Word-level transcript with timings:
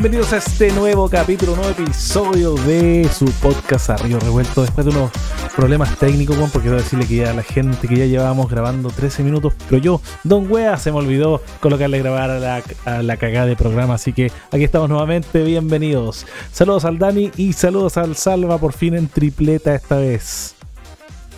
Bienvenidos 0.00 0.32
a 0.32 0.36
este 0.36 0.70
nuevo 0.70 1.10
capítulo, 1.10 1.56
nuevo 1.56 1.70
episodio 1.70 2.54
de 2.54 3.10
su 3.12 3.24
podcast 3.42 3.90
Arrío 3.90 4.20
Revuelto. 4.20 4.62
Después 4.62 4.86
de 4.86 4.92
unos 4.92 5.10
problemas 5.56 5.98
técnicos, 5.98 6.36
weón, 6.36 6.50
porque 6.50 6.68
quiero 6.68 6.80
decirle 6.80 7.04
que 7.04 7.16
ya 7.16 7.34
la 7.34 7.42
gente 7.42 7.88
que 7.88 7.96
ya 7.96 8.04
llevábamos 8.04 8.48
grabando 8.48 8.90
13 8.90 9.24
minutos, 9.24 9.54
pero 9.68 9.82
yo, 9.82 10.00
Don 10.22 10.48
Wea, 10.48 10.76
se 10.76 10.92
me 10.92 10.98
olvidó 10.98 11.42
colocarle 11.58 11.98
grabar 11.98 12.30
a 12.30 12.38
la, 12.38 12.62
a 12.84 13.02
la 13.02 13.16
cagada 13.16 13.46
de 13.46 13.56
programa. 13.56 13.94
Así 13.94 14.12
que 14.12 14.30
aquí 14.52 14.62
estamos 14.62 14.88
nuevamente, 14.88 15.42
bienvenidos. 15.42 16.28
Saludos 16.52 16.84
al 16.84 17.00
Dani 17.00 17.32
y 17.36 17.54
saludos 17.54 17.96
al 17.96 18.14
Salva, 18.14 18.58
por 18.58 18.74
fin 18.74 18.94
en 18.94 19.08
tripleta 19.08 19.74
esta 19.74 19.96
vez. 19.96 20.54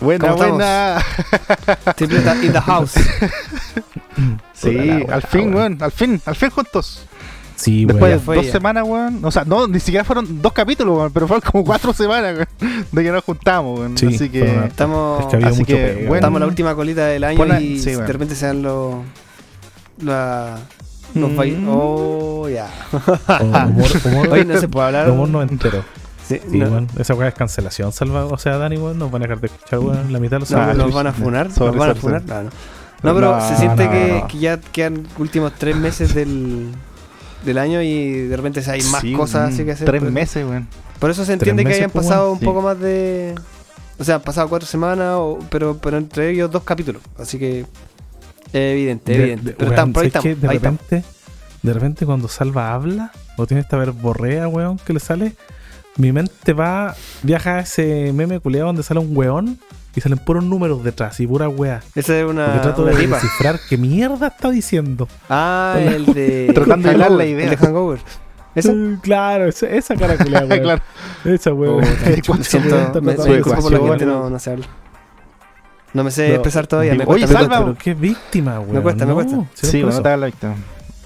Buena, 0.02 0.32
buena. 0.32 1.02
Tripleta 1.96 2.34
in 2.44 2.52
the 2.52 2.60
house. 2.60 2.92
Sí, 4.52 5.06
al 5.10 5.22
fin, 5.22 5.54
weón. 5.54 5.78
Al 5.80 5.92
fin, 5.92 6.20
al 6.26 6.36
fin 6.36 6.50
juntos. 6.50 7.06
Sí, 7.60 7.84
Después 7.84 8.02
weón. 8.10 8.18
de 8.18 8.24
fue 8.24 8.36
dos 8.36 8.46
semanas, 8.46 8.84
weón. 8.86 9.24
O 9.24 9.30
sea, 9.30 9.44
no, 9.44 9.66
ni 9.68 9.80
siquiera 9.80 10.02
fueron 10.04 10.40
dos 10.40 10.52
capítulos, 10.52 10.96
weón, 10.96 11.12
pero 11.12 11.28
fueron 11.28 11.42
como 11.50 11.64
cuatro 11.64 11.92
semanas, 11.94 12.34
weón, 12.60 12.86
de 12.90 13.02
que 13.02 13.10
nos 13.12 13.22
juntamos, 13.24 13.78
weón. 13.80 13.98
Sí, 13.98 14.06
Así 14.06 14.28
que. 14.30 14.64
Estamos, 14.66 15.20
Es 15.20 15.26
que 15.26 15.36
había 15.36 15.48
Así 15.48 15.64
que, 15.64 15.74
pega, 15.76 15.94
bueno. 16.08 16.14
estamos 16.14 16.36
en 16.38 16.40
la 16.40 16.46
última 16.46 16.74
colita 16.74 17.06
del 17.06 17.24
año 17.24 17.36
Buena- 17.38 17.60
y 17.60 17.78
sí, 17.78 17.90
de 17.92 18.06
repente 18.06 18.34
se 18.34 18.46
dan 18.46 18.62
los. 18.62 18.94
La, 20.02 20.56
los 21.14 21.30
Mm. 21.32 21.66
Oh, 21.68 22.48
ya. 22.48 22.68
Humor, 23.40 24.30
Hoy 24.30 24.44
no 24.46 24.58
se 24.58 24.68
puede 24.68 24.86
hablar. 24.86 25.10
humor 25.10 25.28
noventero. 25.28 25.82
Sí, 26.26 26.40
Sí, 26.50 26.58
no, 26.58 26.66
weón. 26.68 26.88
Esa 26.98 27.14
weá 27.14 27.28
es 27.28 27.34
cancelación, 27.34 27.92
Salva. 27.92 28.24
O 28.26 28.38
sea, 28.38 28.56
Dani, 28.58 28.76
weón, 28.78 28.98
nos 28.98 29.10
van 29.10 29.22
a 29.22 29.26
dejar 29.26 29.40
de 29.40 29.48
escuchar, 29.48 29.80
weón, 29.80 30.12
la 30.12 30.20
mitad 30.20 30.36
de 30.36 30.40
los 30.40 30.50
no, 30.52 30.72
nos 30.74 30.94
van 30.94 31.08
a 31.08 31.12
funar. 31.12 31.48
Nos 31.48 31.76
van 31.76 31.90
a 31.90 31.94
funar. 31.96 32.22
No, 32.24 32.42
no. 32.44 32.50
No, 33.02 33.14
pero 33.14 33.36
No, 33.36 33.48
se 33.48 33.56
siente 33.56 33.84
no, 33.86 33.90
que, 33.90 34.18
no. 34.20 34.28
que 34.28 34.38
ya 34.38 34.60
quedan 34.60 35.06
últimos 35.18 35.52
tres 35.58 35.74
meses 35.74 36.14
del, 36.14 36.70
del 37.44 37.58
año 37.58 37.82
y 37.82 38.12
de 38.28 38.36
repente 38.36 38.62
hay 38.70 38.82
más 38.84 39.00
Sí, 39.00 39.12
cosas 39.12 39.52
así 39.54 39.64
que 39.64 39.72
hacer. 39.72 39.86
Tres 39.86 40.02
Por- 40.02 40.10
meses, 40.12 40.46
weón. 40.46 40.68
Por 40.98 41.10
eso 41.10 41.24
se 41.24 41.32
entiende 41.32 41.64
que 41.64 41.72
hayan 41.74 41.90
pues, 41.90 42.06
pasado 42.06 42.32
un 42.32 42.38
Sí. 42.38 42.44
poco 42.44 42.60
más 42.62 42.78
de. 42.78 43.34
O 43.98 44.04
sea, 44.04 44.16
han 44.16 44.22
pasado 44.22 44.48
cuatro 44.48 44.66
semanas, 44.66 45.14
o- 45.18 45.38
pero, 45.50 45.78
pero 45.78 45.96
entre 45.98 46.30
ellos 46.30 46.50
dos 46.50 46.62
capítulos. 46.64 47.02
Así 47.18 47.38
que. 47.38 47.64
Evidente, 48.52 49.12
De- 49.12 49.18
evidente. 49.18 49.44
de- 49.50 49.52
pero 49.56 49.70
¿sabes 49.76 49.94
qué? 49.94 50.06
estamos. 50.06 50.40
De 50.40 50.48
ahí 50.48 50.58
repente, 50.58 51.04
de 51.62 51.72
repente 51.72 52.06
cuando 52.06 52.28
Salva 52.28 52.72
habla, 52.74 53.12
o 53.36 53.46
tiene 53.46 53.60
esta 53.60 53.76
verborrea, 53.76 54.48
weón, 54.48 54.78
que 54.78 54.92
le 54.92 55.00
sale, 55.00 55.34
mi 56.00 56.12
mente 56.12 56.52
va, 56.52 56.94
viaja 57.22 57.56
a 57.56 57.60
ese 57.60 58.12
meme 58.14 58.40
culiado 58.40 58.66
donde 58.68 58.82
sale 58.82 59.00
un 59.00 59.16
weón 59.16 59.58
y 59.94 60.00
salen 60.00 60.18
puros 60.18 60.44
números 60.44 60.84
detrás 60.84 61.18
y 61.20 61.26
pura 61.26 61.48
weá. 61.48 61.80
Esa 61.94 62.18
es 62.18 62.24
una, 62.24 62.46
Porque 62.46 62.60
trato 62.60 62.82
una 62.82 62.90
de 62.92 62.96
tipa. 62.98 63.16
descifrar 63.16 63.60
qué 63.68 63.76
mierda 63.76 64.28
está 64.28 64.50
diciendo. 64.50 65.08
Ah, 65.28 65.76
el 65.80 66.06
de. 66.06 66.50
Tratando 66.54 66.88
de 66.88 66.94
hilar 66.94 67.10
la 67.10 67.26
idea. 67.26 67.44
El 67.44 67.50
de 67.50 67.56
Hangover. 67.56 68.00
¿Esa? 68.54 68.72
Claro, 69.02 69.46
esa, 69.48 69.66
esa 69.68 69.94
cara 69.96 70.16
culiada, 70.16 70.46
weón. 70.50 70.60
claro. 70.62 70.82
Esa 71.24 71.52
weón. 71.52 71.84
Oh, 71.84 72.36
siento, 72.42 73.00
me, 73.02 73.12
me 73.12 73.14
por 73.14 73.72
la 73.72 73.88
gente, 73.88 74.06
no, 74.06 74.30
no 74.30 74.38
sé 74.38 74.50
hablar. 74.52 74.68
No 75.92 76.04
me 76.04 76.10
sé 76.12 76.28
No, 76.28 76.34
expresar 76.34 76.66
todavía, 76.68 76.94
me 76.94 77.04
cuesta. 77.04 77.12
oye, 77.14 77.26
me 77.26 77.32
Salva, 77.32 77.48
cuesta. 77.48 77.64
Pero 77.64 77.78
qué 77.78 77.94
víctima, 77.94 78.60
weón. 78.60 78.82
cuesta, 78.82 79.04
me 79.04 79.08
No, 79.10 79.14
cuesta. 79.16 79.36
sí, 79.54 79.66
Sí, 79.66 79.80
por 79.82 79.86
bueno, 79.92 79.96
no 79.98 80.02
te 80.02 80.16
la 80.16 80.26
víctima. 80.26 80.54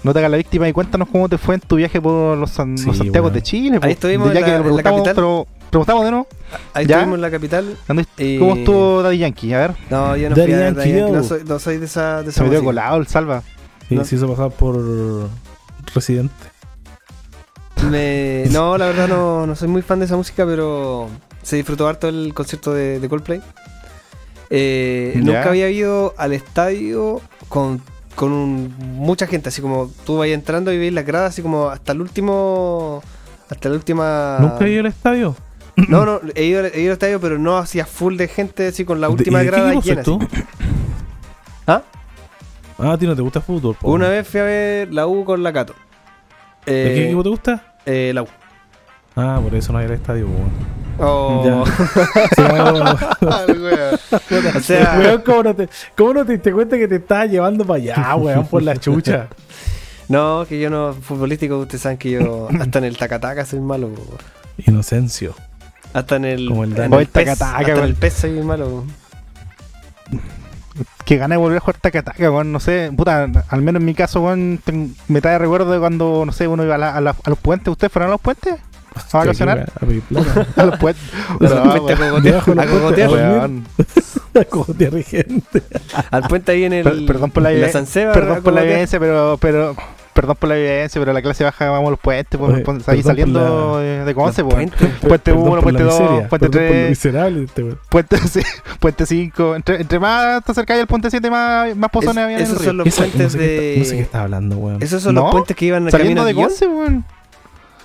No 0.05 0.13
te 0.13 0.19
hagas 0.19 0.29
la 0.29 0.37
víctima 0.37 0.67
y 0.69 0.71
cuéntanos 0.73 1.07
cómo 1.11 1.27
te 1.27 1.37
fue 1.39 1.55
en 1.55 1.61
tu 1.61 1.77
viaje 1.77 1.99
por 1.99 2.37
los, 2.37 2.51
San- 2.51 2.77
Sí, 2.77 2.85
los 2.85 2.97
Santiago 2.97 3.25
weón. 3.25 3.33
de 3.33 3.41
Chile. 3.41 3.79
Ahí 3.81 3.93
estuvimos 3.93 4.31
Ya 4.33 4.39
en 4.41 4.45
que 4.45 4.51
la- 4.51 4.57
en 4.57 4.75
la 4.75 4.83
capital. 4.83 5.15
pero 5.15 5.47
preguntamos 5.71 6.05
de 6.05 6.11
nuevo. 6.11 6.27
Ahí 6.75 6.85
¿Ya? 6.85 6.97
estuvimos 6.97 7.17
en 7.17 7.21
la 7.21 7.31
capital. 7.31 7.77
¿dónde- 7.87 8.05
y- 8.17 8.37
¿Cómo 8.37 8.55
estuvo 8.55 9.01
Daddy 9.01 9.17
Yankee? 9.17 9.53
A 9.53 9.57
ver, 9.59 9.71
No, 9.89 10.15
yo 10.15 10.29
no 10.29 10.35
Daddy 10.35 10.45
fui 10.51 10.53
a 10.61 10.65
Yankee, 10.65 10.77
Daddy 10.79 10.91
Yankee, 10.99 11.11
no 11.11 11.23
soy, 11.23 11.43
no 11.43 11.57
soy 11.59 11.77
de 11.79 11.85
esa, 11.85 12.21
de 12.21 12.29
esa 12.29 12.37
se 12.37 12.43
me 12.43 12.49
dio 12.51 12.59
música. 12.59 12.65
colado 12.65 12.97
el 12.97 13.07
salva. 13.07 13.41
Sí, 13.89 13.95
No. 13.95 14.05
se 14.05 14.15
hizo 14.15 14.29
pasar 14.29 14.51
por 14.51 14.79
residente. 15.93 16.33
Me- 17.89 18.45
no, 18.51 18.77
la 18.77 18.85
verdad 18.85 19.07
no, 19.07 19.45
no 19.47 19.55
soy 19.55 19.67
muy 19.67 19.81
fan 19.81 19.99
de 19.99 20.05
esa 20.05 20.15
música, 20.15 20.45
pero 20.45 21.09
se 21.41 21.55
disfrutó 21.57 21.87
harto 21.87 22.07
el 22.07 22.31
concierto 22.35 22.73
de, 22.73 22.99
de 22.99 23.09
Coldplay. 23.09 23.41
Eh, 24.49 25.13
nunca 25.17 25.49
había 25.49 25.69
ido 25.69 26.13
al 26.17 26.33
estadio 26.33 27.21
con, 27.49 27.81
con 28.15 28.31
un- 28.31 28.73
mucha 28.79 29.27
gente, 29.27 29.49
así 29.49 29.61
como 29.61 29.91
tú 30.05 30.17
vas 30.17 30.27
entrando 30.29 30.71
y 30.71 30.77
veis 30.77 30.93
las 30.93 31.05
gradas, 31.05 31.29
así 31.31 31.41
como 31.41 31.69
hasta 31.69 31.91
el 31.91 32.01
último. 32.01 33.01
Hasta 33.49 33.69
la 33.69 33.75
última. 33.75 34.37
¿Nunca 34.41 34.65
he 34.65 34.71
ido 34.71 34.79
al 34.81 34.85
estadio? 34.87 35.35
No, 35.89 36.05
no, 36.05 36.21
he 36.35 36.45
ido, 36.45 36.63
he 36.65 36.79
ido 36.81 36.91
al 36.91 36.93
estadio, 36.93 37.19
pero 37.19 37.37
no 37.37 37.57
hacía 37.57 37.85
full 37.85 38.15
de 38.15 38.27
gente, 38.29 38.67
así 38.67 38.85
con 38.85 39.01
la 39.01 39.09
última 39.09 39.39
¿De- 39.39 39.43
y 39.43 39.47
de 39.47 39.51
qué 39.51 39.57
grada 39.57 39.73
equipo 39.73 39.85
llena. 39.89 40.03
tú? 40.03 40.19
¿Ah? 41.67 41.81
Ah, 42.79 42.91
a 42.93 42.97
ti 42.97 43.05
no 43.05 43.15
te 43.15 43.21
gusta 43.21 43.39
el 43.39 43.45
fútbol. 43.45 43.75
Una 43.81 44.07
vez 44.09 44.27
fui 44.27 44.39
a 44.39 44.43
ver 44.43 44.93
la 44.93 45.05
U 45.07 45.23
con 45.25 45.43
la 45.43 45.51
Cato. 45.53 45.73
¿De 46.65 46.71
qué 46.73 47.01
Eh, 47.01 47.05
equipo 47.07 47.23
te 47.23 47.29
gusta? 47.29 47.75
eh, 47.85 48.11
la 48.13 48.23
U. 48.23 48.27
Ah, 49.15 49.39
por 49.41 49.55
eso 49.55 49.71
no 49.71 49.79
hay 49.79 49.85
al 49.85 49.91
estadio, 49.91 50.27
weón. 50.27 50.75
Oh. 50.97 51.65
Sí, 52.35 52.41
weón. 52.41 52.87
o 54.55 54.59
sea, 54.61 54.95
Weón, 54.97 55.21
¿cómo 55.25 55.43
no, 55.43 55.55
te, 55.55 55.69
¿cómo 55.97 56.13
no 56.13 56.25
te 56.25 56.33
diste 56.33 56.53
cuenta 56.53 56.77
que 56.77 56.87
te 56.87 56.95
estaba 56.95 57.25
llevando 57.25 57.65
para 57.65 57.77
allá, 57.81 58.15
weón, 58.15 58.47
por 58.47 58.63
la 58.63 58.75
chucha? 58.77 59.27
No, 60.07 60.45
que 60.47 60.59
yo 60.59 60.69
no, 60.69 60.93
futbolístico, 60.93 61.57
ustedes 61.57 61.81
saben 61.81 61.97
que 61.97 62.11
yo 62.11 62.47
hasta 62.59 62.77
en 62.77 62.85
el 62.85 62.95
tacataca 62.95 63.43
soy 63.43 63.59
malo. 63.59 63.89
po. 63.89 64.03
Inocencio. 64.63 65.33
Hasta 65.93 66.17
en 66.17 66.25
el, 66.25 66.47
Como 66.47 66.63
el 66.63 66.77
en 66.79 66.93
el 66.93 67.07
pez, 67.07 67.25
tacataca, 67.25 67.57
hasta 67.57 67.71
en 67.71 67.77
weón. 67.77 67.87
el 67.89 67.95
pez 67.95 68.13
soy 68.13 68.31
malo. 68.43 68.69
po. 68.69 68.83
Que 71.05 71.17
gana 71.17 71.33
de 71.35 71.39
volver 71.39 71.57
a 71.57 71.61
jugar 71.61 71.77
taca-taca, 71.81 72.29
weón. 72.31 72.51
No 72.51 72.59
sé, 72.59 72.91
puta, 72.95 73.27
al 73.47 73.61
menos 73.63 73.79
en 73.79 73.85
mi 73.85 73.95
caso, 73.95 74.21
weón, 74.21 74.59
me 75.07 75.21
trae 75.21 75.39
recuerdo 75.39 75.71
de 75.71 75.79
cuando, 75.79 76.23
no 76.23 76.31
sé, 76.31 76.47
uno 76.47 76.63
iba 76.63 76.75
a, 76.75 76.77
la- 76.77 76.95
a 76.95 77.01
la- 77.01 77.15
a 77.23 77.29
los 77.31 77.39
puentes. 77.39 77.69
¿Ustedes 77.71 77.91
fueron 77.91 78.09
a 78.09 78.11
los 78.13 78.21
puentes? 78.21 78.55
¿A 79.11 79.17
vacacionar? 79.17 79.69
A 79.75 79.79
pedir 79.85 80.01
plata. 80.01 80.47
A 80.55 80.65
los 80.65 80.77
puentes. 80.79 81.03
Al 81.29 81.39
No, 81.39 81.63
puente 81.85 81.93
a 81.93 82.09
cogotear, 82.09 82.35
a 84.35 84.45
cogotear. 84.45 85.03
gente. 85.03 85.61
Al 86.11 86.23
puente 86.23 86.51
ahí 86.51 86.63
en 86.65 86.73
el. 86.73 86.83
Per- 86.83 87.05
perdón 87.05 87.31
por 87.31 87.43
la 87.43 87.71
Sanseba, 87.71 88.13
Perdón 88.13 88.43
por 88.43 88.53
la 88.53 88.63
evidencia, 88.63 88.99
pero, 88.99 89.37
pero, 89.39 89.75
perdón 90.13 90.35
por 90.39 90.49
la 90.49 90.57
evidencia, 90.57 90.99
pero 91.01 91.13
la 91.13 91.21
clase 91.21 91.43
baja 91.43 91.69
vamos 91.69 91.87
a 91.87 91.91
los 91.91 91.99
puentes, 91.99 92.39
pues, 92.39 92.53
Oye, 92.53 92.63
pues, 92.63 92.87
ahí 92.89 93.03
saliendo 93.03 93.79
la- 93.81 94.05
de, 94.05 94.13
Conce, 94.15 94.41
weón. 94.43 94.69
puentes. 94.69 94.89
Puente 95.01 95.31
Perdón 95.31 95.41
1, 95.43 95.51
por 95.51 95.63
puente 95.63 95.83
la 95.83 95.91
2, 95.91 95.99
miseria, 96.01 96.27
puente 96.29 96.49
perdón 96.49 96.51
por 96.51 96.61
lo 96.61 96.67
3, 96.81 96.89
miserable 96.89 97.43
este 97.43 97.63
weón. 97.63 97.79
puente, 97.89 98.17
sí, 98.27 98.41
puente 98.79 99.05
5. 99.05 99.55
Entre, 99.55 99.81
entre 99.81 99.99
más 99.99 100.43
te 100.43 100.51
acercáis 100.51 100.81
al 100.81 100.87
puente 100.87 101.09
7, 101.09 101.29
más, 101.29 101.75
más 101.75 101.89
pozones 101.91 102.17
Es- 102.17 102.23
había 102.23 102.37
en 102.37 102.41
el 102.43 102.47
esos 102.47 102.59
río. 102.59 102.67
son 102.69 102.77
los 102.77 102.95
puentes 102.95 103.21
no 103.21 103.29
sé 103.29 103.37
qué 103.37 103.43
de. 103.45 103.67
está- 103.73 103.79
No 103.79 103.85
sé 103.85 103.95
qué 103.95 104.01
está 104.01 104.21
hablando, 104.23 104.57
weón. 104.57 104.81
Esos 104.83 105.01
son 105.03 105.15
¿No? 105.15 105.21
los 105.23 105.31
puentes 105.31 105.55
que 105.55 105.65
iban 105.65 105.89
Saliendo 105.91 106.21
camino 106.23 106.25
de. 106.25 106.33
Conce, 106.33 106.67
weón. 106.67 107.05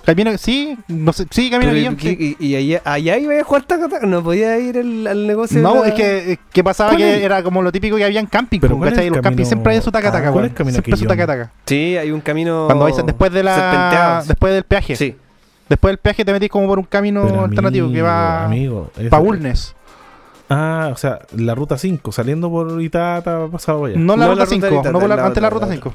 Camino, 0.05 0.35
sí, 0.37 0.77
no 0.87 1.13
sé, 1.13 1.27
sí, 1.29 1.49
camino 1.51 1.71
Guillón. 1.73 1.97
y, 2.01 2.35
y, 2.39 2.47
y 2.47 2.55
allá, 2.55 2.81
allá 2.85 3.17
iba 3.19 3.39
a 3.39 3.43
jugar 3.43 3.63
tacataca. 3.63 4.05
No 4.07 4.23
podía 4.23 4.57
ir 4.57 4.77
el- 4.77 5.05
al 5.05 5.27
negocio. 5.27 5.61
No, 5.61 5.81
la- 5.83 5.89
es 5.89 5.93
que, 5.93 6.39
que 6.51 6.63
pasaba 6.63 6.89
¿Cuál 6.91 7.01
que 7.01 7.17
es? 7.17 7.21
era 7.23 7.43
como 7.43 7.61
lo 7.61 7.71
típico 7.71 7.97
que 7.97 8.05
había 8.05 8.19
en 8.19 8.25
camping, 8.25 8.59
Pero 8.59 8.77
¿cuál 8.77 8.89
es 8.89 8.93
¿cachai? 8.95 9.07
el 9.07 9.13
Los 9.13 9.21
campings 9.21 9.47
siempre 9.47 9.73
hay 9.73 9.81
su 9.81 9.91
taca-taca, 9.91 10.29
Ah, 10.29 10.31
¿cuál 10.31 10.45
es 10.45 10.51
el 10.51 10.57
camino 10.57 10.73
Siempre 10.73 10.97
su 10.97 11.05
taca-taca. 11.05 11.51
Sí, 11.65 11.97
hay 11.97 12.11
un 12.11 12.21
camino. 12.21 12.63
Cuando 12.65 12.85
vais 12.85 12.95
después 13.05 13.31
de 13.31 13.43
la 13.43 14.23
después 14.27 14.53
del 14.53 14.63
peaje. 14.63 14.95
Sí. 14.95 15.15
Después 15.69 15.91
del 15.91 15.97
peaje 15.99 16.25
te 16.25 16.33
metís 16.33 16.49
como 16.49 16.67
por 16.67 16.79
un 16.79 16.85
camino 16.85 17.23
Pero, 17.25 17.45
alternativo 17.45 17.91
que 17.91 18.01
va 18.01 18.45
Amigo, 18.45 18.91
Bulnes. 19.19 19.75
Ah, 20.49 20.89
o 20.91 20.97
sea, 20.97 21.19
la 21.37 21.55
ruta 21.55 21.77
5, 21.77 22.11
saliendo 22.11 22.49
por 22.49 22.81
Itata, 22.81 23.47
pasado 23.49 23.85
allá. 23.85 23.95
No 23.97 24.17
la 24.17 24.25
No 24.25 24.31
ruta 24.33 24.39
la 24.39 24.45
ruta 24.45 24.55
5, 24.55 24.65
ahorita, 24.67 24.91
no 24.91 25.07
la- 25.07 25.13
antes 25.25 25.35
de 25.35 25.41
la 25.41 25.49
ruta 25.49 25.65
la 25.67 25.73
5. 25.73 25.93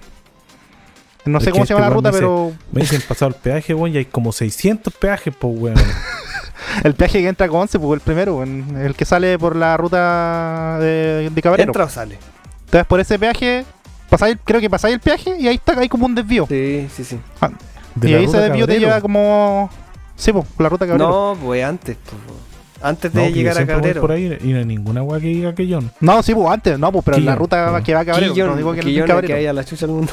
No 1.26 1.40
sé 1.40 1.50
cómo 1.50 1.66
se 1.66 1.72
este 1.72 1.74
llama 1.74 1.88
la 1.88 1.94
ruta, 1.94 2.12
me 2.12 2.18
pero 2.18 2.52
Me 2.72 2.82
dicen 2.82 3.02
pasado 3.06 3.30
el 3.30 3.34
peaje, 3.34 3.74
weón, 3.74 3.94
y 3.94 3.98
hay 3.98 4.04
como 4.04 4.32
600 4.32 4.94
peajes, 4.94 5.34
pues, 5.38 5.58
weón. 5.58 5.76
el 6.84 6.94
peaje 6.94 7.20
que 7.20 7.28
entra 7.28 7.48
con 7.48 7.60
11, 7.62 7.78
pues 7.78 7.92
el 7.94 8.00
primero, 8.00 8.36
weón, 8.36 8.76
el 8.80 8.94
que 8.94 9.04
sale 9.04 9.38
por 9.38 9.56
la 9.56 9.76
ruta 9.76 10.78
de, 10.80 11.30
de 11.30 11.42
Cabrero. 11.42 11.70
¿Entra 11.70 11.84
o 11.84 11.88
sale? 11.88 12.18
Entonces 12.66 12.86
por 12.86 13.00
ese 13.00 13.18
peaje, 13.18 13.64
pasáis, 14.08 14.36
creo 14.44 14.60
que 14.60 14.70
pasáis 14.70 14.94
el 14.94 15.00
peaje 15.00 15.36
y 15.38 15.48
ahí 15.48 15.56
está, 15.56 15.78
hay 15.78 15.88
como 15.88 16.06
un 16.06 16.14
desvío. 16.14 16.46
Sí, 16.48 16.88
sí, 16.94 17.04
sí. 17.04 17.18
De 17.94 18.10
y 18.10 18.14
ahí 18.14 18.24
ese 18.24 18.38
desvío 18.38 18.66
te 18.66 18.78
lleva 18.78 19.00
como... 19.00 19.70
Sí, 20.16 20.32
pues, 20.32 20.46
la 20.58 20.68
ruta 20.68 20.86
Cabrero. 20.86 21.08
No, 21.08 21.36
pues 21.40 21.64
antes. 21.64 21.96
pues, 22.04 22.16
antes 22.82 23.14
No, 23.14 23.22
de 23.22 23.30
yo 23.30 23.36
llegar 23.36 23.58
a 23.58 23.66
Cabrero. 23.66 24.00
por 24.00 24.12
ahí 24.12 24.36
y 24.42 24.48
no 24.52 24.58
hay 24.58 24.64
ninguna 24.64 25.02
weá 25.02 25.20
que 25.20 25.26
diga 25.28 25.54
que 25.54 25.66
yo. 25.66 25.80
No, 26.00 26.22
sí, 26.22 26.34
pues 26.34 26.48
antes, 26.50 26.78
no, 26.78 26.92
pues, 26.92 27.04
pero 27.04 27.16
Quillón, 27.16 27.26
la 27.32 27.36
ruta 27.36 27.66
pero- 27.72 27.84
que 27.84 27.94
va 27.94 28.00
a 28.00 28.04
Cabrero, 28.04 28.32
Quillón, 28.32 28.50
no 28.50 28.56
digo 28.56 28.72
que 28.74 28.82
no 28.82 28.88
es 28.88 29.04
Cabrero. 29.06 29.26
que 29.26 29.34
hay 29.34 29.46
a 29.46 29.52
la 29.52 29.64
chucha 29.64 29.86
del 29.86 29.94
mundo. 29.96 30.12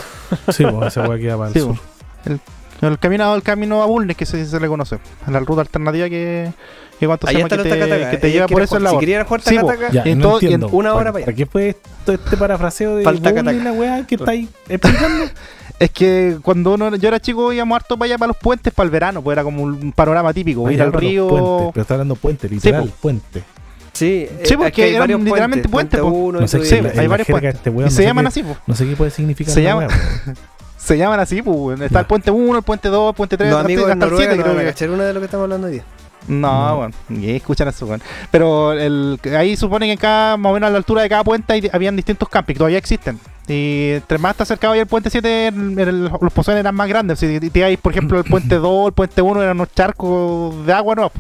Sí, 0.50 0.64
pues 0.66 0.88
esa 0.88 1.08
weá 1.08 1.18
que 1.20 1.28
va 1.30 1.38
para 1.38 1.48
el 1.50 1.54
Sí, 1.54 1.60
sur. 1.60 1.76
pues. 2.24 2.40
El 2.82 3.00
camino, 3.00 3.34
el 3.36 3.44
camino 3.44 3.82
a 3.82 3.86
Bulnes 3.86 4.18
que 4.18 4.26
se, 4.26 4.46
se 4.46 4.60
le 4.60 4.68
conoce. 4.68 4.98
La 5.28 5.40
ruta 5.40 5.62
alternativa 5.62 6.10
que, 6.10 6.52
que 7.00 7.06
cuánto 7.08 7.28
se 7.28 7.34
llama 7.34 7.48
que 7.50 7.58
te, 7.58 8.10
que 8.12 8.18
te 8.18 8.32
lleva 8.32 8.48
por 8.48 8.62
eso 8.62 8.76
en 8.76 8.84
la 8.84 8.90
Si 8.90 8.96
voz. 8.96 9.00
querían 9.00 9.24
jugar 9.26 9.42
Sí, 9.42 9.58
po. 9.58 9.68
tacataca, 9.68 9.94
Ya, 9.94 10.04
Y 10.06 10.12
en 10.12 10.20
no 10.20 10.24
todo- 10.28 10.40
en 10.40 10.44
entiendo. 10.44 10.68
una 10.70 10.94
hora 10.94 11.12
¿Para, 11.12 11.12
para 11.14 11.26
allá. 11.28 11.34
qué 11.34 11.46
fue 11.46 11.78
todo 12.06 12.16
este 12.18 12.36
parafraseo 12.36 12.98
de 12.98 13.04
la 13.06 13.72
weá 13.72 14.06
que 14.06 14.16
estáis 14.16 14.50
explicando? 14.68 15.26
Es 15.80 15.90
que 15.92 16.38
cuando 16.42 16.76
uno, 16.76 16.96
yo 16.96 17.08
era 17.08 17.20
chico 17.20 17.52
íbamos 17.52 17.76
harto 17.76 17.98
para 17.98 18.06
allá 18.08 18.18
para 18.18 18.28
los 18.28 18.38
puentes 18.38 18.72
para 18.74 18.86
el 18.86 18.92
verano, 18.92 19.22
pues 19.22 19.36
era 19.36 19.44
como 19.44 19.64
un 19.64 19.92
panorama 19.92 20.34
típico, 20.34 20.70
ir 20.72 20.82
al 20.82 20.94
río. 20.94 21.28
puentes, 21.28 21.70
pero 21.74 21.82
está 21.82 21.94
hablando 21.96 22.16
puente, 22.16 22.48
literal, 22.48 22.84
po. 22.90 22.96
puente. 23.02 23.44
Sí, 23.92 24.28
Sí, 24.44 24.56
porque 24.58 24.84
hay 24.84 24.90
eran 24.92 25.02
varios 25.02 25.22
literalmente 25.22 25.70
puentes, 25.70 26.00
puente 26.00 26.12
po. 26.16 26.18
uno 26.26 26.40
No 26.42 26.48
sé 26.48 26.60
qué, 26.60 26.66
sí, 26.66 26.76
hay 27.00 27.08
varios 27.08 27.28
puentes. 27.28 27.56
este 27.56 27.70
weón, 27.70 27.82
y 27.82 27.86
no 27.86 27.92
se 27.92 28.04
llaman 28.04 28.24
qué- 28.26 28.28
así, 28.30 28.44
pues. 28.44 28.58
No 28.66 28.76
sé 28.76 28.88
qué 28.88 28.96
puede 28.96 29.12
significar 29.12 29.54
Se 29.54 29.62
la 29.62 29.70
llama-. 29.70 29.88
Se 30.78 30.98
llaman 30.98 31.20
así, 31.20 31.42
pues. 31.42 31.80
Está 31.80 31.94
Ya. 31.94 32.00
el 32.02 32.06
puente 32.08 32.30
1, 32.32 32.58
el 32.58 32.64
puente 32.64 32.90
2, 32.90 33.10
el 33.10 33.16
puente 33.16 33.38
3, 33.38 33.52
Los 33.52 33.60
amigos 33.64 33.86
de 33.86 33.92
hasta 33.94 34.06
el 34.06 34.12
Noruega 34.12 34.32
7, 34.34 34.38
no 34.38 34.44
creo 34.44 34.74
que. 34.76 34.90
una 34.94 35.04
de 35.06 35.14
lo 35.14 35.20
que 35.22 35.26
estamos 35.26 35.44
hablando 35.46 35.68
hoy 35.68 35.74
día. 35.74 35.84
No, 36.28 36.68
No. 36.70 36.76
bueno, 36.78 36.94
ni 37.10 37.30
escuchan 37.32 37.68
eso, 37.68 37.86
weón. 37.86 38.02
Pero 38.32 38.74
el, 38.74 39.20
ahí 39.38 39.56
supone 39.58 39.86
que 39.88 39.94
en 39.94 39.98
cada, 39.98 40.38
más 40.38 40.50
o 40.52 40.54
menos 40.54 40.68
a 40.68 40.72
la 40.72 40.78
altura 40.78 41.02
de 41.02 41.10
cada 41.10 41.24
puente 41.24 41.54
hay- 41.54 41.70
habían 41.74 41.96
distintos 41.96 42.30
campings, 42.30 42.58
todavía 42.58 42.78
existen. 42.78 43.20
Y 43.48 43.90
entre 43.96 44.18
más 44.20 44.36
te 44.38 44.44
acercaba 44.44 44.78
el 44.78 44.86
puente 44.88 45.10
7, 45.10 45.48
el- 45.48 45.78
el- 45.80 46.04
los 46.06 46.32
pozones 46.34 46.62
eran 46.62 46.74
más 46.76 46.88
grandes. 46.88 47.20
Si 47.20 47.40
te 47.50 47.78
por 47.78 47.92
ejemplo, 47.92 48.18
el 48.20 48.24
puente 48.24 48.56
2, 48.60 48.88
el 48.88 48.94
puente 48.94 49.22
1 49.22 49.42
eran 49.44 49.58
unos 49.58 49.74
charcos 49.74 50.66
de 50.66 50.72
agua, 50.74 50.96
no. 50.96 51.12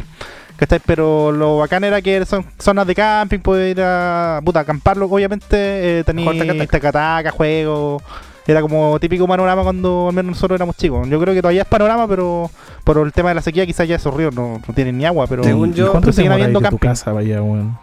¿Cachai? 0.55 0.79
Pero 0.85 1.31
lo 1.31 1.57
bacán 1.57 1.83
era 1.83 2.01
que 2.01 2.25
son 2.25 2.45
zonas 2.59 2.85
de 2.88 2.94
camping, 2.95 3.39
poder 3.39 3.75
ir 3.77 3.83
a, 3.83 4.39
puta, 4.45 4.59
acamparlo, 4.61 5.07
obviamente. 5.07 6.00
Eh, 6.00 6.03
tenía 6.05 6.67
tacataca, 6.67 7.31
juegos. 7.31 8.03
Era 8.45 8.62
como 8.62 9.00
típico 9.00 9.25
panorama 9.28 9.63
cuando 9.63 10.07
al 10.10 10.16
menos 10.16 10.31
nosotros 10.31 10.57
éramos 10.57 10.75
chicos. 10.75 11.07
Yo 11.10 11.19
creo 11.19 11.34
que 11.34 11.42
todavía 11.42 11.62
es 11.62 11.68
panorama, 11.68 12.07
pero 12.07 12.50
por 12.84 12.98
el 12.98 13.13
tema 13.13 13.30
de 13.30 13.36
la 13.36 13.42
sequía 13.42 13.66
quizás 13.66 13.88
ya 13.88 13.95
esos 13.95 14.13
ríos 14.13 14.36
no, 14.36 14.60
no 14.68 14.74
tienen 14.74 14.98
ni 14.98 15.06
agua. 15.06 15.28
Pero 15.28 15.44
Según 15.44 15.69
¿Y 15.72 15.74
yo- 15.74 15.92
¿Cuánto 15.92 16.07
te 16.10 16.13
siguen 16.13 16.31
habiendo 16.34 16.60
de 16.60 16.69
tu 16.69 16.78
casa, 16.78 17.12
vaya, 17.13 17.42
weón? 17.42 17.78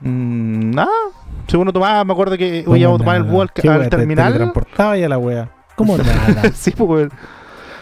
Mm, 0.00 0.70
nada. 0.74 0.90
Según 1.46 1.66
tomaba, 1.72 2.04
me 2.04 2.12
acuerdo 2.12 2.36
que 2.36 2.62
¿Cómo 2.64 2.76
íbamos 2.76 3.00
a 3.00 3.04
tomar 3.04 3.16
el 3.16 3.22
bus 3.22 3.40
al, 3.42 3.52
¿Qué 3.52 3.68
al 3.68 3.78
weá, 3.78 3.88
te 3.88 3.96
terminal. 3.96 4.32
ya 4.98 5.08
la 5.08 5.18
wea. 5.18 5.48
¿Cómo 5.76 5.96
nada? 5.98 6.50
sí, 6.54 6.72
pues, 6.72 7.08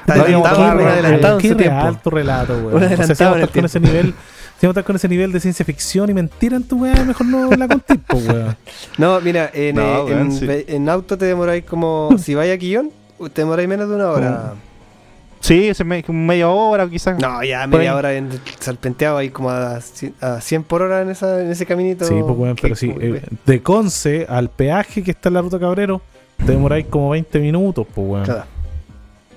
No, 0.07 0.15
adelantado, 0.15 0.63
adelantado 0.89 1.39
qué 1.39 1.55
real 1.55 2.01
tu 2.03 2.11
relato, 2.11 2.71
O 2.73 2.79
sea, 2.79 2.89
si 2.91 2.97
vamos 2.97 3.11
a 3.39 3.41
estar 3.41 3.49
con 3.51 3.65
ese 3.65 3.81
nivel, 3.81 4.07
si 4.61 4.67
vamos 4.67 4.77
a 4.77 4.81
estar 4.81 4.85
con 4.85 4.97
ese 4.97 5.09
nivel 5.09 5.33
de 5.33 5.41
ciencia 5.41 5.65
ficción 5.65 6.11
y 6.11 6.15
mentira 6.15 6.57
en 6.57 6.63
tu 6.65 6.83
weá, 6.83 7.05
mejor 7.05 7.27
no 7.27 7.51
la 7.51 7.69
contés, 7.69 7.99
weón. 8.13 8.57
No, 8.99 9.21
mira, 9.21 9.51
en, 9.53 9.77
No, 9.77 9.83
eh, 9.83 10.05
weón, 10.05 10.21
en, 10.21 10.33
sí. 10.33 10.47
ve- 10.47 10.65
en 10.69 10.89
auto 10.89 11.17
te 11.19 11.25
demoráis 11.27 11.65
como. 11.65 12.11
si 12.19 12.35
vais 12.35 12.53
a 12.53 12.59
Quillón, 12.59 12.91
te 13.33 13.43
demoráis 13.43 13.69
menos 13.69 13.89
de 13.89 13.95
una 13.97 14.11
hora. 14.11 14.53
Sí, 15.41 15.75
se 15.75 15.85
me, 15.85 16.03
media 16.09 16.49
hora 16.49 16.89
quizás. 16.89 17.19
No, 17.21 17.43
ya 17.45 17.67
media 17.67 17.91
ahí. 17.93 17.97
hora 17.99 18.15
en 18.15 18.31
salpenteado 18.61 19.19
ahí 19.19 19.29
como 19.29 19.51
a, 19.51 19.79
a 20.23 20.41
100 20.41 20.63
por 20.65 20.81
hora 20.81 21.03
en, 21.03 21.11
esa, 21.11 21.43
en 21.43 21.51
ese 21.51 21.67
caminito. 21.67 22.07
Sí, 22.07 22.15
pues 22.19 22.39
weón, 22.39 22.57
que- 22.57 22.63
pero 22.63 22.77
sí, 22.77 22.95
eh, 22.99 23.21
de 23.45 23.63
Conce 23.63 24.27
al 24.29 24.49
peaje 24.49 25.03
que 25.03 25.11
está 25.11 25.29
en 25.29 25.35
la 25.35 25.43
ruta 25.43 25.59
Cabrero, 25.59 26.01
te 26.39 26.53
demoráis 26.53 26.87
como 26.87 27.11
20 27.11 27.39
minutos, 27.41 27.87
pues 27.95 28.07
weón. 28.09 28.25
Claro. 28.25 28.45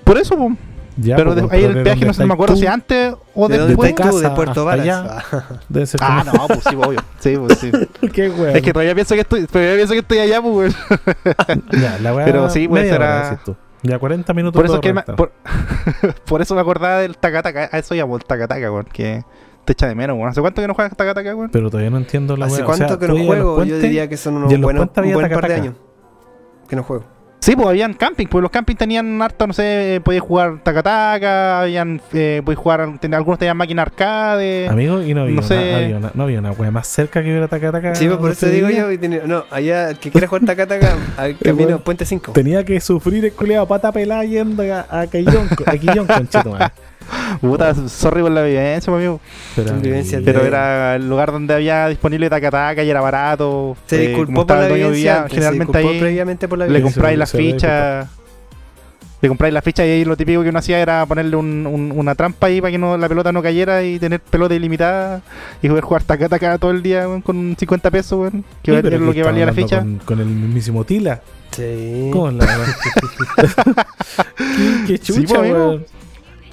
Por 0.08 0.18
eso, 0.18 0.36
pues. 0.38 0.54
Ya, 1.00 1.16
pero 1.16 1.36
de- 1.36 1.42
weón, 1.42 1.54
ahí 1.54 1.60
pero 1.62 1.72
el 1.74 1.78
de 1.78 1.84
peaje 1.84 2.06
no 2.08 2.14
sé, 2.14 2.22
no 2.24 2.28
me 2.30 2.34
acuerdo 2.34 2.56
tú, 2.56 2.60
si 2.60 2.66
antes 2.66 3.14
o 3.36 3.48
¿De 3.48 3.60
después. 3.68 3.90
De 3.90 3.94
casa 3.96 4.34
Puerto 4.34 4.66
Varas. 4.66 4.88
Ah. 5.32 5.44
Debe 5.70 5.86
ser 5.86 6.00
Ah, 6.04 6.24
como- 6.26 6.38
no, 6.40 6.48
pues 6.48 6.60
sí, 6.68 6.76
obvio. 6.76 7.00
Sí, 7.20 7.38
pues 7.38 7.60
sí. 7.60 7.72
Qué 8.14 8.30
weón. 8.30 8.56
es 8.56 8.62
que 8.64 8.74
todavía 8.74 8.96
pienso 8.96 9.14
que 9.14 9.22
estoy, 9.22 9.46
todavía 9.46 9.76
pienso 9.76 9.94
que 9.94 10.00
estoy 10.00 10.18
allá, 10.18 10.42
pues, 10.42 10.56
weón. 10.56 10.74
Ya, 11.80 12.00
la 12.00 12.26
pero 12.26 12.50
sí, 12.50 12.68
pues, 12.68 12.90
tú. 13.46 13.56
Ya 13.84 14.00
40 14.00 14.34
minutos 14.34 14.60
Por 14.60 14.66
eso, 14.66 14.82
que 14.82 14.92
me, 14.92 15.04
por, 15.04 15.32
por 16.26 16.42
eso 16.42 16.56
me 16.56 16.62
acordaba 16.62 16.98
del 16.98 17.16
tacataca. 17.16 17.70
A 17.72 17.78
eso 17.78 17.94
llamo 17.94 18.16
el 18.18 18.24
tacataca, 18.26 18.72
weón. 18.72 18.86
Que 18.92 19.24
te 19.66 19.74
echa 19.74 19.88
de 19.88 19.94
menos, 19.94 20.18
weón. 20.18 20.30
¿Hace 20.30 20.42
cuánto 20.42 20.64
que 20.64 20.68
no 20.68 20.74
juegas 20.74 20.98
tacataca, 20.98 21.36
weón? 21.36 21.52
Pero 21.52 21.70
todavía 21.70 21.92
no 21.92 21.98
entiendo 21.98 22.36
la 22.36 22.48
¿Hace 22.48 22.56
weá. 22.56 22.64
O 22.64 22.66
cuánto 22.66 22.88
sea, 22.88 22.98
que 22.98 23.08
no 23.08 23.24
juego? 23.24 23.64
Yo 23.66 23.78
diría 23.78 24.10
que 24.10 24.18
son 24.18 24.38
unos 24.38 24.50
buenos, 24.60 24.84
un 24.84 24.92
había 24.96 25.14
buen 25.14 25.30
par 25.30 25.48
de 25.48 25.54
años 25.54 25.76
que 26.68 26.76
no 26.76 26.82
juego. 26.82 27.06
Sí, 27.40 27.56
pues 27.56 27.68
habían 27.68 27.94
camping, 27.94 28.28
pues 28.28 28.42
los 28.42 28.52
campings 28.52 28.78
tenían 28.80 29.22
harto, 29.22 29.48
no 29.48 29.54
sé, 29.54 30.02
podías 30.04 30.22
jugar 30.24 30.60
tacataca, 30.64 31.62
habían, 31.62 32.02
eh, 32.12 32.42
podías 32.44 32.60
jugar, 32.60 32.98
ten- 33.00 33.14
algunos 33.14 33.40
tenían 33.40 33.56
máquina 33.56 33.84
arcade. 33.84 34.68
Amigo, 34.68 35.02
y 35.02 35.14
no 35.14 35.22
había, 35.22 35.36
No 35.36 35.40
una, 35.40 35.48
sé. 35.48 35.76
había 35.76 35.98
una, 35.98 36.12
no 36.14 36.24
había 36.24 36.40
una 36.40 36.52
wea 36.52 36.72
más 36.72 36.88
cerca 36.88 37.22
que 37.24 37.30
hubiera 37.30 37.48
taca 37.48 37.72
taca. 37.72 37.96
Sí, 37.96 38.08
pues 38.08 38.18
por 38.18 38.32
eso 38.32 38.48
digo 38.48 38.70
yo. 38.70 38.92
y 38.92 38.98
No, 39.26 39.46
allá 39.50 39.92
el 39.92 39.98
que 40.00 40.12
quiera 40.12 40.28
jugar 40.28 40.44
Tacataca, 40.46 40.98
al 41.18 41.38
camino 41.38 41.68
weón. 41.70 41.82
Puente 41.84 42.06
5. 42.06 42.34
Tenía 42.34 42.66
que 42.66 42.82
sufrir 42.82 43.24
el 43.24 43.32
culeado 43.34 43.66
pata 43.66 43.92
pelada 43.94 44.26
yendo 44.26 44.64
a, 44.74 44.86
a 44.90 45.08
Quillón, 45.08 45.48
a 45.66 45.78
Quillón, 45.78 46.06
conchetumare. 46.08 46.72
Puta, 47.42 47.74
sorry 47.88 48.22
por 48.22 48.32
la 48.32 48.44
vivencia, 48.44 48.92
pues, 48.92 49.00
amigo. 49.00 49.20
Pero, 49.56 49.74
Vivencia 49.80 50.22
Pero 50.24 50.42
de- 50.42 50.48
era 50.48 50.96
el 50.96 51.08
lugar 51.10 51.32
donde 51.32 51.54
había 51.54 51.88
disponible 51.88 52.30
tacataca 52.30 52.84
y 52.84 52.90
era 52.90 53.02
barato. 53.02 53.76
Se 53.86 53.96
eh, 54.04 54.08
disculpó 54.10 54.46
por 54.48 54.58
la 54.58 54.68
vivía 54.68 55.18
antes, 55.24 55.34
generalmente 55.34 55.72
se 55.74 55.78
disculpó 55.80 55.94
ahí. 55.94 56.00
previamente 56.00 56.48
por 56.48 56.58
la 56.58 56.66
Le 56.66 56.72
evidencia. 56.78 56.90
Sí, 56.92 56.96
compráis 56.96 57.14
se- 57.16 57.20
la 57.20 57.26
se 57.26 57.38
lo 57.38 57.44
ficha. 57.44 58.10
Le 59.20 59.30
compráis 59.30 59.52
la 59.52 59.64
ficha 59.64 59.84
y 59.84 59.90
ahí 59.90 60.06
lo 60.06 60.16
típico 60.16 60.44
que 60.44 60.50
uno 60.50 60.60
hacía 60.60 60.80
era 60.80 61.04
ponerle 61.08 61.36
un- 61.38 61.66
un- 61.66 61.92
una 61.96 62.14
trampa 62.14 62.46
ahí 62.48 62.62
para 62.62 62.70
que 62.70 62.78
no, 62.78 62.96
la 62.98 63.10
pelota 63.10 63.32
no 63.32 63.42
cayera 63.42 63.82
y 63.82 63.98
tener 63.98 64.20
pelota 64.20 64.54
ilimitada 64.54 65.22
y 65.60 65.68
poder 65.70 65.84
jugar 65.84 66.04
tacataca 66.04 66.56
todo 66.60 66.70
el 66.70 66.84
día 66.84 67.08
weón, 67.08 67.22
con 67.24 67.56
50 67.58 67.90
pesos, 67.90 68.20
weón, 68.20 68.44
que 68.62 68.72
Sí, 68.74 68.78
era 68.78 68.90
lo 69.00 69.12
que 69.14 69.24
valía 69.24 69.48
la 69.48 69.54
ficha. 69.54 69.80
Con, 69.80 69.98
con 70.06 70.20
el 70.20 70.28
mismísimo 70.28 70.84
Tila. 70.84 71.20
Sí. 71.50 72.10
¿Cómo 72.14 72.30
la 72.30 72.46
¿Qué, 74.38 74.84
qué 74.86 74.98
Sí, 74.98 75.00
chucha, 75.00 75.28
pues, 75.28 75.40
amigo. 75.40 75.80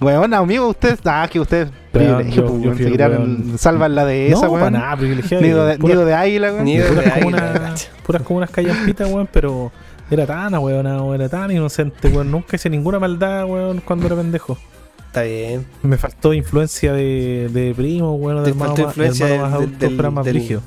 Weón. 0.01 0.35
Amigo, 0.35 0.69
ustedes, 0.69 0.99
ah, 1.05 1.29
que 1.31 1.41
ustedes 1.41 1.69
Pero 1.93 2.17
privilegio, 2.17 2.43
yo- 2.43 2.49
yo 2.49 2.55
weón, 2.55 2.75
fui 2.75 2.83
se 2.85 2.91
el 2.91 2.93
tiraron- 2.97 3.45
weón- 3.47 3.59
salvan 3.59 3.95
la 3.95 4.05
de 4.05 4.29
esa, 4.29 4.47
no, 4.47 4.53
para 4.53 4.63
weón. 4.65 4.73
nada, 4.75 4.97
privilegiado. 4.97 5.43
Nido 5.43 5.67
de, 5.67 5.79
Pura- 5.79 5.95
nido 5.95 6.07
de 6.07 6.15
águila, 6.15 6.53
weón. 6.53 6.65
Nido 6.65 6.87
puras, 6.89 7.05
de 7.05 7.11
como 7.11 7.27
águila, 7.29 7.51
una, 7.53 7.75
puras 8.07 8.23
como 8.23 8.37
unas 8.39 8.51
callampitas, 8.51 9.11
weón, 9.13 9.29
pero 9.33 9.73
era 10.11 10.27
tan 10.27 10.55
weón, 10.55 11.15
era 11.15 11.29
tan 11.29 11.51
inocente, 11.51 12.09
weón. 12.09 12.31
Nunca 12.31 12.57
hice 12.57 12.69
ninguna 12.71 12.99
maldad, 12.99 13.45
weón, 13.47 13.81
cuando 13.85 14.07
era 14.07 14.17
pendejo. 14.17 14.59
Está 15.07 15.23
bien. 15.23 15.65
Me 15.83 15.97
faltó 15.97 16.35
influencia 16.35 16.93
de, 16.93 17.49
de 17.53 17.73
primo, 17.75 18.15
weón, 18.17 18.43
de 18.43 18.51
hermano, 18.51 18.75
influencia 18.77 19.29
hermano 19.29 19.51
más 19.53 19.61
del- 19.61 19.79
del- 19.79 19.97
pero 19.97 20.11
más 20.11 20.25
del-. 20.25 20.61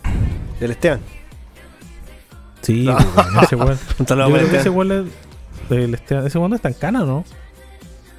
Del 0.61 0.71
Esteban. 0.71 0.99
Sí, 2.61 2.85
No. 2.85 2.97
pues, 3.13 3.25
weón, 3.27 3.43
ese 3.43 3.55
weón. 3.57 3.73
Ese 4.39 4.57
Esteban. 4.57 4.77
weón 4.77 4.91
es- 5.69 5.71
el 5.77 5.93
Esteban- 5.93 6.25
ese 6.25 6.37
weón 6.39 6.53
está 6.53 6.69
en 6.69 6.73
cana, 6.75 6.99
¿no? 7.01 7.25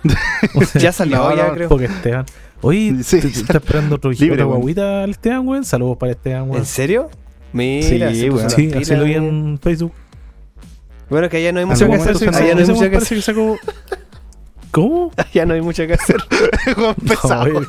Ya 0.74 0.92
salió, 0.92 1.16
No, 1.18 1.36
ya 1.36 1.48
no, 1.48 1.54
creo. 1.54 1.68
Porque 1.68 1.86
Esteban. 1.86 2.24
Oye, 2.60 2.96
Sí, 3.04 3.20
¿te- 3.20 3.28
¿estás 3.28 3.56
esperando 3.56 3.96
otro 3.96 4.10
libre, 4.10 4.42
guaguita 4.44 5.04
al 5.04 5.10
Esteban, 5.10 5.46
weón? 5.46 5.64
Saludos 5.64 5.96
para 5.96 6.12
Esteban, 6.12 6.42
weón. 6.44 6.58
¿En 6.58 6.66
serio? 6.66 7.10
Mira, 7.52 8.10
Sí, 8.12 8.20
se 8.20 8.30
weón. 8.30 8.50
Sí, 8.50 8.72
así 8.74 8.96
lo 8.96 9.04
vi 9.04 9.14
en 9.14 9.58
Facebook. 9.62 9.92
Bueno, 11.08 11.28
que 11.28 11.38
allá 11.38 11.52
no 11.52 11.60
hay 11.60 11.66
mucho 11.66 11.86
que 11.88 11.94
hacer. 11.94 12.16
se- 12.18 12.28
Allá 12.28 12.54
no 12.54 12.60
hay 12.60 12.66
mucho 12.66 12.90
que 12.90 12.96
hacer. 12.96 13.22
¿Cómo? 14.70 15.10
Allá 15.16 15.46
no 15.46 15.54
hay 15.54 15.62
mucho 15.62 15.86
que 15.86 15.94
hacer. 15.94 16.16
Weón, 16.76 16.94
pesado. 17.08 17.46
No. 17.46 17.60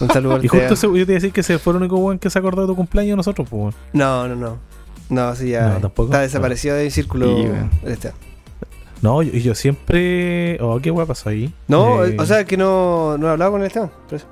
Un 0.00 0.10
saludo 0.12 0.34
al 0.36 0.44
Y 0.44 0.48
justo 0.48 0.74
ese, 0.74 0.86
yo 0.86 0.92
te 0.92 0.98
iba 1.00 1.10
a 1.10 1.14
decir 1.14 1.32
que 1.32 1.40
ese 1.40 1.58
fue 1.58 1.72
el 1.72 1.78
único 1.78 1.96
weón 1.96 2.18
que 2.20 2.30
se 2.30 2.38
acordó 2.38 2.62
de 2.62 2.68
tu 2.68 2.76
cumpleaños 2.76 3.16
nosotros, 3.16 3.48
pues 3.50 3.60
weón. 3.60 3.74
No, 3.92 4.28
no, 4.28 4.36
no. 4.36 4.58
No, 5.08 5.34
sí, 5.34 5.50
ya. 5.50 5.68
No, 5.70 5.80
tampoco. 5.80 6.10
Está 6.10 6.20
desaparecido 6.20 6.76
del 6.76 6.92
círculo. 6.92 7.26
Sí, 7.36 7.42
weón. 7.42 7.70
No, 9.02 9.20
y 9.22 9.42
yo, 9.42 9.54
siempre. 9.54 10.58
Oh, 10.60 10.78
qué 10.80 10.90
weá 10.90 11.04
pasó 11.04 11.28
ahí. 11.28 11.52
No, 11.66 12.04
Eh, 12.04 12.16
o 12.18 12.24
sea 12.24 12.44
que 12.44 12.56
no, 12.56 13.18
no 13.18 13.26
he 13.26 13.30
hablado 13.30 13.52
con 13.52 13.60
el 13.60 13.66
eso. 13.66 13.90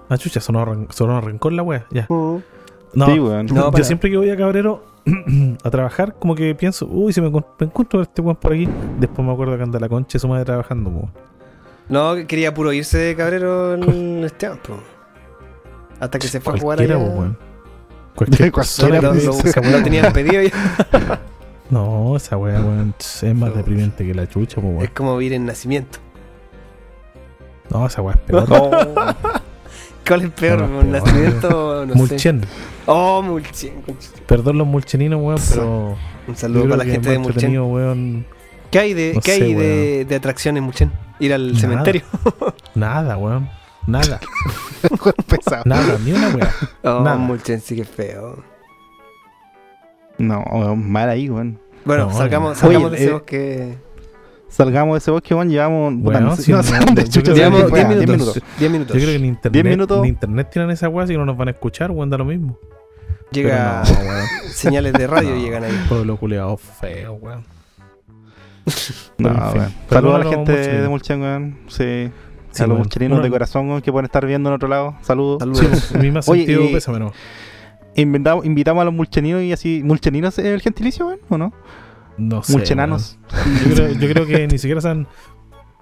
Ah, 0.09 0.17
chucha, 0.17 0.41
sonó, 0.41 0.87
sonó 0.91 1.21
rencor 1.21 1.53
la 1.53 1.62
wea, 1.65 1.87
ya. 1.91 2.07
Mm. 2.09 2.37
No, 2.95 3.07
Sí, 3.07 3.19
weón. 3.19 3.47
No, 3.47 3.55
yo 3.67 3.71
para. 3.73 3.85
siempre 3.85 4.11
que 4.11 4.17
voy 4.17 4.31
a 4.31 4.37
Cabrero 4.37 4.85
a 5.65 5.71
trabajar, 5.71 6.15
como 6.19 6.35
que 6.35 6.55
pienso, 6.55 6.87
uy, 6.87 7.12
si 7.12 7.21
me, 7.21 7.27
encuentro 7.29 8.00
a 8.00 8.03
este 8.05 8.23
weón 8.23 8.37
por 8.37 8.53
aquí, 8.53 8.69
después 8.99 9.27
me 9.27 9.33
acuerdo 9.33 9.57
que 9.57 9.62
anda 9.65 9.81
la 9.81 9.89
concha 9.89 10.15
de 10.15 10.19
su 10.21 10.29
madre 10.29 10.45
trabajando, 10.45 10.91
po. 10.91 11.11
No, 11.89 12.15
quería 12.29 12.55
puro 12.55 12.73
irse 12.73 12.99
de 12.99 13.17
cabrero 13.17 13.75
el 13.75 14.23
Esteban. 14.25 14.59
po. 14.59 14.75
Hasta 15.99 16.19
que 16.19 16.29
se 16.29 16.41
fue 16.41 16.55
a 16.55 16.59
jugar 16.61 16.79
Cualquiera, 16.79 17.00
allá. 17.05 17.12
weón. 17.15 17.39
Cualquier 18.15 18.53
persona 18.53 19.00
Lo, 19.00 19.83
tenían 19.83 20.12
pedido 20.12 20.43
ya. 20.43 21.21
No, 21.71 22.17
esa 22.17 22.37
weá, 22.37 22.61
weón, 22.61 22.95
es 22.99 23.35
más 23.35 23.55
deprimente 23.55 24.05
que 24.07 24.12
la 24.15 24.27
chucha, 24.29 24.57
po, 24.61 24.69
Es 24.69 24.75
weón. 24.77 24.91
como 24.95 25.17
vivir 25.17 25.35
en 25.35 25.47
nacimiento. 25.47 25.99
No, 27.71 27.87
esa 27.87 28.03
weá 28.03 28.17
es 28.17 28.21
peor. 28.23 28.49
¿Cuál 30.07 30.23
es 30.23 30.31
peor? 30.33 30.61
No, 30.62 30.67
no, 30.69 30.79
¿Un 30.81 30.91
nacimiento? 30.91 31.87
No 31.87 31.93
sé. 31.93 31.99
Mulchen. 31.99 32.41
Oh, 32.87 33.23
Mulchen. 33.23 33.75
Perdón 34.27 34.59
los 34.59 34.67
mulcheninos, 34.67 35.21
weón, 35.23 35.39
pero. 35.49 35.97
Un 36.27 36.37
saludo 36.37 36.65
para 36.65 36.77
la 36.79 36.85
gente 36.85 37.11
de 37.11 37.19
Mulchen. 37.19 37.61
weón. 37.61 38.27
¿Qué 38.73 38.79
hay 38.79 38.95
de, 38.95 39.15
No 39.15 39.21
¿qué 39.21 39.37
sé, 39.37 39.43
hay 39.45 39.55
de, 39.55 40.05
de 40.05 40.15
atracción 40.17 40.57
en 40.57 40.65
Mulchen? 40.65 40.93
Ir 41.21 41.33
al 41.35 41.49
Nada. 41.49 41.61
cementerio. 41.61 42.03
Nada, 42.75 43.17
weón. 43.17 43.49
Nada, 43.87 44.21
nada, 45.65 45.99
ni 46.05 46.12
una 46.12 46.29
weá. 46.29 46.55
Oh, 46.85 47.00
Nada. 47.03 47.17
Mulchen 47.17 47.61
sí 47.61 47.75
que 47.77 47.83
es 47.83 47.89
feo. 47.89 48.43
No, 50.21 50.77
mal 50.77 51.09
ahí, 51.09 51.29
weón. 51.31 51.59
Bueno, 51.85 52.07
No, 52.07 52.12
salgamos, 52.12 52.50
no. 52.50 52.55
salgamos 52.57 52.89
Oye, 52.91 52.97
de 52.97 53.03
ese 53.03 53.11
eh, 53.11 53.12
bosque. 53.12 53.75
Salgamos 54.49 54.95
de 54.95 54.99
ese 54.99 55.11
bosque, 55.11 55.35
weón. 55.35 55.49
Llevamos. 55.49 55.93
puta, 55.95 56.05
Bueno, 56.05 56.21
no 56.21 56.27
no 56.37 56.37
no, 56.37 56.95
yo 56.95 57.11
chucha 57.11 57.33
Llevamos 57.33 57.62
fue, 57.71 57.79
10 57.85 57.89
10 57.99 58.11
minutos. 58.11 58.43
10 58.59 58.71
minutos. 58.73 58.97
Yo 58.97 59.00
creo 59.03 59.11
que 59.12 59.17
en 59.17 59.25
internet, 59.25 59.65
minutos. 59.67 59.99
en 59.99 60.05
internet 60.07 60.50
tiran 60.53 60.71
esa 60.71 60.89
weá, 60.89 61.05
así 61.05 61.12
que 61.15 61.19
no 61.19 61.25
nos 61.25 61.37
van 61.37 61.49
a 61.49 61.50
escuchar, 61.53 61.91
weón, 61.91 62.11
da 62.11 62.19
lo 62.19 62.25
mismo. 62.25 62.59
Llega 63.33 63.83
no, 63.87 64.49
señales 64.53 64.93
de 64.93 65.07
radio 65.07 65.31
No, 65.35 65.37
llegan 65.41 65.65
ahí. 65.65 65.85
Pueblo 65.89 66.17
culiado 66.17 66.57
feo, 66.57 67.15
weón. 67.15 67.45
No, 69.19 69.29
weón. 69.31 69.75
Saludos 69.89 70.15
a 70.15 70.19
la 70.25 70.31
gente 70.31 70.53
de 70.53 70.89
Mulchen, 70.89 71.23
weón. 71.23 71.59
Sí. 71.69 72.11
Sí, 72.53 72.62
a 72.65 72.67
los 72.67 72.71
weón. 72.71 72.79
mulcheninos 72.81 73.17
Uno- 73.19 73.25
de 73.25 73.31
corazón, 73.31 73.81
que 73.83 73.93
pueden 73.93 74.07
estar 74.07 74.27
viendo 74.27 74.49
en 74.50 74.57
otro 74.57 74.69
lado. 74.69 74.97
Saludos. 75.03 75.39
Saludos. 75.39 75.61
Sí, 75.93 75.99
mi 75.99 76.11
más 76.11 76.29
Oye, 76.29 76.41
sentido 76.45 76.65
y- 76.69 76.73
pésame, 76.75 76.99
no. 76.99 77.12
Inventamos, 77.97 78.44
invitamos 78.47 78.82
a 78.82 78.85
los 78.85 78.94
mulcheninos 78.94 79.42
y 79.42 79.52
así. 79.52 79.82
¿Mulcheninos 79.85 80.38
es 80.38 80.44
el 80.47 80.61
gentilicio, 80.61 81.06
weón? 81.09 81.20
¿O 81.28 81.38
no? 81.38 81.52
No 82.18 82.42
sé. 82.42 82.52
Mulchenanos. 82.52 83.18
Yo 83.66 83.75
creo, 83.75 83.88
yo 83.92 84.09
creo 84.09 84.26
que 84.26 84.47
ni 84.47 84.59
siquiera 84.59 84.80
se 84.80 84.88
han 84.88 85.06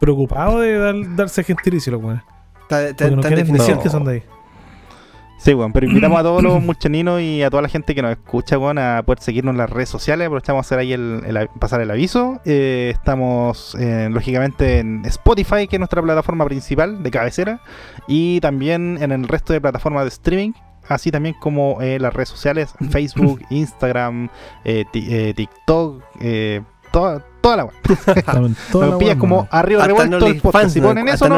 preocupado 0.00 0.60
de 0.60 0.78
dar- 0.78 1.16
darse 1.16 1.42
gentilicio, 1.44 1.92
los 1.92 2.02
weones. 2.02 2.22
Porque 3.08 3.16
no 3.16 3.22
quieren 3.22 3.46
que 3.82 3.88
son 3.90 4.04
de 4.04 4.12
ahí. 4.12 4.22
Sí, 5.40 5.54
weón, 5.54 5.72
pero 5.72 5.86
invitamos 5.86 6.18
a 6.18 6.22
todos 6.22 6.42
los 6.42 6.60
mulcheninos 6.62 7.20
y 7.20 7.42
a 7.44 7.50
toda 7.50 7.62
la 7.62 7.68
gente 7.68 7.94
que 7.94 8.02
nos 8.02 8.10
escucha, 8.10 8.58
weón, 8.58 8.78
a 8.78 9.02
poder 9.04 9.20
seguirnos 9.20 9.52
en 9.52 9.58
las 9.58 9.70
redes 9.70 9.88
sociales. 9.88 10.26
Aprovechamos 10.26 10.58
a 10.58 10.66
hacer 10.66 10.78
ahí 10.80 10.92
el, 10.92 11.22
el- 11.26 11.48
pasar 11.60 11.80
el 11.80 11.90
aviso. 11.90 12.40
Eh, 12.44 12.90
estamos, 12.94 13.76
eh, 13.78 14.08
lógicamente, 14.10 14.78
en 14.80 15.04
Spotify, 15.04 15.68
que 15.68 15.76
es 15.76 15.80
nuestra 15.80 16.02
plataforma 16.02 16.44
principal 16.46 17.02
de 17.02 17.10
cabecera, 17.10 17.60
y 18.08 18.40
también 18.40 18.98
en 19.00 19.12
el 19.12 19.28
resto 19.28 19.52
de 19.52 19.60
plataformas 19.60 20.04
de 20.04 20.08
streaming. 20.08 20.52
Así 20.88 21.11
también 21.11 21.35
como 21.38 21.80
eh, 21.83 21.99
las 21.99 22.12
redes 22.14 22.28
sociales, 22.30 22.73
Facebook, 22.90 23.40
Instagram, 23.50 24.28
eh, 24.64 24.85
ti- 24.92 25.07
eh, 25.11 25.35
TikTok, 25.35 26.02
eh, 26.21 26.62
toda, 26.92 27.25
toda 27.40 27.57
la 27.59 27.64
web. 27.66 27.75
Nos 28.75 28.95
pillas 28.99 29.16
como 29.16 29.47
arriba 29.50 29.83
Hasta 29.83 29.88
revuelto 29.95 30.26
el 30.26 30.40
podcast. 30.40 30.54
OnlyFans 30.64 30.73
Si 30.73 30.80
ponen 30.80 31.09
eso, 31.09 31.28
no 31.28 31.37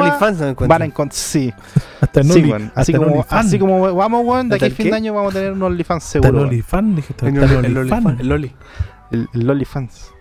van 0.68 0.82
a 0.82 0.84
encontrar. 0.84 1.12
Sí, 1.12 1.52
Hasta 2.00 2.22
sí, 2.22 2.52
hasta 2.52 2.80
Así 2.80 2.92
como, 2.94 3.06
OnlyFans. 3.08 3.46
así 3.46 3.58
como 3.58 3.94
vamos, 3.94 4.24
weón, 4.24 4.48
de 4.48 4.54
¿Hasta 4.54 4.64
aquí 4.64 4.64
a 4.64 4.66
el 4.68 4.72
fin 4.74 4.84
qué? 4.86 4.90
de 4.90 4.96
año 4.96 5.14
vamos 5.14 5.34
a 5.34 5.38
tener 5.38 5.52
un 5.52 5.62
OnlyFans 5.62 6.04
seguro. 6.04 6.32
weón. 6.32 6.44
OnlyFans, 6.46 6.96
dijiste. 6.96 7.26
El, 7.28 7.36
el, 7.36 7.64
el 7.64 7.76
OnlyFans. 7.78 8.20
Loli- 8.20 8.52
el. 9.10 9.18
El, 9.20 9.28
el 9.42 9.50
OnlyFans. 9.50 10.12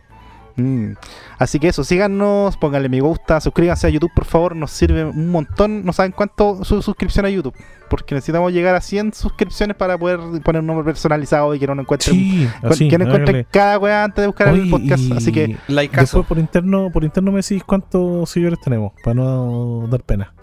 Mm. 0.62 0.96
Así 1.38 1.60
que 1.60 1.70
eso, 1.70 1.84
síganos, 1.84 2.58
pónganle 2.58 2.90
me 2.90 3.00
gusta, 3.02 3.40
suscríbanse 3.40 3.88
a 3.88 3.90
YouTube, 3.90 4.12
por 4.14 4.26
favor, 4.26 4.56
nos 4.56 4.72
sirve 4.72 5.06
un 5.06 5.30
montón. 5.32 5.86
No 5.86 5.94
saben 5.94 6.12
cuánto 6.12 6.64
su 6.66 6.82
suscripción 6.82 7.26
a 7.26 7.30
YouTube, 7.30 7.54
porque 7.90 8.14
necesitamos 8.16 8.52
llegar 8.52 8.76
a 8.76 8.82
100 8.82 9.14
suscripciones 9.14 9.78
para 9.78 9.98
poder 9.98 10.20
poner 10.44 10.60
un 10.62 10.68
nombre 10.68 10.84
personalizado 10.86 11.56
y 11.56 11.60
que 11.60 11.68
no 11.68 11.76
nos 11.76 11.84
encuentren, 11.84 12.16
Sí, 12.16 12.50
cu- 12.62 12.68
así. 12.68 12.88
que 12.90 12.98
no 12.98 13.06
encuentren 13.06 13.48
cada 13.50 13.78
weá 13.80 14.04
antes 14.04 14.22
de 14.22 14.28
buscar 14.28 14.50
Oye, 14.50 14.64
el 14.64 14.70
podcast. 14.70 15.04
y 15.04 15.12
Así 15.14 15.32
que, 15.32 15.58
Likeazo. 15.68 16.02
Después 16.02 16.26
por 16.26 16.38
interno, 16.40 16.90
por 16.92 17.04
interno 17.04 17.32
me 17.32 17.38
decís 17.42 17.64
cuántos 17.64 18.30
seguidores 18.30 18.60
tenemos, 18.62 18.92
para 19.04 19.14
no 19.16 19.88
dar 19.90 20.02
pena. 20.04 20.34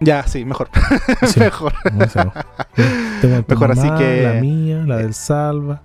ya, 0.00 0.26
sí, 0.26 0.44
mejor. 0.44 0.68
Sí. 1.26 1.38
mejor. 1.40 1.72
No 1.92 2.08
sé, 2.08 2.24
no. 2.24 2.32
Tengo 3.20 3.42
tu 3.44 3.54
Mejor 3.54 3.70
así 3.72 3.88
que- 3.98 4.22
La 4.22 4.40
mía, 4.40 4.82
la 4.84 4.96
del 4.96 5.14
Salva. 5.14 5.82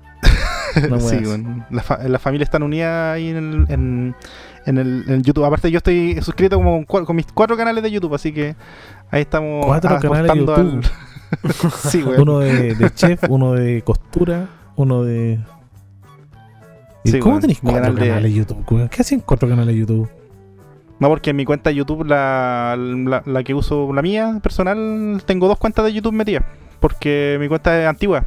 No 0.89 0.99
sí, 0.99 1.17
weón. 1.17 1.65
la, 1.69 1.81
fa- 1.83 1.99
la 2.07 2.19
familia 2.19 2.43
están 2.43 2.63
unidas 2.63 3.15
ahí 3.15 3.29
en 3.29 3.37
el, 3.37 3.65
en, 3.69 4.15
en 4.65 4.77
el 4.77 5.03
en 5.07 5.23
YouTube. 5.23 5.45
Aparte, 5.45 5.71
yo 5.71 5.77
estoy 5.77 6.21
suscrito 6.21 6.57
como 6.57 6.85
con, 6.85 7.15
mis 7.15 7.25
cuatro 7.33 7.55
canales 7.57 7.83
de 7.83 7.91
YouTube, 7.91 8.13
así 8.15 8.31
que 8.31 8.55
ahí 9.11 9.21
estamos. 9.21 9.65
Cuatro 9.65 9.99
canales 9.99 10.31
de 10.33 10.39
YouTube. 10.39 10.55
al- 10.55 11.71
sí, 11.71 12.03
weón. 12.03 12.21
Uno 12.21 12.39
de, 12.39 12.75
de 12.75 12.89
chef, 12.93 13.21
uno 13.29 13.53
de 13.53 13.81
costura, 13.81 14.47
uno 14.75 15.03
de. 15.03 15.39
¿Y 17.03 17.11
Sí, 17.11 17.19
cómo 17.19 17.33
weón. 17.35 17.41
tenéis 17.41 17.59
cuatro 17.61 17.81
canal 17.81 17.97
canales 17.97 18.23
de 18.23 18.33
YouTube? 18.33 18.89
¿Qué 18.89 19.01
hacen 19.01 19.19
cuatro 19.21 19.47
canales 19.47 19.73
de 19.73 19.79
YouTube? 19.79 20.09
No, 20.99 21.09
porque 21.09 21.29
en 21.29 21.35
mi 21.35 21.45
cuenta 21.45 21.69
de 21.69 21.75
YouTube, 21.75 22.05
la, 22.07 22.75
la, 22.77 23.21
la 23.25 23.43
que 23.43 23.53
uso, 23.53 23.93
la 23.93 24.01
mía 24.01 24.39
personal, 24.41 25.21
tengo 25.25 25.47
dos 25.47 25.57
cuentas 25.59 25.85
de 25.85 25.93
YouTube 25.93 26.13
metidas. 26.13 26.43
Porque 26.79 27.37
mi 27.39 27.47
cuenta 27.47 27.79
es 27.79 27.87
antigua. 27.87 28.25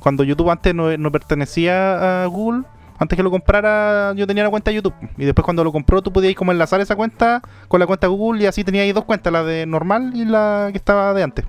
Cuando 0.00 0.24
YouTube 0.24 0.50
antes 0.50 0.74
no, 0.74 0.96
no 0.96 1.12
pertenecía 1.12 2.24
a 2.24 2.26
Google, 2.26 2.64
antes 2.98 3.16
que 3.16 3.22
lo 3.22 3.30
comprara, 3.30 4.12
yo 4.14 4.26
tenía 4.26 4.42
la 4.44 4.50
cuenta 4.50 4.70
de 4.70 4.76
YouTube. 4.76 4.94
Y 5.16 5.24
después 5.24 5.44
cuando 5.44 5.62
lo 5.64 5.72
compró, 5.72 6.02
tú 6.02 6.12
podías 6.12 6.34
como 6.34 6.52
enlazar 6.52 6.80
esa 6.80 6.96
cuenta 6.96 7.40
con 7.68 7.80
la 7.80 7.86
cuenta 7.86 8.06
de 8.06 8.12
Google 8.14 8.42
y 8.42 8.46
así 8.46 8.64
tenía 8.64 8.82
ahí 8.82 8.92
dos 8.92 9.04
cuentas, 9.04 9.32
la 9.32 9.42
de 9.44 9.64
normal 9.66 10.12
y 10.14 10.24
la 10.24 10.68
que 10.72 10.78
estaba 10.78 11.14
de 11.14 11.22
antes. 11.22 11.44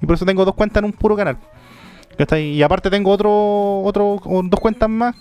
Y 0.00 0.06
por 0.06 0.14
eso 0.16 0.24
tengo 0.24 0.44
dos 0.44 0.54
cuentas 0.54 0.80
en 0.80 0.86
un 0.86 0.92
puro 0.92 1.14
canal. 1.16 1.36
Y 2.38 2.62
aparte 2.62 2.90
tengo 2.90 3.10
otro, 3.10 3.80
otro, 3.82 4.20
dos 4.44 4.60
cuentas 4.60 4.88
más 4.88 5.14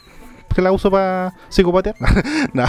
que 0.54 0.62
la 0.62 0.72
uso 0.72 0.92
para 0.92 1.34
psicopatear. 1.50 1.96
no. 2.54 2.66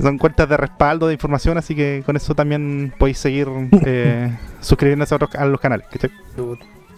Son 0.00 0.16
cuentas 0.16 0.48
de 0.48 0.56
respaldo 0.56 1.08
de 1.08 1.14
información, 1.14 1.58
así 1.58 1.74
que 1.74 2.02
con 2.06 2.14
eso 2.14 2.34
también 2.34 2.94
podéis 2.98 3.18
seguir 3.18 3.48
eh, 3.84 4.32
suscribiéndose 4.60 5.14
a, 5.14 5.16
otros- 5.18 5.34
a 5.34 5.44
los 5.46 5.60
canales. 5.60 5.86
¿cachai? 5.90 6.10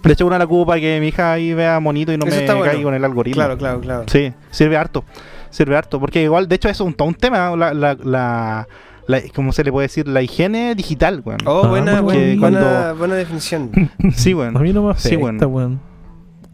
De 0.02 0.12
hecho, 0.12 0.26
una 0.26 0.38
la 0.38 0.44
ocupo 0.44 0.66
para 0.66 0.80
que 0.80 0.98
mi 1.00 1.08
hija 1.08 1.32
ahí 1.32 1.52
vea 1.52 1.78
bonito 1.78 2.12
y 2.12 2.16
no 2.16 2.26
Eso 2.26 2.36
me 2.36 2.40
está 2.42 2.54
bueno. 2.54 2.70
caiga 2.70 2.84
con 2.84 2.94
el 2.94 3.04
algoritmo. 3.04 3.34
Claro, 3.36 3.58
claro, 3.58 3.80
claro. 3.80 4.04
Sí, 4.06 4.32
sirve 4.50 4.76
harto. 4.76 5.04
Sirve 5.50 5.76
harto. 5.76 6.00
Porque 6.00 6.22
igual, 6.22 6.48
de 6.48 6.54
hecho, 6.56 6.68
eso 6.68 6.84
es 6.84 6.86
un, 6.88 6.94
todo 6.94 7.08
un 7.08 7.14
tema. 7.14 7.54
La, 7.56 7.74
la, 7.74 7.94
la, 8.02 8.68
la- 9.06 9.22
¿Cómo 9.34 9.52
se 9.52 9.62
le 9.64 9.72
puede 9.72 9.86
decir? 9.88 10.06
La 10.08 10.22
higiene 10.22 10.74
digital, 10.74 11.20
weón. 11.24 11.40
Oh, 11.44 11.62
Ah, 11.64 11.68
buena, 11.68 12.00
buena, 12.00 12.40
cuando- 12.40 12.96
buena 12.96 13.14
definición. 13.16 13.70
Sí, 14.14 14.32
weón. 14.34 14.56
A 14.56 14.60
mí 14.60 14.72
no 14.72 14.82
me 14.84 14.94
Sí, 14.94 15.08
afecta, 15.16 15.18
bueno. 15.20 15.48
weón. 15.48 15.90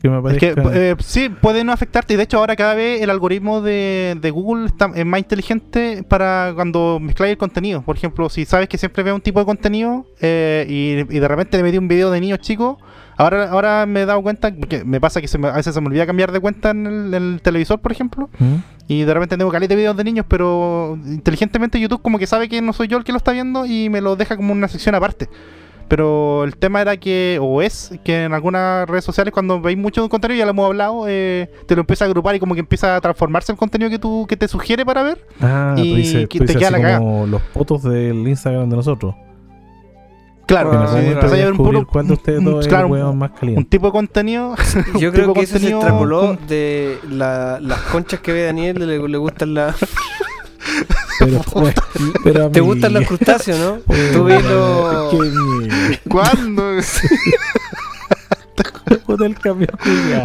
Que 0.02 0.10
me 0.10 0.18
Es 0.32 0.38
que 0.38 0.50
aparezca. 0.50 0.78
eh, 0.78 0.96
sí, 0.98 1.28
puede 1.30 1.64
no 1.64 1.72
afectarte. 1.72 2.14
Y 2.14 2.16
de 2.18 2.24
hecho, 2.24 2.38
ahora 2.38 2.54
cada 2.54 2.74
vez 2.74 3.00
el 3.00 3.08
algoritmo 3.10 3.62
de, 3.62 4.16
de 4.20 4.30
Google 4.30 4.66
está, 4.66 4.90
es 4.94 5.06
más 5.06 5.18
inteligente 5.18 6.02
para 6.06 6.52
cuando 6.54 6.98
mezcláis 7.00 7.30
el 7.32 7.38
contenido. 7.38 7.80
Por 7.82 7.96
ejemplo, 7.96 8.28
si 8.28 8.44
sabes 8.44 8.68
que 8.68 8.76
siempre 8.76 9.02
veo 9.02 9.14
un 9.14 9.22
tipo 9.22 9.40
de 9.40 9.46
contenido 9.46 10.06
eh, 10.20 10.66
y, 10.68 11.16
y 11.16 11.18
de 11.18 11.28
repente 11.28 11.56
le 11.56 11.62
metí 11.62 11.78
un 11.78 11.88
video 11.88 12.10
de 12.10 12.20
niños 12.20 12.40
chicos, 12.40 12.76
ahora, 13.16 13.50
ahora 13.50 13.86
me 13.86 14.02
he 14.02 14.06
dado 14.06 14.22
cuenta, 14.22 14.52
porque 14.54 14.84
me 14.84 15.00
pasa 15.00 15.20
que 15.20 15.28
se 15.28 15.38
me- 15.38 15.48
a 15.48 15.52
veces 15.52 15.74
se 15.74 15.80
me 15.80 15.86
olvida 15.88 16.06
cambiar 16.06 16.32
de 16.32 16.40
cuenta 16.40 16.70
en 16.70 16.86
el, 16.86 17.14
en 17.14 17.22
el 17.34 17.40
televisor, 17.42 17.80
por 17.80 17.92
ejemplo, 17.92 18.28
¿Mm? 18.38 18.54
y 18.88 19.02
de 19.02 19.14
repente 19.14 19.36
tengo 19.36 19.50
caleta 19.50 19.70
de 19.70 19.76
videos 19.76 19.96
de 19.96 20.04
niños, 20.04 20.26
pero 20.28 20.98
inteligentemente 21.06 21.80
YouTube 21.80 22.02
como 22.02 22.18
que 22.18 22.26
sabe 22.26 22.48
que 22.48 22.60
no 22.62 22.72
soy 22.72 22.88
yo 22.88 22.98
el 22.98 23.04
que 23.04 23.12
lo 23.12 23.18
está 23.18 23.32
viendo 23.32 23.66
y 23.66 23.88
me 23.90 24.00
lo 24.00 24.16
deja 24.16 24.36
como 24.36 24.52
una 24.52 24.68
sección 24.68 24.94
aparte. 24.94 25.28
Pero 25.88 26.42
el 26.42 26.56
tema 26.56 26.80
era 26.80 26.96
que, 26.96 27.38
o 27.40 27.62
es, 27.62 27.92
que 28.02 28.24
en 28.24 28.32
algunas 28.34 28.88
redes 28.88 29.04
sociales 29.04 29.32
cuando 29.32 29.60
veis 29.60 29.78
mucho 29.78 30.08
contenido, 30.08 30.36
ya 30.38 30.44
lo 30.44 30.50
hemos 30.50 30.66
hablado, 30.66 31.04
eh, 31.06 31.48
te 31.68 31.76
lo 31.76 31.82
empieza 31.82 32.04
a 32.04 32.08
agrupar 32.08 32.34
y 32.34 32.40
como 32.40 32.54
que 32.54 32.60
empieza 32.60 32.96
a 32.96 33.00
transformarse 33.00 33.52
el 33.52 33.58
contenido 33.58 33.88
que 33.88 34.00
tú 34.00 34.26
que 34.28 34.36
te 34.36 34.48
sugiere 34.48 34.84
para 34.84 35.04
ver. 35.04 35.24
Ah, 35.40 35.74
tú 35.76 35.82
y 35.84 35.94
dices, 35.94 36.28
que 36.28 36.38
tú 36.40 36.44
te 36.44 36.54
dices 36.54 36.56
queda 36.68 36.76
así 36.76 36.82
la 36.92 36.98
como 36.98 37.26
los 37.28 37.40
fotos 37.54 37.84
del 37.84 38.26
Instagram 38.26 38.68
de 38.68 38.74
nosotros. 38.76 39.14
Claro, 40.46 40.70
Ah, 40.72 40.86
sí, 40.92 41.28
ver 41.30 41.50
un 41.50 41.56
puro- 41.56 41.86
cuál 41.86 42.06
de 42.06 42.12
ustedes 42.12 42.38
un- 42.38 42.44
dos 42.44 42.60
es 42.64 42.68
claro, 42.68 42.88
el 43.42 43.66
tipo 43.66 43.86
de 43.86 43.92
contenido. 43.92 44.54
Yo 44.98 45.12
creo 45.12 45.34
que 45.34 45.40
eso 45.40 45.58
se 45.58 45.68
extrapoló 45.70 46.38
de 46.46 46.98
la- 47.10 47.58
las 47.60 47.80
conchas 47.82 48.20
que 48.20 48.32
ve 48.32 48.44
Daniel, 48.44 48.86
le, 48.86 49.08
le 49.08 49.18
gustan 49.18 49.54
las... 49.54 49.76
Pero, 51.18 51.40
pues, 51.52 51.74
pero 52.22 52.46
a 52.46 52.50
¿Te 52.50 52.60
gustan 52.60 52.92
los 52.92 53.06
crustáceos, 53.06 53.58
no? 53.58 53.78
Tú 54.12 54.24
mierda. 54.24 55.08
¿Cuándo? 56.08 56.72
Puta 59.06 59.26
el 59.26 59.38
cambio. 59.38 59.68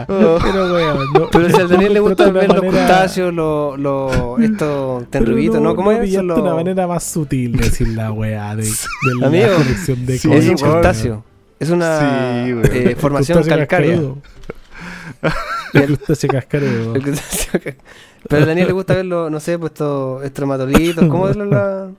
Oh. 0.08 0.38
Pero 0.42 0.74
weón, 0.74 0.98
no- 1.14 1.30
Pero 1.32 1.50
si 1.50 1.62
al 1.62 1.68
Daniel 1.70 1.94
le 1.94 2.00
no 2.00 2.06
gusta 2.08 2.28
encuentro 2.28 2.56
ver 2.56 2.64
los 2.64 2.74
crustáceos, 2.74 3.34
los, 3.34 3.80
los, 3.80 4.40
estos 4.42 5.10
tenrubitos, 5.10 5.62
¿no? 5.62 5.76
¿Cómo 5.76 5.92
es 5.92 5.98
eso? 5.98 6.06
pillaste 6.06 6.28
Los- 6.28 6.40
una 6.40 6.54
manera 6.56 6.88
más 6.88 7.04
sutil 7.04 7.54
de 7.58 7.64
decir 7.66 7.88
la 7.90 8.12
weá 8.12 8.56
de, 8.56 8.64
de 8.64 8.72
la 9.20 9.28
Amigo, 9.28 9.48
colección 9.58 10.06
de 10.06 10.18
sí, 10.18 10.32
Es 10.32 10.48
un 10.48 10.56
crustáceo. 10.58 11.24
Es 11.60 11.70
una 11.70 12.00
Sí, 12.46 12.52
eh, 12.74 12.96
formación 13.00 13.44
calcárea. 13.44 14.00
El 15.74 15.86
crustáceo 15.86 16.30
cascarudo. 16.32 16.96
El 16.96 17.02
crustáceo 17.04 17.62
ca- 17.62 17.76
Pero 18.28 18.44
a 18.44 18.46
Daniel 18.46 18.68
le 18.68 18.74
gusta 18.74 18.94
verlo, 18.96 19.30
no 19.30 19.40
sé, 19.40 19.58
pues 19.60 19.72
estos 19.72 20.24
estromatolitos. 20.24 21.06
¿Cómo 21.08 21.30
es 21.30 21.36
la...? 21.38 21.90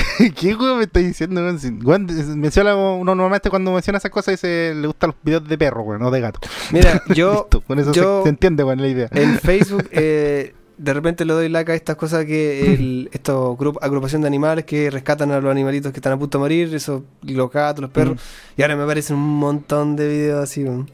¿Qué 0.38 0.54
juego 0.54 0.76
me 0.76 0.84
estás 0.84 1.02
diciendo? 1.02 1.40
weón? 1.84 2.06
Menciona 2.40 2.74
uno 2.76 3.14
normalmente 3.14 3.50
cuando 3.50 3.72
menciona 3.72 3.98
esas 3.98 4.10
cosas 4.10 4.34
dice 4.34 4.72
le 4.74 4.86
gustan 4.86 5.08
los 5.10 5.16
videos 5.22 5.46
de 5.48 5.56
perro, 5.58 5.82
weón, 5.82 6.00
no 6.02 6.10
de 6.10 6.20
gato. 6.20 6.40
Mira, 6.72 7.02
yo 7.14 7.32
Listo, 7.32 7.60
con 7.62 7.78
eso 7.78 7.92
se- 7.94 8.00
yo- 8.00 8.22
se, 8.22 8.28
entiende, 8.28 8.64
weón, 8.64 8.80
la 8.80 8.88
idea. 8.88 9.08
en 9.12 9.38
Facebook 9.40 9.88
eh, 9.92 10.54
de 10.78 10.92
repente 10.92 11.24
le 11.24 11.32
doy 11.32 11.48
like 11.48 11.72
a 11.72 11.74
estas 11.74 11.96
cosas 11.96 12.24
que 12.26 12.74
el, 12.74 13.10
grup- 13.12 13.78
agrupación 13.80 14.20
de 14.22 14.26
animales 14.28 14.64
que 14.66 14.90
rescatan 14.90 15.30
a 15.32 15.40
los 15.40 15.50
animalitos 15.50 15.90
que 15.92 15.98
están 15.98 16.12
a 16.12 16.18
punto 16.18 16.36
de 16.38 16.42
morir, 16.42 16.74
esos 16.74 17.02
los 17.22 17.50
gatos, 17.50 17.80
los 17.82 17.90
perros. 17.90 18.20
Y 18.58 18.62
ahora 18.62 18.76
me 18.76 18.82
aparecen 18.82 19.16
un 19.16 19.38
montón 19.38 19.96
de 19.96 20.06
videos 20.08 20.42
así. 20.42 20.64
weón. 20.64 20.90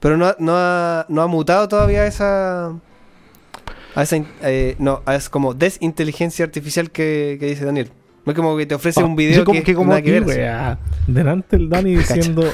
Pero 0.00 0.16
no, 0.16 0.26
ha- 0.26 0.36
no, 0.40 0.52
ha, 0.56 1.06
no 1.08 1.22
ha 1.22 1.26
mutado 1.28 1.68
todavía 1.68 2.04
esa... 2.06 2.72
A 3.94 4.02
esa 4.02 4.16
eh, 4.42 4.74
no, 4.80 5.02
es 5.06 5.28
como 5.28 5.54
desinteligencia 5.54 6.44
artificial 6.44 6.90
que, 6.90 7.36
que 7.38 7.46
dice 7.46 7.64
Daniel. 7.64 7.92
No 8.24 8.32
es 8.32 8.36
como 8.36 8.56
que 8.56 8.66
te 8.66 8.74
ofrece 8.74 9.02
un 9.02 9.16
video 9.16 9.40
sí, 9.40 9.44
como 9.44 9.58
que, 9.58 9.64
que 9.64 9.74
como 9.74 9.88
nada 9.88 10.02
que 10.02 10.20
ver. 10.20 10.78
delante 11.06 11.56
el 11.56 11.68
Dani 11.68 11.96
diciendo 11.96 12.44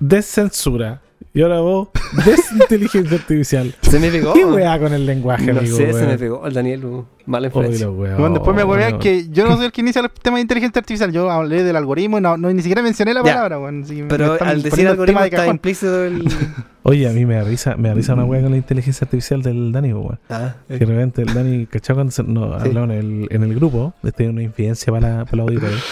descensura. 0.00 1.02
Y 1.36 1.42
ahora 1.42 1.60
vos, 1.60 1.88
desinteligencia 2.24 3.18
artificial. 3.18 3.74
Se 3.82 4.00
me 4.00 4.10
pegó. 4.10 4.32
¿Qué 4.32 4.44
weá 4.44 4.78
con 4.78 4.92
el 4.94 5.04
lenguaje, 5.04 5.52
No 5.52 5.58
amigo? 5.60 5.76
sé, 5.76 5.92
se 5.92 6.06
me 6.06 6.16
pegó 6.16 6.46
el 6.46 6.54
Daniel. 6.54 6.82
Oye, 6.86 7.78
la 7.78 7.90
weá, 7.90 8.16
Weón, 8.16 8.32
después 8.34 8.56
me 8.56 8.64
huevean 8.64 8.92
weón. 8.92 9.00
que 9.02 9.28
yo 9.28 9.46
no 9.46 9.56
soy 9.56 9.66
el 9.66 9.72
que 9.72 9.80
inicia 9.82 10.00
los 10.00 10.12
temas 10.14 10.38
de 10.38 10.42
inteligencia 10.42 10.78
artificial, 10.78 11.12
yo 11.12 11.30
hablé 11.30 11.62
del 11.62 11.76
algoritmo 11.76 12.16
y 12.18 12.20
no, 12.22 12.36
no- 12.38 12.50
ni 12.52 12.62
siquiera 12.62 12.80
mencioné 12.82 13.12
la 13.12 13.20
Ya. 13.22 13.34
palabra, 13.34 13.58
weón. 13.58 13.82
así 13.82 13.96
que 13.96 14.02
me 14.04 14.08
Pero 14.08 14.32
están 14.34 14.48
al 14.48 14.56
decir 14.62 14.70
poniendo 14.70 14.92
el 14.92 14.94
algoritmo 14.94 15.18
tema 15.18 15.20
de 15.22 15.26
está 15.28 15.36
cajón. 15.42 15.54
implícito 15.56 16.04
el... 16.04 16.24
Oye, 16.84 17.08
a 17.08 17.12
mí 17.12 17.26
me 17.26 17.34
da 17.34 17.42
risa, 17.44 17.76
me 17.76 17.88
da 17.88 17.94
risa 17.94 18.14
una 18.14 18.24
weá 18.24 18.40
con 18.40 18.52
la 18.52 18.56
inteligencia 18.56 19.04
artificial 19.04 19.42
del 19.42 19.72
Dani, 19.72 19.92
weón. 19.92 20.18
Ah, 20.30 20.54
Que 20.68 20.78
de 20.78 20.86
repente 20.86 21.20
el 21.22 21.34
Dani, 21.34 21.66
¿cachai? 21.66 21.94
Cuando 21.96 22.12
se- 22.12 22.22
nos 22.22 22.62
Sí. 22.62 22.68
hablaron 22.68 22.92
en 22.92 22.98
el, 22.98 23.26
en 23.30 23.42
el 23.42 23.54
grupo, 23.56 23.92
tener 24.16 24.30
una 24.32 24.42
infidencia 24.42 24.90
para, 24.92 25.18
la- 25.18 25.24
para 25.24 25.36
los 25.36 25.48
auditores. 25.48 25.82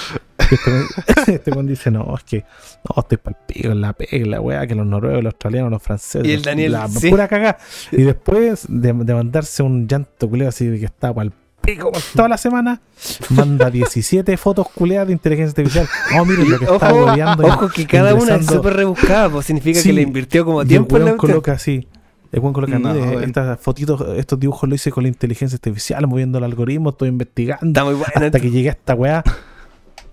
Este 0.50 0.70
weón- 0.70 0.86
este 1.26 1.62
dice, 1.72 1.90
no, 1.90 2.14
es 2.16 2.24
que 2.24 2.44
no, 2.88 3.00
estoy 3.00 3.18
pal 3.18 3.36
pico 3.46 3.68
en 3.68 3.80
la 3.80 3.92
pega, 3.92 4.26
la 4.26 4.40
weá, 4.40 4.66
que 4.66 4.74
los 4.74 4.86
noruegos, 4.86 5.22
los 5.24 5.32
australianos, 5.32 5.70
los 5.70 5.82
franceses. 5.82 6.26
Y 6.26 6.32
el 6.32 6.42
Daniel, 6.42 6.72
la 6.72 6.88
sí. 6.88 7.10
pura 7.10 7.28
cagada. 7.28 7.58
Y 7.92 8.02
después 8.02 8.66
de, 8.68 8.92
de 8.92 9.14
mandarse 9.14 9.62
un 9.62 9.86
llanto 9.88 10.28
culeo 10.28 10.48
así 10.48 10.66
de 10.66 10.78
que 10.78 10.86
estaba 10.86 11.14
pal 11.14 11.32
pico 11.62 11.90
toda 12.14 12.28
la 12.28 12.36
semana, 12.36 12.82
manda 13.30 13.70
17 13.70 14.36
fotos 14.36 14.68
culeadas 14.74 15.06
de 15.06 15.14
inteligencia 15.14 15.50
artificial. 15.62 15.88
Oh, 16.20 16.24
miren 16.26 16.50
lo 16.50 16.58
que 16.58 16.64
está 16.66 16.92
Ojo, 16.92 17.04
hueveando. 17.06 17.46
ojo 17.46 17.68
que 17.70 17.86
cada 17.86 18.12
una 18.14 18.34
es 18.34 18.42
ingresando- 18.42 18.52
súper 18.52 18.74
rebuscada, 18.74 19.30
pues 19.30 19.46
significa 19.46 19.80
Sí, 19.80 19.88
que 19.88 19.92
le 19.94 20.02
invirtió 20.02 20.44
como 20.44 20.60
Y 20.60 20.62
el 20.62 20.68
tiempo 20.68 20.98
en 20.98 21.04
la 21.06 21.16
coloca 21.16 21.52
así. 21.52 21.88
El 22.32 22.40
weón 22.40 22.52
coloca, 22.52 22.78
No, 22.78 22.92
mire, 22.92 23.06
weón. 23.06 23.24
estas 23.24 23.58
fotitos, 23.60 24.04
estos 24.18 24.38
dibujos 24.40 24.68
lo 24.68 24.74
hice 24.74 24.90
con 24.90 25.04
la 25.04 25.08
inteligencia 25.08 25.54
artificial, 25.56 26.06
moviendo 26.06 26.36
el 26.38 26.44
algoritmo, 26.44 26.90
estoy 26.90 27.08
investigando. 27.08 27.64
Está 27.66 27.84
muy 27.84 27.94
bueno. 27.94 28.12
Hasta 28.14 28.40
que 28.40 28.50
llegué 28.50 28.68
a 28.68 28.72
esta 28.72 28.94
weá. 28.94 29.22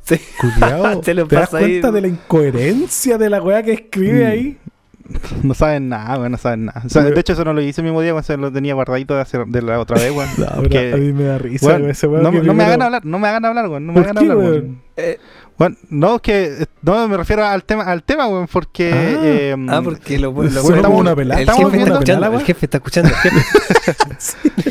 Sí. 0.03 0.19
Culiao, 0.39 0.99
Te 1.01 1.13
lo 1.13 1.27
¿Te 1.27 1.35
das 1.35 1.53
ahí, 1.53 1.63
cuenta 1.63 1.87
¿no? 1.87 1.93
de 1.93 2.01
la 2.01 2.07
incoherencia 2.07 3.17
de 3.17 3.29
la 3.29 3.41
weá 3.41 3.63
que 3.63 3.73
escribe 3.73 4.25
Mm. 4.25 4.31
ahí? 4.31 4.57
No 5.43 5.53
saben 5.53 5.89
nada, 5.89 6.17
weón, 6.19 6.31
no 6.31 6.37
saben 6.37 6.65
nada. 6.65 6.83
O 6.85 6.89
sea, 6.89 7.03
de 7.03 7.19
hecho, 7.19 7.33
eso 7.33 7.43
no 7.43 7.51
lo 7.53 7.59
hice 7.61 7.81
el 7.81 7.85
mismo 7.85 8.01
día, 8.01 8.13
weón, 8.13 8.23
se 8.23 8.37
lo 8.37 8.49
tenía 8.49 8.73
guardadito 8.75 9.13
de, 9.13 9.21
hacer- 9.21 9.45
de 9.45 9.61
la 9.61 9.77
otra 9.79 9.97
vez, 9.99 10.09
weón. 10.11 10.29
No, 10.37 10.69
Que- 10.69 10.93
a 10.93 10.97
mí 10.97 11.11
me 11.11 11.23
da 11.25 11.37
risa 11.37 11.65
weón, 11.67 11.89
ese 11.89 12.07
weón. 12.07 12.23
no, 12.23 12.31
que 12.31 12.41
no 12.41 12.53
me 12.53 12.63
hagan 12.63 12.81
hablar, 12.81 13.05
no 13.05 13.19
me 13.19 13.27
hagan 13.27 13.43
hablar, 13.45 13.67
weón. 13.67 13.85
No 13.87 13.93
me 13.93 14.01
¿Por 14.01 14.09
hagan 14.09 14.23
qué, 14.25 14.31
hablar, 14.31 14.37
weón? 14.51 14.81
Eh, 14.97 15.17
Bueno, 15.57 15.75
no, 15.89 16.15
es 16.15 16.21
que 16.21 16.65
no 16.81 17.07
me 17.09 17.17
refiero 17.17 17.45
al 17.45 17.63
tema, 17.65 17.83
al 17.83 18.03
tema, 18.03 18.27
weón, 18.27 18.47
porque 18.47 18.91
Ah. 18.93 19.21
eh, 19.23 19.55
ah, 19.69 19.81
porque 19.83 20.17
lo, 20.17 20.27
lo, 20.31 20.63
bueno, 20.63 20.81
como 20.83 20.97
una 20.99 21.15
pelada. 21.15 21.41
El 21.41 21.49
Estamos 21.49 21.71
jefe 21.71 21.83
está 21.83 21.93
escuchando, 21.93 22.25
el 22.37 22.45
jefe 22.45 22.65
está 22.65 22.77
escuchando. 22.77 23.09
el 23.09 23.15
jefe. 23.15 23.41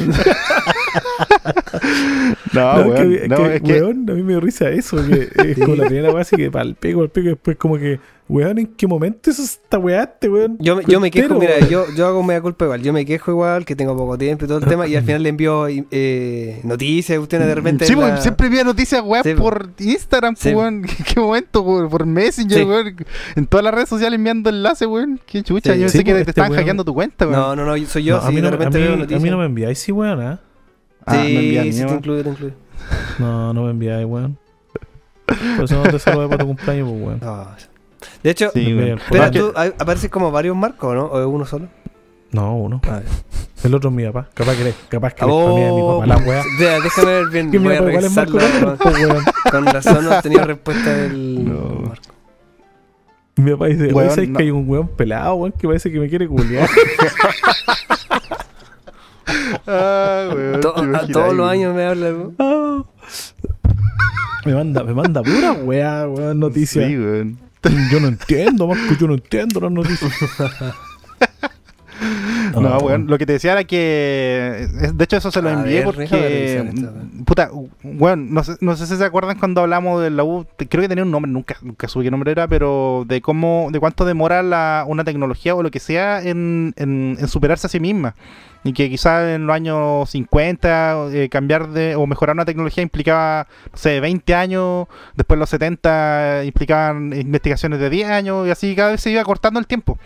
no, 2.53 2.75
No, 2.85 2.89
weón, 2.91 3.11
que, 3.11 3.29
no, 3.29 3.37
que, 3.37 3.55
es 3.57 3.63
que 3.63 3.73
weón, 3.83 4.07
a 4.11 4.13
mí 4.15 4.23
me 4.23 4.33
dio 4.33 4.41
risa 4.41 4.69
eso, 4.71 4.97
que 5.07 5.29
es 5.51 5.59
como 5.65 5.77
la 5.77 5.87
primera 5.87 6.11
weá 6.13 6.23
así 6.23 6.37
que 6.37 6.51
pego, 6.79 7.05
y 7.15 7.21
después 7.23 7.57
como 7.57 7.79
que, 7.79 8.01
weón, 8.29 8.59
¿en 8.59 8.67
qué 8.69 8.87
momento 8.87 9.31
hizo 9.31 9.43
esta 9.43 9.79
weá 9.79 10.03
este 10.05 10.29
weón? 10.29 10.57
Yo, 10.61 10.77
me- 10.77 10.85
yo 10.87 11.01
me 11.01 11.11
quejo, 11.11 11.35
mira, 11.39 11.59
yo, 11.69 11.85
yo 11.97 12.07
hago 12.07 12.23
media 12.23 12.41
culpa 12.41 12.65
igual. 12.67 12.83
Yo 12.83 12.93
me 12.93 13.05
quejo 13.05 13.31
igual, 13.33 13.65
que 13.65 13.75
tengo 13.77 13.97
poco 13.97 14.17
tiempo 14.19 14.45
y 14.45 14.49
todo 14.49 14.59
el 14.59 14.65
tema, 14.65 14.87
y 14.87 14.95
al 14.97 15.03
final 15.05 15.23
le 15.23 15.29
envío 15.31 15.67
eh, 15.69 16.61
noticias, 16.65 17.19
ustedes 17.19 17.47
de 17.47 17.55
repente. 17.55 17.87
Sí, 17.87 17.95
la- 17.95 18.21
siempre 18.21 18.47
envía 18.47 18.65
noticias, 18.65 19.03
weón, 19.05 19.25
Sí, 19.25 19.35
por 19.35 19.71
Instagram, 19.79 20.37
Sí. 20.37 20.53
weón. 20.55 20.85
¿En 20.99 21.05
qué 21.05 21.21
momento, 21.21 21.63
weón? 21.63 21.89
Por 21.89 22.07
Messenger, 22.07 22.59
Sí. 22.59 22.65
weón. 22.65 22.97
En 23.37 23.47
todas 23.47 23.65
las 23.65 23.75
redes 23.75 23.89
sociales 23.89 24.17
enviando 24.17 24.51
enlaces, 24.51 24.87
weón. 24.89 25.21
Qué 25.27 25.43
chucha, 25.43 25.75
Sí. 25.75 25.81
yo 25.81 25.89
Sí, 25.89 25.99
pensé 25.99 26.05
que 26.05 26.11
pues, 26.13 26.17
te 26.17 26.21
este 26.21 26.31
estaban 26.33 26.53
weón- 26.53 26.57
hackeando 26.59 26.85
tu 26.85 26.95
cuenta, 26.95 27.27
weón. 27.27 27.39
No, 27.41 27.57
no, 27.57 27.65
no, 27.77 27.87
soy 27.87 28.05
yo, 28.05 28.17
No, 28.19 28.23
a, 28.27 28.31
mí 28.31 28.37
de 28.37 28.43
no, 28.43 28.49
a, 28.49 28.51
repente 28.53 28.79
mí, 28.79 28.85
veo 28.85 28.95
a 28.95 29.21
mí 29.21 29.31
no 29.31 29.39
me 29.39 29.47
enviáis, 29.47 29.79
sí, 29.79 29.93
weón, 29.93 30.39
¿ah? 31.07 31.15
Me 31.15 31.27
sí, 31.63 31.73
sí, 31.73 31.81
¿no? 31.83 31.89
te 31.89 31.95
incluye, 31.95 32.23
te 32.25 32.31
incluye. 32.31 32.55
No, 33.19 33.53
no 33.53 33.65
me 33.65 33.71
enviáis, 33.71 34.07
weón. 34.07 34.39
Por 35.57 35.65
eso 35.65 35.77
no 35.85 35.91
te 35.91 35.99
saludé 35.99 36.27
para 36.29 36.39
tu 36.39 36.47
cumpleaños, 36.47 36.89
pues, 36.89 37.03
weón. 37.03 37.21
Ah, 37.23 37.57
de 38.23 38.31
hecho, 38.31 38.51
Sí, 38.53 38.73
Me 38.73 38.85
weón. 38.85 39.01
pero 39.11 39.31
tú, 39.31 39.53
hay- 39.57 39.73
aparece 39.79 40.09
como 40.11 40.31
varios 40.31 40.57
marcos, 40.57 40.95
¿no? 40.95 41.05
¿O 41.07 41.21
es 41.21 41.27
uno 41.27 41.45
solo? 41.47 41.69
No, 42.33 42.57
uno. 42.57 42.81
Ah, 42.89 43.01
El 43.63 43.75
otro 43.75 43.91
es 43.91 43.97
mi 43.97 44.05
papá. 44.07 44.29
Capaz 44.35 44.55
que 44.57 44.65
le, 44.65 44.75
capaz 44.89 45.13
que 45.15 45.27
le 45.27 45.33
Oh, 45.33 45.43
spamea 45.47 45.69
a 45.69 45.73
mi 45.73 45.83
papá 45.83 46.07
la 46.07 46.17
weá. 46.29 46.45
Vea, 46.59 46.81
déjame 46.81 47.11
ver 47.13 47.29
bien. 47.29 47.51
Voy 47.63 47.75
a. 47.75 47.79
Carlos, 47.79 48.79
pues. 48.81 49.25
Con 49.51 49.67
razón 49.67 50.05
no 50.05 50.11
has 50.13 50.23
tenido 50.23 50.45
respuesta 50.45 50.95
del 50.95 51.45
No. 51.49 51.81
Marco. 51.89 52.15
Mi 53.37 53.51
papá 53.53 53.67
dice, 53.67 53.93
Weón, 53.93 54.11
¿sabes 54.11 54.29
no. 54.29 54.37
que 54.37 54.43
hay 54.45 54.51
un 54.51 54.69
weón 54.69 54.89
pelado, 54.89 55.35
weón, 55.35 55.53
que 55.53 55.67
parece 55.67 55.91
que 55.91 55.99
me 55.99 56.09
quiere 56.09 56.27
culiar? 56.29 56.69
Ah, 59.67 60.29
weón, 60.35 60.61
To- 60.61 60.77
a 60.77 61.07
todos 61.07 61.35
los 61.35 61.47
weón. 61.47 61.51
años 61.51 61.75
me 61.75 61.85
habla. 61.85 62.13
Ah. 62.39 62.83
me 64.45 64.55
manda, 64.55 64.83
me 64.85 64.95
manda 64.95 65.23
pura 65.23 65.53
weá, 65.53 66.07
weón, 66.09 66.39
noticias. 66.41 66.87
Sí, 66.87 66.97
weón. 66.99 67.39
Yo 67.91 68.01
no 68.01 68.09
entiendo, 68.09 68.67
Marco, 68.67 68.95
yo 68.99 69.07
no 69.07 69.15
entiendo 69.15 69.61
las 69.61 69.71
noticias. 69.73 70.13
No, 72.55 72.79
weón, 72.79 73.07
lo 73.07 73.19
que 73.19 73.27
te 73.27 73.33
decía 73.35 73.53
era 73.53 73.65
que. 73.65 74.69
es- 74.81 74.97
De 74.97 75.05
hecho, 75.05 75.17
eso 75.17 75.31
se 75.31 75.43
lo 75.43 75.51
envié 75.51 75.77
ver, 75.77 75.85
porque. 75.85 76.05
esto, 76.69 76.81
weón. 76.83 77.25
Puta, 77.25 77.51
weón, 77.85 78.33
no 78.35 78.43
sé, 78.45 78.57
no 78.61 78.77
sé 78.77 78.87
si 78.87 78.97
se 78.97 79.05
acuerdan 79.05 79.39
cuando 79.39 79.61
hablamos 79.61 80.03
de 80.03 80.11
la 80.11 80.25
U. 80.25 80.47
Creo 80.57 80.83
que 80.83 80.89
tenía 80.89 81.05
un 81.05 81.11
nombre, 81.11 81.31
nunca, 81.31 81.57
nunca 81.63 81.89
supe 81.89 82.05
qué 82.05 82.11
nombre 82.11 82.33
era, 82.33 82.49
pero 82.49 83.05
de 83.07 83.21
cómo. 83.21 83.69
de 83.73 83.79
cuánto 83.81 84.05
demora 84.05 84.43
la, 84.43 84.85
una 84.87 85.05
tecnología 85.05 85.55
o 85.55 85.63
lo 85.63 85.71
que 85.71 85.81
sea 85.81 86.23
en, 86.23 86.75
en, 86.77 87.17
en 87.19 87.29
superarse 87.29 87.67
a 87.67 87.71
sí 87.71 87.81
misma. 87.81 88.15
Y 88.63 88.75
que 88.75 88.91
quizás 88.91 89.27
en 89.29 89.47
los 89.47 89.57
años 89.57 90.11
50 90.11 91.07
eh, 91.13 91.29
cambiar 91.31 91.69
de 91.71 91.97
o 91.97 92.07
mejorar 92.07 92.37
una 92.37 92.45
tecnología 92.45 92.83
implicaba, 92.83 93.47
no 93.73 93.79
sé, 93.79 94.01
20 94.01 94.35
años, 94.35 94.87
después 95.17 95.39
los 95.41 95.49
70 95.49 96.43
implicaban 96.45 97.13
investigaciones 97.19 97.81
de 97.81 97.89
10 97.89 98.11
años 98.11 98.47
y 98.47 98.51
así 98.51 98.77
cada 98.77 98.91
vez 98.91 99.01
se 99.01 99.11
iba 99.13 99.25
cortando 99.25 99.59
el 99.61 99.67
tiempo. 99.67 99.99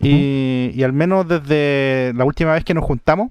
Y, 0.00 0.70
y 0.74 0.82
al 0.82 0.92
menos 0.92 1.26
desde 1.28 2.12
la 2.14 2.24
última 2.24 2.52
vez 2.52 2.64
que 2.64 2.74
nos 2.74 2.84
juntamos, 2.84 3.30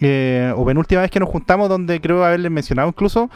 eh, 0.00 0.52
o 0.56 0.64
penúltima 0.64 1.02
vez 1.02 1.10
que 1.10 1.20
nos 1.20 1.28
juntamos, 1.28 1.68
donde 1.68 2.00
creo 2.00 2.24
haberles 2.24 2.50
mencionado 2.50 2.88
incluso 2.88 3.30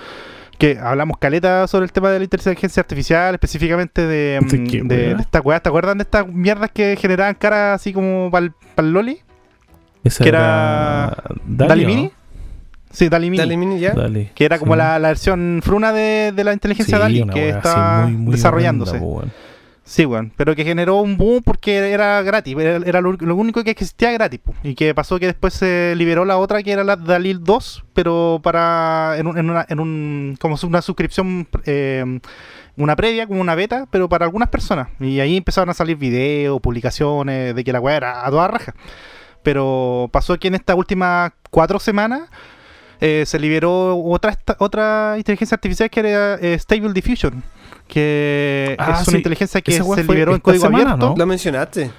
que 0.58 0.76
hablamos 0.76 1.18
caleta 1.18 1.68
sobre 1.68 1.84
el 1.84 1.92
tema 1.92 2.10
de 2.10 2.18
la 2.18 2.24
inteligencia 2.24 2.80
artificial, 2.80 3.32
específicamente 3.34 4.02
de, 4.06 4.40
¿De 4.42 4.58
mm, 4.58 4.88
de, 4.88 5.14
de 5.14 5.22
esta 5.22 5.40
weá. 5.40 5.60
¿Te 5.60 5.68
acuerdan 5.68 5.98
de 5.98 6.02
estas 6.02 6.26
mierdas 6.26 6.70
que 6.72 6.96
generaban 6.96 7.34
cara 7.36 7.74
así 7.74 7.92
como 7.92 8.28
para 8.30 8.46
el 8.78 8.92
Loli? 8.92 9.20
Esa 10.02 10.24
que 10.24 10.30
era 10.30 11.16
Dali, 11.46 11.68
¿Dali. 11.68 11.86
Mini? 11.86 12.10
Sí, 12.90 13.08
Dali 13.08 13.30
Mini. 13.30 13.38
Dale, 13.38 13.56
mini, 13.56 13.78
ya. 13.78 13.92
Dali. 13.92 14.30
Que 14.34 14.44
era 14.46 14.58
como 14.58 14.72
Sí. 14.72 14.78
la, 14.78 14.98
la 14.98 15.08
versión 15.08 15.60
fruna 15.62 15.92
de, 15.92 16.32
de 16.34 16.42
la 16.42 16.52
inteligencia 16.52 16.96
Sí, 16.96 17.02
Dali, 17.02 17.24
que 17.28 17.50
está 17.50 18.06
muy, 18.08 18.16
muy 18.16 18.32
desarrollándose. 18.34 19.00
Sí, 19.88 20.04
weón. 20.04 20.32
Pero 20.36 20.54
que 20.54 20.64
generó 20.64 20.96
un 20.96 21.16
boom 21.16 21.42
porque 21.42 21.78
era 21.78 22.20
gratis. 22.20 22.54
Era, 22.58 23.00
lo, 23.00 23.36
único 23.36 23.64
que 23.64 23.70
existía 23.70 24.12
gratis. 24.12 24.38
po. 24.38 24.54
Y 24.62 24.74
que 24.74 24.94
pasó 24.94 25.18
que 25.18 25.24
después 25.24 25.54
se 25.54 25.94
liberó 25.96 26.26
la 26.26 26.36
otra 26.36 26.62
que 26.62 26.72
era 26.72 26.84
la 26.84 26.96
Dalil 26.96 27.42
2, 27.42 27.84
pero 27.94 28.38
para. 28.42 29.14
en, 29.16 29.26
un, 29.26 29.38
en 29.38 29.48
una. 29.48 29.64
En 29.66 29.80
un, 29.80 30.36
como 30.38 30.56
una 30.62 30.82
suscripción. 30.82 31.48
eh, 31.64 32.20
una 32.76 32.96
previa, 32.96 33.26
como 33.26 33.40
una 33.40 33.54
beta, 33.54 33.86
pero 33.90 34.10
para 34.10 34.26
algunas 34.26 34.50
personas. 34.50 34.88
Y 35.00 35.20
ahí 35.20 35.38
empezaron 35.38 35.70
a 35.70 35.74
salir 35.74 35.96
videos, 35.96 36.60
publicaciones 36.60 37.54
de 37.54 37.64
que 37.64 37.72
la 37.72 37.80
weá 37.80 37.96
era 37.96 38.26
a 38.26 38.30
toda 38.30 38.46
raja. 38.46 38.74
Pero 39.42 40.10
pasó 40.12 40.38
que 40.38 40.48
en 40.48 40.54
estas 40.54 40.76
últimas 40.76 41.32
cuatro 41.50 41.78
semanas. 41.80 42.28
eh, 43.00 43.24
se 43.26 43.38
liberó 43.38 43.96
otra 43.96 44.36
otra 44.58 45.14
inteligencia 45.16 45.54
artificial 45.54 45.88
que 45.88 46.00
era 46.00 46.34
eh, 46.34 46.58
Stable 46.58 46.92
Diffusion, 46.92 47.42
que 47.88 48.76
Ah, 48.78 48.98
es 49.00 49.08
una 49.08 49.12
sí. 49.12 49.16
inteligencia 49.16 49.60
que 49.60 49.72
se 49.72 49.82
liberó 50.04 50.34
en 50.34 50.40
código 50.40 50.64
semana, 50.66 50.92
abierto. 50.92 51.10
¿no? 51.10 51.16
Lo 51.16 51.26
mencionaste. 51.26 51.90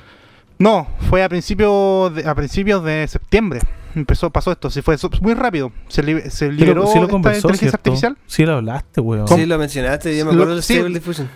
No, 0.58 0.88
fue 1.10 1.24
a 1.24 1.30
principios 1.30 2.14
de, 2.16 2.28
a 2.28 2.36
principios 2.36 2.84
de 2.84 3.08
septiembre. 3.08 3.60
Empezó, 3.96 4.30
pasó 4.30 4.52
esto, 4.52 4.70
sí 4.70 4.82
fue 4.82 4.96
muy 5.22 5.34
rápido. 5.34 5.72
Se, 5.88 6.04
li- 6.04 6.22
se 6.24 6.30
Sí 6.30 6.46
lo- 6.46 6.52
liberó 6.52 6.88
sí 6.88 6.96
lo 6.96 7.02
esta 7.02 7.12
conversó, 7.12 7.38
inteligencia 7.48 7.70
¿cierto? 7.70 7.90
artificial. 7.90 8.18
Sí 8.28 8.46
lo 8.46 8.54
hablaste, 8.56 9.02
weón. 9.02 9.28
Sí, 9.28 9.46
lo 9.46 9.58
mencionaste. 9.58 10.16
Yo 10.18 10.26
me 10.26 10.32
Lo- 10.32 10.38
acuerdo 10.38 10.54
del 10.56 10.64
sí. 10.64 10.76
Stable 10.76 10.94
Diffusion. 10.94 11.30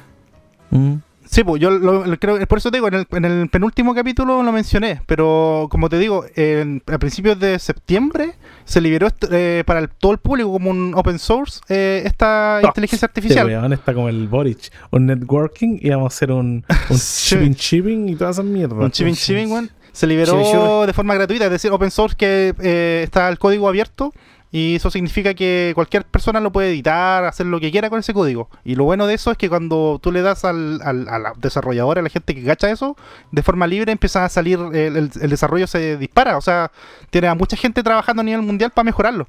Mm. 0.69 0.93
Sí, 1.34 1.43
pues 1.43 1.60
yo 1.60 1.72
lo, 1.72 2.06
lo 2.06 2.19
creo, 2.19 2.46
por 2.46 2.60
eso 2.60 2.69
te 2.69 2.78
digo, 2.78 2.88
en 2.89 2.93
el, 2.93 3.08
en 3.12 3.26
el 3.26 3.50
penúltimo 3.50 3.96
capítulo 3.96 4.43
lo 4.43 4.52
mencioné, 4.52 5.02
pero 5.08 5.67
como 5.72 5.89
te 5.89 5.98
digo, 5.98 6.26
en- 6.36 6.84
a 6.86 7.00
principios 7.00 7.39
de 7.39 7.58
septiembre 7.58 8.36
se 8.65 8.80
liberó 8.82 9.08
eh, 9.32 9.63
para 9.65 9.80
el- 9.80 9.89
todo 9.89 10.12
el 10.12 10.19
público 10.19 10.52
como 10.52 10.69
un 10.69 10.93
open 10.96 11.17
source 11.17 11.60
eh, 11.69 12.04
esta 12.06 12.60
inteligencia 12.63 13.08
Este 13.08 13.19
artificial. 13.19 13.48
weón 13.48 13.74
está 13.74 13.96
como 13.96 14.10
el 14.10 14.28
Boric. 14.28 14.72
Un 14.91 15.08
networking 15.08 15.80
y 15.82 15.89
vamos 15.89 16.13
a 16.13 16.15
hacer 16.15 16.32
un, 16.32 16.63
un 16.91 16.98
Sí. 17.00 17.36
shipping 17.36 17.56
shipping 17.56 18.10
y 18.10 18.15
todas 18.15 18.36
esas 18.36 18.46
mierdas. 18.46 18.78
Un 18.78 18.91
chiving, 18.91 19.52
weón. 19.52 19.72
Se 19.91 20.06
liberó 20.06 20.86
de 20.86 20.93
forma 20.93 21.15
gratuita, 21.15 21.46
es 21.46 21.52
decir, 21.52 21.72
open 21.72 21.89
source 21.89 22.15
que 22.15 22.54
eh, 22.62 23.02
está 23.04 23.28
el 23.30 23.39
código 23.39 23.67
abierto 23.67 24.13
y 24.53 24.75
eso 24.75 24.91
significa 24.91 25.33
que 25.33 25.71
cualquier 25.73 26.05
persona 26.05 26.39
lo 26.39 26.51
puede 26.51 26.69
editar, 26.69 27.25
hacer 27.25 27.47
lo 27.47 27.59
que 27.59 27.71
quiera 27.71 27.89
con 27.89 27.99
ese 27.99 28.13
código. 28.13 28.49
Y 28.63 28.75
lo 28.75 28.83
bueno 28.83 29.07
de 29.07 29.15
eso 29.15 29.31
es 29.31 29.37
que 29.37 29.49
cuando 29.49 29.99
tú 30.01 30.11
le 30.11 30.21
das 30.21 30.45
al, 30.45 30.79
al, 30.83 31.09
a 31.09 31.17
la 31.17 31.33
desarrolladora, 31.37 32.01
a 32.01 32.03
la 32.03 32.09
gente 32.09 32.35
que 32.35 32.41
gacha 32.43 32.69
eso, 32.69 32.95
de 33.31 33.41
forma 33.41 33.65
libre 33.65 33.91
empieza 33.91 34.23
a 34.23 34.29
salir, 34.29 34.59
el, 34.73 34.95
el- 34.95 35.11
el 35.19 35.29
desarrollo 35.31 35.65
se 35.65 35.97
dispara. 35.97 36.37
O 36.37 36.41
sea, 36.41 36.71
tiene 37.09 37.27
a 37.29 37.35
mucha 37.35 37.57
gente 37.57 37.81
trabajando 37.81 38.21
a 38.21 38.23
nivel 38.23 38.43
mundial 38.43 38.69
para 38.69 38.85
mejorarlo. 38.85 39.27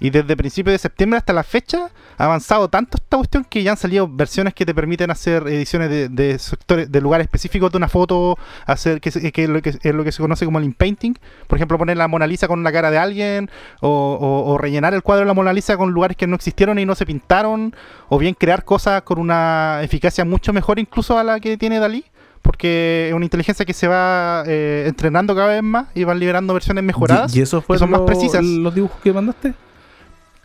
Y 0.00 0.10
desde 0.10 0.36
principios 0.36 0.72
de 0.74 0.78
septiembre 0.78 1.18
hasta 1.18 1.32
la 1.32 1.42
fecha 1.42 1.88
ha 2.18 2.24
avanzado 2.24 2.68
tanto 2.68 2.98
esta 2.98 3.16
cuestión 3.16 3.44
que 3.44 3.62
ya 3.62 3.70
han 3.72 3.76
salido 3.76 4.08
versiones 4.08 4.52
que 4.54 4.66
te 4.66 4.74
permiten 4.74 5.10
hacer 5.10 5.46
ediciones 5.48 5.88
de, 5.90 6.08
de 6.08 6.38
sectores, 6.38 6.90
de 6.92 7.00
lugares 7.00 7.24
específicos 7.26 7.70
de 7.72 7.78
una 7.78 7.88
foto, 7.88 8.38
hacer 8.66 9.00
que, 9.00 9.10
que 9.32 9.44
es 9.44 9.48
lo 9.48 9.62
que 9.62 9.70
es 9.80 9.94
lo 9.94 10.04
que 10.04 10.12
se 10.12 10.22
conoce 10.22 10.44
como 10.44 10.58
el 10.58 10.64
inpainting. 10.64 11.18
Por 11.46 11.56
ejemplo, 11.58 11.78
poner 11.78 11.96
la 11.96 12.08
Mona 12.08 12.26
Lisa 12.26 12.46
con 12.48 12.62
la 12.62 12.72
cara 12.72 12.90
de 12.90 12.98
alguien, 12.98 13.50
o, 13.80 13.88
o- 13.88 14.52
o 14.52 14.58
rellenar 14.58 14.92
el 14.94 15.02
cuadro 15.02 15.20
de 15.20 15.26
la 15.28 15.34
Mona 15.34 15.52
Lisa 15.52 15.76
con 15.76 15.90
lugares 15.92 16.16
que 16.16 16.26
no 16.26 16.36
existieron 16.36 16.78
y 16.78 16.84
no 16.86 16.94
se 16.94 17.06
pintaron, 17.06 17.74
o 18.08 18.18
bien 18.18 18.34
crear 18.34 18.64
cosas 18.64 19.02
con 19.02 19.18
una 19.18 19.80
eficacia 19.82 20.24
mucho 20.24 20.52
mejor 20.52 20.78
incluso 20.78 21.18
a 21.18 21.24
la 21.24 21.40
que 21.40 21.56
tiene 21.56 21.78
Dalí. 21.78 22.04
Porque 22.42 23.08
es 23.08 23.14
una 23.14 23.24
inteligencia 23.24 23.66
que 23.66 23.72
se 23.72 23.88
va 23.88 24.44
eh, 24.46 24.84
entrenando 24.86 25.34
cada 25.34 25.48
vez 25.48 25.64
más 25.64 25.88
y 25.96 26.04
van 26.04 26.20
liberando 26.20 26.54
versiones 26.54 26.84
mejoradas. 26.84 27.34
¿Y, 27.34 27.40
y 27.40 27.42
eso 27.42 27.60
fue 27.60 27.74
que 27.74 27.80
son 27.80 27.90
más 27.90 28.02
precisas. 28.02 28.44
los 28.44 28.72
dibujos 28.72 29.00
que 29.02 29.12
mandaste? 29.12 29.52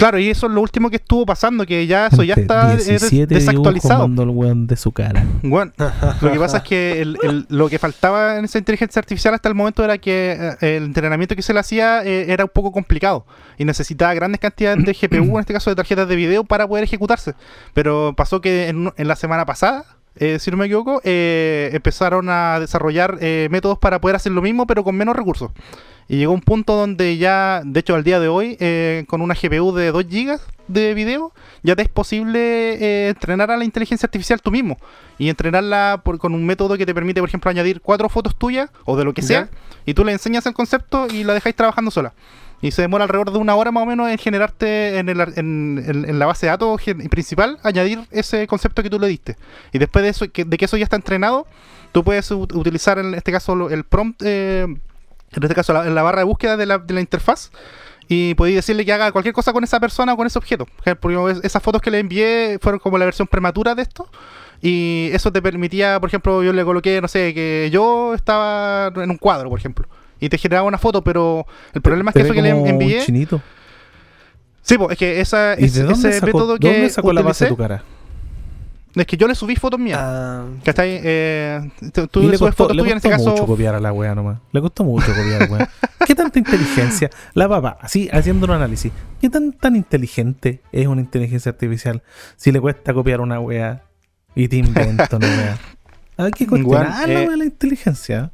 Claro, 0.02 0.20
y 0.20 0.30
eso 0.30 0.48
es 0.48 0.54
lo 0.54 0.62
último 0.62 0.90
que 0.90 0.96
estuvo 0.98 1.26
pasando, 1.26 1.66
que 1.66 1.86
ya 1.88 2.08
eso 2.08 2.24
ya 2.24 2.34
está 2.34 2.74
eh, 2.74 2.78
des- 2.78 2.88
17 2.88 3.36
dibujos 3.36 3.46
desactualizado. 3.46 4.06
el 4.24 4.30
weón 4.30 4.68
de 4.68 4.76
su 4.76 4.92
cara. 4.92 5.24
Bueno, 5.44 5.72
lo 6.22 6.32
que 6.32 6.40
pasa 6.40 6.58
es 6.58 6.64
que 6.64 7.02
el- 7.02 7.18
el- 7.24 7.46
lo 7.50 7.70
que 7.70 7.78
faltaba 7.80 8.38
en 8.38 8.46
esa 8.46 8.58
inteligencia 8.58 9.00
artificial 9.00 9.34
hasta 9.34 9.48
el 9.50 9.56
momento 9.56 9.84
era 9.84 9.98
que 10.00 10.56
eh, 10.62 10.78
el 10.78 10.86
entrenamiento 10.86 11.36
que 11.36 11.42
se 11.44 11.54
le 11.54 11.60
hacía 11.60 12.04
eh, 12.04 12.32
era 12.32 12.46
un 12.46 12.52
poco 12.54 12.72
complicado 12.72 13.26
y 13.58 13.66
necesitaba 13.66 14.14
grandes 14.14 14.42
cantidades 14.42 14.84
de 14.84 14.94
GPU, 15.02 15.36
en 15.36 15.40
este 15.42 15.54
caso 15.54 15.70
de 15.70 15.76
tarjetas 15.76 16.08
de 16.08 16.16
video, 16.16 16.44
para 16.44 16.68
poder 16.68 16.84
ejecutarse. 16.84 17.36
Pero 17.74 18.14
pasó 18.18 18.42
que 18.42 18.70
en, 18.70 18.92
en 18.98 19.08
la 19.08 19.16
semana 19.16 19.46
pasada, 19.46 19.86
eh, 20.16 20.40
si 20.40 20.52
no 20.52 20.58
me 20.58 20.66
equivoco, 20.66 21.02
eh, 21.04 21.70
empezaron 21.74 22.28
a 22.30 22.60
desarrollar 22.60 23.18
eh, 23.22 23.48
métodos 23.52 23.78
para 23.80 24.00
poder 24.02 24.16
hacer 24.16 24.32
lo 24.32 24.42
mismo, 24.42 24.68
pero 24.68 24.84
con 24.84 24.96
menos 24.96 25.16
recursos. 25.16 25.52
Y 26.08 26.18
llegó 26.18 26.34
un 26.34 26.42
punto 26.42 26.76
donde 26.76 27.18
ya, 27.18 27.62
de 27.64 27.80
hecho, 27.80 27.96
al 27.96 28.04
día 28.04 28.20
de 28.20 28.28
hoy, 28.28 28.58
eh, 28.60 29.06
con 29.08 29.22
una 29.22 29.34
GPU 29.34 29.72
de 29.74 29.92
2 29.92 30.06
GB 30.08 30.40
de 30.68 30.94
video, 30.94 31.32
ya 31.64 31.76
te 31.76 31.84
es 31.84 31.90
posible 31.90 32.74
eh, 32.74 33.10
entrenar 33.10 33.50
a 33.52 33.58
la 33.58 33.64
inteligencia 33.64 34.08
artificial 34.08 34.42
tú 34.42 34.52
mismo. 34.52 34.78
Y 35.18 35.30
entrenarla 35.30 36.02
por- 36.04 36.18
con 36.18 36.34
un 36.34 36.46
método 36.46 36.78
que 36.78 36.86
te 36.86 36.94
permite, 36.94 37.22
por 37.22 37.30
ejemplo, 37.30 37.50
añadir 37.50 37.80
cuatro 37.82 38.10
fotos 38.10 38.36
tuyas 38.36 38.70
o 38.86 38.98
de 38.98 39.06
lo 39.06 39.14
que 39.14 39.22
sea, 39.22 39.50
Ya. 39.52 39.58
y 39.86 39.94
tú 39.94 40.04
le 40.04 40.12
enseñas 40.12 40.46
el 40.46 40.54
concepto 40.54 41.08
y 41.12 41.24
la 41.24 41.34
dejáis 41.34 41.56
trabajando 41.56 41.92
sola. 41.92 42.14
Y 42.62 42.72
se 42.72 42.84
demora 42.84 43.04
alrededor 43.06 43.32
de 43.32 43.40
una 43.40 43.56
hora 43.56 43.72
más 43.72 43.84
o 43.84 43.86
menos 43.86 44.08
en 44.10 44.18
generarte 44.18 45.00
en, 45.00 45.10
el 45.10 45.20
en- 45.36 45.84
en- 46.08 46.20
la 46.20 46.26
base 46.28 46.46
de 46.46 46.52
datos 46.52 46.80
principal, 47.10 47.58
añadir 47.64 48.00
ese 48.12 48.46
concepto 48.48 48.84
que 48.84 48.90
tú 48.90 49.00
le 49.00 49.08
diste. 49.08 49.36
Y 49.74 49.80
después 49.80 50.04
de 50.04 50.10
eso, 50.10 50.32
que, 50.32 50.46
de 50.46 50.58
que 50.58 50.66
eso 50.66 50.78
ya 50.78 50.84
está 50.84 50.96
entrenado, 50.96 51.48
tú 51.92 52.04
puedes 52.04 52.32
ut- 52.32 52.54
utilizar 52.56 53.00
en 53.00 53.16
este 53.16 53.32
caso 53.32 53.70
el 53.70 53.84
prompt, 53.84 54.22
eh, 54.24 54.62
en 54.64 55.44
este 55.44 55.56
caso 55.56 55.74
la, 55.74 55.86
la 55.86 56.04
barra 56.04 56.20
de 56.20 56.26
búsqueda 56.26 56.56
de 56.58 56.66
la, 56.68 56.84
interfaz, 57.00 57.52
y 58.08 58.36
podéis 58.36 58.58
decirle 58.58 58.86
que 58.86 58.92
haga 58.94 59.12
cualquier 59.12 59.34
cosa 59.34 59.54
con 59.54 59.64
esa 59.64 59.80
persona 59.80 60.14
o 60.14 60.18
con 60.18 60.28
ese 60.28 60.38
objeto. 60.38 60.68
Porque 61.00 61.32
es- 61.32 61.44
esas 61.44 61.64
fotos 61.64 61.82
que 61.82 61.90
le 61.90 62.00
envié 62.00 62.60
fueron 62.62 62.80
como 62.80 62.98
la 62.98 63.06
versión 63.06 63.28
prematura 63.28 63.74
de 63.74 63.82
esto. 63.84 64.08
Y 64.62 65.10
eso 65.14 65.32
te 65.32 65.42
permitía, 65.42 66.00
por 66.00 66.10
ejemplo, 66.10 66.44
yo 66.44 66.54
le 66.54 66.64
coloqué, 66.64 67.02
no 67.02 67.08
sé, 67.08 67.34
que 67.34 67.70
yo 67.72 68.14
estaba 68.14 68.92
en 69.02 69.10
un 69.10 69.18
cuadro, 69.18 69.50
por 69.50 69.58
ejemplo. 69.58 69.88
Y 70.22 70.30
te 70.30 70.38
generaba 70.38 70.66
una 70.66 70.78
foto, 70.78 71.04
pero 71.04 71.46
el 71.74 71.82
problema 71.82 72.12
es 72.12 72.16
que 72.16 72.22
eso 72.22 72.34
que 72.34 72.42
le 72.42 72.50
envié. 72.52 73.02
chinito. 73.02 73.42
Sí, 74.62 74.78
pues, 74.78 74.92
es 74.92 74.98
que 74.98 75.20
esa, 75.20 75.56
¿Y 75.60 75.66
ese, 75.66 75.82
de 75.82 75.86
dónde 75.88 76.10
ese 76.10 76.20
sacó, 76.20 76.26
método 76.28 76.58
que 76.60 76.72
dónde 76.72 76.90
sacó 76.90 77.12
la 77.12 77.22
base 77.24 77.46
de 77.46 77.50
tu 77.50 77.56
utilicé, 77.56 77.70
cara? 77.70 77.84
es 78.96 79.06
que 79.08 79.18
yo 79.18 79.28
le 79.28 79.36
subí 79.36 79.56
fotos 79.56 79.80
mías. 79.80 80.00
Ah, 80.00 80.46
¿Cachai? 80.64 81.00
Eh, 81.04 81.72
tú 82.12 82.20
Y 82.20 82.26
le 82.26 82.32
le 82.32 82.38
subes 82.38 82.50
costó, 82.50 82.64
fotos 82.66 82.76
le 82.76 82.84
tuyas 82.84 82.92
en 82.92 82.98
este 82.98 83.10
costó 83.10 83.32
mucho 83.32 83.46
copiar 83.48 83.76
a 83.76 83.80
la 83.80 83.92
wea 83.92 84.14
nomás. 84.14 84.40
Le 84.52 84.62
costó 84.62 84.84
mucho 84.84 85.08
copiar, 85.08 85.50
weón. 85.50 85.68
¿Qué 86.06 86.14
tanta 86.14 86.38
inteligencia? 86.38 87.10
La 87.34 87.50
papá, 87.50 87.78
así 87.82 88.10
haciendo 88.12 88.46
un 88.46 88.52
análisis. 88.52 88.92
¿Qué 89.20 89.30
tan 89.30 89.54
tan 89.54 89.76
inteligente 89.76 90.62
es 90.72 90.88
una 90.88 91.02
inteligencia 91.02 91.52
artificial 91.52 92.04
si 92.36 92.52
le 92.52 92.60
cuesta 92.62 92.94
copiar 92.94 93.22
una 93.22 93.40
wea 93.40 93.84
y 94.36 94.48
te 94.48 94.58
inventa 94.58 95.16
una 95.16 95.28
wea? 95.28 95.58
Hay 96.18 96.32
que 96.32 96.46
cuestionar 96.46 97.10
eh, 97.10 97.36
la 97.36 97.46
inteligencia. 97.46 98.32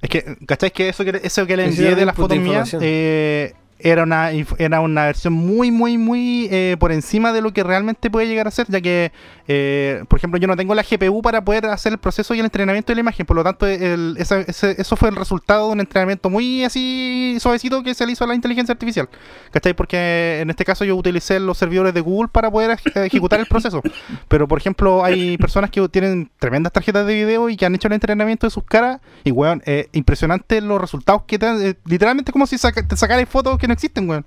Es 0.00 0.10
que, 0.10 0.36
¿cachai? 0.46 0.70
Que 0.70 0.88
eso 0.88 1.04
que, 1.04 1.20
eso 1.22 1.46
que 1.46 1.56
le 1.56 1.66
envié 1.66 1.94
de 1.94 2.06
las 2.06 2.14
fotos 2.14 2.38
mías 2.38 2.76
eh, 2.80 3.54
era, 3.78 4.02
una, 4.02 4.30
era 4.58 4.80
una 4.80 5.06
versión 5.06 5.32
muy, 5.32 5.70
muy, 5.70 5.98
muy 5.98 6.48
eh, 6.50 6.76
por 6.80 6.92
encima 6.92 7.32
de 7.32 7.40
lo 7.40 7.52
que 7.52 7.62
realmente 7.62 8.10
puede 8.10 8.26
llegar 8.26 8.46
a 8.48 8.50
ser, 8.50 8.66
ya 8.68 8.80
que, 8.80 9.12
eh, 9.46 10.04
por 10.08 10.18
ejemplo, 10.18 10.38
yo 10.40 10.48
no 10.48 10.56
tengo 10.56 10.74
la 10.74 10.82
GPU 10.82 11.22
para 11.22 11.44
poder 11.44 11.66
hacer 11.66 11.92
el 11.92 11.98
proceso 11.98 12.34
y 12.34 12.40
el 12.40 12.44
entrenamiento 12.46 12.90
de 12.90 12.96
la 12.96 13.00
imagen, 13.00 13.24
por 13.26 13.36
lo 13.36 13.44
tanto, 13.44 13.66
el- 13.66 14.16
esa- 14.18 14.40
ese- 14.40 14.80
eso 14.80 14.96
fue 14.96 15.08
el 15.10 15.16
resultado 15.16 15.66
de 15.68 15.72
un 15.74 15.80
entrenamiento 15.80 16.28
muy 16.30 16.64
así 16.64 17.36
suavecito 17.40 17.82
que 17.82 17.94
se 17.94 18.04
le 18.06 18.12
hizo 18.12 18.24
a 18.24 18.26
la 18.26 18.34
inteligencia 18.34 18.72
artificial, 18.72 19.08
¿cachai? 19.52 19.74
Porque 19.74 20.40
en 20.40 20.50
este 20.50 20.64
caso 20.64 20.84
yo 20.84 20.96
utilicé 20.96 21.38
los 21.40 21.56
servidores 21.58 21.94
de 21.94 22.00
Google 22.00 22.28
para 22.32 22.50
poder 22.50 22.70
ej- 22.72 23.04
ejecutar 23.04 23.38
el 23.40 23.46
proceso, 23.46 23.80
pero 24.28 24.48
por 24.48 24.58
ejemplo, 24.58 25.04
hay 25.04 25.38
personas 25.38 25.70
que 25.70 25.86
tienen 25.88 26.30
tremendas 26.38 26.72
tarjetas 26.72 27.06
de 27.06 27.14
video 27.14 27.48
y 27.48 27.56
que 27.56 27.64
han 27.66 27.74
hecho 27.74 27.86
el 27.88 27.94
entrenamiento 27.94 28.46
de 28.46 28.50
sus 28.50 28.64
caras. 28.64 29.00
Y, 29.24 29.30
weón, 29.30 29.62
eh, 29.66 29.88
impresionante 29.92 30.60
los 30.60 30.80
resultados 30.80 31.22
que 31.26 31.38
te 31.38 31.46
dan. 31.46 31.62
eh, 31.64 31.74
literalmente 31.84 32.32
como 32.32 32.46
si 32.46 32.58
saca- 32.58 32.86
te 32.86 32.96
sacaras 32.96 33.28
fotos 33.28 33.58
que 33.58 33.67
no 33.68 33.74
existen, 33.74 34.08
weón. 34.08 34.24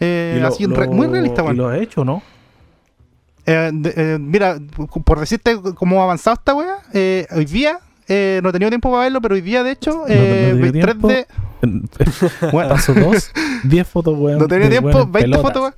Eh, 0.00 0.34
Y 0.38 0.40
lo- 0.40 0.48
así, 0.48 0.66
re- 0.66 0.88
muy 0.88 1.06
lo- 1.06 1.12
realista, 1.14 1.42
¿Y 1.42 1.44
weón. 1.44 1.56
lo 1.56 1.68
ha 1.68 1.78
hecho, 1.78 2.04
no? 2.04 2.22
Eh, 3.44 3.70
de- 3.72 3.94
eh, 3.96 4.18
mira, 4.18 4.58
por 5.04 5.20
decirte 5.20 5.56
cómo 5.76 6.00
ha 6.00 6.04
avanzado 6.04 6.34
esta 6.34 6.54
weá, 6.54 6.78
eh, 6.92 7.26
hoy 7.30 7.44
día. 7.44 7.78
eh, 8.08 8.38
no 8.40 8.50
he 8.50 8.52
tenido 8.52 8.68
tiempo 8.70 8.88
para 8.88 9.02
verlo, 9.02 9.20
pero 9.20 9.34
hoy 9.34 9.40
día, 9.40 9.64
de 9.64 9.72
hecho, 9.72 10.04
no 10.06 10.70
dio 10.70 10.72
3D. 10.80 11.26
Bueno, 12.52 12.68
Paso 12.70 12.94
2, 12.94 13.32
10 13.64 13.86
fotos, 13.88 14.14
weón. 14.18 14.38
No 14.38 14.46
tenía 14.48 14.68
tiempo, 14.68 14.88
weón 14.88 15.06
en 15.06 15.12
20 15.12 15.30
pelotas. 15.30 15.42
fotos. 15.42 15.62
weón. 15.62 15.74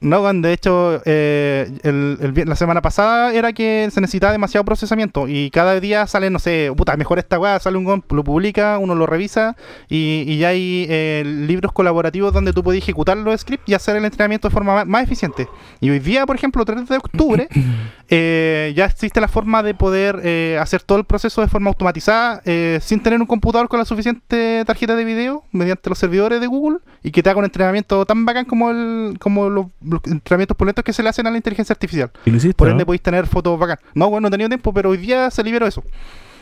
No, 0.00 0.20
weón, 0.22 0.42
de 0.42 0.52
hecho, 0.52 1.00
eh, 1.04 1.70
el- 1.84 2.18
el 2.20 2.32
vi- 2.32 2.44
la 2.44 2.56
semana 2.56 2.82
pasada 2.82 3.32
era 3.32 3.52
que 3.52 3.88
se 3.92 4.00
necesitaba 4.00 4.32
demasiado 4.32 4.64
procesamiento 4.64 5.28
y 5.28 5.48
cada 5.50 5.78
día 5.78 6.06
sale, 6.08 6.28
no 6.28 6.40
sé, 6.40 6.72
puta, 6.76 6.96
mejor 6.96 7.20
esta 7.20 7.38
weá, 7.38 7.60
sale 7.60 7.76
un 7.78 7.86
weón, 7.86 8.04
lo 8.10 8.24
publica, 8.24 8.78
uno 8.78 8.96
lo 8.96 9.06
revisa 9.06 9.56
y, 9.88 10.24
y 10.26 10.38
ya 10.38 10.48
hay 10.48 10.86
eh, 10.88 11.22
libros 11.24 11.70
colaborativos 11.72 12.32
donde 12.32 12.52
tú 12.52 12.64
puedes 12.64 12.82
ejecutar 12.82 13.16
los 13.16 13.40
scripts 13.40 13.68
y 13.68 13.74
hacer 13.74 13.94
el 13.94 14.04
entrenamiento 14.04 14.48
de 14.48 14.52
forma 14.54 14.74
más, 14.74 14.86
más 14.86 15.04
eficiente. 15.04 15.46
Y 15.80 15.90
hoy 15.90 16.00
día, 16.00 16.26
por 16.26 16.34
ejemplo, 16.34 16.64
3 16.64 16.88
de 16.88 16.96
octubre, 16.96 17.48
eh, 18.08 18.72
ya 18.76 18.86
existe 18.86 19.20
la 19.20 19.28
forma 19.28 19.62
de 19.62 19.74
poder 19.74 20.16
hacer 20.58 20.82
todo 20.82 20.98
el 20.98 21.04
proceso 21.04 21.40
de 21.42 21.48
forma 21.48 21.68
automatizada 21.68 22.42
sin 22.80 23.00
tener 23.00 23.20
un 23.20 23.26
computador 23.26 23.68
con 23.68 23.78
la 23.78 23.84
suficiente 23.84 24.64
tarjeta 24.66 24.96
de 24.96 25.04
video 25.04 25.15
mediante 25.52 25.88
los 25.88 25.98
servidores 25.98 26.40
de 26.40 26.46
Google 26.46 26.78
y 27.02 27.10
que 27.10 27.22
te 27.22 27.30
haga 27.30 27.38
un 27.38 27.44
entrenamiento 27.44 28.04
tan 28.06 28.24
bacán 28.24 28.44
como 28.44 28.70
el 28.70 29.16
como 29.18 29.48
los, 29.48 29.66
los 29.84 30.00
entrenamientos 30.06 30.56
pulentos 30.56 30.84
que 30.84 30.92
se 30.92 31.02
le 31.02 31.08
hacen 31.08 31.26
a 31.26 31.30
la 31.30 31.36
inteligencia 31.36 31.72
artificial. 31.72 32.10
Y 32.24 32.30
lo 32.30 32.36
hiciste, 32.36 32.54
Por 32.54 32.68
¿no? 32.68 32.72
ende 32.72 32.84
podéis 32.86 33.02
tener 33.02 33.26
fotos 33.26 33.58
bacán. 33.58 33.78
No, 33.94 34.08
bueno, 34.10 34.22
no 34.22 34.28
he 34.28 34.30
tenido 34.30 34.48
tiempo, 34.48 34.72
pero 34.72 34.90
hoy 34.90 34.96
día 34.98 35.30
se 35.30 35.42
liberó 35.42 35.66
eso. 35.66 35.82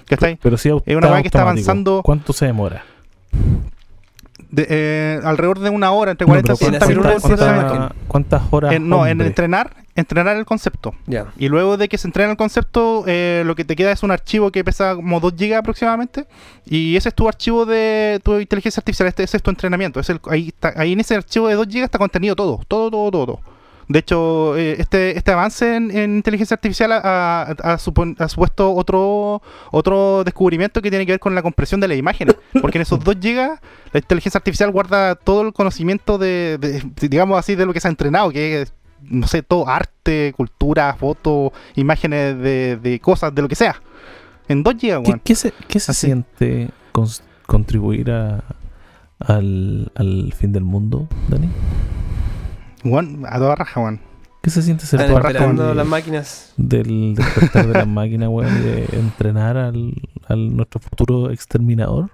¿Cachai? 0.06 0.38
Pero 0.42 0.56
sí, 0.58 0.68
Es 0.84 0.96
una 0.96 1.20
que 1.22 1.28
está 1.28 1.42
avanzando- 1.42 2.02
¿Cuánto 2.04 2.32
se 2.32 2.44
demora? 2.46 2.84
De- 4.50 4.66
eh, 4.68 5.20
alrededor 5.24 5.58
de 5.60 5.70
una 5.70 5.90
hora, 5.90 6.12
entre 6.12 6.26
No, 6.26 6.32
40 6.32 6.52
y 6.52 6.56
pero 6.56 6.56
60 6.78 6.84
hacer 6.84 6.96
minutos. 6.96 7.22
de 7.90 7.94
¿cuántas, 8.06 8.42
horas? 8.50 8.72
En- 8.72 8.88
no, 8.88 9.06
en 9.06 9.20
entrenar, 9.20 9.74
entrenar 9.96 10.36
el 10.36 10.44
concepto. 10.44 10.92
Y 11.38 11.48
luego 11.48 11.76
de 11.76 11.88
que 11.88 11.98
se 11.98 12.08
entrena 12.08 12.30
el 12.32 12.36
concepto, 12.36 13.04
eh, 13.06 13.42
lo 13.46 13.54
que 13.54 13.64
te 13.64 13.76
queda 13.76 13.92
es 13.92 14.02
un 14.02 14.10
archivo 14.10 14.50
que 14.50 14.64
pesa 14.64 14.94
como 14.96 15.20
2 15.20 15.34
GB 15.36 15.54
aproximadamente. 15.56 16.26
Y 16.66 16.96
ese 16.96 17.10
es 17.10 17.14
tu 17.14 17.28
archivo 17.28 17.64
de 17.66 18.20
tu 18.24 18.38
inteligencia 18.40 18.80
artificial. 18.80 19.08
Este, 19.08 19.22
ese 19.22 19.36
es 19.36 19.42
tu 19.42 19.50
entrenamiento. 19.50 20.00
Es 20.00 20.10
el, 20.10 20.20
ahí, 20.28 20.48
está, 20.48 20.72
ahí 20.76 20.92
en 20.94 21.00
ese 21.00 21.14
archivo 21.14 21.48
de 21.48 21.54
2 21.54 21.66
GB 21.68 21.84
está 21.84 21.98
contenido 21.98 22.34
todo. 22.34 22.60
Todo, 22.66 22.90
todo, 22.90 23.10
todo. 23.10 23.26
todo. 23.26 23.40
De 23.86 23.98
hecho, 23.98 24.56
eh, 24.56 24.76
este, 24.78 25.16
este 25.18 25.30
avance 25.30 25.76
en, 25.76 25.90
en 25.94 26.16
inteligencia 26.16 26.54
artificial 26.54 26.90
ha, 26.90 26.98
ha- 27.02 27.42
ha 27.42 27.76
supon- 27.78 28.16
ha 28.18 28.28
supuesto 28.30 28.72
otro, 28.72 29.42
otro 29.70 30.24
descubrimiento 30.24 30.80
que 30.80 30.88
tiene 30.88 31.04
que 31.04 31.12
ver 31.12 31.20
con 31.20 31.34
la 31.34 31.42
compresión 31.42 31.80
de 31.82 31.88
las 31.88 31.98
imágenes. 31.98 32.34
Porque 32.62 32.78
en 32.78 32.82
esos 32.82 32.98
2 33.04 33.16
GB 33.20 33.36
la 33.92 34.00
inteligencia 34.00 34.38
artificial 34.38 34.70
guarda 34.70 35.14
todo 35.16 35.42
el 35.42 35.52
conocimiento 35.52 36.16
de, 36.16 36.56
de- 36.58 36.82
digamos 37.08 37.38
así, 37.38 37.56
de 37.56 37.66
lo 37.66 37.74
que 37.74 37.80
se 37.80 37.88
ha 37.88 37.90
entrenado, 37.90 38.30
que 38.30 38.62
es, 38.62 38.72
no 39.10 39.26
sé, 39.26 39.42
todo 39.42 39.68
arte, 39.68 40.32
cultura, 40.36 40.94
fotos, 40.94 41.52
imágenes 41.76 42.38
de, 42.38 42.76
de 42.76 43.00
cosas, 43.00 43.34
de 43.34 43.42
lo 43.42 43.48
que 43.48 43.54
sea. 43.54 43.80
En 44.48 44.62
2 44.62 44.74
GB, 44.74 44.80
¿Qué, 44.80 44.96
weón. 44.98 45.20
qué 45.24 45.34
se, 45.34 45.52
qué 45.68 45.80
se 45.80 45.94
siente 45.94 46.70
contribuir 47.46 48.10
a, 48.10 48.44
al, 49.18 49.90
al 49.94 50.32
fin 50.36 50.52
del 50.52 50.64
mundo, 50.64 51.08
Dani? 51.28 51.48
Weón, 52.84 53.24
a 53.28 53.38
toda 53.38 53.54
raja, 53.54 53.80
weón. 53.80 54.00
¿Qué 54.42 54.50
se 54.50 54.60
siente 54.60 54.84
ser 54.84 55.00
parte 55.10 55.38
de- 55.38 55.74
las 55.74 55.86
máquinas. 55.86 56.52
del 56.58 57.14
despertar 57.14 57.66
de 57.66 57.72
las 57.72 57.86
máquinas, 57.86 58.28
weón, 58.28 58.54
y 58.58 58.60
de 58.60 58.84
entrenar 58.92 59.56
al, 59.56 59.94
al 60.28 60.54
nuestro 60.54 60.80
futuro 60.80 61.30
exterminador? 61.30 62.10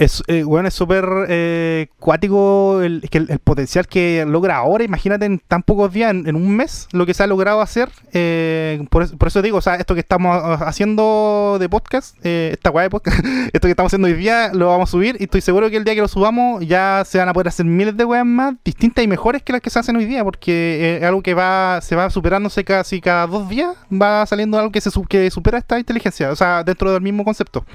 Es, 0.00 0.22
eh, 0.28 0.44
weón, 0.44 0.64
es 0.64 0.72
súper 0.72 1.06
eh, 1.28 1.88
cuático 1.98 2.80
el, 2.80 3.06
el, 3.10 3.30
el 3.30 3.38
potencial 3.38 3.86
que 3.86 4.24
logra 4.26 4.56
ahora. 4.56 4.82
Imagínate 4.82 5.26
en 5.26 5.38
tan 5.38 5.62
pocos 5.62 5.92
días, 5.92 6.10
en, 6.10 6.34
un 6.34 6.56
mes, 6.56 6.88
lo 6.92 7.04
que 7.04 7.12
se 7.12 7.22
ha 7.22 7.26
logrado 7.26 7.60
hacer. 7.60 7.90
eh, 8.14 8.82
por, 8.88 9.14
por 9.18 9.28
eso 9.28 9.42
digo, 9.42 9.58
o 9.58 9.60
sea, 9.60 9.74
esto 9.74 9.92
que 9.92 10.00
estamos 10.00 10.34
ah, 10.42 10.54
haciendo 10.66 11.58
de 11.60 11.68
podcast, 11.68 12.16
eh, 12.24 12.48
esta 12.52 12.70
weá 12.70 12.84
de 12.84 12.90
podcast, 12.90 13.18
esto 13.52 13.66
que 13.68 13.72
estamos 13.72 13.90
haciendo 13.90 14.08
hoy 14.08 14.14
día, 14.14 14.52
lo 14.54 14.68
vamos 14.68 14.88
a 14.88 14.92
subir. 14.92 15.16
Y 15.20 15.24
estoy 15.24 15.42
seguro 15.42 15.68
que 15.68 15.76
el 15.76 15.84
día 15.84 15.94
que 15.94 16.00
lo 16.00 16.08
subamos 16.08 16.66
ya 16.66 17.02
se 17.04 17.18
van 17.18 17.28
a 17.28 17.34
poder 17.34 17.48
hacer 17.48 17.66
miles 17.66 17.94
de 17.94 18.06
weas 18.06 18.24
más 18.24 18.54
distintas 18.64 19.04
y 19.04 19.06
mejores 19.06 19.42
que 19.42 19.52
las 19.52 19.60
que 19.60 19.68
se 19.68 19.80
hacen 19.80 19.96
hoy 19.96 20.06
día. 20.06 20.24
Porque 20.24 20.50
eh, 20.50 20.96
es 20.96 21.04
algo 21.04 21.22
que 21.22 21.34
va 21.34 21.80
se 21.82 21.94
va 21.94 22.08
superándose 22.08 22.64
casi 22.64 23.02
cada 23.02 23.26
dos 23.26 23.50
días, 23.50 23.76
va 23.92 24.24
saliendo 24.24 24.58
algo 24.58 24.72
que 24.72 24.80
se 24.80 24.90
que 25.10 25.30
supera 25.30 25.58
esta 25.58 25.78
inteligencia. 25.78 26.30
O 26.30 26.36
sea, 26.36 26.64
dentro 26.64 26.90
del 26.90 27.02
mismo 27.02 27.22
concepto. 27.22 27.66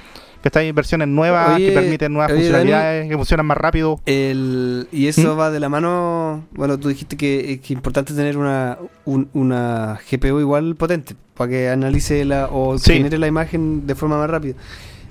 Que 0.46 0.48
está 0.48 0.62
en 0.62 0.76
versiones 0.76 1.08
nuevas 1.08 1.56
Oye, 1.56 1.70
que 1.70 1.72
permiten 1.72 2.12
nuevas 2.12 2.30
oye, 2.30 2.42
funcionalidades, 2.42 3.08
que 3.08 3.16
funcionan 3.16 3.46
más 3.46 3.58
rápido. 3.58 4.00
El, 4.06 4.86
y 4.92 5.08
eso 5.08 5.34
¿Mm? 5.34 5.38
va 5.40 5.50
de 5.50 5.58
la 5.58 5.68
mano. 5.68 6.46
Bueno, 6.52 6.78
tú 6.78 6.88
dijiste 6.88 7.16
que 7.16 7.54
es 7.54 7.70
importante 7.72 8.14
tener 8.14 8.36
una, 8.38 8.78
un- 9.06 9.28
una 9.34 9.98
GPU 10.08 10.38
igual 10.38 10.76
potente 10.76 11.16
para 11.36 11.50
que 11.50 11.68
analice 11.68 12.24
la 12.24 12.46
o 12.52 12.78
Sí. 12.78 12.92
genere 12.92 13.18
la 13.18 13.26
imagen 13.26 13.88
de 13.88 13.96
forma 13.96 14.18
más 14.18 14.30
rápida. 14.30 14.54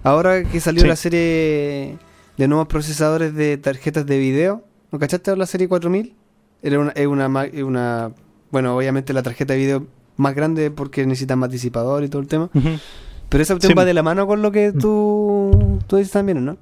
Ahora 0.03 0.41
que 0.45 0.61
salió 0.61 0.83
Sí. 0.83 0.87
la 0.87 0.95
serie 0.95 1.97
de 2.37 2.47
nuevos 2.47 2.67
procesadores 2.69 3.35
de 3.35 3.57
tarjetas 3.57 4.05
de 4.05 4.17
video, 4.17 4.63
¿no 4.93 4.99
cachaste 4.99 5.35
la 5.35 5.47
serie 5.47 5.67
4000? 5.67 6.13
Era 6.63 6.79
una, 6.79 6.91
es 6.91 7.07
una, 7.07 7.27
una. 7.61 8.11
Bueno, 8.51 8.77
obviamente 8.77 9.11
la 9.11 9.21
tarjeta 9.21 9.51
de 9.51 9.59
video 9.59 9.85
más 10.15 10.33
grande 10.33 10.71
porque 10.71 11.05
necesita 11.05 11.35
más 11.35 11.51
disipador 11.51 12.05
y 12.05 12.07
todo 12.07 12.21
el 12.21 12.29
tema. 12.29 12.49
Pero 13.29 13.41
esa 13.43 13.53
opción 13.55 13.71
Sí. 13.71 13.75
va 13.75 13.85
de 13.85 13.93
la 13.93 14.03
mano 14.03 14.27
con 14.27 14.41
lo 14.41 14.51
que 14.51 14.71
tú, 14.71 15.79
tú 15.87 15.97
dices 15.97 16.11
también, 16.13 16.45
¿no? 16.45 16.57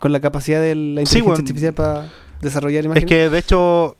Con 0.00 0.12
la 0.12 0.20
capacidad 0.20 0.60
de 0.60 0.74
la 0.74 0.80
Sí, 1.06 1.18
inteligencia 1.18 1.22
bueno. 1.22 1.38
artificial 1.38 1.72
para 1.74 2.08
desarrollar 2.40 2.80
Es 2.80 2.86
imágenes. 2.86 3.08
que 3.08 3.30
de 3.30 3.38
hecho, 3.38 3.96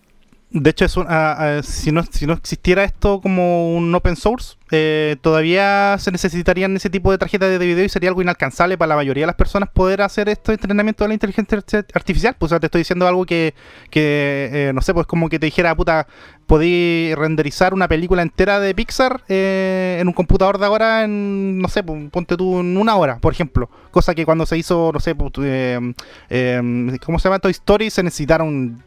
de 0.51 0.69
hecho 0.71 0.85
es 0.85 0.97
un- 0.97 1.07
ah, 1.09 1.37
ah, 1.59 1.63
si 1.63 1.93
no 1.93 2.03
si 2.11 2.27
no 2.27 2.35
existiera 2.35 2.85
esto 2.85 3.21
como 3.23 3.75
un 3.75 3.95
open 3.95 4.17
source, 4.17 4.57
eh, 4.71 5.17
todavía 5.23 5.97
se 5.99 6.11
necesitarían 6.11 6.77
ese 6.77 6.91
tipo 6.91 7.11
de 7.13 7.19
tarjetas 7.19 7.49
de 7.59 7.65
video 7.67 7.85
y 7.85 7.89
sería 7.89 8.11
algo 8.11 8.21
inalcanzable 8.21 8.77
para 8.77 8.89
la 8.91 8.97
mayoría 8.97 9.23
de 9.23 9.27
las 9.29 9.37
personas 9.37 9.69
poder 9.73 10.03
hacer 10.03 10.29
este 10.29 10.53
entrenamiento 10.53 11.05
de 11.05 11.09
la 11.09 11.15
inteligencia 11.15 11.59
arti- 11.59 11.85
artificial. 11.95 12.37
Pues 12.39 12.51
o 12.51 12.55
sea, 12.55 12.61
te 12.61 12.67
estoy 12.67 12.81
diciendo 12.81 13.07
algo 13.09 13.25
que, 13.25 13.55
que 13.91 14.51
eh, 14.53 14.73
no 14.75 14.83
sé, 14.83 14.93
pues 14.93 15.07
como 15.07 15.29
que 15.29 15.39
te 15.39 15.47
dijera, 15.47 15.75
puta, 15.75 16.07
podí 16.53 17.15
renderizar 17.15 17.73
una 17.73 17.89
película 17.89 18.21
entera 18.21 18.61
de 18.61 18.75
Pixar 18.75 19.23
eh, 19.27 19.97
en 19.99 20.07
un 20.07 20.13
computador 20.13 20.59
de 20.59 20.67
ahora 20.67 21.03
en, 21.03 21.59
no 21.59 21.67
sé, 21.69 21.83
ponte 21.83 22.37
tú 22.37 22.61
en 22.61 22.77
una 22.77 22.95
hora, 22.97 23.17
por 23.21 23.33
ejemplo. 23.33 23.71
Cosa 23.91 24.15
que 24.15 24.27
cuando 24.27 24.45
se 24.45 24.59
hizo, 24.59 24.91
no 24.93 25.01
sé, 25.01 25.17
eh, 25.43 25.95
eh, 26.29 26.99
¿cómo 27.07 27.19
se 27.19 27.29
llama? 27.31 27.39
Toy 27.39 27.53
Story 27.53 27.89
se 27.89 28.03
necesitaron 28.03 28.83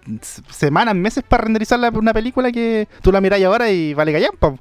semanas, 0.51 0.93
meses 0.93 1.23
para 1.28 1.45
renderizar 1.45 1.80
la- 1.80 1.89
una 1.89 2.13
película 2.13 2.51
que 2.51 2.88
tú 3.01 3.12
la 3.12 3.19
miráis 3.19 3.43
ahora 3.45 3.71
y 3.71 3.95
vale 3.95 4.13
callampa. 4.13 4.54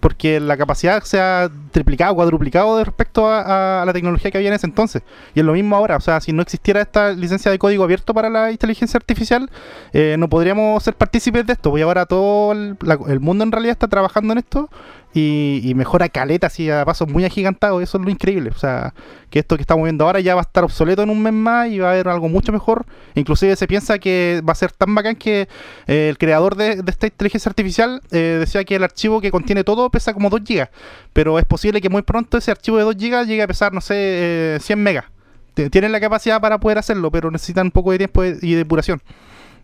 Porque 0.00 0.40
la 0.40 0.56
capacidad 0.56 1.02
se 1.02 1.20
ha 1.20 1.50
triplicado, 1.72 2.14
cuadruplicado 2.14 2.78
de 2.78 2.84
respecto 2.84 3.28
a, 3.30 3.82
la 3.84 3.92
tecnología 3.92 4.30
que 4.30 4.38
había 4.38 4.48
en 4.48 4.54
ese 4.54 4.66
entonces. 4.66 5.02
Y 5.34 5.40
es 5.40 5.44
lo 5.46 5.52
mismo 5.52 5.76
ahora. 5.76 5.96
O 5.96 6.00
sea, 6.00 6.20
si 6.20 6.32
no 6.32 6.42
existiera 6.42 6.80
esta 6.80 7.12
licencia 7.12 7.50
de 7.50 7.58
código 7.58 7.84
abierto 7.84 8.14
para 8.14 8.30
la 8.30 8.50
inteligencia 8.50 8.96
artificial, 8.96 9.50
eh, 9.92 10.16
no 10.18 10.28
podríamos 10.28 10.82
ser 10.82 10.94
partícipes 10.94 11.46
de 11.46 11.52
esto. 11.52 11.70
Pues 11.70 11.84
ahora 11.84 12.06
todo 12.06 12.52
el, 12.52 12.76
la- 12.80 12.98
el 13.08 13.20
mundo 13.20 13.44
en 13.44 13.52
realidad 13.52 13.72
está 13.72 13.88
trabajando 13.88 14.32
en 14.32 14.38
esto 14.38 14.70
y, 15.14 15.60
y 15.64 15.74
mejora 15.74 16.08
caleta 16.08 16.48
así 16.48 16.70
a 16.70 16.84
pasos 16.84 17.08
muy 17.08 17.24
agigantados. 17.24 17.82
Eso 17.82 17.98
es 17.98 18.04
lo 18.04 18.10
increíble. 18.10 18.50
O 18.50 18.58
sea, 18.58 18.94
que 19.30 19.38
esto 19.38 19.56
que 19.56 19.62
estamos 19.62 19.84
viendo 19.84 20.04
ahora 20.04 20.20
ya 20.20 20.34
va 20.34 20.42
a 20.42 20.42
estar 20.42 20.64
obsoleto 20.64 21.02
en 21.02 21.10
un 21.10 21.22
mes 21.22 21.32
más 21.32 21.68
y 21.68 21.78
va 21.78 21.88
a 21.88 21.92
haber 21.92 22.08
algo 22.08 22.28
mucho 22.28 22.52
mejor. 22.52 22.86
Inclusive 23.14 23.56
se 23.56 23.66
piensa 23.66 23.98
que 23.98 24.42
va 24.46 24.52
a 24.52 24.56
ser 24.56 24.72
tan 24.72 24.94
bacán 24.94 25.16
que 25.16 25.48
eh, 25.86 26.08
el 26.08 26.18
creador 26.18 26.56
de, 26.56 26.82
de 26.82 26.90
esta 26.90 27.06
inteligencia 27.06 27.48
artificial 27.48 28.02
eh, 28.10 28.36
decía 28.40 28.64
que 28.64 28.76
el 28.76 28.84
archivo 28.84 29.20
que 29.20 29.30
contiene 29.30 29.64
todo 29.64 29.90
pesa 29.90 30.12
como 30.14 30.30
2 30.30 30.40
gigas, 30.44 30.70
pero 31.12 31.38
es 31.38 31.44
posible 31.44 31.80
que 31.80 31.88
muy 31.88 32.02
pronto 32.02 32.38
ese 32.38 32.50
archivo 32.50 32.76
de 32.78 32.84
2 32.84 32.96
gigas 32.96 33.26
llegue 33.26 33.42
a 33.42 33.46
pesar, 33.46 33.72
no 33.72 33.80
sé, 33.80 33.94
eh, 33.96 34.58
100 34.60 34.82
megas. 34.82 35.04
Tienen 35.72 35.90
la 35.90 35.98
capacidad 35.98 36.40
para 36.40 36.58
poder 36.60 36.78
hacerlo, 36.78 37.10
pero 37.10 37.32
necesitan 37.32 37.66
un 37.66 37.70
poco 37.72 37.90
de 37.90 37.98
tiempo 37.98 38.24
y 38.24 38.54
depuración. 38.54 39.02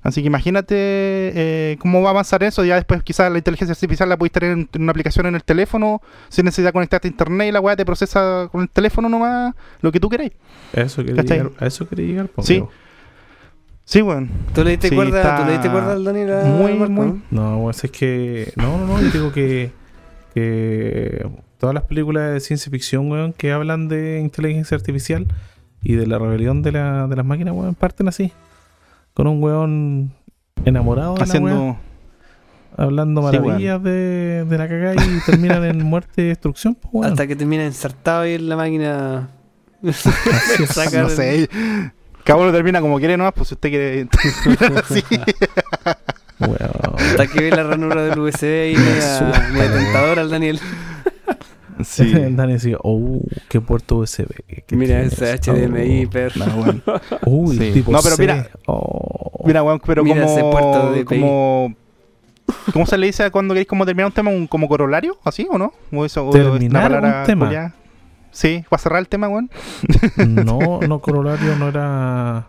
Así 0.04 0.20
que 0.20 0.28
imagínate 0.28 0.74
eh, 0.76 1.76
cómo 1.80 2.00
va 2.02 2.08
a 2.08 2.10
avanzar 2.10 2.42
eso. 2.44 2.64
Ya 2.64 2.76
después 2.76 3.02
quizás 3.02 3.32
la 3.32 3.38
inteligencia 3.38 3.72
artificial 3.72 4.08
la 4.08 4.16
puedes 4.16 4.32
tener 4.32 4.52
en, 4.52 4.68
en 4.72 4.82
una 4.82 4.90
aplicación 4.92 5.26
en 5.26 5.34
el 5.34 5.42
teléfono, 5.42 6.00
sin 6.28 6.44
necesidad 6.44 6.68
de 6.68 6.72
conectarte 6.74 7.08
a 7.08 7.10
internet 7.10 7.48
y 7.48 7.52
la 7.52 7.60
weá 7.60 7.74
te 7.74 7.84
procesa 7.86 8.48
con 8.52 8.60
el 8.62 8.68
teléfono 8.68 9.08
nomás 9.08 9.54
lo 9.80 9.90
que 9.90 9.98
tú 9.98 10.08
queráis. 10.10 10.32
A 10.76 10.82
eso 10.82 11.02
quería 11.02 11.22
¿Cachai? 11.22 11.38
llegar, 11.38 11.52
a 11.58 11.66
eso 11.66 11.88
quería 11.88 12.06
llegar, 12.06 12.28
po, 12.28 12.42
Sí. 12.42 12.52
amigo. 12.58 12.70
Sí, 13.86 14.00
bueno. 14.02 14.28
¿Tú 14.54 14.62
le 14.62 14.70
diste 14.70 14.88
Sí, 14.90 14.94
cuerda, 14.94 15.36
¿tú 15.38 15.44
le 15.46 15.52
diste 15.52 15.70
cuerda 15.70 15.92
al 15.92 16.04
Daniel? 16.04 16.30
muy, 16.46 16.74
Marco, 16.74 16.92
muy- 16.92 17.22
no? 17.30 17.56
No, 17.56 17.62
pues 17.64 17.84
es 17.84 17.90
que. 17.90 18.52
No, 18.56 18.78
no, 18.78 18.86
no. 18.86 19.00
Yo 19.02 19.10
digo 19.10 19.32
que. 19.32 19.72
que 20.34 21.26
todas 21.58 21.74
las 21.74 21.84
películas 21.84 22.32
de 22.32 22.40
ciencia 22.40 22.70
ficción, 22.70 23.10
weón, 23.10 23.32
que 23.32 23.52
hablan 23.52 23.88
de 23.88 24.20
inteligencia 24.20 24.76
artificial 24.76 25.26
y 25.82 25.94
de 25.94 26.06
la 26.06 26.18
rebelión 26.18 26.60
de, 26.62 26.72
la, 26.72 27.06
de 27.06 27.16
las 27.16 27.24
máquinas, 27.24 27.54
weón, 27.54 27.74
parten 27.74 28.08
así. 28.08 28.32
Con 29.14 29.26
un 29.28 29.42
weón 29.42 30.12
enamorado 30.64 31.14
de 31.14 31.20
la 31.20 31.24
weá, 31.24 31.28
Haciendo. 31.52 31.76
hablando 32.76 33.30
Sí, 33.30 33.38
maravillas 33.38 33.82
de, 33.82 34.44
de 34.44 34.58
la 34.58 34.68
cagada 34.68 34.94
y 34.96 35.20
terminan 35.24 35.64
en 35.64 35.82
muerte 35.84 36.22
y 36.22 36.26
destrucción, 36.28 36.74
pues, 36.74 36.92
weón. 36.92 37.12
Hasta 37.12 37.26
que 37.26 37.36
termina 37.36 37.64
ensartado 37.64 38.22
ahí 38.22 38.34
en 38.34 38.48
la 38.48 38.56
máquina. 38.56 39.28
Sacar- 39.82 41.02
No 41.04 41.08
sé. 41.10 41.48
Cada 42.24 42.40
uno 42.40 42.52
termina 42.52 42.80
como 42.80 42.98
quiere 42.98 43.16
nomás, 43.16 43.34
pues 43.34 43.48
si 43.48 43.54
usted 43.54 43.68
quiere 43.68 44.08
así. 44.82 45.04
Weón. 46.40 46.94
Hasta 46.98 47.26
que 47.26 47.40
ve 47.42 47.50
la 47.50 47.62
ranura 47.64 48.02
del 48.02 48.18
USB 48.18 48.72
y 48.72 48.76
media, 48.76 49.48
media 49.52 49.72
tentadora 49.74 50.22
al 50.22 50.30
Daniel. 50.30 50.58
Sí. 51.82 52.12
Dani 52.30 52.54
decía, 52.54 52.76
oh, 52.82 53.20
qué 53.48 53.60
puerto 53.60 53.96
USB. 53.96 54.26
que 54.66 54.76
Mira 54.76 55.00
ese 55.02 55.32
eso". 55.32 55.52
HDMI, 55.52 56.06
per. 56.06 56.36
No, 56.36 56.46
bueno. 56.56 56.80
Uy, 57.26 57.56
Sí. 57.56 57.72
tipo 57.72 57.90
No, 57.92 58.00
pero 58.02 58.16
mira. 58.18 58.48
Oh. 58.66 59.42
Mira, 59.44 59.62
weón, 59.62 59.80
pero 59.84 60.04
Mira 60.04 60.24
ese 60.24 60.40
puerto 60.40 60.80
como, 60.80 60.90
de 60.92 61.04
como 61.04 61.74
¿Cómo 62.72 62.86
se 62.86 62.98
le 62.98 63.06
dice 63.06 63.30
cuando 63.30 63.54
queréis 63.54 63.68
como 63.68 63.84
terminar 63.86 64.06
un 64.06 64.12
tema? 64.12 64.30
¿Un, 64.30 64.46
¿Como 64.46 64.68
corolario? 64.68 65.18
¿Así 65.24 65.46
o 65.50 65.58
no? 65.58 65.72
¿O 65.92 66.04
eso, 66.04 66.26
o 66.26 66.30
es 66.36 66.42
una 66.42 66.52
¿Terminar 66.52 66.82
palabra 66.82 67.20
un 67.20 67.26
tema? 67.26 67.46
culiá? 67.46 67.74
Sí, 68.30 68.64
para 68.68 68.82
cerrar 68.82 68.98
el 69.00 69.08
tema, 69.08 69.28
weón. 69.28 69.50
No, 70.16 70.80
no, 70.86 70.98
corolario 71.00 71.56
no 71.56 71.68
era. 71.68 72.46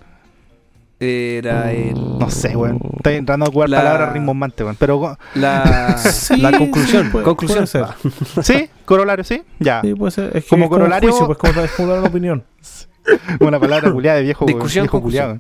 Era 1.00 1.72
el. 1.74 1.94
No 1.96 2.30
sé, 2.30 2.56
weón. 2.56 2.80
Estoy 2.98 3.16
entrando 3.16 3.46
a 3.46 3.50
jugar 3.52 3.70
La- 3.70 3.78
palabras 3.80 4.14
rimbombantes, 4.14 4.64
weón. 4.64 4.76
Pero, 4.80 5.18
La, 5.36 5.98
Sí, 5.98 6.38
la 6.38 6.58
conclusión. 6.58 7.06
sí, 7.06 7.10
puede- 7.12 7.26
conclusión. 7.26 7.66
puede 7.66 7.68
ser. 7.68 8.44
¿sí? 8.44 8.70
¿Corolario, 8.86 9.24
sí? 9.26 9.44
Ya. 9.60 9.82
Sí, 9.82 9.94
puede 9.94 10.12
ser. 10.12 10.38
Es 10.38 10.44
que 10.46 10.50
Como 10.50 10.66
es 10.66 10.72
corolario- 10.72 11.10
un 11.10 11.12
juicio, 11.12 11.26
pues 11.28 11.38
como, 11.38 11.66
es 11.66 11.72
como 11.72 11.90
dar 11.90 12.00
una 12.00 12.08
opinión. 12.10 12.44
Una 13.40 13.60
palabra 13.60 13.92
culiada 13.92 14.18
de 14.18 14.24
viejo, 14.24 14.46
Discusión, 14.46 14.84
viejo 14.86 15.00
culiado. 15.02 15.38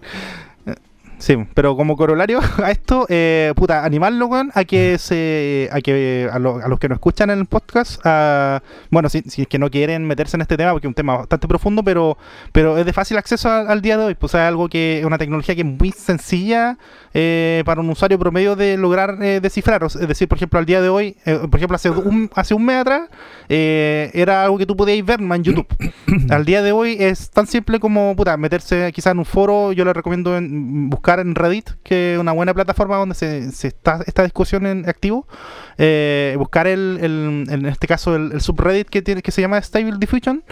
Sí, 1.25 1.35
pero 1.55 1.75
como 1.75 1.97
corolario 1.97 2.39
a 2.63 2.69
esto, 2.69 3.07
eh, 3.09 3.51
puta, 3.55 3.83
animarlo, 3.83 4.27
weón, 4.27 4.51
a 4.53 4.63
que 4.63 4.99
se, 4.99 5.67
a 5.71 5.81
que 5.81 6.29
a, 6.31 6.38
lo- 6.38 6.57
a 6.63 6.67
los 6.67 6.77
que 6.77 6.88
nos 6.88 6.97
escuchan 6.97 7.31
en 7.31 7.39
el 7.39 7.45
podcast, 7.47 7.99
a- 8.05 8.61
bueno, 8.91 9.09
si, 9.09 9.21
si 9.21 9.41
es 9.41 9.47
que 9.47 9.57
no 9.57 9.71
quieren 9.71 10.05
meterse 10.05 10.38
en 10.38 10.41
este 10.41 10.55
tema, 10.55 10.71
porque 10.71 10.85
es 10.85 10.89
un 10.89 10.93
tema 10.93 11.17
bastante 11.17 11.47
profundo, 11.47 11.81
pero, 11.83 12.15
pero 12.51 12.77
es 12.77 12.85
de 12.85 12.93
fácil 12.93 13.17
acceso 13.17 13.49
al 13.49 13.81
día 13.81 13.97
de 13.97 14.03
hoy, 14.05 14.13
pues 14.13 14.35
es 14.35 14.39
algo 14.41 14.69
que 14.69 14.99
es 14.99 15.05
una 15.05 15.17
tecnología 15.17 15.55
que 15.55 15.61
es 15.61 15.67
muy 15.67 15.89
sencilla 15.91 16.77
eh, 17.15 17.63
para 17.65 17.81
un 17.81 17.89
usuario 17.89 18.19
promedio 18.19 18.55
de 18.55 18.77
lograr 18.77 19.17
eh, 19.23 19.39
descifrar, 19.41 19.83
O 19.83 19.89
sea, 19.89 20.03
es 20.03 20.07
decir, 20.07 20.27
por 20.27 20.38
ejemplo, 20.38 20.59
al 20.59 20.67
día 20.67 20.79
de 20.79 20.89
hoy, 20.89 21.17
eh, 21.25 21.39
por 21.49 21.55
ejemplo, 21.59 21.73
hace 21.75 21.89
un, 21.89 22.29
hace 22.35 22.53
un 22.53 22.63
mes 22.65 22.75
atrás, 22.75 23.09
eh, 23.49 24.11
era 24.13 24.43
algo 24.43 24.59
que 24.59 24.67
tú 24.67 24.77
podías 24.77 25.03
ver 25.03 25.19
en 25.21 25.43
YouTube. 25.43 25.65
Al 26.29 26.45
día 26.45 26.61
de 26.61 26.71
hoy 26.71 26.97
es 26.99 27.31
tan 27.31 27.47
simple 27.47 27.79
como 27.79 28.15
puta, 28.15 28.38
meterse 28.38 28.91
quizás 28.93 29.13
en 29.13 29.19
un 29.19 29.25
foro. 29.25 29.71
Yo 29.71 29.85
le 29.85 29.93
recomiendo 29.93 30.38
en- 30.38 30.89
buscar 30.89 31.14
en 31.19 31.36
Reddit, 31.36 31.69
que 31.84 32.13
es 32.15 32.19
una 32.19 32.32
buena 32.32 32.54
plataforma 32.54 32.97
donde 32.97 33.15
se, 33.15 33.47
está 33.67 33.99
esta 34.06 34.23
discusión 34.23 34.65
en 34.65 34.88
activo. 34.88 35.28
Eh, 35.78 36.36
buscar 36.38 36.67
el, 36.67 36.99
el- 37.01 37.47
en 37.49 37.65
este 37.65 37.88
caso 37.88 38.15
el, 38.15 38.32
el 38.32 38.41
subreddit 38.41 38.89
que 38.89 39.01
tiene 39.01 39.21
que 39.21 39.32
se 39.32 39.41
llama 39.41 39.62
Stable 39.62 39.97
Diffusion 39.99 40.43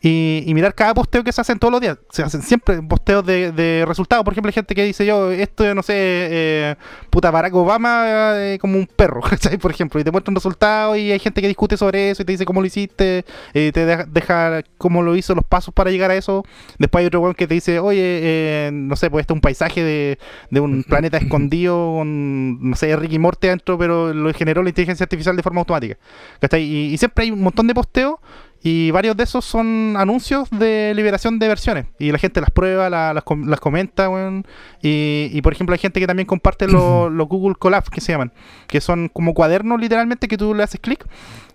y, 0.00 0.44
y 0.46 0.54
mirar 0.54 0.74
cada 0.74 0.94
posteo 0.94 1.22
que 1.22 1.32
se 1.32 1.40
hacen 1.40 1.58
todos 1.58 1.72
los 1.72 1.80
días. 1.80 1.98
Se 2.10 2.22
hacen 2.22 2.42
siempre 2.42 2.80
posteos 2.82 3.24
de, 3.24 3.52
de 3.52 3.84
resultados. 3.86 4.24
Por 4.24 4.32
ejemplo, 4.32 4.48
hay 4.48 4.54
gente 4.54 4.74
que 4.74 4.84
dice 4.84 5.04
yo, 5.04 5.30
esto 5.30 5.74
no 5.74 5.82
sé, 5.82 5.94
eh, 5.96 6.76
puta 7.10 7.30
Barack 7.30 7.54
Obama 7.54 8.32
eh, 8.36 8.58
como 8.60 8.78
un 8.78 8.86
perro, 8.86 9.20
¿cachai? 9.28 9.58
Por 9.58 9.70
ejemplo, 9.70 10.00
y 10.00 10.04
te 10.04 10.10
muestra 10.10 10.30
un 10.30 10.36
resultado 10.36 10.96
y 10.96 11.12
hay 11.12 11.18
gente 11.18 11.42
que 11.42 11.48
discute 11.48 11.76
sobre 11.76 12.10
eso 12.10 12.22
y 12.22 12.24
te 12.24 12.32
dice 12.32 12.44
cómo 12.44 12.60
lo 12.60 12.66
hiciste, 12.66 13.24
eh, 13.52 13.70
te 13.72 13.84
deja, 13.84 14.04
deja 14.04 14.62
cómo 14.78 15.02
lo 15.02 15.16
hizo, 15.16 15.34
los 15.34 15.44
pasos 15.44 15.74
para 15.74 15.90
llegar 15.90 16.10
a 16.10 16.16
eso. 16.16 16.44
Después 16.78 17.02
hay 17.02 17.06
otro 17.06 17.20
weón 17.20 17.34
que 17.34 17.46
te 17.46 17.54
dice, 17.54 17.78
oye, 17.78 18.00
eh, 18.02 18.70
no 18.72 18.96
sé, 18.96 19.10
pues 19.10 19.22
este 19.22 19.32
es 19.32 19.36
un 19.36 19.40
paisaje 19.42 19.84
de, 19.84 20.18
de 20.50 20.60
un 20.60 20.82
planeta 20.82 21.18
escondido 21.18 21.96
con, 21.98 22.70
no 22.70 22.76
sé, 22.76 22.96
Ricky 22.96 23.18
Morty 23.18 23.48
adentro, 23.48 23.76
pero 23.76 24.14
lo 24.14 24.32
generó 24.32 24.62
la 24.62 24.70
inteligencia 24.70 25.04
artificial 25.04 25.36
de 25.36 25.42
forma 25.42 25.60
automática. 25.60 25.98
¿cachai? 26.40 26.62
Y, 26.62 26.94
y 26.94 26.98
siempre 26.98 27.24
hay 27.24 27.30
un 27.30 27.42
montón 27.42 27.66
de 27.66 27.74
posteos 27.74 28.16
y 28.62 28.90
varios 28.90 29.16
de 29.16 29.24
esos 29.24 29.44
son 29.44 29.94
anuncios 29.96 30.48
de 30.50 30.92
liberación 30.94 31.38
de 31.38 31.48
versiones. 31.48 31.86
Y 31.98 32.12
la 32.12 32.18
gente 32.18 32.40
las 32.40 32.50
prueba, 32.50 32.90
la- 32.90 33.14
las, 33.14 33.24
com- 33.24 33.46
las 33.48 33.58
comenta. 33.60 34.08
Y, 34.82 35.30
y, 35.32 35.42
por 35.42 35.52
ejemplo, 35.52 35.72
hay 35.72 35.78
gente 35.78 35.98
que 36.00 36.06
también 36.06 36.26
comparte 36.26 36.66
los 36.66 37.10
los 37.12 37.26
Google 37.28 37.54
Colab, 37.58 37.88
que 37.90 38.00
se 38.00 38.12
llaman. 38.12 38.32
Que 38.66 38.80
son 38.80 39.08
como 39.08 39.32
cuadernos, 39.34 39.80
literalmente, 39.80 40.28
que 40.28 40.36
tú 40.36 40.54
le 40.54 40.62
haces 40.62 40.80
clic. 40.80 41.06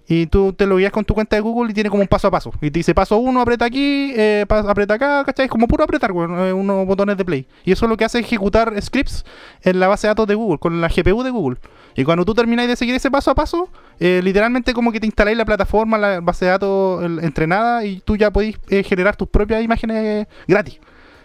Y 0.08 0.28
tú 0.28 0.54
te 0.54 0.68
lo 0.68 0.78
guías 0.78 0.92
con 0.92 1.04
tu 1.04 1.16
cuenta 1.16 1.36
de 1.36 1.42
Google 1.42 1.72
y 1.72 1.74
tiene 1.74 1.90
como 1.90 2.02
un 2.02 2.08
paso 2.08 2.28
a 2.28 2.32
paso. 2.32 2.52
Y 2.62 2.70
te 2.70 2.80
dice 2.80 2.94
paso 2.94 3.18
uno, 3.18 3.42
aprieta 3.42 3.66
aquí, 3.66 4.14
eh, 4.16 4.46
aprieta 4.48 4.94
acá, 4.94 5.24
¿cachai? 5.26 5.46
Es 5.46 5.52
como 5.52 5.68
puro 5.68 5.84
apretar, 5.84 6.12
eh, 6.12 6.54
unos 6.54 6.86
botones 6.86 7.18
de 7.18 7.26
play. 7.26 7.48
Y 7.64 7.72
eso 7.72 7.86
es 7.86 7.90
lo 7.90 7.98
que 7.98 8.06
hace 8.06 8.20
ejecutar 8.20 8.80
scripts 8.82 9.26
en 9.64 9.80
la 9.80 9.88
base 9.88 10.06
de 10.06 10.12
datos 10.12 10.28
de 10.28 10.36
Google, 10.36 10.60
con 10.60 10.80
la 10.80 10.90
GPU 10.90 11.24
de 11.24 11.32
Google. 11.32 11.58
Y 11.96 12.04
cuando 12.04 12.24
tú 12.24 12.36
termináis 12.36 12.68
de 12.70 12.76
seguir 12.76 12.94
ese 12.94 13.10
paso 13.10 13.32
a 13.32 13.36
paso, 13.36 13.70
eh, 14.00 14.22
literalmente 14.24 14.74
como 14.74 14.92
que 14.92 15.00
te 15.00 15.08
instaláis 15.08 15.38
la 15.38 15.46
plataforma, 15.46 15.98
la 15.98 16.20
base 16.20 16.46
de 16.46 16.52
datos 16.52 17.04
el- 17.04 17.20
entrenada 17.24 17.84
y 17.84 18.00
tú 18.02 18.16
ya 18.16 18.30
podéis 18.32 18.58
eh, 18.70 18.84
generar 18.84 19.16
tus 19.16 19.28
propias 19.30 19.64
imágenes 19.64 20.28
gratis. 20.48 20.76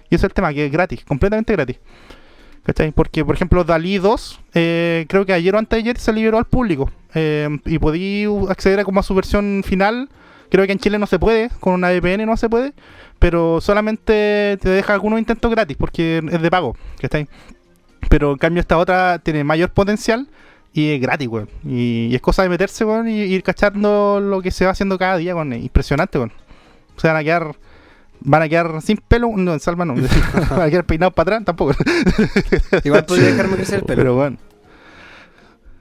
Y 0.09 0.15
ese 0.15 0.27
es 0.27 0.31
el 0.31 0.33
tema, 0.35 0.53
que 0.55 0.67
es 0.67 0.73
gratis, 0.73 1.05
completamente 1.05 1.53
gratis. 1.53 1.77
¿Cachai? 2.65 2.93
Porque, 2.93 3.25
por 3.25 3.35
ejemplo, 3.35 3.65
Dalí 3.65 3.99
2, 3.99 4.41
eh, 4.55 5.07
creo 5.09 5.25
que 5.25 5.33
ayer 5.33 5.55
o 5.55 5.59
antes 5.59 5.77
de 5.77 5.81
ayer 5.81 5.99
se 5.99 6.13
liberó 6.13 6.39
al 6.39 6.45
público. 6.45 6.91
eh, 7.15 7.49
y 7.65 7.79
podí 7.79 8.27
acceder 8.49 8.81
a 8.81 8.85
como 8.85 9.01
a 9.01 9.03
su 9.03 9.15
versión 9.15 9.63
final. 9.65 10.09
Creo 10.51 10.67
que 10.67 10.73
en 10.73 10.79
Chile 10.79 10.99
no 10.99 11.07
se 11.07 11.19
puede, 11.19 11.51
con 11.61 11.75
una 11.75 11.91
VPN 11.91 12.27
no 12.27 12.37
se 12.37 12.49
puede. 12.49 12.73
Pero 13.19 13.61
solamente 13.61 14.59
te 14.61 14.69
deja 14.69 14.95
algunos 14.95 15.19
intentos 15.19 15.51
gratis, 15.51 15.77
porque 15.77 16.23
es 16.31 16.43
de 16.43 16.51
pago. 16.51 16.77
¿Cachai? 17.01 17.29
Pero 18.09 18.33
en 18.33 18.39
cambio 18.39 18.61
esta 18.61 18.79
otra 18.79 19.19
tiene 19.21 19.45
mayor 19.45 19.71
potencial 19.71 20.29
y 20.73 20.91
es 20.91 21.01
gratis, 21.01 21.29
weón. 21.29 21.49
Y, 21.65 22.15
es 22.15 22.21
cosa 22.21 22.43
de 22.43 22.49
meterse, 22.49 22.85
weón, 22.85 23.09
y 23.09 23.21
ir 23.21 23.43
cachando 23.43 24.21
lo 24.21 24.41
que 24.43 24.51
se 24.51 24.65
va 24.65 24.73
haciendo 24.73 24.99
cada 24.99 25.17
día, 25.17 25.35
weón. 25.35 25.53
Es 25.53 25.63
Impresionante, 25.63 26.19
weón. 26.19 26.33
Se 26.97 27.09
van 27.09 27.17
a 27.17 27.25
quedar... 27.25 27.55
Van 28.23 28.43
a 28.43 28.49
quedar 28.49 28.83
sin 28.83 28.99
pelo, 28.99 29.31
no, 29.35 29.53
en 29.55 29.61
Salva 29.61 29.85
no. 29.85 29.95
van 30.51 30.61
a 30.63 30.71
quedar 30.71 30.85
peinados 30.85 31.15
para 31.15 31.37
atrás, 31.37 31.45
tampoco. 31.47 31.73
Igual 32.85 33.05
podría 33.07 33.29
dejarme 33.29 33.57
crecer 33.57 33.79
el 33.81 33.85
pelo. 33.85 33.97
Pero 33.97 34.15
bueno. 34.15 34.37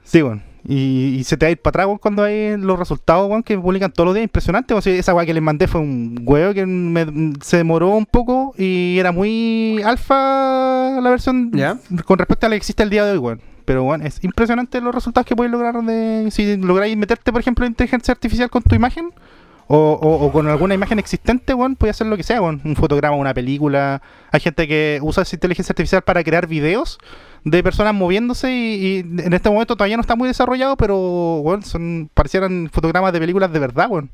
Sí, 0.04 0.22
bueno. 0.22 0.42
Y, 0.66 1.16
y 1.18 1.24
se 1.24 1.38
te 1.38 1.46
va 1.46 1.48
a 1.48 1.52
ir 1.52 1.58
para 1.58 1.84
atrás 1.84 1.98
cuando 2.02 2.22
hay 2.22 2.56
los 2.58 2.78
resultados 2.78 3.28
weón, 3.30 3.42
que 3.42 3.56
publican 3.58 3.90
todos 3.92 4.06
los 4.08 4.14
días. 4.14 4.24
Impresionante. 4.24 4.74
weón. 4.74 4.82
Sí, 4.82 4.90
esa 4.90 5.14
weá 5.14 5.24
que 5.24 5.32
les 5.34 5.42
mandé 5.42 5.66
fue 5.68 5.80
un 5.80 6.20
huevo 6.24 6.52
que 6.52 6.66
me- 6.66 7.32
se 7.42 7.56
demoró 7.58 7.90
un 7.90 8.06
poco 8.06 8.54
y 8.58 8.98
era 8.98 9.12
muy 9.12 9.80
alfa 9.84 10.98
la 11.00 11.10
versión 11.10 11.50
¿Ya? 11.52 11.78
con 12.04 12.18
respecto 12.18 12.46
a 12.46 12.48
la 12.50 12.54
que 12.54 12.58
existe 12.58 12.82
el 12.82 12.90
día 12.90 13.04
de 13.04 13.12
hoy, 13.12 13.18
weón. 13.18 13.40
Pero 13.64 13.84
bueno, 13.84 14.04
es 14.04 14.22
impresionante 14.24 14.80
los 14.80 14.94
resultados 14.94 15.26
que 15.26 15.36
puedes 15.36 15.52
lograr 15.52 15.80
de 15.82 16.28
si 16.30 16.56
lográis 16.56 16.96
meterte, 16.96 17.30
por 17.30 17.40
ejemplo, 17.40 17.64
en 17.64 17.72
inteligencia 17.72 18.12
artificial 18.12 18.50
con 18.50 18.62
tu 18.62 18.74
imagen. 18.74 19.10
O, 19.72 19.92
o- 20.02 20.26
o 20.26 20.32
con 20.32 20.48
alguna 20.48 20.74
imagen 20.74 20.98
existente, 20.98 21.54
weón, 21.54 21.76
puede 21.76 21.92
hacer 21.92 22.08
lo 22.08 22.16
que 22.16 22.24
sea, 22.24 22.42
weón. 22.42 22.60
Un 22.64 22.74
fotograma, 22.74 23.14
una 23.14 23.32
película. 23.32 24.02
Hay 24.32 24.40
gente 24.40 24.66
que 24.66 24.98
usa 25.00 25.22
esa 25.22 25.36
inteligencia 25.36 25.72
artificial 25.72 26.02
para 26.02 26.24
crear 26.24 26.48
videos 26.48 26.98
de 27.44 27.62
personas 27.62 27.94
moviéndose 27.94 28.50
y, 28.50 28.74
y 28.84 28.98
en 28.98 29.32
este 29.32 29.48
momento 29.48 29.76
todavía 29.76 29.96
no 29.96 30.00
está 30.00 30.16
muy 30.16 30.26
desarrollado, 30.26 30.76
pero, 30.76 31.36
weón, 31.38 31.62
son, 31.62 32.10
parecieran 32.14 32.68
fotogramas 32.72 33.12
de 33.12 33.20
películas 33.20 33.52
de 33.52 33.58
verdad, 33.60 33.86
weón. 33.88 34.10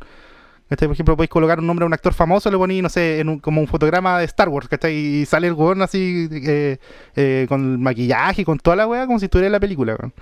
¿Cachai? 0.69 0.89
Por 0.89 0.95
ejemplo, 0.95 1.17
podéis 1.17 1.31
colocar 1.31 1.59
un 1.61 1.67
nombre 1.67 1.85
a 1.85 1.87
un 1.87 1.95
actor 1.95 2.13
famoso, 2.13 2.51
le 2.51 2.59
ponéis, 2.59 2.83
no 2.83 2.89
sé, 2.91 3.21
en 3.21 3.29
un- 3.31 3.39
como 3.39 3.61
un 3.63 3.67
fotograma 3.69 4.19
de 4.19 4.25
Star 4.27 4.49
Wars, 4.51 4.69
¿cachai? 4.69 4.95
Y 4.95 5.25
sale 5.25 5.47
el 5.47 5.55
weón 5.55 5.81
así, 5.81 6.29
eh, 6.33 6.77
eh, 7.15 7.47
con 7.49 7.63
el 7.73 7.79
maquillaje 7.79 8.43
y 8.43 8.45
con 8.45 8.59
toda 8.59 8.77
la 8.77 8.87
weá, 8.87 9.07
como 9.07 9.19
si 9.21 9.25
estuviera 9.27 9.47
en 9.47 9.53
la 9.53 9.61
película, 9.61 9.97
weón. 9.99 10.13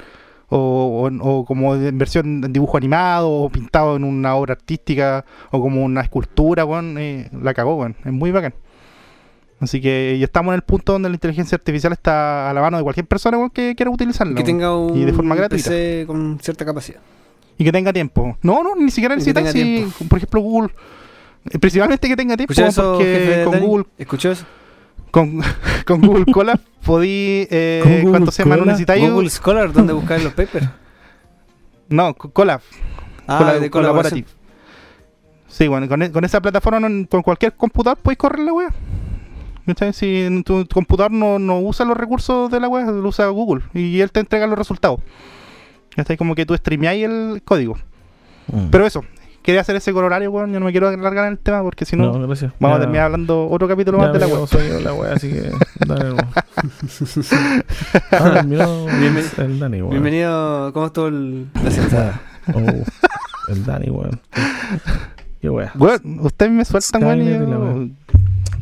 O, 0.57 1.09
o- 1.11 1.29
o 1.41 1.45
como 1.45 1.75
en 1.75 1.99
versión 1.99 2.45
en 2.45 2.53
dibujo 2.53 2.77
animado, 2.77 3.29
o 3.31 3.49
pintado 3.51 3.97
en 3.97 4.05
una 4.05 4.37
obra 4.37 4.53
artística, 4.55 5.25
o 5.51 5.61
como 5.61 5.83
una 5.85 6.01
escultura, 6.03 6.65
weón. 6.65 6.97
eh, 6.99 7.29
la 7.43 7.53
cagó, 7.55 7.75
weón. 7.77 7.97
Es 8.05 8.13
muy 8.13 8.31
bacán. 8.31 8.55
Así 9.61 9.81
que 9.81 10.17
ya 10.19 10.25
estamos 10.27 10.53
en 10.53 10.57
el 10.57 10.63
punto 10.63 10.93
donde 10.93 11.09
la 11.09 11.15
inteligencia 11.15 11.57
artificial 11.57 11.93
está 11.93 12.51
a 12.51 12.55
la 12.55 12.61
mano 12.61 12.77
de 12.77 12.83
cualquier 12.83 13.07
persona 13.07 13.37
weón, 13.39 13.51
que 13.51 13.75
quiera 13.75 13.91
utilizarla. 13.91 14.35
Que 14.37 14.45
tenga 14.45 14.77
un 14.77 14.97
Y 14.97 15.05
de 15.05 15.13
forma 15.13 15.35
gratuita. 15.35 15.71
PC 15.71 16.05
con 16.07 16.39
cierta 16.41 16.65
capacidad. 16.65 17.01
Y 17.59 17.65
que 17.65 17.73
tenga 17.73 17.93
tiempo. 17.93 18.37
No, 18.43 18.63
no, 18.63 18.75
ni 18.77 18.91
siquiera 18.91 19.17
tenga 19.17 19.51
si, 19.53 19.87
por 20.09 20.19
ejemplo, 20.19 20.41
Google. 20.41 20.71
eh, 21.51 21.59
Principalmente 21.59 22.09
que 22.09 22.17
tenga 22.17 22.37
tiempo, 22.37 22.53
¿Escuchó 22.53 22.69
eso, 22.69 22.93
porque 22.95 23.07
de 23.09 23.45
con 23.45 23.53
Dani? 23.55 23.67
Google, 23.67 23.85
¿Escuchó 23.99 24.31
eso? 24.33 24.45
Con, 25.15 25.41
con 25.87 26.01
Google 26.01 26.27
Colab 26.33 26.59
podí, 26.85 27.47
eh, 27.51 27.81
¿Con 27.83 27.93
Google 27.93 28.11
¿cuánto 28.11 28.31
se 28.33 28.43
llama? 28.43 28.57
No 28.57 28.63
Colab? 28.63 28.73
necesitáis. 28.75 29.11
Google 29.13 29.31
Scholar, 29.31 29.73
¿dónde 29.73 29.93
buscar 29.93 30.21
los 30.21 30.33
papers? 30.35 30.69
No, 31.89 32.15
co- 32.15 32.31
Colab. 32.31 32.61
Ah, 33.29 33.55
de 33.61 33.71
colaborative. 33.71 34.27
Sí, 35.49 35.69
bueno, 35.69 35.87
con, 35.87 36.03
e- 36.03 36.11
con 36.11 36.25
esa 36.25 36.41
plataforma, 36.41 36.81
no- 36.89 37.07
con 37.09 37.23
cualquier 37.23 37.53
computador 37.53 37.99
puedes 38.03 38.19
correr 38.19 38.41
la 38.41 38.53
web. 38.53 38.73
Si 39.93 40.23
en 40.23 40.43
tu, 40.45 40.65
tu 40.65 40.75
computador 40.75 41.13
no, 41.13 41.39
no 41.39 41.61
usa 41.61 41.87
los 41.87 41.97
recursos 41.97 42.51
de 42.51 42.59
la 42.61 42.69
web, 42.69 42.87
lo 42.87 43.09
usa 43.09 43.27
Google 43.29 43.65
y 43.75 44.01
él 44.01 44.11
te 44.11 44.21
entrega 44.21 44.47
los 44.47 44.59
resultados. 44.59 45.01
¿Cachai? 45.95 46.17
Como 46.17 46.35
que 46.35 46.45
tú 46.47 46.55
streameáis 46.57 47.05
el 47.05 47.43
código. 47.45 47.77
Mm. 48.49 48.69
Pero 48.71 48.85
eso, 48.87 49.05
quería 49.45 49.61
hacer 49.61 49.77
ese 49.77 49.93
colorario, 49.93 50.31
weón. 50.31 50.53
Yo 50.53 50.59
no 50.59 50.67
me 50.67 50.73
quiero 50.73 50.89
alargar 50.89 51.27
en 51.27 51.33
el 51.33 51.39
tema 51.39 51.63
porque 51.63 51.85
si 51.85 51.97
no, 51.97 52.11
vamos 52.13 52.43
a 52.77 52.81
terminar 52.81 53.05
hablando 53.05 53.47
otro 53.49 53.69
capítulo 53.69 53.99
ya 53.99 54.05
más 54.05 54.13
de 54.15 54.19
la 54.19 54.27
quedo 54.27 54.47
sueño 54.47 54.81
la 54.81 54.95
wea, 54.95 55.13
así 55.13 55.31
que 55.31 55.53
dale. 55.87 56.05
weón. 56.13 56.27
ah, 58.11 58.31
terminó 58.33 58.87
Bienven- 58.87 59.39
el 59.45 59.59
Dani, 59.61 59.79
weón. 59.83 59.91
Bienvenido, 59.91 60.73
¿cómo 60.73 60.87
estuvo 60.87 61.09
el, 61.09 61.47
la 61.63 61.71
siesta? 61.71 62.21
Oh, 62.55 63.53
el 63.53 63.65
Dani, 63.67 63.91
weón. 63.91 64.19
Qué 65.43 65.51
wea. 65.51 65.73
Weón, 65.77 66.21
ustedes 66.23 66.51
me 66.51 66.65
sueltan, 66.65 67.05
weón. 67.05 67.97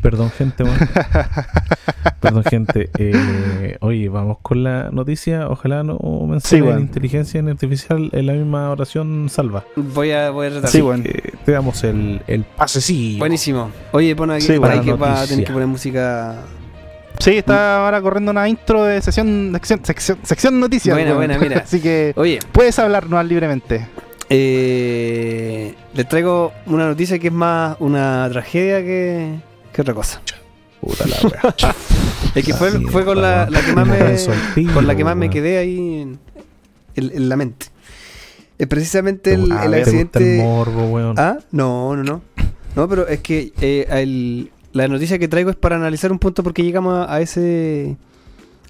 Perdón, 0.03 0.29
gente, 0.31 0.63
weón. 0.63 0.77
Perdón, 2.19 2.43
gente. 2.43 2.89
Eh, 2.99 3.77
oye, 3.79 4.09
vamos 4.09 4.37
con 4.41 4.61
la 4.63 4.89
noticia. 4.91 5.47
Ojalá 5.49 5.83
no 5.83 5.97
mencionen 6.27 6.67
weón. 6.67 6.81
inteligencia 6.81 7.41
artificial 7.41 8.09
en 8.11 8.25
la 8.27 8.33
misma 8.33 8.69
oración 8.69 9.27
salva. 9.29 9.63
Voy 9.75 10.11
a, 10.11 10.29
voy 10.29 10.47
a 10.47 10.51
tratar. 10.51 10.69
Sí, 10.69 10.81
weón. 10.81 11.03
Eh, 11.05 11.31
te 11.45 11.53
damos 11.53 11.83
el, 11.85 12.21
el 12.27 12.43
pasecillo. 12.43 13.19
Buenísimo. 13.19 13.71
Oye, 13.93 14.15
pon 14.15 14.29
aquí, 14.31 14.41
Sí, 14.41 14.59
por 14.59 14.69
ahí 14.69 14.77
buena 14.79 14.83
que 14.83 14.93
va 14.99 15.21
a 15.21 15.25
tener 15.25 15.45
que 15.45 15.53
poner 15.53 15.67
música. 15.67 16.35
Sí, 17.19 17.37
está 17.37 17.85
ahora 17.85 18.01
corriendo 18.01 18.31
una 18.31 18.49
intro 18.49 18.83
de 18.83 19.01
sesión, 19.01 19.51
sección, 19.53 19.79
sección, 19.85 20.17
sección 20.23 20.59
noticias. 20.59 20.93
Buena, 20.95 21.13
buena, 21.13 21.37
mira. 21.37 21.59
Así 21.63 21.79
que 21.79 22.11
Oye, 22.17 22.39
puedes 22.51 22.77
hablarnos 22.79 23.25
libremente. 23.25 23.87
eh, 24.29 25.73
les 25.93 26.07
traigo 26.09 26.51
una 26.65 26.87
noticia 26.87 27.19
que 27.19 27.27
es 27.27 27.33
más 27.33 27.77
una 27.79 28.27
tragedia 28.31 28.81
que, 28.81 29.35
que 29.73 29.81
otra 29.81 29.93
cosa. 29.93 30.21
Puta 30.81 31.05
la 31.07 31.15
wea. 31.29 31.75
Es 32.35 32.43
que 32.45 32.53
fue, 32.53 32.71
con 33.05 33.21
la, 33.21 33.47
que 33.65 33.73
más 33.73 33.85
Me 33.87 34.73
con 34.73 34.87
la 34.87 34.95
que 34.95 35.03
más 35.03 35.15
me 35.15 35.29
quedé 35.29 35.57
ahí 35.59 36.01
en, 36.01 36.19
en- 36.95 37.11
en 37.15 37.29
la 37.29 37.35
mente. 37.35 37.67
Es 38.57 38.67
precisamente 38.67 39.33
el, 39.33 39.51
A 39.51 39.65
el 39.65 39.71
ver, 39.71 39.83
¿te 39.85 39.91
gusta 39.91 40.19
el 40.19 40.25
accidente. 40.25 40.43
morbo, 40.43 40.85
weón. 40.87 41.15
Ah, 41.19 41.37
no, 41.51 41.95
no, 41.95 42.03
no. 42.03 42.21
No, 42.75 42.89
pero 42.89 43.07
es 43.07 43.19
que 43.19 43.53
eh, 43.61 43.85
el- 43.91 44.51
la 44.71 44.87
noticia 44.87 45.19
que 45.19 45.27
traigo 45.27 45.51
es 45.51 45.55
para 45.55 45.75
analizar 45.75 46.11
un 46.11 46.17
punto 46.17 46.41
por 46.43 46.53
qué 46.55 46.63
llegamos 46.63 46.93
a, 47.07 47.13
a 47.13 47.21
ese 47.21 47.97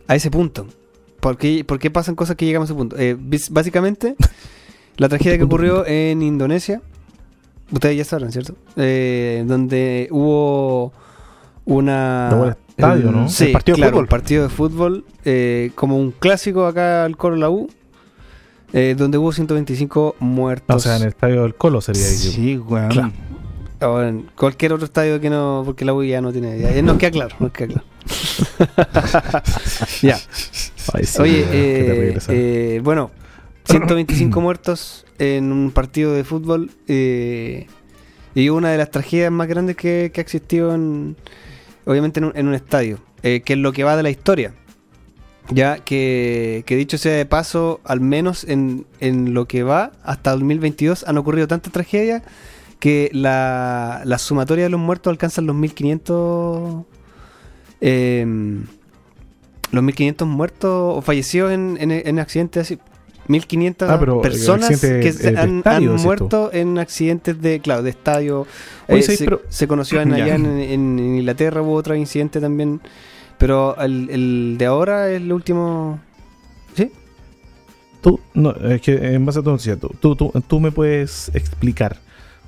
a 0.08 0.16
ese 0.16 0.30
punto. 0.30 0.68
¿Por 1.22 1.38
qué, 1.38 1.64
por 1.64 1.80
qué 1.80 1.90
pasan 1.90 2.16
cosas 2.16 2.36
que 2.36 2.46
llegamos 2.46 2.70
a 2.70 2.74
ese 2.74 2.78
punto? 2.78 2.98
Eh, 3.00 3.16
básicamente, 3.50 4.16
la 4.98 5.08
tragedia 5.08 5.38
que 5.38 5.46
ocurrió 5.46 5.86
en 5.88 6.22
Indonesia, 6.22 6.82
ustedes 7.74 7.98
ya 7.98 8.06
saben, 8.06 8.32
¿cierto? 8.32 8.56
Eh, 8.76 9.44
donde 9.46 10.08
hubo 10.12 10.94
una... 11.66 12.30
El 12.32 12.56
estadio, 12.70 13.12
¿no? 13.12 13.30
Sí, 13.30 13.46
El 13.46 13.52
partido 13.54 13.76
de 13.76 13.82
claro, 13.82 13.92
fútbol. 13.92 14.04
un 14.04 14.10
partido 14.10 14.44
de 14.44 14.50
fútbol, 14.50 15.06
eh, 15.26 15.72
como 15.76 15.98
un 15.98 16.12
clásico 16.12 16.66
acá 16.66 17.04
al 17.04 17.18
Coro 17.18 17.36
La 17.36 17.50
U, 17.50 17.70
eh, 18.74 18.96
donde 18.98 19.18
hubo 19.18 19.32
125 19.32 20.16
muertos. 20.20 20.76
O 20.76 20.80
sea, 20.80 20.98
en 20.98 21.04
el 21.04 21.10
estadio 21.10 21.44
del 21.44 21.56
Colo 21.56 21.82
sería 21.82 22.06
ahí. 22.06 22.16
Sí, 22.16 22.58
weón. 22.58 22.90
Claro. 22.90 23.12
O 23.82 24.02
en 24.02 24.26
cualquier 24.36 24.74
otro 24.74 24.86
estadio 24.86 25.20
que 25.20 25.30
no, 25.30 25.64
porque 25.66 25.86
la 25.86 25.94
U 25.94 26.04
ya 26.04 26.22
no 26.22 26.32
tiene. 26.32 26.58
Ya, 26.60 26.82
nos 26.82 26.98
queda 26.98 27.12
claro, 27.12 27.36
nos 27.40 27.52
queda 27.52 27.68
claro. 27.68 27.86
ya. 30.02 30.18
Ay, 30.94 31.06
sí, 31.06 31.22
Oye, 31.22 31.46
eh, 31.52 32.18
eh, 32.30 32.82
bueno, 32.84 33.12
125 33.66 34.42
muertos 34.42 35.06
en 35.20 35.52
un 35.52 35.72
partido 35.72 36.14
de 36.14 36.24
fútbol 36.24 36.72
eh, 36.88 37.68
y 38.36 38.50
una 38.50 38.72
de 38.72 38.78
las 38.78 38.92
tragedias 38.92 39.32
más 39.32 39.48
grandes 39.48 39.76
que, 39.76 40.12
que 40.14 40.22
ha 40.22 40.24
existido 40.24 40.74
en, 40.74 41.16
obviamente 41.86 42.20
en 42.20 42.26
un, 42.26 42.32
en 42.36 42.48
un 42.48 42.54
estadio, 42.54 43.00
eh, 43.22 43.42
que 43.42 43.54
es 43.54 43.60
lo 43.60 43.74
que 43.74 43.84
va 43.84 43.96
de 43.96 44.04
la 44.04 44.10
historia. 44.10 44.54
Ya 45.50 45.80
que, 45.80 46.64
que 46.66 46.78
dicho 46.78 46.98
sea 46.98 47.14
de 47.14 47.26
paso, 47.26 47.82
al 47.84 48.00
menos 48.00 48.46
en, 48.46 48.86
en 49.02 49.34
lo 49.34 49.46
que 49.46 49.64
va 49.64 49.92
hasta 50.04 50.32
2022 50.32 51.04
han 51.06 51.18
ocurrido 51.18 51.48
tantas 51.48 51.74
tragedias 51.74 52.24
que 52.80 53.10
la, 53.14 54.02
la 54.06 54.18
sumatoria 54.18 54.66
de 54.66 54.70
los 54.70 54.80
muertos 54.80 55.12
alcanzan 55.12 55.46
los 55.46 55.56
1500 55.56 56.86
em, 57.82 58.66
los 59.72 59.84
1500 59.84 60.28
muertos 60.28 60.98
o 60.98 61.02
fallecidos 61.02 61.52
en, 61.52 61.78
en, 61.80 61.92
en 61.92 62.20
accidentes 62.20 62.62
así. 62.62 62.80
1500 63.28 63.90
Ah, 63.90 64.00
personas 64.22 64.80
que 64.82 64.88
de- 64.88 65.14
se 65.14 65.32
de 65.32 65.40
han, 65.40 65.58
estadio, 65.60 65.94
muerto 65.96 66.50
en 66.54 66.78
accidentes 66.78 67.42
de, 67.42 67.60
claro, 67.60 67.82
de 67.84 67.90
estadio. 67.92 68.46
Oye, 68.88 69.00
Eh, 69.00 69.04
se, 69.04 69.24
pero- 69.24 69.42
se 69.50 69.68
conoció 69.68 70.02
en, 70.02 70.14
allá 70.14 70.36
en, 70.36 70.46
en 70.46 71.00
Inglaterra, 71.00 71.62
hubo 71.62 71.74
otro 71.74 71.96
incidente 71.96 72.40
también. 72.42 72.82
Pero 73.38 73.76
el, 73.80 74.10
el 74.10 74.56
de 74.58 74.66
ahora 74.66 75.10
es 75.10 75.18
el 75.22 75.32
último. 75.34 76.00
¿Sí? 76.76 76.92
Tú, 78.02 78.20
no, 78.34 78.52
es 78.52 78.82
que 78.82 78.94
en 79.14 79.26
base 79.26 79.40
a 79.40 79.42
tu 79.44 79.50
noticia, 79.52 79.78
tú, 79.78 79.90
tú, 80.00 80.16
tú, 80.16 80.32
tú 80.48 80.60
me 80.60 80.72
puedes 80.72 81.30
explicar. 81.34 81.98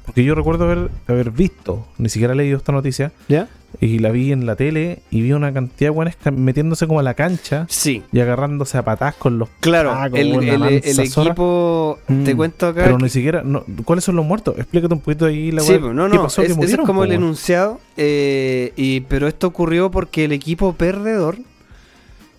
Porque 0.05 0.23
yo 0.23 0.35
recuerdo 0.35 0.65
haber, 0.65 0.91
haber 1.07 1.31
visto, 1.31 1.87
ni 1.97 2.09
siquiera 2.09 2.33
he 2.33 2.35
leído 2.37 2.57
esta 2.57 2.71
noticia, 2.71 3.11
¿Ya? 3.27 3.47
Y 3.81 3.99
la 3.99 4.11
vi 4.11 4.31
en 4.31 4.45
la 4.45 4.55
tele 4.55 4.99
y 5.11 5.21
vi 5.21 5.31
una 5.33 5.53
cantidad 5.53 5.87
de 5.87 5.95
buenas 5.95 6.15
metiéndose 6.33 6.87
como 6.87 6.99
a 6.99 7.03
la 7.03 7.13
cancha 7.13 7.65
Sí. 7.69 8.03
y 8.11 8.19
agarrándose 8.19 8.77
a 8.77 8.83
patás 8.85 9.15
con 9.15 9.37
los 9.39 9.49
Claro, 9.59 9.91
pacos, 9.91 10.19
el, 10.19 10.33
el- 10.33 10.99
equipo, 10.99 11.99
te 12.07 12.33
Mm, 12.33 12.37
cuento 12.37 12.67
acá. 12.67 12.83
Pero 12.83 12.97
que- 12.97 13.03
ni 13.03 13.09
siquiera, 13.09 13.41
no, 13.43 13.63
¿cuáles 13.85 14.03
son 14.03 14.15
los 14.15 14.25
muertos? 14.25 14.55
Explícate 14.57 14.93
un 14.93 14.99
poquito 15.01 15.25
ahí 15.25 15.51
la 15.51 15.61
sí, 15.61 15.77
pues, 15.79 15.93
no, 15.93 16.09
¿qué 16.09 16.15
no, 16.15 16.23
pasó? 16.23 16.41
es, 16.41 16.77
como 16.85 17.03
el 17.03 17.11
enunciado. 17.11 17.79
eh, 17.97 18.73
y, 18.75 19.01
pero 19.01 19.27
esto 19.27 19.47
ocurrió 19.47 19.91
porque 19.91 20.25
el 20.25 20.31
equipo 20.31 20.73
perdedor. 20.73 21.37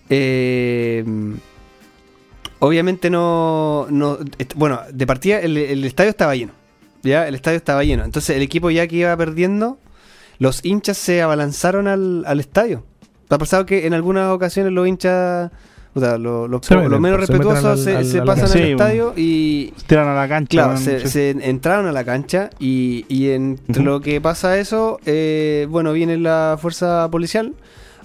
eh, 0.09 1.05
obviamente 2.59 3.11
no, 3.11 3.87
no. 3.91 4.19
Bueno, 4.55 4.81
de 4.93 5.07
partida 5.07 5.41
el, 5.41 5.57
el 5.57 5.85
estadio 5.85 6.11
estaba 6.11 6.35
lleno. 6.35 6.53
Ya, 7.03 7.29
el 7.29 7.35
estadio 7.35 7.57
estaba 7.57 7.85
lleno. 7.85 8.05
Entonces 8.05 8.37
el 8.37 8.43
equipo 8.43 8.71
ya 8.71 8.87
que 8.87 8.97
iba 8.97 9.17
perdiendo, 9.17 9.79
los 10.39 10.65
hinchas 10.65 10.97
se 10.99 11.23
abalanzaron 11.23 11.89
al, 11.89 12.25
al 12.27 12.41
estadio. 12.41 12.85
Ha 13.31 13.39
pasado 13.39 13.67
que 13.67 13.87
en 13.87 13.95
algunas 13.95 14.31
ocasiones 14.33 14.73
los 14.73 14.87
hinchas, 14.87 15.51
o 15.95 16.01
sea, 16.01 16.17
los, 16.19 16.49
Se 16.67 16.77
menos 16.77 17.01
se 17.01 17.17
respetuosos 17.17 17.65
al- 17.65 17.79
se, 17.79 17.97
al- 17.97 18.05
se 18.05 18.19
al- 18.21 18.25
pasan 18.27 18.49
Sí, 18.49 18.59
al 18.59 18.65
estadio 18.71 19.13
y, 19.17 19.73
Tiran 19.87 20.09
a 20.09 20.15
la 20.15 20.29
cancha. 20.29 20.49
Claro, 20.51 20.77
se, 20.77 21.01
sí. 21.01 21.09
se 21.09 21.31
entraron 21.31 21.87
a 21.87 21.93
la 21.93 22.05
cancha 22.05 22.51
y, 22.61 23.05
y 23.09 23.31
entre 23.31 23.83
lo 23.83 24.01
que 24.01 24.21
pasa 24.21 24.59
eso, 24.59 25.01
eh, 25.07 25.67
bueno, 25.71 25.93
viene 25.93 26.19
la 26.19 26.57
fuerza 26.61 27.09
policial 27.11 27.55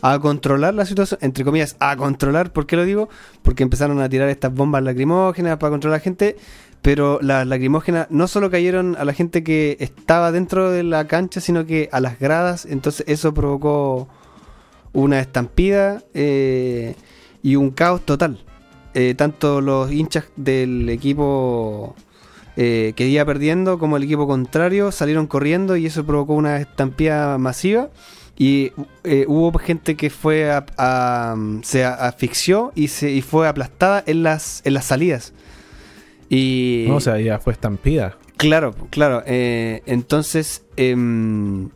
a 0.03 0.17
controlar 0.17 0.73
la 0.73 0.85
situación, 0.87 1.19
entre 1.21 1.43
comillas, 1.45 1.75
a 1.79 1.95
controlar, 1.95 2.51
¿por 2.51 2.65
qué 2.65 2.75
lo 2.75 2.85
digo? 2.85 3.07
Porque 3.43 3.61
empezaron 3.61 4.01
a 4.01 4.09
tirar 4.09 4.29
estas 4.29 4.51
bombas 4.51 4.81
lacrimógenas 4.81 5.57
para 5.57 5.69
controlar 5.69 5.97
a 5.97 5.99
la 5.99 6.03
gente, 6.03 6.37
pero 6.81 7.19
las 7.21 7.45
lacrimógenas 7.45 8.07
no 8.09 8.27
solo 8.27 8.49
cayeron 8.49 8.95
a 8.97 9.05
la 9.05 9.13
gente 9.13 9.43
que 9.43 9.77
estaba 9.79 10.31
dentro 10.31 10.71
de 10.71 10.83
la 10.83 11.05
cancha, 11.07 11.39
sino 11.41 11.65
que 11.65 11.89
a 11.91 11.99
las 11.99 12.19
gradas, 12.19 12.65
entonces 12.65 13.05
eso 13.07 13.33
provocó 13.33 14.07
una 14.93 15.19
estampida 15.19 16.01
eh, 16.13 16.95
y 17.43 17.55
un 17.55 17.71
caos 17.71 18.01
total. 18.01 18.43
Eh, 18.93 19.13
tanto 19.15 19.61
los 19.61 19.89
hinchas 19.91 20.25
del 20.35 20.89
equipo 20.89 21.95
eh, 22.57 22.91
que 22.95 23.07
iba 23.07 23.23
perdiendo 23.23 23.79
como 23.79 23.95
el 23.95 24.03
equipo 24.03 24.27
contrario 24.27 24.91
salieron 24.91 25.27
corriendo 25.27 25.77
y 25.77 25.85
eso 25.85 26.03
provocó 26.05 26.33
una 26.33 26.57
estampida 26.57 27.37
masiva. 27.37 27.89
Y 28.37 28.71
eh, 29.03 29.25
hubo 29.27 29.57
gente 29.59 29.95
que 29.95 30.09
fue 30.09 30.51
a- 30.51 31.35
se 31.61 31.85
asfixió 31.85 32.71
y 32.75 32.87
se 32.87 33.11
y 33.11 33.21
fue 33.21 33.47
aplastada 33.47 34.03
en 34.07 34.23
las 34.23 34.61
en 34.65 34.73
las 34.73 34.85
salidas 34.85 35.31
y 36.33 36.85
No, 36.87 36.95
o 36.95 36.99
sea, 37.01 37.19
ya 37.19 37.37
fue 37.39 37.51
estampida. 37.53 38.17
Claro, 38.37 38.73
claro. 38.89 39.21
eh, 39.27 39.83
entonces, 39.85 40.63
em, 40.77 41.69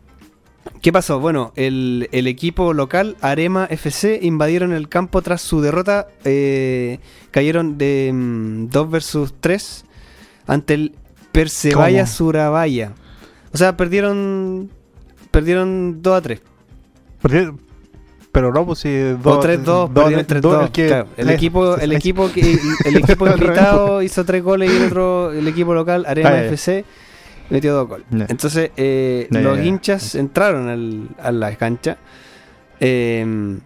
¿qué 0.82 0.92
pasó? 0.94 1.20
Bueno, 1.20 1.52
el, 1.56 2.08
el 2.12 2.26
equipo 2.28 2.74
local, 2.74 3.18
Arema 3.22 3.66
FC, 3.70 4.18
invadieron 4.24 4.72
el 4.74 4.88
campo 4.90 5.22
tras 5.22 5.42
su 5.42 5.62
derrota. 5.62 6.08
eh, 6.24 7.00
cayeron 7.32 7.78
de 7.78 8.12
2 8.14 8.90
versus 8.90 9.34
3 9.42 9.86
ante 10.48 10.74
el 10.76 10.96
Persevalla. 11.34 12.08
Surabaya. 12.08 12.94
O 13.54 13.58
sea, 13.58 13.76
perdieron 13.76 14.70
perdieron 15.32 16.02
2 16.02 16.18
a 16.18 16.22
3. 16.22 16.42
Porque- 17.22 17.52
Pero 18.36 18.52
no, 18.54 18.66
pues 18.66 18.80
si. 18.80 18.90
O 18.90 19.18
dos- 19.18 19.44
3-2, 19.44 19.64
dos- 19.64 19.90
perdieron 19.92 20.26
3-2. 20.28 20.42
dos- 20.42 20.64
el 20.66 20.72
que- 20.72 20.88
Claro, 20.88 21.08
el, 21.18 21.30
eh, 21.30 21.34
equipo, 21.34 21.76
el 21.78 21.92
eh, 21.92 21.96
equipo 21.96 22.30
que 22.34 22.58
el 22.86 22.98
equipo 22.98 23.28
invitado 23.28 24.02
hizo 24.04 24.24
3 24.26 24.44
goles 24.44 24.72
y 24.72 24.76
el 24.76 24.84
otro, 24.84 25.32
el 25.32 25.48
equipo 25.48 25.74
local, 25.74 26.06
Arema 26.08 26.30
Ah. 26.30 26.46
FC, 26.46 26.86
metió 27.50 27.74
2 27.74 27.88
goles. 27.88 28.06
Entonces, 28.30 28.70
eh, 28.78 29.28
los 29.32 29.58
ya. 29.58 29.64
hinchas 29.64 30.14
entraron 30.16 30.68
al- 30.70 31.10
a 31.20 31.32
la 31.32 31.56
cancha. 31.56 31.98
eh, 32.80 33.58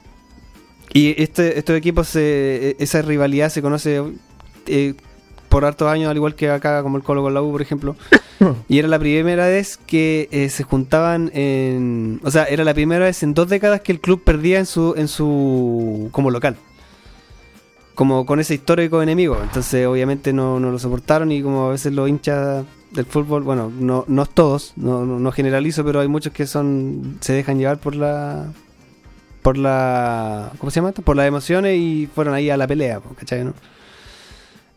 y 0.93 1.21
este, 1.21 1.57
estos 1.59 1.75
equipos, 1.75 2.07
se- 2.07 2.75
esa 2.79 3.01
rivalidad 3.01 3.49
se 3.49 3.61
conoce 3.61 4.01
eh, 4.67 4.93
por 5.49 5.65
hartos 5.65 5.87
años, 5.87 6.09
al 6.09 6.15
igual 6.15 6.35
que 6.35 6.49
acá, 6.49 6.81
como 6.83 6.97
el 6.97 7.03
Colo 7.03 7.23
con 7.23 7.33
la 7.33 7.41
U, 7.41 7.51
por 7.51 7.61
ejemplo. 7.61 7.95
y 8.69 8.79
era 8.79 8.87
la 8.87 8.99
primera 8.99 9.47
vez 9.47 9.77
que 9.77 10.29
eh, 10.31 10.49
se 10.49 10.63
juntaban 10.63 11.31
en. 11.33 12.21
O 12.23 12.31
sea, 12.31 12.45
era 12.45 12.63
la 12.63 12.73
primera 12.73 13.05
vez 13.05 13.21
en 13.23 13.33
dos 13.33 13.49
décadas 13.49 13.81
que 13.81 13.91
el 13.91 13.99
club 13.99 14.23
perdía 14.23 14.59
en 14.59 14.65
su. 14.65 14.93
en 14.95 15.07
su. 15.07 16.09
como 16.11 16.31
local. 16.31 16.55
Como 17.95 18.25
con 18.25 18.39
ese 18.39 18.53
histórico 18.53 19.01
enemigo. 19.01 19.37
Entonces, 19.41 19.85
obviamente, 19.85 20.31
no, 20.31 20.59
no 20.59 20.71
lo 20.71 20.79
soportaron. 20.79 21.31
Y 21.31 21.41
como 21.41 21.67
a 21.67 21.71
veces 21.71 21.91
los 21.91 22.07
hinchas 22.07 22.63
del 22.91 23.05
fútbol, 23.05 23.43
bueno, 23.43 23.71
no, 23.77 24.05
no 24.07 24.25
todos, 24.25 24.73
no, 24.77 25.05
no, 25.05 25.19
no 25.19 25.31
generalizo, 25.31 25.83
pero 25.83 25.99
hay 25.99 26.07
muchos 26.07 26.31
que 26.31 26.47
son. 26.47 27.17
se 27.19 27.33
dejan 27.33 27.57
llevar 27.57 27.79
por 27.79 27.95
la. 27.95 28.53
por 29.41 29.57
la. 29.57 30.51
¿cómo 30.59 30.69
se 30.69 30.75
llama 30.75 30.89
esto? 30.89 31.01
Por 31.01 31.17
las 31.17 31.27
emociones 31.27 31.77
y 31.77 32.07
fueron 32.13 32.35
ahí 32.35 32.49
a 32.49 32.57
la 32.57 32.67
pelea, 32.67 33.01
¿cachai? 33.17 33.43
no? 33.43 33.53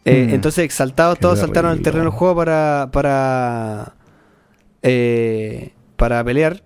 Eh, 0.05 0.27
Mm. 0.29 0.35
Entonces, 0.35 0.65
exaltados, 0.65 1.17
Qué 1.19 1.23
todos 1.23 1.39
saltaron 1.39 1.71
al 1.71 1.81
terreno 1.81 2.05
del 2.05 2.13
juego 2.13 2.35
para. 2.37 2.89
para. 2.93 3.95
eh, 4.83 5.73
para 5.97 6.25
pelear. 6.25 6.63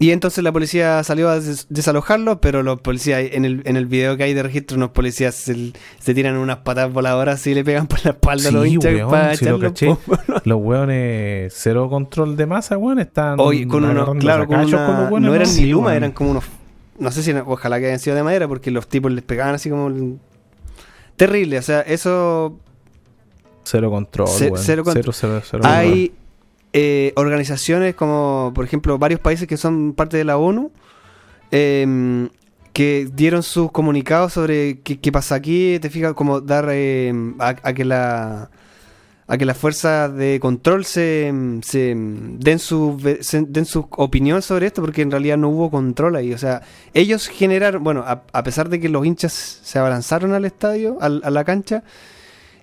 Y 0.00 0.12
entonces 0.12 0.44
la 0.44 0.52
policía 0.52 1.02
salió 1.02 1.28
a 1.28 1.40
des- 1.40 1.66
desalojarlo, 1.70 2.40
pero 2.40 2.62
los 2.62 2.80
policías, 2.80 3.20
en 3.32 3.44
el, 3.44 3.62
en 3.64 3.76
el 3.76 3.86
video 3.86 4.16
que 4.16 4.22
hay 4.24 4.32
de 4.34 4.44
registro, 4.44 4.76
unos 4.76 4.90
policías 4.90 5.34
se, 5.34 5.72
se 5.98 6.14
tiran 6.14 6.36
unas 6.36 6.58
patas 6.58 6.92
voladoras 6.92 7.44
y 7.48 7.54
le 7.54 7.64
pegan 7.64 7.88
por 7.88 8.04
la 8.04 8.12
espalda 8.12 8.48
a 8.50 8.52
los 8.52 8.62
Sí, 8.64 8.74
hinchas 8.74 8.92
weón, 8.94 9.10
para 9.10 9.34
sí 9.34 9.44
lo 9.46 9.58
caché. 9.58 9.96
Los 10.44 10.58
weones, 10.62 11.52
cero 11.56 11.88
control 11.88 12.36
de 12.36 12.46
masa, 12.46 12.76
weón, 12.78 13.00
están. 13.00 13.40
Oye, 13.40 13.66
con 13.66 13.84
unos, 13.84 14.08
claro, 14.18 14.46
con 14.46 14.60
una- 14.60 14.70
los 14.70 15.10
weones, 15.10 15.28
no 15.28 15.34
eran 15.34 15.48
¿no? 15.48 15.52
ni 15.54 15.60
Sí, 15.62 15.66
luma, 15.66 15.86
weón. 15.86 15.96
eran 15.96 16.12
como 16.12 16.30
unos, 16.30 16.44
no 17.00 17.10
sé 17.10 17.22
si, 17.24 17.32
ojalá 17.32 17.80
que 17.80 17.86
hayan 17.86 17.98
sido 17.98 18.14
de 18.14 18.22
madera, 18.22 18.46
porque 18.46 18.70
los 18.70 18.86
tipos 18.86 19.10
les 19.10 19.24
pegaban 19.24 19.56
así 19.56 19.68
como... 19.68 19.88
Terrible, 21.18 21.58
o 21.58 21.62
sea, 21.62 21.80
eso 21.82 22.58
Cero 23.64 23.90
control, 23.90 24.28
cero 24.30 24.54
Cero, 24.56 24.84
control. 24.84 25.14
cero, 25.14 25.42
cero, 25.44 25.62
Hay 25.64 26.14
eh, 26.72 27.12
organizaciones 27.16 27.94
como, 27.94 28.52
por 28.54 28.64
ejemplo, 28.64 28.96
varios 28.98 29.20
países 29.20 29.46
que 29.46 29.58
son 29.58 29.92
parte 29.92 30.16
de 30.16 30.24
la 30.24 30.38
ONU 30.38 30.70
em, 31.50 32.30
que 32.72 33.08
dieron 33.12 33.42
sus 33.42 33.70
comunicados 33.70 34.32
sobre 34.32 34.80
qué, 34.80 34.98
qué 34.98 35.12
pasa 35.12 35.34
aquí. 35.34 35.78
Te 35.80 35.90
fijas, 35.90 36.14
como 36.14 36.40
dar 36.40 36.70
em, 36.70 37.34
a, 37.40 37.48
a 37.62 37.72
que 37.74 37.84
la 37.84 38.48
a 39.28 39.36
que 39.36 39.44
las 39.44 39.56
fuerzas 39.58 40.12
de 40.14 40.38
control 40.40 40.84
se, 40.86 41.32
se 41.62 41.94
den 41.94 42.58
su 42.58 42.98
se- 43.20 43.44
den 43.46 43.66
su 43.66 43.86
opinión 43.90 44.40
sobre 44.42 44.66
esto 44.66 44.80
porque 44.82 45.02
en 45.02 45.10
realidad 45.10 45.36
no 45.36 45.50
hubo 45.50 45.70
control 45.70 46.16
ahí 46.16 46.32
o 46.32 46.38
sea 46.38 46.62
ellos 46.94 47.28
generaron 47.28 47.84
bueno 47.84 48.04
a, 48.06 48.42
pesar 48.42 48.68
de 48.70 48.80
que 48.80 48.88
los 48.88 49.04
hinchas 49.04 49.60
se 49.62 49.78
abalanzaron 49.78 50.32
al 50.32 50.44
estadio 50.46 50.96
a 51.00 51.08
la 51.10 51.44
cancha 51.44 51.84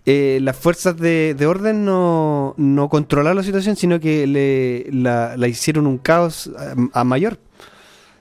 eh, 0.08 0.40
las 0.42 0.56
fuerzas 0.56 0.98
de, 0.98 1.34
de 1.38 1.46
orden 1.48 1.84
no, 1.84 2.54
no 2.58 2.90
controlaron 2.90 3.38
la 3.38 3.44
situación, 3.44 3.76
sino 3.76 4.00
que 4.00 4.28
le, 4.28 4.86
la, 4.92 5.36
hicieron 5.48 5.88
un 5.88 5.98
caos 5.98 6.52
a 6.94 7.04
mayor. 7.04 7.40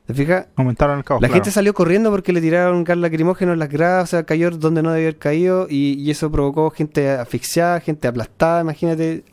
¿Te 0.07 0.13
fijas? 0.13 0.49
Aumentaron 0.57 0.99
el 0.99 1.05
caos. 1.05 1.21
La 1.23 1.29
claro. 1.29 1.35
gente 1.43 1.51
salió 1.51 1.73
corriendo 1.73 2.11
porque 2.11 2.33
le 2.33 2.41
tiraron 2.43 2.85
gas 2.85 2.99
lacrimógeno 2.99 3.55
en 3.55 3.59
las 3.59 3.71
gradas, 3.71 4.05
o 4.05 4.07
sea, 4.09 4.25
cayó 4.25 4.51
donde 4.51 4.83
no 4.83 4.91
debía 4.93 5.09
haber 5.09 5.19
caído 5.19 5.67
y, 5.71 5.95
y 5.95 6.11
eso 6.11 6.31
provocó 6.31 6.71
gente 6.71 7.11
asfixiada, 7.11 7.81
gente 7.81 8.07
aplastada, 8.07 8.61
imagínate. 8.61 9.25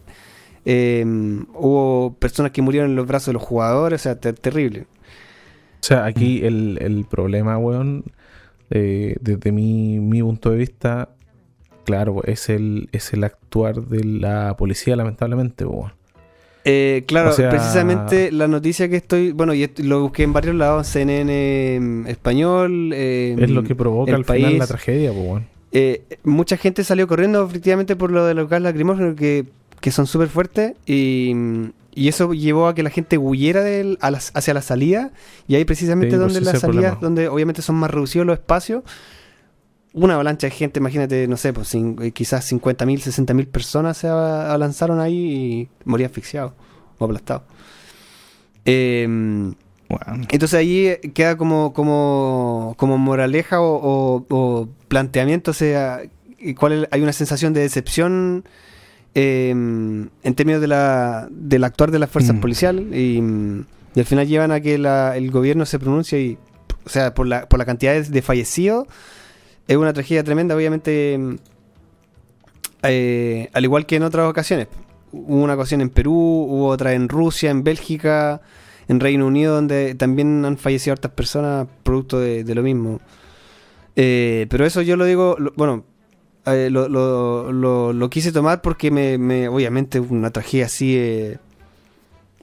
Eh, 0.63 1.03
hubo 1.55 2.15
personas 2.19 2.51
que 2.53 2.61
murieron 2.61 2.91
en 2.91 2.95
los 2.95 3.05
brazos 3.07 3.27
de 3.27 3.33
los 3.33 3.41
jugadores, 3.43 4.01
o 4.01 4.03
sea, 4.03 4.15
ter- 4.19 4.35
terrible. 4.39 4.81
O 5.81 5.83
sea, 5.83 6.05
aquí 6.05 6.45
el, 6.45 6.77
el 6.79 7.05
problema, 7.05 7.57
weón, 7.57 8.05
eh, 8.69 9.17
desde 9.19 9.51
mi, 9.51 9.99
mi 9.99 10.21
punto 10.21 10.51
de 10.51 10.57
vista, 10.57 11.09
claro, 11.83 12.23
es 12.23 12.47
el, 12.47 12.87
es 12.91 13.11
el 13.11 13.23
actuar 13.25 13.81
de 13.81 14.03
la 14.05 14.55
policía, 14.55 14.95
lamentablemente, 14.95 15.65
weón. 15.65 15.93
Eh, 16.63 17.03
claro, 17.07 17.29
O 17.31 17.33
sea- 17.33 17.49
precisamente 17.49 18.31
la 18.31 18.47
noticia 18.47 18.87
que 18.89 18.97
estoy, 18.97 19.31
bueno, 19.31 19.53
y 19.53 19.69
lo 19.77 20.01
busqué 20.01 20.23
en 20.23 20.33
varios 20.33 20.55
lados, 20.55 20.87
CNN 20.87 21.75
en 21.75 22.05
español. 22.07 22.91
eh, 22.93 23.35
Es 23.39 23.49
lo 23.49 23.63
que 23.63 23.73
provoca 23.75 24.15
al 24.15 24.25
final 24.25 24.41
país. 24.43 24.59
la 24.59 24.67
tragedia, 24.67 25.11
pues. 25.11 25.43
Eh, 25.71 26.03
mucha 26.23 26.57
gente 26.57 26.83
salió 26.83 27.07
corriendo 27.07 27.45
efectivamente 27.45 27.95
por 27.95 28.11
lo 28.11 28.25
de 28.25 28.33
los 28.33 28.49
gas 28.49 28.61
lacrimógenos 28.61 29.15
que, 29.15 29.45
que 29.79 29.89
son 29.91 30.05
súper 30.05 30.27
fuertes 30.27 30.73
y, 30.85 31.33
y 31.95 32.07
eso 32.09 32.33
llevó 32.33 32.67
a 32.67 32.75
que 32.75 32.83
la 32.83 32.89
gente 32.89 33.17
huyera 33.17 33.63
del- 33.63 33.97
a 34.01 34.11
las- 34.11 34.31
hacia 34.35 34.53
la 34.53 34.61
salida 34.61 35.11
y 35.47 35.55
ahí 35.55 35.65
precisamente 35.65 36.15
Sí, 36.15 36.19
pues 36.21 36.33
donde 36.33 36.45
las 36.51 36.59
salidas, 36.61 36.99
donde 37.01 37.27
obviamente 37.29 37.61
son 37.61 37.77
más 37.77 37.89
reducidos 37.89 38.27
los 38.27 38.37
espacios, 38.37 38.83
una 39.93 40.13
avalancha 40.15 40.47
de 40.47 40.51
gente, 40.51 40.79
imagínate, 40.79 41.27
no 41.27 41.35
sé, 41.37 41.51
pues 41.53 41.73
cin- 41.73 42.01
eh, 42.01 42.11
quizás 42.11 42.45
50.000, 42.51 43.01
60.000 43.01 43.47
personas 43.47 43.97
se 43.97 44.07
abalanzaron 44.07 44.99
ahí 44.99 45.15
y 45.15 45.69
morían 45.85 46.09
asfixiados 46.09 46.53
o 46.97 47.05
aplastados. 47.05 47.43
Em, 48.65 49.53
Bueno, 49.89 50.25
entonces 50.29 50.53
ahí 50.57 50.87
eh, 50.87 51.01
queda 51.13 51.35
como, 51.35 51.73
como, 51.73 52.75
como 52.77 52.97
moraleja 52.97 53.59
o, 53.59 53.75
o- 53.75 54.25
o 54.29 54.69
planteamiento, 54.87 55.51
o 55.51 55.53
sea, 55.53 56.01
y 56.39 56.53
cuál 56.53 56.71
es- 56.83 56.87
hay 56.91 57.01
una 57.01 57.11
sensación 57.11 57.51
de 57.53 57.59
decepción 57.61 58.45
eh, 59.13 59.49
en 59.49 60.35
términos 60.35 60.61
de 60.61 60.67
la, 60.69 61.27
del 61.29 61.65
actuar 61.65 61.91
de 61.91 61.99
las 61.99 62.09
fuerzas 62.09 62.33
Mm. 62.37 62.39
policiales 62.39 62.85
y, 62.97 63.19
mm, 63.21 63.65
y 63.95 63.99
al 63.99 64.05
final 64.05 64.25
llevan 64.25 64.51
a 64.53 64.61
que 64.61 64.77
la- 64.77 65.17
el 65.17 65.29
gobierno 65.31 65.65
se 65.65 65.77
pronuncie 65.79 66.21
y, 66.21 66.37
o 66.85 66.89
sea, 66.89 67.13
por 67.13 67.27
la, 67.27 67.49
por 67.49 67.59
la 67.59 67.65
cantidad 67.65 68.01
de 68.01 68.21
fallecidos, 68.21 68.87
es 69.67 69.77
una 69.77 69.93
tragedia 69.93 70.23
tremenda, 70.23 70.55
obviamente, 70.55 71.19
eh, 72.83 73.49
al 73.53 73.63
igual 73.63 73.85
que 73.85 73.95
en 73.97 74.03
otras 74.03 74.29
ocasiones. 74.29 74.67
Hubo 75.11 75.43
una 75.43 75.55
ocasión 75.55 75.81
en 75.81 75.89
Perú, 75.89 76.13
hubo 76.13 76.67
otra 76.67 76.93
en 76.93 77.09
Rusia, 77.09 77.51
en 77.51 77.63
Bélgica, 77.63 78.41
en 78.87 78.99
Reino 78.99 79.27
Unido, 79.27 79.55
donde 79.55 79.93
también 79.95 80.45
han 80.45 80.57
fallecido 80.57 80.93
hartas 80.93 81.11
personas 81.11 81.67
producto 81.83 82.19
de, 82.19 82.43
lo 82.55 82.63
mismo. 82.63 82.99
Eh, 83.95 84.47
pero 84.49 84.65
eso 84.65 84.81
yo 84.81 84.95
lo 84.95 85.03
digo, 85.05 85.35
bueno, 85.57 85.83
eh, 86.45 86.69
lo- 87.51 87.91
lo 87.93 88.09
quise 88.09 88.31
tomar 88.31 88.61
porque 88.61 88.89
me, 88.89 89.17
me- 89.17 89.49
obviamente 89.49 89.99
una 89.99 90.31
tragedia 90.31 90.65
así 90.67 90.95
eh, 90.97 91.37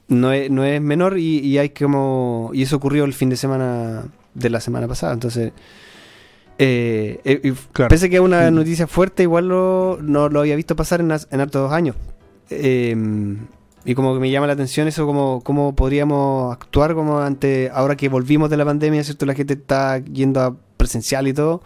no, 0.07 0.31
es, 0.31 0.49
no 0.51 0.63
es 0.63 0.79
menor 0.81 1.17
y, 1.17 1.39
y 1.39 1.57
hay 1.57 1.69
como 1.69 2.51
y 2.53 2.63
eso 2.63 2.75
ocurrió 2.77 3.03
el 3.05 3.13
fin 3.13 3.29
de 3.29 3.35
semana 3.35 4.05
de 4.35 4.49
la 4.49 4.59
semana 4.61 4.87
pasada. 4.87 5.13
Entonces, 5.13 5.53
eh, 6.59 7.19
eh, 7.23 7.41
y 7.43 7.51
Claro. 7.71 7.89
pese 7.89 8.09
que 8.09 8.17
es 8.17 8.21
una 8.21 8.51
noticia 8.51 8.85
fuerte, 8.85 9.23
igual 9.23 9.47
lo, 9.47 9.97
no 10.01 10.29
lo 10.29 10.41
había 10.41 10.55
visto 10.55 10.75
pasar 10.75 10.99
en, 11.01 11.09
en 11.11 11.41
hartos 11.41 11.61
dos 11.63 11.71
años. 11.71 11.95
Eh, 12.51 12.95
y 13.85 13.95
como 13.95 14.13
que 14.13 14.19
me 14.19 14.29
llama 14.29 14.45
la 14.45 14.53
atención 14.53 14.87
eso, 14.87 15.05
como 15.05 15.41
cómo 15.41 15.73
podríamos 15.73 16.51
actuar 16.53 16.93
como 16.93 17.19
ante, 17.21 17.71
ahora 17.73 17.95
que 17.95 18.09
volvimos 18.09 18.49
de 18.49 18.57
la 18.57 18.65
pandemia, 18.65 19.03
¿cierto? 19.03 19.25
La 19.25 19.33
gente 19.33 19.53
está 19.53 19.97
yendo 19.99 20.41
a 20.41 20.55
presencial 20.77 21.27
y 21.27 21.33
todo, 21.33 21.61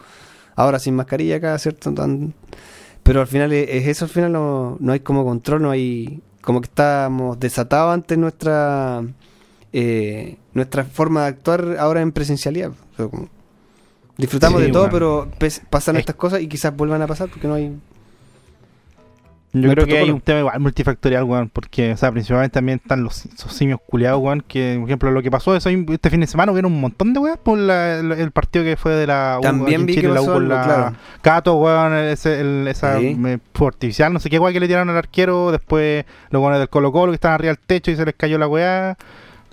ahora 0.56 0.78
sin 0.80 0.96
mascarilla 0.96 1.38
acá, 1.38 1.58
¿cierto? 1.58 1.92
Tan- 1.94 2.34
pero 3.02 3.20
al 3.22 3.28
final 3.28 3.52
es, 3.52 3.68
es 3.70 3.88
eso, 3.88 4.06
al 4.06 4.12
final 4.12 4.32
no, 4.32 4.78
no 4.80 4.92
hay 4.94 5.00
como 5.02 5.26
control, 5.26 5.64
no 5.64 5.72
hay, 5.72 6.22
como 6.42 6.62
que 6.62 6.66
estamos 6.68 7.40
desatados 7.40 7.94
ante 7.94 8.16
nuestra, 8.16 9.04
eh, 9.74 10.38
nuestra 10.54 10.84
forma 10.86 11.24
de 11.24 11.28
actuar 11.30 11.78
ahora 11.80 12.02
en 12.02 12.12
presencialidad. 12.12 12.70
O 12.72 12.96
sea, 12.96 13.08
como- 13.08 13.28
disfrutamos 14.18 14.62
Sí, 14.62 14.68
de 14.68 14.74
todo, 14.74 14.90
bueno. 14.90 15.30
pero 15.40 15.60
pasan 15.70 15.96
Es- 15.96 16.02
estas 16.02 16.16
cosas 16.16 16.42
y 16.42 16.48
quizás 16.48 16.76
vuelvan 16.76 17.02
a 17.02 17.08
pasar 17.08 17.30
porque 17.30 17.48
no 17.48 17.54
hay... 17.56 17.76
Yo 19.56 19.68
No 19.68 19.74
creo 19.76 19.86
que 19.86 20.00
hay 20.00 20.10
un 20.10 20.20
tema 20.20 20.40
igual 20.40 20.60
multifactorial, 20.62 21.26
weón, 21.26 21.48
porque, 21.48 21.92
o 21.92 21.98
sea, 21.98 22.12
principalmente 22.12 22.56
también 22.56 22.80
están 22.82 23.04
los 23.04 23.28
esos 23.28 23.54
simios 23.54 23.80
culiados, 23.86 24.20
weón, 24.20 24.42
que, 24.42 24.78
por 24.80 24.90
ejemplo, 24.90 25.12
lo 25.12 25.22
que 25.22 25.30
pasó 25.30 25.56
eso, 25.56 25.70
este 25.70 26.10
fin 26.10 26.22
de 26.22 26.26
semana 26.26 26.52
hubieron 26.52 26.74
un 26.74 26.82
montón 26.82 27.14
de 27.14 27.20
weas 27.20 27.38
por 27.38 27.60
la- 27.60 28.00
el, 28.00 28.12
el 28.14 28.32
partido 28.32 28.66
que 28.66 28.78
fue 28.78 28.94
de 28.94 29.06
la 29.06 29.36
U, 29.38 29.44
También 29.44 29.86
vi 29.86 29.94
que 29.94 30.08
la 30.08 30.22
U 30.24 30.26
algo, 30.26 30.40
la 30.40 30.64
claro. 30.64 30.96
Cato, 31.22 31.54
weón, 31.58 31.94
ese, 31.94 32.42
el- 32.42 32.68
esa 32.68 32.98
Sí. 32.98 33.14
me- 33.14 33.38
fue 33.54 33.68
artificial, 33.68 34.12
no 34.12 34.20
sé 34.20 34.32
qué 34.32 34.40
weá 34.40 34.52
que 34.52 34.60
le 34.60 34.66
tiraron 34.66 34.90
al 34.90 34.98
arquero, 34.98 35.52
después 35.52 36.04
los 36.32 36.42
weones 36.42 36.58
del 36.58 36.70
Colo 36.70 36.92
Colo 36.92 37.12
que 37.12 37.16
estaban 37.18 37.36
arriba 37.36 37.54
del 37.54 37.60
techo 37.64 37.92
y 37.92 37.96
se 37.96 38.06
les 38.06 38.16
cayó 38.16 38.40
la 38.40 38.48
weá. 38.48 38.98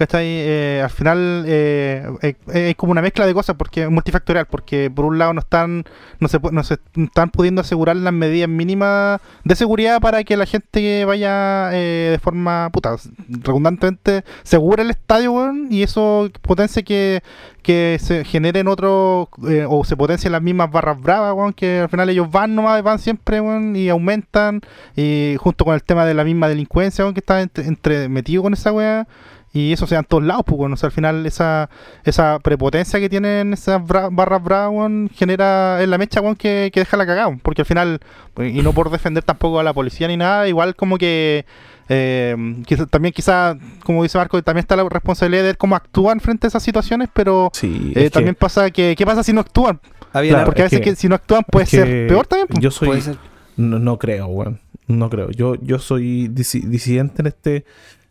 ¿Cachai? 0.00 0.24
Eh, 0.26 0.80
al 0.82 0.88
final 0.88 1.44
eh, 1.46 2.08
eh, 2.22 2.34
es 2.70 2.74
como 2.76 2.92
una 2.92 3.02
mezcla 3.02 3.26
de 3.26 3.34
cosas 3.34 3.54
porque 3.54 3.82
es 3.82 3.90
multifactorial, 3.90 4.46
porque 4.46 4.90
por 4.90 5.04
un 5.04 5.18
lado 5.18 5.34
no 5.34 5.40
están 5.40 5.84
no 6.20 6.26
se, 6.28 6.38
no 6.52 6.64
se 6.64 6.78
están 6.96 7.28
pudiendo 7.28 7.60
asegurar 7.60 7.96
las 7.96 8.14
medidas 8.14 8.48
mínimas 8.48 9.20
de 9.44 9.54
seguridad 9.56 10.00
para 10.00 10.24
que 10.24 10.38
la 10.38 10.46
gente 10.46 11.04
vaya 11.04 11.68
eh, 11.74 12.08
de 12.12 12.18
forma 12.18 12.70
puta, 12.72 12.96
redundantemente 13.28 14.24
segura 14.42 14.82
el 14.82 14.88
estadio, 14.88 15.52
y 15.68 15.82
eso 15.82 16.30
potencia 16.40 16.82
que, 16.82 17.22
que 17.62 17.98
se 18.00 18.24
generen 18.24 18.68
otros 18.68 19.28
eh, 19.50 19.66
o 19.68 19.84
se 19.84 19.98
potencien 19.98 20.32
las 20.32 20.40
mismas 20.40 20.70
barras 20.70 20.98
bravas, 20.98 21.34
weón, 21.34 21.52
que 21.52 21.80
al 21.80 21.90
final 21.90 22.08
ellos 22.08 22.30
van 22.30 22.54
nomás, 22.54 22.82
van 22.82 23.00
siempre, 23.00 23.42
weón, 23.42 23.76
y 23.76 23.90
aumentan, 23.90 24.62
y 24.96 25.36
junto 25.38 25.66
con 25.66 25.74
el 25.74 25.82
tema 25.82 26.06
de 26.06 26.14
la 26.14 26.24
misma 26.24 26.48
delincuencia, 26.48 27.04
weón, 27.04 27.12
que 27.12 27.20
está 27.20 27.42
entre, 27.42 27.66
entre- 27.66 28.08
metido 28.08 28.42
con 28.42 28.54
esa 28.54 28.72
weá. 28.72 29.06
Y 29.52 29.72
eso 29.72 29.84
se 29.88 29.96
da 29.96 30.00
en 30.00 30.04
todos 30.04 30.22
lados, 30.22 30.44
pues, 30.46 30.56
bueno, 30.58 30.74
o 30.74 30.76
sea, 30.76 30.86
al 30.86 30.92
final 30.92 31.26
esa, 31.26 31.68
esa 32.04 32.38
prepotencia 32.38 33.00
que 33.00 33.08
tienen 33.08 33.52
esas 33.52 33.82
bra- 33.82 34.08
barras 34.12 34.42
bravas, 34.44 34.70
weón, 34.72 35.10
genera 35.12 35.82
en 35.82 35.90
la 35.90 35.98
mecha, 35.98 36.20
weón, 36.20 36.36
que, 36.36 36.70
que 36.72 36.78
deja 36.80 36.96
la 36.96 37.04
cagada, 37.04 37.36
porque 37.42 37.62
al 37.62 37.66
final, 37.66 37.98
y 38.38 38.62
no 38.62 38.72
por 38.72 38.90
defender 38.90 39.24
tampoco 39.24 39.58
a 39.58 39.64
la 39.64 39.72
policía 39.74 40.06
ni 40.06 40.16
nada, 40.16 40.46
igual 40.46 40.76
como 40.76 40.98
que 40.98 41.46
eh, 41.88 42.36
quizá- 42.64 42.86
también 42.86 43.12
quizá, 43.12 43.56
como 43.84 44.04
dice 44.04 44.16
Marco, 44.18 44.40
también 44.42 44.62
está 44.62 44.76
la 44.76 44.88
responsabilidad 44.88 45.42
de 45.42 45.48
ver 45.48 45.58
cómo 45.58 45.74
actúan 45.74 46.20
frente 46.20 46.46
a 46.46 46.48
esas 46.48 46.62
situaciones, 46.62 47.08
pero 47.12 47.50
Sí, 47.52 47.92
eh, 47.96 48.04
es 48.04 48.12
también 48.12 48.36
que 48.36 48.38
pasa 48.38 48.70
que, 48.70 48.94
¿qué 48.96 49.04
pasa 49.04 49.24
si 49.24 49.32
no 49.32 49.40
actúan? 49.40 49.80
Había 50.12 50.30
Claro, 50.32 50.44
porque 50.46 50.62
a 50.62 50.66
es 50.66 50.70
veces 50.70 50.84
que- 50.84 50.90
que, 50.90 50.96
si 50.96 51.08
no 51.08 51.16
actúan 51.16 51.42
puede 51.50 51.66
ser 51.66 52.06
peor 52.06 52.24
también. 52.28 52.46
pues. 52.48 52.60
Yo 52.62 52.70
soy. 52.70 52.86
puede 52.86 53.00
ser. 53.00 53.16
No, 53.56 53.80
no 53.80 53.98
creo, 53.98 54.26
weón. 54.28 54.60
No 54.86 55.10
creo. 55.10 55.30
Yo, 55.32 55.56
yo 55.56 55.80
soy 55.80 56.28
disi- 56.28 56.62
disidente 56.64 57.22
en 57.22 57.26
este, 57.26 57.64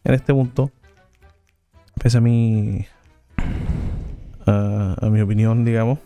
en 0.04 0.14
este 0.14 0.34
punto. 0.34 0.72
Pese 2.02 2.18
a 2.18 2.22
mi. 2.22 2.86
A, 4.46 4.96
a 5.00 5.10
mi 5.10 5.22
opinión, 5.22 5.66
digamos. 5.66 6.00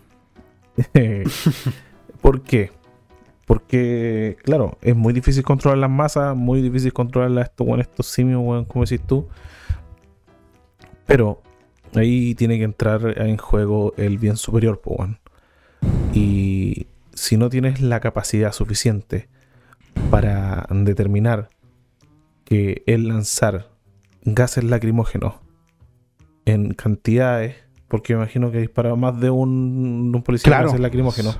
¿Por 2.22 2.41
qué? 2.41 2.72
Porque, 3.46 4.38
claro, 4.44 4.78
es 4.82 4.96
muy 4.96 5.14
difícil 5.14 5.44
controlar 5.44 5.78
las 5.78 5.89
masas, 5.89 6.36
muy 6.36 6.62
difícil 6.62 6.94
controlar 6.94 7.38
a 7.38 7.41
estos, 7.44 7.68
weón, 7.68 7.82
estos 7.82 8.08
simios, 8.08 8.41
weón, 8.44 8.66
como 8.66 8.86
decís 8.86 9.06
tú. 9.06 9.28
Pero 11.06 11.41
ahí 11.94 12.34
tiene 12.36 12.58
que 12.58 12.64
entrar 12.64 13.22
en 13.22 13.38
juego 13.38 13.94
el 13.98 14.18
bien 14.18 14.38
superior, 14.38 14.82
weón. 14.86 15.20
Y 16.14 16.88
si 17.14 17.38
no 17.38 17.50
tienes 17.50 17.82
la 17.82 18.00
capacidad 18.00 18.52
suficiente 18.52 19.30
para 20.10 20.66
determinar 20.72 21.50
que 22.46 22.84
el 22.88 23.08
lanzar 23.08 23.70
gases 24.24 24.64
lacrimógenos 24.64 25.43
en 26.46 26.74
cantidades, 26.74 27.56
porque 27.88 28.14
imagino 28.14 28.52
que 28.52 28.60
disparaba 28.60 28.96
más 28.96 29.20
de 29.20 29.30
un, 29.30 30.22
policía 30.26 30.52
Claro. 30.52 30.66
gases 30.68 30.80
lacrimógenos, 30.80 31.39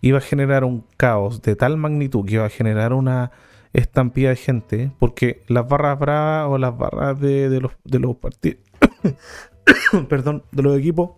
iba 0.00 0.18
a 0.18 0.20
generar 0.20 0.64
un 0.64 0.84
caos 0.96 1.42
de 1.42 1.56
tal 1.56 1.76
magnitud 1.76 2.24
que 2.24 2.34
iba 2.34 2.44
a 2.44 2.50
generar 2.50 2.92
una 2.92 3.30
estampida 3.72 4.30
de 4.30 4.36
gente, 4.36 4.92
porque 4.98 5.42
las 5.48 5.68
barras 5.68 5.98
bravas 5.98 6.48
o 6.50 6.58
las 6.58 6.76
barras 6.76 7.20
de, 7.20 7.48
de 7.48 7.60
los, 7.60 7.72
de 7.84 7.98
los 7.98 8.16
partidos, 8.16 8.60
perdón, 10.08 10.44
de 10.52 10.62
los 10.62 10.78
equipos, 10.78 11.10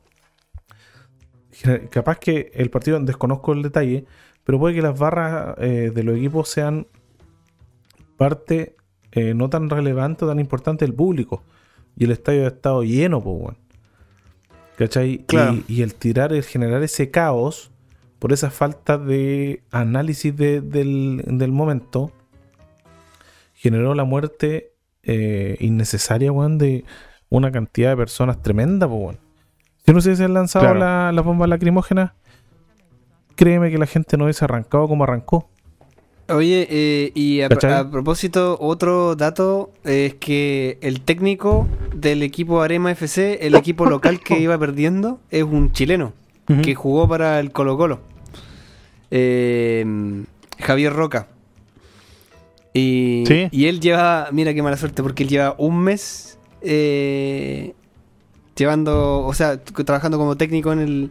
capaz 1.91 2.19
que 2.19 2.51
el 2.55 2.71
partido, 2.71 2.99
desconozco 3.01 3.53
el 3.53 3.63
detalle, 3.63 4.05
pero 4.45 4.59
puede 4.59 4.75
que 4.75 4.83
las 4.83 4.99
barras 4.99 5.57
eh, 5.59 5.91
de 5.95 6.03
los 6.03 6.17
equipos 6.17 6.49
sean 6.49 6.87
parte 8.17 8.77
eh, 9.13 9.35
no 9.35 9.49
tan 9.49 9.71
relevante 9.71 10.25
o 10.25 10.29
tan 10.29 10.41
importante 10.41 10.85
del 10.85 10.95
público. 10.95 11.45
Y 11.99 12.05
el 12.05 12.13
estadio 12.13 12.45
ha 12.45 12.49
estado 12.49 12.83
lleno, 12.85 13.21
pues, 13.23 13.37
weón. 13.41 13.59
¿Cachai? 14.77 15.19
Claro. 15.27 15.55
Y, 15.55 15.65
y 15.79 15.83
el 15.83 15.95
tirar, 15.95 16.33
el 16.33 16.45
generar 16.45 16.83
ese 16.85 17.11
caos 17.11 17.73
por 18.21 18.33
esa 18.33 18.51
falta 18.51 18.97
de 18.99 19.63
análisis 19.73 20.37
de- 20.37 20.61
del, 20.61 21.23
del 21.27 21.51
momento 21.53 22.13
generó 23.55 23.95
la 23.95 24.05
muerte 24.05 24.73
eh, 25.03 25.57
innecesaria, 25.61 26.31
weón, 26.31 26.59
de 26.59 26.85
una 27.29 27.51
cantidad 27.51 27.91
de 27.91 27.97
personas 27.97 28.41
tremenda, 28.43 28.87
pues, 28.89 29.01
weón. 29.01 29.19
Si 29.85 29.93
no 29.93 30.01
se 30.01 30.11
hubiesen 30.11 30.35
lanzado 30.35 30.65
Claro. 30.67 30.79
la- 30.81 31.13
las 31.13 31.25
bombas 31.25 31.49
lacrimógenas, 31.49 32.13
créeme 33.35 33.71
que 33.71 33.79
la 33.79 33.87
gente 33.87 34.17
no 34.17 34.25
hubiese 34.25 34.45
arrancado 34.45 34.87
como 34.87 35.05
arrancó. 35.05 35.49
Oye, 36.29 36.67
eh, 36.71 37.13
y 37.15 37.41
a, 37.41 37.49
propósito, 37.91 38.59
otro 38.61 39.17
dato 39.17 39.71
es 39.85 40.15
que 40.15 40.79
el 40.83 41.01
técnico 41.01 41.67
del 41.95 42.23
equipo 42.23 42.61
Arema 42.61 42.91
FC, 42.91 43.47
el 43.47 43.55
equipo 43.55 43.87
local 43.87 44.21
que 44.21 44.39
iba 44.41 44.59
perdiendo, 44.59 45.21
es 45.31 45.43
un 45.43 45.73
chileno 45.73 46.13
que 46.63 46.75
jugó 46.75 47.07
para 47.09 47.41
el 47.41 47.51
Colo 47.53 47.77
Colo. 47.77 48.01
Eh, 49.11 50.25
Javier 50.59 50.93
Roca. 50.93 51.29
Y, 52.73 53.25
Sí. 53.27 53.49
y 53.51 53.67
él 53.67 53.81
lleva, 53.81 54.29
mira 54.33 54.55
qué 54.55 54.63
mala 54.63 54.77
suerte, 54.77 55.03
porque 55.03 55.23
él 55.25 55.29
lleva 55.29 55.55
un 55.59 55.81
mes 55.81 56.39
eh, 56.63 57.75
llevando, 58.57 59.25
o 59.25 59.35
sea, 59.35 59.63
trabajando 59.63 60.19
como 60.19 60.37
técnico 60.37 60.73
en 60.73 60.81
el 60.81 61.11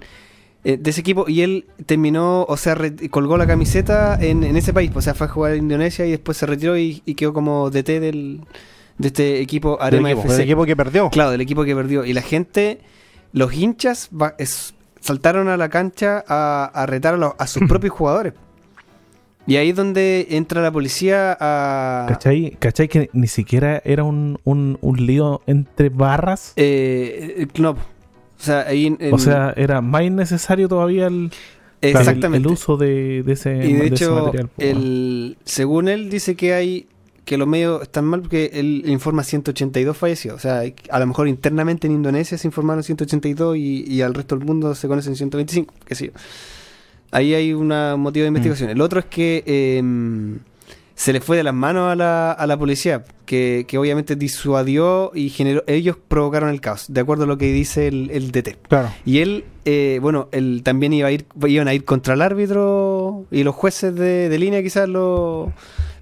eh, 0.70 0.76
de 0.78 0.90
ese 0.90 1.00
equipo 1.00 1.26
y 1.30 1.42
él 1.44 1.66
terminó, 1.86 2.44
o 2.44 2.58
sea, 2.58 2.76
colgó 3.10 3.38
la 3.38 3.48
camiseta 3.48 4.18
en, 4.20 4.44
en 4.44 4.58
ese 4.58 4.74
país, 4.74 4.92
o 4.94 5.02
sea, 5.02 5.14
fue 5.14 5.28
a 5.28 5.30
jugar 5.30 5.52
a 5.54 5.56
Indonesia 5.56 6.06
y 6.06 6.12
después 6.12 6.36
se 6.38 6.46
retiró 6.46 6.78
y, 6.78 7.02
y 7.06 7.16
quedó 7.16 7.32
como 7.32 7.70
DT 7.70 8.00
del, 8.02 8.42
de 8.98 9.08
este 9.08 9.40
equipo 9.42 9.78
Del 9.78 9.88
Arema 9.88 10.10
equipo, 10.12 10.22
FC. 10.24 10.34
del 10.38 10.44
equipo 10.50 10.66
que 10.66 10.76
perdió. 10.76 11.10
Claro, 11.10 11.32
del 11.32 11.40
equipo 11.42 11.64
que 11.64 11.74
perdió. 11.74 12.04
Y 12.04 12.12
la 12.14 12.22
gente, 12.22 12.80
los 13.32 13.54
hinchas, 13.54 14.10
va- 14.12 14.36
es- 14.38 14.74
saltaron 15.00 15.48
a 15.48 15.56
la 15.56 15.70
cancha 15.70 16.24
a, 16.28 16.66
a 16.74 16.86
retar 16.86 17.14
a, 17.14 17.18
los- 17.18 17.34
a 17.38 17.48
sus 17.48 17.64
propios 17.70 17.94
jugadores. 17.94 18.34
Y 19.46 19.56
ahí 19.56 19.70
es 19.70 19.76
donde 19.78 20.28
entra 20.32 20.62
la 20.62 20.72
policía 20.74 21.38
a... 21.40 22.06
¿Cachai? 22.10 22.58
¿Cachai 22.60 22.90
que 22.90 23.10
ni 23.14 23.28
siquiera 23.28 23.82
era 23.86 24.04
un, 24.04 24.38
un, 24.44 24.78
un 24.82 25.06
lío 25.06 25.42
entre 25.48 25.88
barras? 25.88 26.52
Eh, 26.58 27.48
no, 27.58 27.78
o 28.40 28.44
sea, 28.44 28.62
ahí 28.68 28.86
en- 28.88 28.98
o 29.02 29.06
en- 29.06 29.20
sea, 29.20 29.54
era 29.58 29.82
más 29.82 30.04
innecesario 30.04 30.68
todavía 30.68 31.08
el, 31.08 31.32
el- 31.82 31.90
exactamente. 31.98 32.48
el 32.48 32.54
uso 32.54 32.78
de, 32.78 33.24
de 33.24 33.34
ese, 33.34 33.56
y 33.68 33.74
de 33.74 33.88
hecho, 33.88 34.26
material. 34.26 34.50
weón. 34.58 34.78
el, 34.78 35.38
según 35.44 35.88
él, 35.88 36.10
dice 36.10 36.36
que 36.36 36.54
hay 36.54 36.88
que 37.26 37.38
los 37.38 37.46
medios 37.48 37.82
están 37.82 38.06
mal 38.06 38.22
porque 38.22 38.52
él 38.54 38.84
informa 38.88 39.22
182 39.22 39.98
fallecidos. 39.98 40.38
O 40.38 40.40
sea, 40.42 40.62
a 40.90 41.00
lo 41.00 41.08
mejor 41.08 41.28
internamente 41.28 41.86
en 41.86 41.92
Indonesia 41.94 42.38
se 42.38 42.48
informaron 42.48 42.84
182 42.84 43.58
y, 43.58 43.84
y 43.86 44.02
al 44.02 44.14
resto 44.14 44.38
del 44.38 44.46
mundo 44.46 44.74
se 44.76 44.88
conocen 44.88 45.14
125, 45.18 45.74
qué 45.86 45.94
sé 45.96 46.06
yo. 46.06 46.12
Ahí 47.12 47.34
hay 47.34 47.52
un 47.52 47.68
motivo 48.00 48.24
de 48.24 48.28
investigación. 48.30 48.70
El 48.70 48.80
otro 48.80 49.00
es 49.02 49.06
que 49.08 49.44
eh, 49.46 49.82
se 51.00 51.14
le 51.14 51.22
fue 51.22 51.38
de 51.38 51.44
las 51.44 51.54
manos 51.54 51.92
a 51.92 51.96
la, 51.96 52.32
a 52.32 52.48
la 52.48 52.58
policía, 52.58 53.04
que, 53.28 53.66
que 53.68 53.78
obviamente 53.78 54.16
disuadió 54.16 55.12
y 55.14 55.30
generó. 55.30 55.64
Ellos 55.68 55.96
provocaron 56.08 56.50
el 56.50 56.60
caos, 56.60 56.86
de 56.90 57.00
acuerdo 57.02 57.26
a 57.26 57.28
lo 57.28 57.38
que 57.38 57.54
dice 57.54 57.88
el, 57.88 58.10
el 58.12 58.32
DT. 58.32 58.58
Claro. 58.68 58.90
Y 59.06 59.20
él, 59.20 59.46
eh, 59.66 60.00
bueno, 60.02 60.28
él 60.32 60.62
también 60.64 60.94
iba 60.94 61.08
a 61.10 61.12
ir, 61.12 61.28
iban 61.48 61.68
a 61.68 61.76
ir 61.76 61.86
contra 61.86 62.16
el 62.16 62.22
árbitro 62.24 63.26
y 63.30 63.44
los 63.44 63.54
jueces 63.54 63.94
de, 63.94 64.28
de 64.28 64.40
línea 64.40 64.64
quizás 64.64 64.90
lo... 64.90 65.54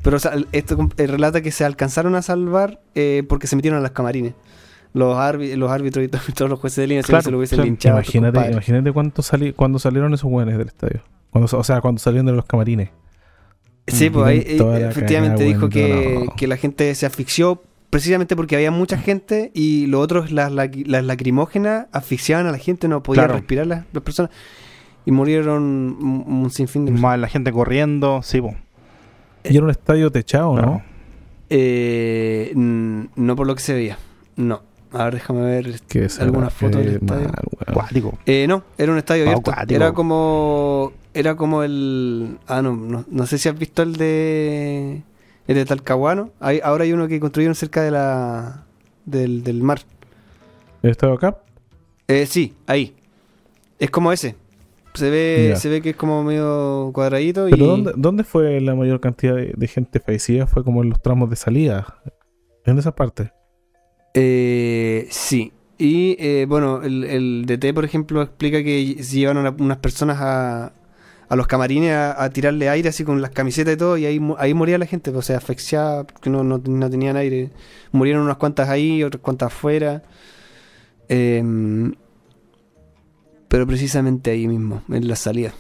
Pero 0.02 0.16
o 0.16 0.20
sea, 0.20 0.34
esto 0.54 0.78
eh, 0.98 1.08
relata 1.08 1.42
que 1.42 1.52
se 1.52 1.66
alcanzaron 1.66 2.16
a 2.16 2.22
salvar 2.22 2.80
eh, 2.94 3.24
porque 3.28 3.48
se 3.48 3.56
metieron 3.58 3.80
a 3.80 3.82
las 3.82 3.92
camarines. 3.92 4.34
los, 4.94 5.18
los 5.58 5.72
árbitros 5.72 6.06
y 6.06 6.08
to- 6.08 6.20
todos 6.36 6.50
los 6.50 6.60
jueces 6.60 6.78
de 6.78 6.88
línea 6.88 7.04
Claro, 7.04 7.22
se 7.24 7.32
lo 7.32 7.38
hubiesen 7.40 7.62
linchado. 7.64 8.00
estos 8.00 8.16
Imagínate, 8.16 8.52
imagínate 8.52 8.92
cuánto 8.94 9.22
sali 9.22 9.52
cuando 9.52 9.78
salieron 9.78 10.14
esos 10.14 10.32
weones 10.32 10.58
del 10.58 10.68
estadio. 10.68 11.02
Cuando, 11.32 11.50
o 11.58 11.64
sea, 11.66 11.82
cuando 11.82 12.00
salieron 12.00 12.28
de 12.28 12.32
los 12.32 12.46
camarines. 12.46 12.92
Sí, 13.88 14.10
pues 14.10 14.26
ahí 14.26 14.38
eh, 14.40 14.88
efectivamente 14.90 15.44
cagada, 15.44 15.54
dijo 15.54 15.70
que, 15.70 16.22
no. 16.26 16.36
que 16.36 16.48
la 16.48 16.58
gente 16.58 16.94
se 16.96 17.06
asfixió 17.06 17.62
precisamente 17.92 18.36
porque 18.36 18.56
había 18.56 18.72
mucha 18.72 18.98
gente 18.98 19.52
y 19.54 19.86
lo 19.88 20.00
otro 20.00 20.24
es 20.26 20.32
las, 20.32 20.52
laqui- 20.52 20.86
las 20.88 21.04
lacrimógenas 21.06 21.86
asfixiaban 21.92 22.48
a 22.48 22.52
la 22.52 22.58
gente, 22.58 22.88
no 22.88 23.02
podían 23.04 23.26
Claro. 23.26 23.40
respirar 23.40 23.68
las, 23.68 23.86
las 23.94 24.04
personas 24.04 24.32
y 25.06 25.12
murieron 25.12 25.64
un, 25.64 26.24
un 26.28 26.50
sinfín 26.50 26.86
de 26.86 26.92
personas. 26.92 27.12
Más 27.12 27.20
la 27.20 27.28
gente 27.28 27.52
corriendo, 27.52 28.22
sí, 28.24 28.42
po. 28.42 28.56
Y 29.44 29.56
era 29.56 29.64
un 29.66 29.70
estadio 29.72 30.12
techado, 30.12 30.56
¿no? 30.60 30.82
Eh, 31.50 32.52
no 32.56 33.36
por 33.36 33.46
lo 33.48 33.54
que 33.56 33.62
se 33.62 33.74
veía, 33.74 33.98
no. 34.36 34.62
A 34.92 35.04
ver, 35.06 35.16
déjame 35.16 35.42
ver 35.42 35.82
Que 35.88 36.06
esa 36.06 36.24
alguna 36.24 36.48
era- 36.48 36.50
foto 36.56 36.78
del 36.80 36.96
estadio. 36.96 37.30
mal. 37.76 38.14
Eh, 38.26 38.46
no, 38.48 38.64
era 38.78 38.92
un 38.92 38.98
estadio 38.98 39.24
abierto. 39.24 39.52
acuático. 39.52 39.76
Era 39.76 39.92
como. 39.94 40.92
Era 41.16 41.36
como 41.36 41.64
el. 41.64 42.38
Ah, 42.46 42.62
no, 42.62 42.76
no, 42.76 43.06
no 43.10 43.26
sé 43.26 43.38
si 43.38 43.48
has 43.50 43.58
visto 43.58 43.82
el 43.82 43.96
de. 43.96 45.02
El 45.48 45.56
de 45.56 45.66
Talcahuano. 45.66 46.32
Hay, 46.40 46.60
ahora 46.64 46.84
hay 46.84 46.92
uno 46.94 47.08
que 47.08 47.20
construyeron 47.20 47.56
cerca 47.56 47.82
de 47.82 47.92
la. 47.92 48.66
Del, 49.06 49.44
del 49.44 49.64
mar. 49.64 49.80
¿El 50.84 50.92
estadio 50.92 51.14
acá? 51.14 51.38
Eh, 52.08 52.26
sí, 52.26 52.54
ahí. 52.68 52.94
Es 53.80 53.90
como 53.90 54.12
ese. 54.12 54.36
Se 54.94 55.10
ve, 55.10 55.48
Ya. 55.52 55.56
se 55.56 55.70
ve 55.70 55.82
que 55.82 55.92
es 55.92 55.96
como 55.96 56.24
medio 56.24 56.92
cuadradito. 56.94 57.48
¿Pero 57.50 57.66
y... 57.66 57.68
dónde, 57.68 57.94
dónde 57.96 58.24
fue 58.24 58.60
la 58.62 58.76
mayor 58.76 59.00
cantidad 59.00 59.36
de, 59.36 59.54
de 59.56 59.68
gente 59.68 60.00
fallecida? 60.00 60.48
Fue 60.48 60.64
como 60.64 60.84
en 60.84 60.90
los 60.90 61.02
tramos 61.02 61.30
de 61.30 61.36
salida. 61.38 61.98
En 62.66 62.78
esa 62.78 62.94
parte. 62.94 63.32
Eh, 64.14 65.08
sí. 65.12 65.52
Y 65.78 66.16
eh, 66.20 66.46
bueno, 66.48 66.82
el, 66.84 67.04
el 67.04 67.46
DT, 67.46 67.74
por 67.74 67.86
ejemplo, 67.86 68.22
explica 68.22 68.64
que 68.64 68.96
llevaron 68.96 69.46
a 69.46 69.56
unas 69.60 69.78
personas 69.78 70.18
a, 70.22 70.72
a 71.28 71.36
los 71.36 71.48
camarines 71.48 71.92
a, 71.94 72.24
a 72.24 72.30
tirarle 72.30 72.70
aire 72.70 72.90
así 72.90 73.04
con 73.04 73.22
las 73.22 73.32
camisetas 73.32 73.74
y 73.74 73.78
todo, 73.78 73.98
y 73.98 74.06
ahí, 74.06 74.20
ahí 74.38 74.54
moría 74.54 74.78
la 74.78 74.86
gente, 74.86 75.12
pues, 75.12 75.26
o 75.26 75.28
sea, 75.28 75.38
asfixiada, 75.38 76.04
porque 76.06 76.30
no, 76.30 76.44
no, 76.44 76.62
no 76.66 76.90
tenían 76.90 77.18
aire. 77.18 77.50
Murieron 77.92 78.22
unas 78.24 78.38
cuantas 78.38 78.70
ahí, 78.70 79.04
otras 79.04 79.22
cuantas 79.22 79.48
afuera. 79.48 80.04
Em, 81.10 81.94
pero 83.48 83.66
precisamente 83.68 84.32
ahí 84.32 84.48
mismo, 84.48 84.82
en 84.90 85.08
la 85.08 85.16
salida. 85.16 85.54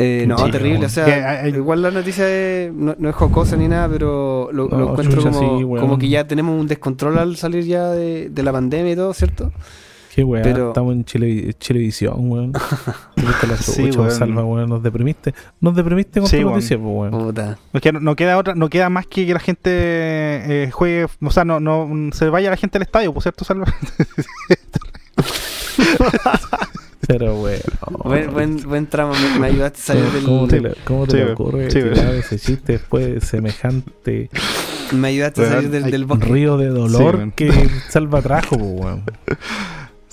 Eh, 0.00 0.26
no, 0.28 0.38
Sí, 0.38 0.50
terrible, 0.52 0.78
no. 0.80 0.86
o 0.86 0.88
sea, 0.88 1.40
hay- 1.42 1.50
igual 1.54 1.82
la 1.82 1.90
noticia 1.90 2.28
es- 2.28 2.72
no, 2.72 2.94
no 2.98 3.08
es 3.08 3.14
jocosa 3.16 3.56
ni 3.56 3.66
nada, 3.66 3.88
pero 3.88 4.48
lo, 4.52 4.66
encuentro 4.66 5.22
chucha, 5.22 5.30
como, 5.30 5.76
como 5.76 5.98
que 5.98 6.08
ya 6.08 6.26
tenemos 6.26 6.58
un 6.58 6.68
descontrol 6.68 7.18
al 7.18 7.36
salir 7.36 7.64
ya 7.64 7.88
de, 7.90 8.28
de 8.30 8.42
la 8.44 8.52
pandemia 8.52 8.92
y 8.92 8.96
todo, 8.96 9.12
¿cierto? 9.12 9.52
Qué 10.18 10.24
weá, 10.24 10.42
Pero- 10.42 10.68
estamos 10.70 10.94
en 10.94 11.04
Chile, 11.04 11.54
Chilevisión, 11.60 12.28
weón. 12.28 12.52
Sí, 13.60 13.84
chucha, 13.84 14.00
weón. 14.00 14.10
Salva, 14.10 14.44
weón. 14.44 14.68
Nos 14.68 14.82
deprimiste. 14.82 15.32
Nos 15.60 15.76
deprimiste 15.76 16.18
con 16.18 16.28
Sí, 16.28 16.40
tu 16.40 16.50
noticia, 16.50 16.76
pues, 16.76 16.90
weón. 16.92 17.10
Puta. 17.12 17.56
Es 17.72 17.80
que 17.80 17.92
no, 17.92 18.00
no 18.00 18.16
queda 18.16 18.36
otra, 18.36 18.56
no 18.56 18.68
queda 18.68 18.90
más 18.90 19.06
que 19.06 19.26
que 19.26 19.32
la 19.32 19.38
gente 19.38 19.70
eh, 19.70 20.70
juegue, 20.72 21.06
o 21.20 21.30
sea, 21.30 21.44
no, 21.44 21.60
no 21.60 21.88
se 22.12 22.28
vaya 22.30 22.50
la 22.50 22.56
gente 22.56 22.78
al 22.78 22.82
estadio, 22.82 23.14
por 23.14 23.22
cierto, 23.22 23.44
Salva. 23.44 23.72
Pero, 27.06 27.40
weón. 27.40 27.60
Buen, 28.02 28.32
buen, 28.32 28.56
buen 28.68 28.86
tramo, 28.88 29.12
me, 29.14 29.38
me 29.38 29.46
ayudaste 29.46 29.78
a 29.80 29.84
salir 29.84 30.04
del... 30.10 30.24
¿Cómo 30.24 30.48
te, 30.48 30.74
cómo 30.84 31.06
te 31.06 31.12
Sí, 31.12 31.16
le 31.18 31.32
ocurre 31.32 31.70
Sí, 31.70 31.80
tirar 31.80 32.12
ese 32.16 32.40
chiste 32.40 32.72
después 32.72 33.06
de 33.06 33.20
semejante 33.20 34.30
Me 34.92 35.08
ayudaste 35.08 35.46
a 35.46 35.48
salir 35.48 35.70
del, 35.70 35.84
del 35.92 36.08
río 36.20 36.56
de 36.58 36.66
dolor 36.70 37.32
que 37.34 37.70
Salva 37.88 38.20
trajo, 38.20 38.58
pues, 38.58 38.70
weón? 38.80 39.04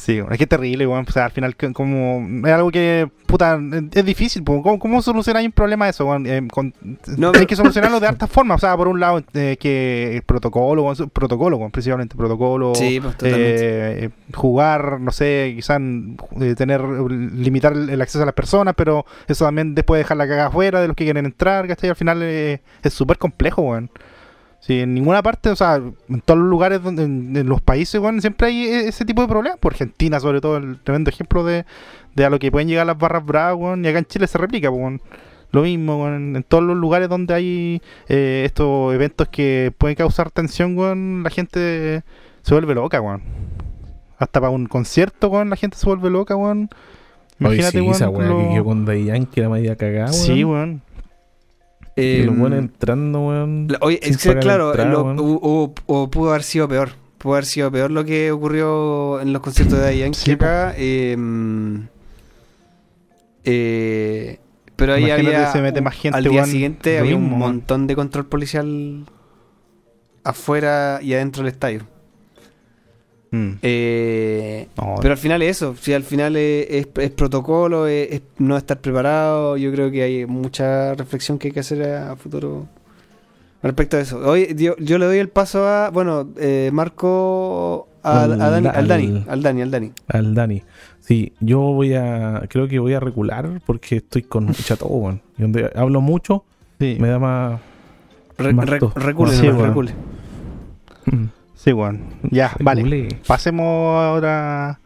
Sí, 0.05 0.19
es 0.19 0.37
que 0.37 0.43
es 0.43 0.49
terrible, 0.49 0.85
weón. 0.85 1.03
O 1.09 1.11
sea, 1.11 1.25
al 1.25 1.31
final, 1.31 1.55
como 1.73 2.47
es 2.47 2.53
algo 2.53 2.69
que, 2.69 3.09
puta, 3.25 3.59
es 3.91 4.05
difícil. 4.05 4.43
¿Cómo, 4.43 4.77
cómo 4.77 5.01
solucionáis 5.01 5.47
un 5.47 5.51
problema 5.51 5.85
de 5.85 5.91
eso, 5.91 6.05
weón? 6.05 6.27
Eh, 6.27 6.47
con- 6.51 6.75
No, 7.17 7.31
hay 7.33 7.47
que 7.47 7.55
solucionarlo 7.55 7.99
de 7.99 8.05
hartas 8.09 8.29
formas. 8.29 8.57
O 8.57 8.67
sea, 8.67 8.77
por 8.77 8.87
un 8.87 8.99
lado, 8.99 9.23
eh, 9.33 9.57
que 9.59 10.17
el 10.17 10.21
protocolo, 10.21 10.83
weón, 10.83 11.09
protocolo, 11.09 11.57
weón, 11.57 11.71
principalmente 11.71 12.15
protocolo. 12.15 12.75
Sí, 12.75 12.99
pues 13.01 13.17
totalmente. 13.17 14.03
eh, 14.05 14.09
jugar, 14.31 15.01
no 15.01 15.11
sé, 15.11 15.53
quizás 15.55 15.81
eh, 15.81 16.53
tener, 16.55 16.81
limitar 16.83 17.73
el, 17.73 17.99
acceso 17.99 18.21
a 18.21 18.27
las 18.27 18.35
personas, 18.35 18.75
pero 18.77 19.07
eso 19.27 19.45
también 19.45 19.73
después 19.73 19.97
dejar 19.97 20.17
la 20.17 20.27
cagada 20.27 20.49
afuera 20.49 20.81
de 20.81 20.87
los 20.87 20.95
que 20.95 21.05
quieren 21.05 21.25
entrar, 21.25 21.67
¿cachai? 21.67 21.89
Al 21.89 21.95
final 21.95 22.19
eh, 22.21 22.61
es 22.83 22.93
súper 22.93 23.17
complejo, 23.17 23.63
weón. 23.63 23.89
Sí, 24.65 24.79
en 24.79 24.95
ninguna 24.95 25.21
parte, 25.21 25.49
o 25.51 25.55
sea, 25.55 25.75
en 25.75 26.21
todos 26.21 26.39
los 26.39 26.49
lugares, 26.49 26.81
donde, 26.81 27.03
en, 27.03 27.37
en 27.37 27.47
los 27.47 27.61
países, 27.61 28.01
weón, 28.01 28.19
siempre 28.19 28.47
hay 28.47 28.63
e- 28.65 28.87
ese 28.87 29.05
tipo 29.05 29.21
de 29.21 29.27
problemas. 29.27 29.59
Por 29.59 29.73
Argentina, 29.73 30.19
sobre 30.19 30.41
todo, 30.41 30.57
el 30.57 30.79
tremendo 30.79 31.11
ejemplo 31.11 31.43
de, 31.43 31.65
de 32.15 32.25
a 32.25 32.31
lo 32.31 32.39
que 32.39 32.49
pueden 32.51 32.67
llegar 32.67 32.87
las 32.87 32.97
barras 32.97 33.23
bravas, 33.23 33.55
weón, 33.61 33.85
y 33.85 33.87
acá 33.89 33.99
en 33.99 34.05
Chile 34.05 34.25
se 34.25 34.39
replica, 34.39 34.69
pues, 34.71 34.81
weón. 34.81 35.01
Lo 35.51 35.61
mismo, 35.61 36.01
weón, 36.01 36.35
en 36.35 36.41
todos 36.43 36.63
los 36.63 36.75
lugares 36.75 37.09
donde 37.09 37.33
hay 37.35 37.81
eh, 38.09 38.41
estos 38.43 38.91
eventos 38.95 39.27
que 39.29 39.71
pueden 39.77 39.95
causar 39.95 40.31
tensión, 40.31 40.75
weón, 40.75 41.21
la 41.21 41.29
gente 41.29 42.01
se 42.41 42.53
vuelve 42.55 42.73
loca, 42.73 42.99
weón. 42.99 43.21
Hasta 44.17 44.39
para 44.41 44.49
un 44.49 44.65
concierto, 44.65 45.27
weón, 45.29 45.51
la 45.51 45.57
gente 45.57 45.77
se 45.77 45.85
vuelve 45.85 46.09
loca, 46.09 46.35
weón. 46.35 46.69
Oye, 47.39 47.61
sí, 47.69 47.77
weón, 47.81 47.93
esa 47.93 48.09
weá 48.09 48.27
lo- 48.29 48.37
que 48.39 48.49
quedó 48.55 48.63
con 48.65 48.85
Daddy 48.85 49.05
Yankee, 49.05 49.41
la 49.41 49.49
media 49.49 49.75
cagada. 49.75 50.11
Sí, 50.11 50.43
weón. 50.43 50.81
Y 51.97 52.23
los 52.23 52.33
Em, 52.33 52.39
buenos 52.39 52.59
entrando, 52.59 53.19
weón. 53.27 53.67
Oye, 53.81 53.99
es 54.03 54.17
que 54.17 54.35
claro, 54.39 54.69
entrada, 54.71 54.89
lo- 54.91 55.03
weón. 55.03 55.19
o, 55.19 55.23
o- 55.41 55.73
o 55.85 56.09
pudo 56.11 56.29
haber 56.31 56.43
sido 56.43 56.67
peor. 56.67 56.89
Pudo 57.17 57.33
haber 57.35 57.45
sido 57.45 57.71
peor 57.71 57.89
lo 57.91 58.03
que 58.05 58.31
ocurrió 58.31 59.19
en 59.21 59.31
los 59.33 59.41
conciertos 59.41 59.79
de 59.79 59.97
Yankee 59.97 60.19
Sí, 60.19 60.31
acá. 60.31 60.73
em, 60.77 61.87
eh, 63.43 64.39
pero 64.75 64.93
ahí 64.93 65.05
Imagínate, 65.05 65.35
había. 65.37 65.51
se 65.51 65.61
mete 65.61 65.81
más 65.81 65.95
gente, 65.95 66.17
al 66.17 66.23
día 66.23 66.33
weón, 66.33 66.47
siguiente 66.49 66.99
había 66.99 67.15
un 67.15 67.23
mismo, 67.23 67.37
montón 67.37 67.87
de 67.87 67.95
control 67.95 68.25
policial 68.25 69.05
afuera 70.23 70.99
y 71.01 71.13
adentro 71.13 71.43
del 71.43 71.53
estadio. 71.53 71.81
Mm. 73.31 73.51
Eh, 73.61 74.67
No, 74.77 74.95
pero 75.01 75.13
al 75.13 75.17
final 75.17 75.41
es 75.41 75.57
eso, 75.57 75.75
si 75.79 75.93
al 75.93 76.03
final 76.03 76.35
es, 76.35 76.67
es- 76.69 76.87
es 76.95 77.11
protocolo, 77.11 77.87
es, 77.87 78.11
es 78.11 78.21
no 78.37 78.55
estar 78.57 78.79
preparado, 78.79 79.57
yo 79.57 79.71
creo 79.71 79.91
que 79.91 80.03
hay 80.03 80.25
mucha 80.25 80.93
reflexión 80.95 81.37
que 81.37 81.47
hay 81.49 81.51
que 81.53 81.59
hacer 81.59 81.83
a, 81.83 82.11
a 82.11 82.15
futuro 82.15 82.65
respecto 83.63 83.97
a 83.97 84.01
eso. 84.01 84.19
Hoy 84.19 84.53
yo, 84.57 84.75
yo 84.77 84.97
le 84.97 85.05
doy 85.05 85.17
el 85.17 85.29
paso 85.29 85.67
a, 85.67 85.89
bueno, 85.89 86.27
eh, 86.37 86.69
Marco 86.71 87.87
a, 88.03 88.19
a 88.19 88.23
Al- 88.23 88.37
Dani, 88.37 88.67
al, 88.67 88.75
al- 88.75 88.87
Dani, 88.87 89.23
al 89.27 89.41
Dani, 89.43 89.61
al 89.63 89.71
Dani. 89.71 89.91
Al 90.07 90.35
Dani. 90.35 90.63
Sí, 90.99 91.33
yo 91.39 91.59
voy 91.59 91.93
a. 91.93 92.43
Creo 92.49 92.67
que 92.67 92.79
voy 92.79 92.93
a 92.93 92.99
recular 92.99 93.61
porque 93.65 93.97
estoy 93.97 94.23
con 94.23 94.51
weón. 94.81 95.21
Y 95.37 95.41
donde 95.43 95.71
hablo 95.75 96.01
mucho, 96.01 96.43
sí. 96.79 96.97
me 96.99 97.09
da 97.09 97.19
más. 97.19 97.59
Re- 98.37 98.53
Más 98.53 98.67
re- 98.69 98.79
to- 98.79 98.91
recule, 98.95 99.31
Sí, 99.33 99.47
bueno. 99.47 99.65
recule. 99.67 99.93
Sí, 101.65 101.73
weón. 101.73 101.99
Ya, 102.29 102.55
vale. 102.59 103.19
Pasemos 103.25 103.65
ahora 103.65 104.79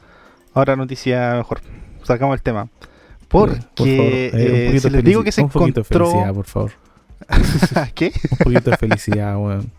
ahora 0.53 0.75
noticia 0.77 1.36
mejor. 1.36 1.59
Sacamos 2.03 2.36
el 2.36 2.41
tema. 2.41 2.69
Por 3.27 3.59
Porque 3.75 4.30
favor, 4.32 4.41
eh, 4.41 4.69
un 4.69 4.75
eh, 4.77 4.80
si 4.80 5.01
digo 5.01 5.23
que 5.23 5.34
se 5.34 5.43
un 5.43 5.49
poquito 5.49 5.82
de 5.82 5.86
encontró 5.86 6.05
felicidad, 6.07 6.34
por 6.34 6.45
favor. 6.45 6.71
¿Qué? 7.93 8.13
Un 8.32 8.38
poquito 8.38 8.71
de 8.71 8.77
felicidad, 8.77 9.38
weón. 9.38 9.69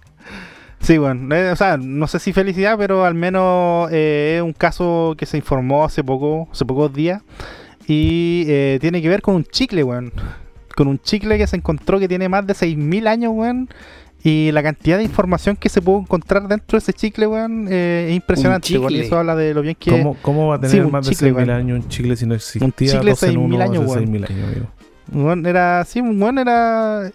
Sí, 0.80 0.98
bueno, 0.98 1.34
eh, 1.34 1.50
o 1.50 1.56
sea, 1.56 1.78
no 1.78 2.06
sé 2.06 2.18
si 2.18 2.34
felicidad, 2.34 2.76
pero 2.76 3.06
al 3.06 3.14
menos 3.14 3.90
eh, 3.92 4.36
es 4.36 4.42
un 4.42 4.52
caso 4.52 5.14
que 5.16 5.24
se 5.24 5.38
informó 5.38 5.84
hace 5.84 6.04
poco, 6.04 6.48
hace 6.52 6.66
pocos 6.66 6.92
días 6.92 7.22
y 7.86 8.44
eh, 8.46 8.78
tiene 8.80 9.00
que 9.00 9.08
ver 9.08 9.22
con 9.22 9.36
un 9.36 9.44
chicle, 9.44 9.82
weón. 9.84 10.12
Con 10.76 10.86
un 10.86 10.98
chicle 10.98 11.38
que 11.38 11.46
se 11.46 11.56
encontró 11.56 11.98
que 11.98 12.08
tiene 12.08 12.28
más 12.28 12.46
de 12.46 12.54
6.000 12.54 13.08
años, 13.08 13.32
weón. 13.34 13.70
Y 14.22 14.52
la 14.52 14.62
cantidad 14.62 14.98
de 14.98 15.04
información 15.04 15.56
que 15.56 15.68
se 15.70 15.80
pudo 15.80 16.00
encontrar 16.00 16.46
dentro 16.46 16.76
de 16.76 16.78
ese 16.78 16.92
chicle, 16.92 17.26
weón, 17.26 17.66
eh, 17.70 18.08
es 18.10 18.16
impresionante. 18.16 18.78
weón, 18.78 18.90
y 18.92 18.94
chicle. 18.96 19.06
eso 19.06 19.18
habla 19.18 19.34
de 19.34 19.54
lo 19.54 19.62
bien 19.62 19.76
que... 19.78 19.90
¿Cómo, 19.90 20.14
¿Cómo 20.20 20.48
va 20.48 20.56
a 20.56 20.60
tener 20.60 20.76
Sí, 20.76 20.80
un 20.80 20.92
más 20.92 21.06
de 21.06 21.12
chicle, 21.12 21.30
6.000 21.32 21.36
weón. 21.36 21.50
años 21.50 21.84
un 21.84 21.88
chicle 21.88 22.16
si 22.16 22.26
no 22.26 22.34
existía? 22.34 22.66
Un 22.66 22.72
chicle 22.72 23.10
12 23.12 23.26
en 23.28 23.34
6.000 23.34 23.38
uno 23.44 23.60
años, 23.62 23.84
hace 23.84 23.92
weón. 24.00 24.04
6.000 24.06 24.30
años, 24.30 24.44
amigo. 24.50 24.66
Weón, 25.12 25.46
era... 25.46 25.84
Sí, 25.86 26.00
un 26.00 26.22
weón 26.22 26.38
era... 26.38 27.10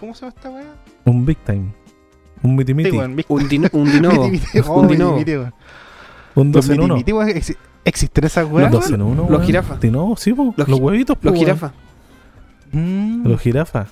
¿Cómo 0.00 0.14
se 0.14 0.22
llama 0.22 0.34
esta 0.36 0.50
weá? 0.50 0.64
Un 1.04 1.24
big 1.24 1.38
time. 1.38 1.72
Un 2.42 2.56
miti 2.56 2.74
miti. 2.74 2.90
Sí, 2.90 2.96
weón, 2.96 3.16
Un, 3.28 3.48
dino, 3.48 3.68
un 3.72 3.84
miti, 4.32 4.58
oh, 4.66 4.80
un 4.80 4.86
weón. 4.88 5.54
Un 6.34 6.52
Los 6.52 6.66
12 6.66 6.74
en 6.74 6.80
1. 6.80 6.94
miti, 6.96 6.98
miti, 7.04 7.12
weón, 7.12 7.28
exi- 7.28 7.56
¿Existen 7.84 8.24
esas 8.24 8.44
Los 8.44 8.52
weas? 8.52 8.72
12 8.72 8.94
en 8.94 9.02
1. 9.02 9.26
Los 9.30 9.46
jirafas. 9.46 9.84
No, 9.84 10.16
sí, 10.16 10.32
po. 10.32 10.52
Los 10.56 10.68
Los, 10.68 10.80
huevitos, 10.80 11.16
po, 11.16 11.28
Los 11.30 11.38
jirafas. 11.38 11.70
Mm. 12.72 13.26
Los 13.28 13.40
jirafas. 13.40 13.88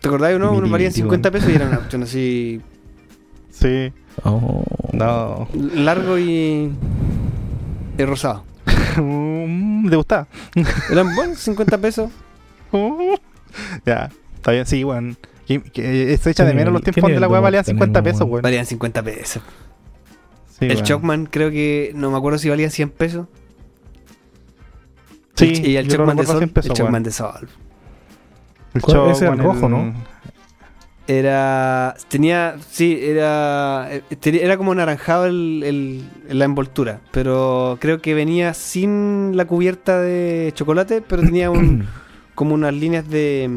¿Te 0.00 0.08
acordás 0.08 0.34
o 0.34 0.38
no? 0.38 0.46
Miti, 0.52 0.58
Unos 0.58 0.70
valían 0.70 0.88
miti, 0.90 1.00
50 1.00 1.28
weón. 1.28 1.32
pesos 1.32 1.50
y 1.52 1.54
eran 1.56 1.68
una 1.68 1.76
cuestión 1.78 2.02
así 2.02 2.60
Sí. 3.50 3.92
Oh. 4.24 4.64
No. 4.92 5.48
largo 5.74 6.18
y, 6.18 6.70
y 7.98 8.04
rosado. 8.04 8.44
Mm, 8.96 9.88
¿Te 9.88 9.96
gustaba? 9.96 10.26
Eran 10.90 11.14
buenos, 11.14 11.38
50 11.38 11.78
pesos. 11.78 12.10
ya, 13.86 14.10
está 14.34 14.52
bien, 14.52 14.66
sí, 14.66 14.82
weón. 14.84 15.16
Que, 15.46 15.60
que 15.62 16.16
se 16.16 16.30
echa 16.30 16.44
de 16.44 16.52
¿Qué 16.52 16.56
menos 16.56 16.72
los 16.72 16.82
tiempos 16.82 17.10
de 17.10 17.20
la 17.20 17.28
weá 17.28 17.38
de 17.40 17.42
valían 17.42 17.64
humor 17.64 17.66
50 17.66 18.00
tenemos, 18.00 18.18
pesos, 18.18 18.30
weón? 18.30 18.42
Valían 18.42 18.66
50 18.66 19.02
pesos. 19.02 19.42
Sí, 20.58 20.66
el. 20.66 20.82
Chocman 20.82 21.26
creo 21.26 21.50
que, 21.50 21.92
no 21.94 22.10
me 22.10 22.16
acuerdo 22.18 22.38
si 22.38 22.48
valía 22.48 22.70
100 22.70 22.90
pesos. 22.90 23.26
Sí, 25.34 25.52
y 25.64 25.76
el 25.76 25.88
Chocman 25.88 26.16
de 26.16 26.26
Sol. 26.26 26.38
siempre 26.38 26.62
el 26.66 26.72
Chocman 26.72 27.02
de 27.02 27.10
Sol. 27.12 27.48
El 28.74 28.82
¿Cuál? 28.82 29.10
Ese 29.10 29.24
era 29.24 29.34
el 29.34 29.40
rojo, 29.40 29.68
¿no? 29.68 29.92
Era. 31.06 31.96
Tenía. 32.08 32.56
Sí, 32.70 32.98
era. 33.02 33.88
eh, 33.90 34.02
tenía- 34.20 34.42
Era 34.42 34.56
como 34.56 34.74
naranjado 34.74 35.26
el, 35.26 35.62
el- 35.64 36.38
la 36.38 36.44
envoltura. 36.44 37.00
Pero 37.10 37.78
creo 37.80 38.00
que 38.00 38.14
venía 38.14 38.54
sin 38.54 39.36
la 39.36 39.44
cubierta 39.46 40.00
de 40.00 40.52
chocolate. 40.54 41.02
Pero 41.02 41.22
tenía 41.22 41.50
un. 41.50 41.86
como 42.36 42.54
unas 42.54 42.72
líneas 42.74 43.08
de. 43.08 43.50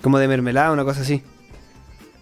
Como 0.00 0.18
de 0.18 0.28
mermelada, 0.28 0.72
una 0.72 0.84
cosa 0.84 1.02
así. 1.02 1.22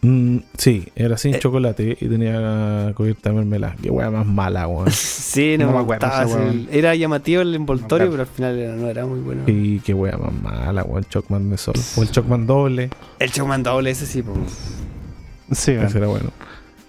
Mm, 0.01 0.39
sí, 0.57 0.87
era 0.95 1.17
sin 1.19 1.35
Eh. 1.35 1.39
chocolate 1.41 1.97
y 2.01 2.09
tenía 2.09 2.93
cubierta 2.95 3.31
de 3.31 3.37
mermelada. 3.37 3.75
Qué 3.83 3.91
wea 3.91 4.11
más 4.11 4.25
mala, 4.27 4.69
weón. 4.69 4.87
Sí, 4.93 5.57
no, 5.59 5.67
No 5.73 5.79
me 5.79 5.83
gustaba. 5.85 6.25
weón. 6.27 6.69
Era 6.71 6.95
llamativo 6.95 7.43
el 7.43 7.55
envoltorio, 7.55 8.07
No, 8.07 8.11
pero 8.13 8.23
al 8.23 8.29
final 8.29 8.59
era- 8.59 8.75
no 8.77 8.89
era 8.89 9.07
muy 9.07 9.19
bueno. 9.21 9.43
Y 9.47 9.81
qué 9.81 9.95
wea 9.95 10.17
más 10.17 10.33
mala, 10.33 10.85
weón. 10.85 11.05
Chocman 11.05 11.51
de 11.51 11.59
sol. 11.59 11.75
O 11.97 12.03
el 12.03 12.11
Chocman 12.11 12.47
doble. 12.47 12.91
El 13.19 13.33
Chocman 13.33 13.63
doble, 13.63 13.91
ese 13.91 14.07
sí. 14.07 14.23
po. 14.23 14.35
Sí. 15.53 15.73
Ese 15.73 15.99
era 15.99 16.07
bueno. 16.07 16.31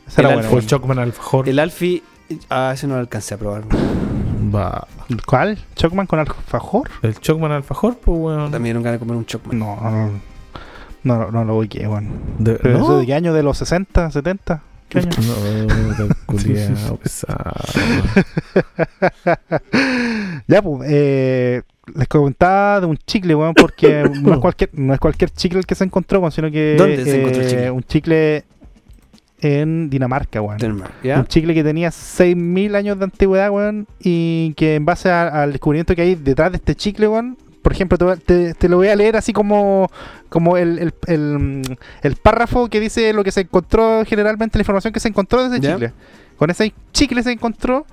Ese 0.07 0.21
era 0.21 0.29
el 0.31 0.35
bueno, 0.35 0.51
O 0.51 0.57
el. 0.59 0.67
Chocman 0.67 0.99
alfajor. 0.99 1.49
El 1.49 1.59
Alfie. 1.59 2.03
Ah, 2.49 2.71
ese 2.75 2.85
no 2.85 2.93
lo 2.93 2.99
alcancé 2.99 3.33
a 3.33 3.37
probar. 3.37 3.63
Va. 4.53 4.87
¿Cuál? 5.25 5.57
¿Chocman 5.75 6.05
con 6.05 6.19
alfajor? 6.19 6.89
El 7.01 7.19
Chocman 7.19 7.51
alfajor, 7.51 7.97
pues 7.97 8.17
weón. 8.19 8.51
También 8.51 8.75
nunca 8.75 8.91
de 8.91 8.99
comer 8.99 9.15
un 9.17 9.25
Chocman. 9.25 9.57
No, 9.57 9.75
no, 9.81 9.91
no, 10.07 10.11
no 11.03 11.43
lo 11.45 11.57
ubiqué, 11.57 11.87
weón. 11.87 12.09
De- 12.39 12.55
¿Pero 12.55 12.77
¿no? 12.79 12.83
eso 12.85 12.99
de 12.99 13.05
qué 13.05 13.13
año? 13.13 13.33
¿De 13.33 13.43
los 13.43 13.57
60, 13.57 14.11
70? 14.11 14.61
¿Qué 14.89 14.99
año? 14.99 15.09
No, 15.97 16.07
culiao 16.25 16.97
pesado. 16.97 17.53
ya, 20.47 20.61
pues, 20.61 20.89
eh, 20.91 21.61
les 21.95 22.07
comentaba 22.07 22.79
de 22.81 22.85
un 22.87 22.97
chicle, 22.97 23.35
weón, 23.35 23.53
porque 23.53 24.03
no 24.21 24.33
es 24.33 24.39
cualquier, 24.39 24.69
no 24.73 24.93
es 24.93 24.99
cualquier 24.99 25.29
chicle 25.31 25.59
el 25.59 25.65
que 25.65 25.75
se 25.75 25.83
encontró, 25.83 26.19
weón, 26.19 26.31
sino 26.31 26.49
que 26.51 26.75
¿Dónde 26.77 27.03
se 27.03 27.19
encontró 27.19 27.41
el 27.41 27.47
eh, 27.47 27.49
chicle? 27.49 27.71
un 27.71 27.83
chicle 27.83 28.43
en 29.41 29.89
Dinamarca, 29.89 30.41
weón. 30.41 30.83
Un 31.03 31.25
chicle 31.27 31.53
que 31.53 31.63
tenía 31.63 31.89
6.000 31.89 32.75
años 32.75 32.97
de 32.97 33.05
antigüedad, 33.05 33.49
weón, 33.51 33.87
y 33.99 34.53
que 34.55 34.75
en 34.75 34.85
base 34.85 35.09
a- 35.09 35.43
al 35.43 35.51
descubrimiento 35.53 35.95
que 35.95 36.01
hay 36.01 36.15
detrás 36.15 36.51
de 36.51 36.57
este 36.57 36.75
chicle, 36.75 37.07
weón, 37.07 37.37
por 37.69 37.75
ejemplo, 37.75 37.97
te, 37.99 38.03
voy 38.03 38.13
a- 38.13 38.17
te- 38.17 38.53
te 38.55 38.67
lo 38.67 38.77
voy 38.77 38.87
a 38.87 38.95
leer 38.95 39.15
así 39.15 39.31
como, 39.31 39.91
como 40.27 40.57
el, 40.57 40.79
el, 40.79 40.93
el, 41.05 41.77
el 42.01 42.15
párrafo 42.15 42.67
que 42.67 42.79
dice 42.79 43.13
lo 43.13 43.23
que 43.23 43.31
se 43.31 43.41
encontró 43.41 44.03
generalmente, 44.07 44.57
la 44.57 44.63
información 44.63 44.91
que 44.91 44.99
se 44.99 45.07
encontró 45.09 45.41
de 45.47 45.55
ese 45.57 45.59
¿Ya? 45.67 45.73
chicle. 45.73 45.93
Con 46.37 46.49
ese 46.49 46.73
chicle 46.93 47.21
se 47.21 47.31
encontró 47.31 47.85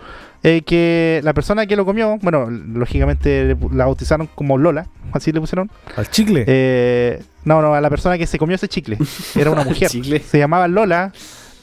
eh, 0.43 0.63
que 0.65 1.21
la 1.25 1.35
persona 1.35 1.67
que 1.67 1.77
lo 1.77 1.85
comió, 1.85 2.17
bueno, 2.23 2.49
lógicamente 2.49 3.55
la 3.73 3.85
bautizaron 3.85 4.29
como 4.35 4.57
Lola, 4.57 4.87
así 5.13 5.31
le 5.33 5.41
pusieron. 5.41 5.71
Al 5.97 6.09
chicle. 6.09 6.45
Eh, 6.47 7.23
no, 7.45 7.61
no, 7.61 7.75
a 7.75 7.81
la 7.83 7.91
persona 7.91 8.17
que 8.17 8.27
se 8.27 8.39
comió 8.39 8.55
ese 8.55 8.69
chicle. 8.69 8.97
Era 9.35 9.51
una 9.51 9.65
mujer. 9.65 9.89
Chicle. 9.91 10.21
Se 10.21 10.39
llamaba 10.39 10.69
Lola, 10.69 11.13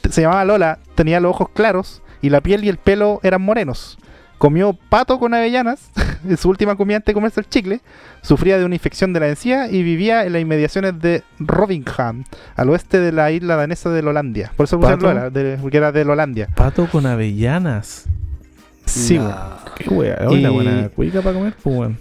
se 0.08 0.20
llamaba 0.20 0.44
Lola, 0.44 0.78
tenía 0.94 1.18
los 1.18 1.30
ojos 1.30 1.48
claros 1.52 2.00
y 2.22 2.28
la 2.30 2.40
piel 2.42 2.62
y 2.64 2.68
el 2.68 2.76
pelo 2.76 3.18
eran 3.24 3.42
morenos. 3.42 3.98
Comió 4.38 4.72
pato 4.88 5.18
con 5.18 5.32
avellanas, 5.34 5.90
en 6.28 6.36
su 6.36 6.48
última 6.48 6.76
comida 6.76 6.96
antes 6.96 7.06
de 7.06 7.14
comerse 7.14 7.40
el 7.40 7.48
chicle, 7.48 7.80
sufría 8.22 8.58
de 8.58 8.64
una 8.64 8.74
infección 8.74 9.12
de 9.12 9.20
la 9.20 9.28
encía 9.28 9.70
y 9.70 9.82
vivía 9.82 10.24
en 10.26 10.32
las 10.32 10.42
inmediaciones 10.42 11.00
de 11.00 11.22
Robingham, 11.38 12.24
al 12.56 12.68
oeste 12.70 13.00
de 13.00 13.12
la 13.12 13.30
isla 13.30 13.56
danesa 13.56 13.90
de 13.90 14.02
Lolandia. 14.02 14.52
Por 14.56 14.64
eso 14.64 14.78
¿Pato? 14.80 15.06
Lola, 15.06 15.30
de- 15.30 15.56
porque 15.60 15.76
era 15.78 15.92
de 15.92 16.04
Lolandia. 16.04 16.48
Pato 16.54 16.86
con 16.86 17.06
avellanas. 17.06 18.04
Sí, 18.86 19.18
No. 19.18 19.34
Qué 19.76 19.88
wea. 19.88 20.18
Y- 20.30 20.46
buena 20.46 20.88
cuica 20.90 21.20
para 21.22 21.34
comer, 21.36 21.54
pues 21.62 21.76
weón. 21.76 21.98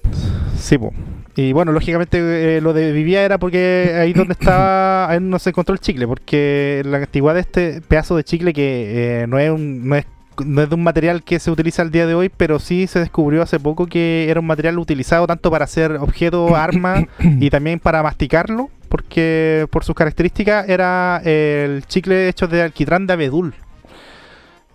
Sí, 0.59 0.77
po. 0.77 0.93
Y 1.35 1.51
bueno, 1.53 1.71
lógicamente 1.71 2.57
eh, 2.57 2.61
lo 2.61 2.73
de 2.73 2.91
vivía 2.91 3.23
era 3.23 3.39
porque 3.39 3.95
ahí 3.99 4.13
donde 4.13 4.33
estaba, 4.33 5.09
ahí 5.09 5.19
no 5.19 5.39
se 5.39 5.49
encontró 5.49 5.73
el 5.73 5.79
chicle, 5.79 6.05
porque 6.07 6.83
la 6.85 6.97
antigüedad 6.97 7.33
de 7.35 7.39
este 7.41 7.81
pedazo 7.81 8.15
de 8.15 8.23
chicle 8.23 8.53
que 8.53 9.21
eh, 9.23 9.27
no 9.27 9.39
es 9.39 9.49
un, 9.49 9.87
no 9.87 9.95
es 9.95 10.05
no 10.45 10.61
es 10.61 10.69
de 10.69 10.75
un 10.75 10.83
material 10.83 11.23
que 11.23 11.39
se 11.39 11.51
utiliza 11.51 11.81
al 11.81 11.91
día 11.91 12.05
de 12.07 12.15
hoy, 12.15 12.29
pero 12.35 12.59
sí 12.59 12.87
se 12.87 12.99
descubrió 12.99 13.41
hace 13.41 13.59
poco 13.59 13.85
que 13.87 14.27
era 14.29 14.39
un 14.39 14.45
material 14.47 14.77
utilizado 14.79 15.27
tanto 15.27 15.49
para 15.51 15.65
hacer 15.65 15.93
objetos, 15.93 16.51
armas 16.55 17.05
y 17.19 17.49
también 17.49 17.79
para 17.79 18.01
masticarlo, 18.03 18.69
porque 18.89 19.67
por 19.71 19.83
sus 19.83 19.95
características 19.95 20.67
era 20.69 21.21
eh, 21.25 21.65
el 21.77 21.85
chicle 21.87 22.27
hecho 22.29 22.47
de 22.47 22.61
alquitrán 22.61 23.07
de 23.07 23.13
abedul. 23.13 23.53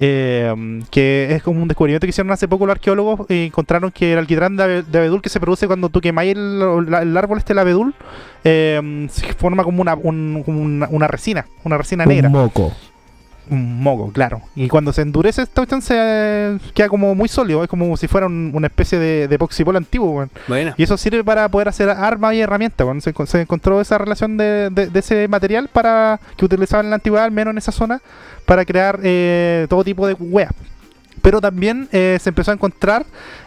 Eh, 0.00 0.80
que 0.92 1.26
es 1.34 1.42
como 1.42 1.60
un 1.60 1.66
descubrimiento 1.66 2.06
que 2.06 2.10
hicieron 2.10 2.30
hace 2.30 2.46
poco 2.46 2.64
los 2.66 2.74
arqueólogos 2.76 3.28
y 3.28 3.46
encontraron 3.46 3.90
que 3.90 4.12
el 4.12 4.20
alquitrán 4.20 4.56
de, 4.56 4.62
abe- 4.62 4.82
de 4.84 4.98
abedul 4.98 5.20
que 5.20 5.28
se 5.28 5.40
produce 5.40 5.66
cuando 5.66 5.88
tú 5.88 6.00
quemáis 6.00 6.36
el, 6.36 7.16
árbol 7.16 7.38
este 7.38 7.52
el 7.52 7.58
abedul 7.58 7.92
eh, 8.44 9.08
se 9.10 9.32
forma 9.32 9.64
como 9.64 9.82
una, 9.82 9.96
un- 9.96 10.44
una, 10.46 10.86
una 10.88 11.08
resina, 11.08 11.46
una 11.64 11.76
resina 11.78 12.06
negra 12.06 12.28
moco. 12.28 12.72
Un 13.50 13.82
moco, 13.82 14.12
claro. 14.12 14.42
Y 14.56 14.68
cuando 14.68 14.92
se 14.92 15.02
endurece 15.02 15.42
esta 15.42 15.60
cuestión 15.62 15.82
se 15.82 15.94
eh, 15.98 16.58
queda 16.74 16.88
como 16.88 17.14
muy 17.14 17.28
sólido, 17.28 17.62
es 17.62 17.68
como 17.68 17.96
si 17.96 18.08
fuera 18.08 18.26
un- 18.26 18.50
una 18.54 18.66
especie 18.68 18.98
de, 18.98 19.28
de 19.28 19.34
epoxipol 19.34 19.76
antiguo, 19.76 20.10
weón. 20.10 20.30
Buena. 20.46 20.74
Y 20.76 20.82
eso 20.82 20.96
sirve 20.96 21.24
para 21.24 21.48
poder 21.48 21.68
hacer 21.68 21.88
armas 21.90 22.34
y 22.34 22.40
herramientas. 22.40 22.86
Se, 23.02 23.14
encon- 23.14 23.26
se 23.26 23.40
encontró 23.40 23.80
esa 23.80 23.98
relación 23.98 24.36
de, 24.36 24.70
de- 24.70 24.88
de 24.88 24.98
ese 24.98 25.28
material 25.28 25.68
para 25.72 26.20
que 26.36 26.44
utilizaban 26.44 26.86
en 26.86 26.90
la 26.90 26.96
antigüedad, 26.96 27.24
al 27.26 27.32
menos 27.32 27.52
en 27.52 27.58
esa 27.58 27.72
zona, 27.72 28.00
para 28.46 28.64
crear 28.64 29.00
eh, 29.02 29.66
todo 29.68 29.84
tipo 29.84 30.06
de 30.06 30.14
weas. 30.14 30.52
Pero 31.28 31.42
también 31.42 31.88
eh, 31.92 32.16
se 32.18 32.30
empezó 32.30 32.52
a 32.52 32.54
encontrar 32.54 33.04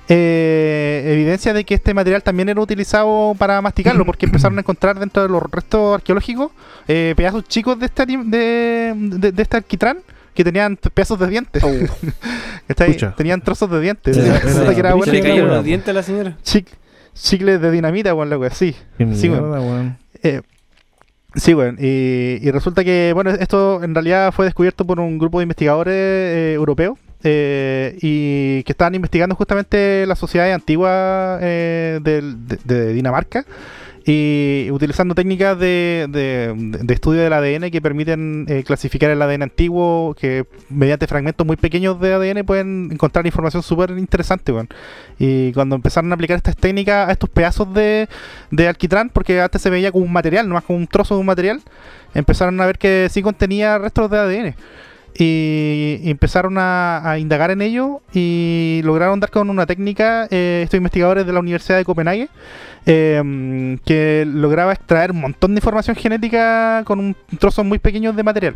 eh, 0.08 1.02
evidencia 1.14 1.52
de 1.52 1.64
que 1.64 1.74
este 1.74 1.96
material 1.96 2.22
también 2.22 2.48
era 2.48 2.62
utilizado 2.62 3.34
para 3.40 3.60
masticarlo, 3.60 4.06
porque 4.06 4.28
empezaron 4.28 4.56
a 4.60 4.62
encontrar 4.62 5.00
dentro 5.00 5.24
de 5.24 5.30
los 5.30 5.42
restos 5.52 5.96
arqueológicos 5.96 6.52
eh, 6.88 7.16
pedazos 7.18 7.44
chicos 7.46 7.80
de 7.80 7.88
este, 7.88 8.06
de, 8.06 8.94
de- 8.96 9.32
de 9.32 9.42
este 9.42 9.58
alquitrán 9.58 9.98
que 10.36 10.44
tenían 10.44 10.78
pedazos 10.78 11.18
de 11.18 11.28
dientes. 11.28 11.64
Pucha. 12.86 13.16
Tenían 13.16 13.42
trozos 13.42 13.68
de 13.72 13.80
dientes. 13.82 14.16
Era- 14.16 14.38
Resulta 14.40 14.62
era 14.66 14.74
que 14.76 14.80
era 14.80 14.94
brígido, 14.94 14.98
buena 14.98 15.06
¿Se 15.06 15.12
le 15.12 15.20
Bueno, 15.22 15.30
cayeron 15.34 15.50
los 15.56 15.66
dientes 15.66 15.90
a 15.90 15.94
la 15.94 16.04
señora? 16.04 16.38
Chic- 16.44 16.68
chicles 17.16 17.60
de 17.62 17.72
dinamita, 17.72 18.14
weón, 18.14 18.30
la 18.30 18.38
wea, 18.38 18.52
sí. 18.52 18.76
Sí, 19.16 19.28
weón. 19.28 19.98
Eh, 20.22 20.42
sí, 21.34 21.56
weón. 21.56 21.78
Y, 21.80 22.38
y 22.48 22.52
resulta 22.52 22.84
que, 22.84 23.12
bueno, 23.16 23.32
esto 23.32 23.84
en 23.84 23.96
realidad 23.96 24.32
fue 24.32 24.46
descubierto 24.46 24.86
por 24.86 25.00
un 25.00 25.18
grupo 25.18 25.40
de 25.40 25.46
investigadores 25.46 25.96
eh, 25.96 26.54
europeos 26.54 27.00
eh, 27.24 27.98
y 28.02 28.64
que 28.64 28.72
estaban 28.72 28.96
investigando 28.96 29.36
justamente 29.36 30.06
las 30.08 30.20
sociedades 30.20 30.54
antiguas 30.56 31.40
eh, 31.42 32.00
de, 32.02 32.94
Dinamarca 32.94 33.46
y 34.04 34.68
utilizando 34.72 35.14
técnicas 35.14 35.60
de, 35.60 36.08
de- 36.10 36.94
estudio 36.94 37.22
del 37.22 37.34
ADN 37.34 37.70
que 37.70 37.82
permiten 37.82 38.46
eh, 38.50 38.64
clasificar 38.64 39.12
el 39.12 39.22
ADN 39.22 39.44
antiguo, 39.44 40.16
que 40.20 40.46
mediante 40.70 41.06
fragmentos 41.06 41.46
muy 41.46 41.56
pequeños 41.56 42.00
de 42.02 42.14
ADN 42.14 42.44
pueden 42.44 42.90
encontrar 42.92 43.26
información 43.28 43.62
súper 43.62 43.92
interesante. 43.92 44.52
weón. 44.52 44.70
Y 45.20 45.54
cuando 45.54 45.76
empezaron 45.76 46.12
a 46.12 46.16
aplicar 46.16 46.38
estas 46.38 46.58
técnicas 46.58 47.10
a 47.10 47.12
estos 47.12 47.30
pedazos 47.30 47.72
de, 47.76 48.10
de 48.50 48.68
alquitrán, 48.68 49.10
porque 49.10 49.40
antes 49.40 49.62
se 49.62 49.70
veía 49.70 49.92
como 49.92 50.04
un 50.06 50.12
material, 50.14 50.48
nomás 50.50 50.64
como 50.64 50.80
un 50.80 50.88
trozo 50.88 51.14
de 51.14 51.20
un 51.22 51.28
material, 51.28 51.62
empezaron 52.16 52.60
a 52.60 52.66
ver 52.66 52.80
que 52.80 53.08
sí 53.12 53.22
contenía 53.22 53.78
restos 53.78 54.10
de 54.10 54.18
ADN. 54.18 54.56
Y, 55.18 56.00
empezaron 56.06 56.56
a, 56.58 57.18
indagar 57.20 57.52
en 57.52 57.62
ello 57.62 58.02
y 58.14 58.82
lograron 58.84 59.20
dar 59.20 59.30
con 59.30 59.50
una 59.50 59.66
técnica, 59.66 60.28
eh, 60.32 60.62
estos 60.64 60.78
investigadores 60.78 61.26
de 61.26 61.34
la 61.34 61.40
Universidad 61.40 61.78
de 61.78 61.86
Copenhague, 61.86 62.30
eh, 62.86 63.78
que 63.86 64.26
lograba 64.28 64.74
extraer 64.74 65.12
un 65.12 65.22
montón 65.22 65.54
de 65.54 65.60
información 65.60 65.96
genética 65.96 66.84
con 66.86 67.00
un 67.00 67.16
trozo 67.40 67.64
muy 67.64 67.80
pequeño 67.80 68.14
de 68.14 68.24
material. 68.24 68.56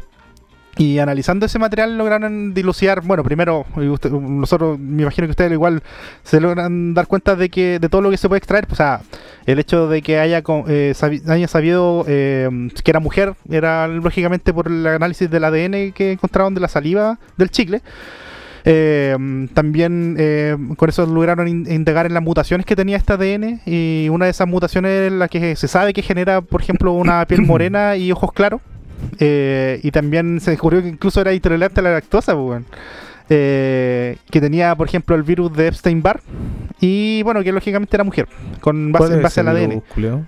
Y 0.78 1.00
analizando 1.00 1.46
ese 1.46 1.58
material 1.58 1.98
lograron 1.98 2.54
dilucidar, 2.54 3.00
bueno, 3.02 3.24
primero, 3.24 3.66
usted- 3.78 4.12
nosotros, 4.12 4.78
me 4.78 5.04
imagino 5.04 5.26
que 5.26 5.32
ustedes 5.32 5.54
igual 5.54 5.82
se 6.24 6.42
logran 6.42 6.94
dar 6.94 7.08
cuenta 7.08 7.38
de 7.38 7.50
que 7.50 7.80
de 7.80 7.88
todo 7.88 8.02
lo 8.02 8.12
que 8.12 8.18
se 8.18 8.28
puede 8.28 8.40
extraer, 8.40 8.68
o 8.70 8.76
sea, 8.76 9.00
el 9.46 9.58
hecho 9.60 9.88
de 9.88 10.02
que 10.02 10.20
haya, 10.20 10.44
eh, 10.68 10.92
sabi- 10.94 11.22
haya 11.30 11.48
sabido 11.48 12.04
eh, 12.10 12.50
que 12.84 12.92
era 12.92 13.00
mujer, 13.00 13.36
era 13.50 13.88
lógicamente 13.88 14.54
por 14.54 14.68
el 14.68 14.86
análisis 14.86 15.30
del 15.30 15.46
ADN 15.46 15.94
que 15.94 16.12
encontraron 16.12 16.54
de 16.54 16.60
la 16.60 16.68
saliva 16.68 17.20
del 17.38 17.50
chicle. 17.52 17.82
Eh, 18.68 19.16
también 19.54 20.16
eh, 20.18 20.58
con 20.76 20.90
eso 20.90 21.06
lograron 21.06 21.48
in- 21.48 21.72
indagar 21.72 22.08
en 22.08 22.16
las 22.16 22.24
mutaciones 22.24 22.66
que 22.66 22.76
tenía 22.76 22.98
este 22.98 23.14
ADN 23.14 23.62
y 23.66 24.10
una 24.10 24.26
de 24.26 24.32
esas 24.32 24.48
mutaciones 24.48 24.92
es 24.92 25.12
la 25.14 25.28
que 25.28 25.56
se 25.56 25.68
sabe 25.68 25.94
que 25.94 26.02
genera, 26.02 26.42
por 26.42 26.62
ejemplo, 26.62 26.92
una 26.92 27.26
piel 27.28 27.42
morena 27.46 27.96
y 27.96 28.12
ojos 28.12 28.34
claros. 28.34 28.60
Eh, 29.20 29.80
y 29.84 29.92
también 29.92 30.40
se 30.40 30.52
descubrió 30.52 30.82
que 30.82 30.90
incluso 30.90 31.22
era 31.22 31.34
intolerante 31.34 31.80
a 31.80 31.84
la 31.84 31.92
lactosa, 31.94 32.34
pues, 32.34 32.46
weón. 32.48 32.66
Eh, 33.30 34.18
que 34.30 34.40
tenía, 34.40 34.76
por 34.76 34.88
ejemplo, 34.88 35.16
el 35.16 35.24
virus 35.24 35.52
de 35.54 35.68
Epstein-Barr 35.68 36.22
y 36.80 37.24
bueno, 37.24 37.44
que 37.44 37.52
lógicamente 37.52 37.96
era 37.96 38.04
mujer, 38.04 38.28
con 38.62 38.92
base, 38.92 39.02
¿Cuál 39.06 39.12
en 39.14 39.18
es 39.18 39.24
base 39.24 39.42
el 39.42 39.48
al 39.48 39.58
ADN. 39.58 39.70
virus? 39.96 40.22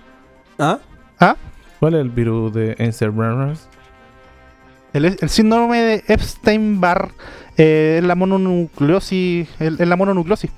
¿Ah? 0.57 0.80
¿Ah? 1.20 1.36
¿Cuál 1.80 1.93
es 1.93 2.01
el 2.01 2.09
virus 2.09 2.53
de 2.53 2.76
Encer 2.80 3.11
Burners? 3.11 3.68
el, 4.93 5.05
el 5.05 5.30
síndrome 5.30 5.80
de 5.82 6.03
Epstein-Barr 6.07 7.11
eh, 7.57 7.97
es 7.99 8.03
la 8.03 8.15
mononucleosis, 8.15 9.47
es 9.59 9.80
la 9.80 9.95
mononucleosis, 9.95 10.49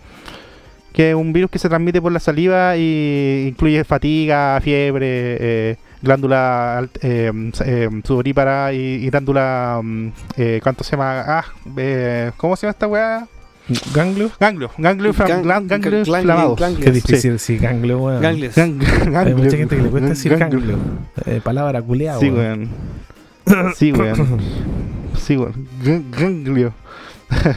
que 0.94 1.10
es 1.10 1.16
un 1.16 1.34
virus 1.34 1.52
que 1.52 1.60
se 1.60 1.68
transmite 1.68 2.02
por 2.02 2.12
la 2.14 2.20
saliva 2.20 2.78
y 2.78 3.48
incluye 3.50 3.84
fatiga, 3.84 4.60
fiebre, 4.62 5.08
eh, 5.10 5.78
glándula 6.02 6.88
eh, 7.02 7.32
eh, 7.66 7.90
sudorípara 8.04 8.74
y, 8.74 8.78
y 9.06 9.10
glándula, 9.10 9.80
mm, 9.84 10.08
eh, 10.38 10.60
¿cuánto 10.64 10.84
se 10.84 10.92
llama? 10.92 11.22
Ah, 11.26 11.46
eh, 11.78 12.32
¿cómo 12.38 12.56
se 12.56 12.66
llama 12.68 12.72
esta 12.72 12.88
weá? 12.88 13.28
¿Ganglio? 13.94 14.32
Ganglio, 14.40 14.72
ganglio, 14.80 15.14
Gan- 15.14 15.68
ganglio 15.68 15.92
gan- 15.92 16.00
inflamado. 16.00 16.56
ganglios. 16.56 16.86
Qué 16.86 16.92
difícil 16.92 17.34
decir 17.34 17.60
ganglio, 17.60 18.00
weón. 18.00 18.22
Ganglios. 18.22 18.56
Gan- 18.58 18.80
Hay 18.82 19.12
ganglio. 19.12 19.38
mucha 19.38 19.58
gente 19.58 19.76
que 19.78 19.82
le 19.84 19.90
cuesta 19.90 20.10
decir 20.10 20.36
Ganglio. 20.38 20.60
ganglio. 20.60 20.78
Eh, 21.28 21.40
palabra 21.44 21.80
culeada, 21.82 22.20
Sí, 22.20 22.30
weón. 22.32 22.70
weón. 23.46 23.74
Sí, 23.76 23.92
weón. 23.92 24.40
Sí, 25.20 25.38
weón. 25.38 25.68
Gan- 25.84 26.04
Ganglio. 26.12 26.74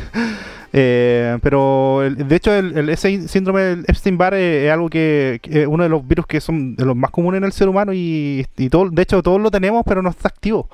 Eh, 0.75 1.39
pero 1.43 2.03
el- 2.03 2.27
de 2.27 2.35
hecho 2.37 2.55
el, 2.55 2.89
ese 2.89 3.29
síndrome 3.29 3.61
del 3.61 3.85
Epstein-Barr 3.87 4.35
eh, 4.35 4.67
es 4.67 4.73
algo 4.73 4.89
que, 4.89 5.39
que 5.43 5.63
es 5.63 5.67
uno 5.67 5.83
de 5.83 5.91
los 5.91 6.07
virus 6.07 6.27
que 6.27 6.41
son 6.41 6.77
de 6.77 6.87
los 6.87 6.97
más 6.97 7.11
comunes 7.11 7.39
en 7.39 7.45
el 7.45 7.53
ser 7.53 7.69
humano 7.69 7.93
y, 7.95 8.47
todo, 8.71 8.89
de 8.89 9.03
hecho 9.03 9.23
todos 9.23 9.39
lo 9.41 9.51
tenemos 9.51 9.83
pero 9.87 10.01
no 10.03 10.09
está 10.11 10.29
activo. 10.29 10.69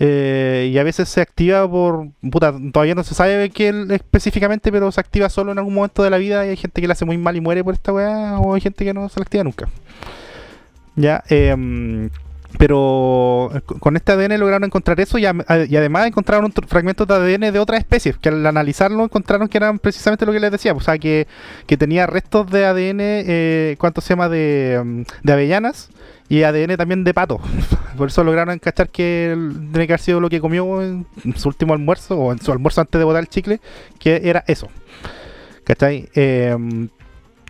Eh, 0.00 0.70
y 0.72 0.78
a 0.78 0.84
veces 0.84 1.08
se 1.08 1.20
activa 1.20 1.68
por 1.68 2.08
puta, 2.30 2.54
todavía 2.72 2.94
no 2.94 3.02
se 3.02 3.14
sabe 3.14 3.50
qué 3.50 3.72
específicamente, 3.90 4.70
pero 4.70 4.90
se 4.92 5.00
activa 5.00 5.28
solo 5.28 5.50
en 5.52 5.58
algún 5.58 5.74
momento 5.74 6.02
de 6.04 6.10
la 6.10 6.18
vida 6.18 6.46
y 6.46 6.50
hay 6.50 6.56
gente 6.56 6.80
que 6.80 6.86
le 6.86 6.92
hace 6.92 7.04
muy 7.04 7.18
mal 7.18 7.36
y 7.36 7.40
muere 7.40 7.64
por 7.64 7.74
esta 7.74 7.92
weá, 7.92 8.38
o 8.38 8.54
hay 8.54 8.60
gente 8.60 8.84
que 8.84 8.94
no 8.94 9.08
se 9.08 9.18
la 9.18 9.24
activa 9.24 9.42
nunca. 9.44 9.68
Ya, 10.96 11.22
em, 11.28 12.10
pero 12.58 13.50
con 13.80 13.96
este 13.96 14.12
ADN 14.12 14.38
lograron 14.38 14.64
encontrar 14.64 15.00
eso 15.00 15.16
y, 15.16 15.24
a- 15.26 15.34
y 15.68 15.76
además 15.76 16.06
encontraron 16.08 16.52
fragmentos 16.66 17.06
de 17.08 17.14
ADN 17.14 17.52
de 17.52 17.58
otras 17.58 17.78
especies 17.80 18.18
que 18.18 18.28
al 18.28 18.44
analizarlo 18.44 19.04
encontraron 19.04 19.48
que 19.48 19.56
eran 19.58 19.78
precisamente 19.78 20.26
lo 20.26 20.32
que 20.32 20.40
les 20.40 20.50
decía, 20.50 20.72
o 20.74 20.80
sea, 20.80 20.98
que, 20.98 21.26
que 21.66 21.76
tenía 21.76 22.06
restos 22.06 22.50
de 22.50 22.66
ADN, 22.66 22.98
eh, 23.00 23.76
¿cuánto 23.78 24.00
se 24.00 24.10
llama? 24.10 24.28
De, 24.28 24.80
mm, 24.84 25.02
de 25.22 25.32
avellanas 25.32 25.88
y 26.28 26.42
ADN 26.42 26.76
también 26.76 27.04
de 27.04 27.14
pato. 27.14 27.40
Por 27.96 28.08
eso 28.08 28.22
lograron 28.24 28.58
cachar 28.58 28.90
que 28.90 29.34
tiene 29.72 29.86
que 29.86 29.92
haber 29.94 30.00
sido 30.00 30.20
lo 30.20 30.28
que 30.28 30.40
comió 30.40 30.82
en 30.82 31.06
su 31.36 31.48
último 31.48 31.72
almuerzo 31.74 32.18
o 32.18 32.32
en 32.32 32.40
su 32.40 32.52
almuerzo 32.52 32.80
antes 32.80 32.98
de 32.98 33.04
botar 33.04 33.20
el 33.20 33.28
chicle, 33.28 33.60
que 33.98 34.20
era 34.24 34.44
eso. 34.46 34.68
¿Cachai? 35.64 36.08
Em, 36.14 36.88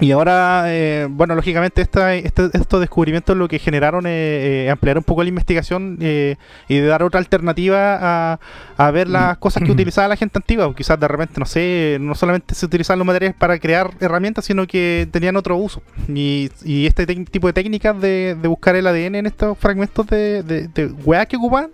y 0.00 0.12
ahora, 0.12 0.64
eh, 0.66 1.08
bueno, 1.10 1.34
lógicamente 1.34 1.82
esta, 1.82 2.14
este- 2.14 2.50
estos 2.52 2.78
descubrimientos 2.80 3.36
lo 3.36 3.48
que 3.48 3.58
generaron 3.58 4.06
es 4.06 4.12
eh, 4.12 4.70
ampliar 4.70 4.96
un 4.96 5.02
poco 5.02 5.24
la 5.24 5.28
investigación 5.28 5.98
eh, 6.00 6.36
y 6.68 6.78
de 6.78 6.86
dar 6.86 7.02
otra 7.02 7.18
alternativa 7.18 7.98
a, 8.00 8.40
a 8.76 8.90
ver 8.92 9.08
las 9.08 9.38
cosas 9.38 9.64
que 9.64 9.72
utilizaba 9.72 10.06
la 10.06 10.14
gente 10.14 10.38
antigua. 10.38 10.72
Quizás 10.76 11.00
de 11.00 11.08
repente, 11.08 11.34
no 11.40 11.46
sé, 11.46 11.98
no 12.00 12.14
solamente 12.14 12.54
se 12.54 12.64
utilizaban 12.66 13.00
los 13.00 13.06
materiales 13.06 13.34
para 13.36 13.58
crear 13.58 13.90
herramientas, 13.98 14.44
sino 14.44 14.68
que 14.68 15.08
tenían 15.10 15.34
otro 15.34 15.56
uso. 15.56 15.82
Y, 16.06 16.50
y 16.64 16.86
este 16.86 17.04
tipo 17.24 17.48
de 17.48 17.52
técnicas 17.52 18.00
de, 18.00 18.36
de 18.40 18.48
buscar 18.48 18.76
el 18.76 18.86
ADN 18.86 19.16
en 19.16 19.26
estos 19.26 19.58
fragmentos 19.58 20.06
de, 20.06 20.44
de, 20.44 20.68
de 20.68 20.86
weas 21.04 21.26
que 21.26 21.36
ocupan, 21.38 21.70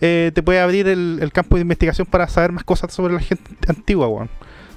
eh, 0.00 0.30
te 0.34 0.42
puede 0.42 0.60
abrir 0.60 0.88
el, 0.88 1.18
el 1.20 1.32
campo 1.32 1.56
de 1.56 1.62
investigación 1.62 2.06
para 2.06 2.28
saber 2.28 2.50
más 2.52 2.64
cosas 2.64 2.94
sobre 2.94 3.12
la 3.12 3.20
gente 3.20 3.44
antigua, 3.68 4.08
weón 4.08 4.30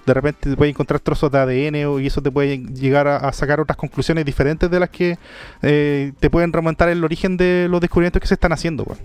de 0.06 0.14
repente 0.14 0.50
te 0.50 0.58
puedes 0.58 0.74
encontrar 0.74 1.00
trozos 1.00 1.32
de 1.32 1.40
ADN 1.40 2.02
y 2.02 2.08
eso 2.08 2.22
te 2.22 2.32
puede 2.32 2.58
llegar 2.58 3.08
a, 3.08 3.32
sacar 3.34 3.60
otras 3.60 3.78
conclusiones 3.78 4.26
diferentes 4.26 4.70
de 4.70 4.80
las 4.80 4.90
que 4.90 5.18
eh, 5.62 6.14
te 6.20 6.30
pueden 6.30 6.52
remontar 6.54 6.90
el 6.90 7.04
origen 7.04 7.38
de 7.38 7.68
los 7.70 7.82
descubrimientos 7.82 8.22
que 8.22 8.28
se 8.28 8.34
están 8.34 8.52
haciendo. 8.52 8.84
weón. 8.84 9.00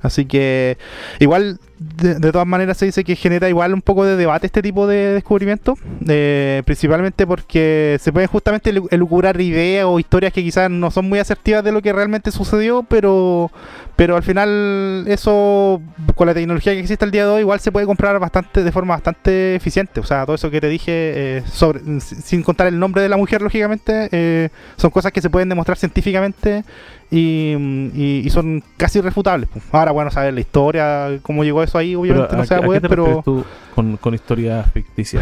Así 0.00 0.24
que 0.24 0.78
igual, 1.18 1.58
de, 1.78 2.32
todas 2.32 2.46
maneras 2.46 2.76
se 2.78 2.86
dice 2.86 3.04
que 3.04 3.16
genera 3.16 3.48
igual 3.48 3.74
un 3.74 3.82
poco 3.82 4.04
de 4.04 4.16
debate 4.16 4.46
este 4.46 4.62
tipo 4.62 4.86
de 4.86 5.12
descubrimientos, 5.14 5.78
eh, 6.08 6.62
principalmente 6.64 7.26
porque 7.26 7.98
se 8.00 8.12
pueden 8.12 8.28
justamente 8.28 8.72
elu- 8.72 8.88
elucubrar 8.90 9.40
ideas 9.40 9.84
o 9.86 9.98
historias 9.98 10.32
que 10.32 10.42
quizás 10.42 10.70
no 10.70 10.90
son 10.90 11.08
muy 11.08 11.18
asertivas 11.18 11.62
de 11.62 11.72
lo 11.72 11.82
que 11.82 11.92
realmente 11.92 12.30
sucedió, 12.30 12.82
pero 12.88 13.50
pero 13.94 14.16
al 14.16 14.22
final 14.22 15.04
eso 15.08 15.80
con 16.14 16.26
la 16.26 16.34
tecnología 16.34 16.74
que 16.74 16.80
existe 16.80 17.04
el 17.04 17.10
día 17.10 17.24
de 17.24 17.32
hoy 17.32 17.40
igual 17.40 17.60
se 17.60 17.72
puede 17.72 17.86
comprar 17.86 18.18
bastante 18.18 18.62
de 18.62 18.72
forma 18.72 18.94
bastante 18.94 19.54
eficiente. 19.54 20.00
O 20.00 20.04
sea, 20.04 20.24
todo 20.26 20.36
eso 20.36 20.50
que 20.50 20.60
te 20.60 20.68
dije 20.68 20.92
eh, 20.92 21.42
sobre 21.50 21.80
sin 22.00 22.42
contar 22.42 22.66
el 22.66 22.78
nombre 22.78 23.00
de 23.02 23.08
la 23.08 23.16
mujer 23.16 23.40
lógicamente 23.42 24.08
eh, 24.12 24.50
son 24.76 24.90
cosas 24.90 25.12
que 25.12 25.22
se 25.22 25.30
pueden 25.30 25.48
demostrar 25.48 25.78
científicamente 25.78 26.64
y 27.10 28.28
son 28.30 28.62
casi 28.76 28.98
irrefutables. 28.98 29.48
pues. 29.52 29.64
Ahora 29.72 29.92
bueno 29.92 30.10
saber 30.10 30.34
la 30.34 30.40
historia, 30.40 31.18
cómo 31.22 31.44
llegó 31.44 31.62
eso 31.66 31.78
ahí, 31.78 31.94
obviamente 31.94 32.26
Pero, 32.28 32.36
no 32.38 32.42
¿a 32.42 32.46
se 32.46 32.54
va 32.54 32.60
a 32.60 32.64
poder, 32.64 32.82
pero 32.88 33.22
tú 33.24 33.44
con, 33.74 33.96
con 33.98 34.14
historia 34.14 34.62
ficticia? 34.64 35.20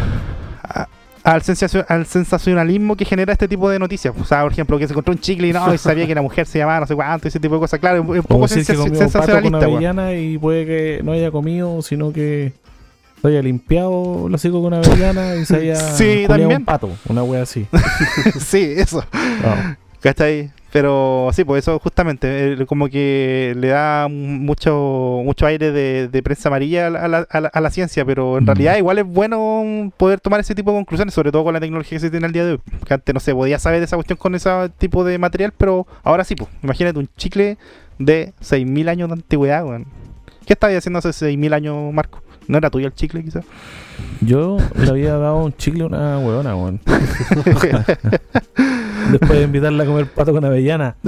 a- 0.63 0.87
al, 1.23 1.41
sensacio- 1.41 1.83
al 1.89 2.05
sensacionalismo 2.05 2.95
que 2.95 3.03
genera 3.03 3.33
este 3.33 3.47
tipo 3.47 3.67
de 3.69 3.79
noticias. 3.79 4.13
O 4.19 4.23
sea, 4.25 4.43
por 4.43 4.51
ejemplo, 4.51 4.77
que 4.77 4.85
se 4.87 4.93
encontró 4.93 5.11
un 5.11 5.19
chicle 5.19 5.47
y 5.47 5.53
no, 5.53 5.73
y 5.73 5.77
sabía 5.79 6.05
que 6.05 6.13
la 6.13 6.21
mujer 6.21 6.45
se 6.45 6.59
llamaba 6.59 6.81
no 6.81 6.85
sé 6.87 6.93
cuánto, 6.95 7.27
ese 7.27 7.39
tipo 7.39 7.55
de 7.55 7.61
cosas. 7.61 7.79
Claro, 7.79 7.97
es 8.13 8.19
un 8.19 8.23
poco 8.23 8.47
sensa- 8.47 8.75
con 8.75 8.95
sensacionalista. 8.95 9.57
weón. 9.59 9.73
avellana 9.73 10.13
y 10.13 10.37
puede 10.37 10.65
que 10.67 11.01
no 11.03 11.13
haya 11.13 11.31
comido, 11.31 11.81
sino 11.81 12.13
que 12.13 12.53
se 13.21 13.27
haya 13.27 13.41
limpiado 13.41 14.27
el 14.27 14.35
hocico 14.35 14.61
con 14.61 14.75
avellana 14.75 15.35
y 15.37 15.45
se 15.45 15.55
haya 15.55 15.75
Sí, 15.97 16.25
también. 16.27 16.57
un 16.59 16.65
pato, 16.65 16.91
una 17.09 17.23
wea 17.23 17.41
así. 17.41 17.65
sí, 18.39 18.75
eso. 18.77 19.03
Ah. 19.43 19.75
¿Cachai? 20.01 20.51
Pero 20.75 21.29
sí, 21.31 21.45
pues 21.45 21.63
eso 21.63 21.79
justamente, 21.79 22.57
como 22.67 22.89
que 22.89 23.55
le 23.57 23.69
da 23.69 24.09
mucho 24.09 25.21
mucho 25.23 25.45
aire 25.45 25.71
de, 25.71 26.09
de 26.09 26.21
prensa 26.21 26.49
amarilla 26.49 26.87
a 26.87 26.89
la, 26.89 26.99
a 26.99 27.07
la- 27.07 27.27
a 27.29 27.39
la- 27.39 27.47
a 27.47 27.61
la 27.61 27.69
ciencia, 27.69 28.03
pero 28.03 28.37
en 28.37 28.43
Mm. 28.43 28.47
realidad 28.47 28.75
igual 28.77 28.97
es 28.97 29.05
bueno 29.05 29.89
poder 29.95 30.19
tomar 30.19 30.41
ese 30.41 30.53
tipo 30.53 30.71
de 30.71 30.77
conclusiones, 30.79 31.13
sobre 31.13 31.31
todo 31.31 31.45
con 31.45 31.53
la 31.53 31.61
tecnología 31.61 31.95
que 31.95 32.01
se 32.01 32.09
tiene 32.11 32.25
al 32.25 32.33
día 32.33 32.43
de 32.43 32.51
hoy. 32.51 32.59
Que 32.85 32.93
antes 32.93 33.13
no 33.13 33.21
se 33.21 33.33
podía 33.33 33.57
saber 33.57 33.79
de 33.79 33.85
esa 33.85 33.95
cuestión 33.95 34.17
con 34.17 34.35
ese 34.35 34.49
tipo 34.77 35.05
de 35.05 35.17
material, 35.17 35.53
pero 35.57 35.87
ahora 36.03 36.25
sí, 36.25 36.35
pues. 36.35 36.49
Imagínate 36.61 36.99
un 36.99 37.07
chicle 37.15 37.57
de 37.97 38.33
6.000 38.41 38.89
años 38.89 39.07
de 39.07 39.13
antigüedad, 39.13 39.63
weón. 39.65 39.85
¿Qué 40.45 40.51
estabas 40.53 40.75
haciendo 40.75 40.99
hace 40.99 41.13
6.000 41.13 41.53
años, 41.53 41.93
Marco? 41.93 42.21
¿No 42.49 42.57
era 42.57 42.69
tuyo 42.69 42.87
el 42.87 42.93
chicle, 42.93 43.23
quizás? 43.23 43.45
Yo 44.19 44.57
le 44.77 44.89
había 44.89 45.15
dado 45.17 45.37
un 45.37 45.53
chicle 45.55 45.83
a 45.83 45.87
una 45.87 46.19
huevona, 46.19 46.53
weón. 46.57 46.81
Después 49.11 49.31
de 49.39 49.43
invitarla 49.43 49.83
a 49.83 49.87
comer 49.87 50.07
pato 50.07 50.31
con 50.33 50.43
avellana. 50.45 50.95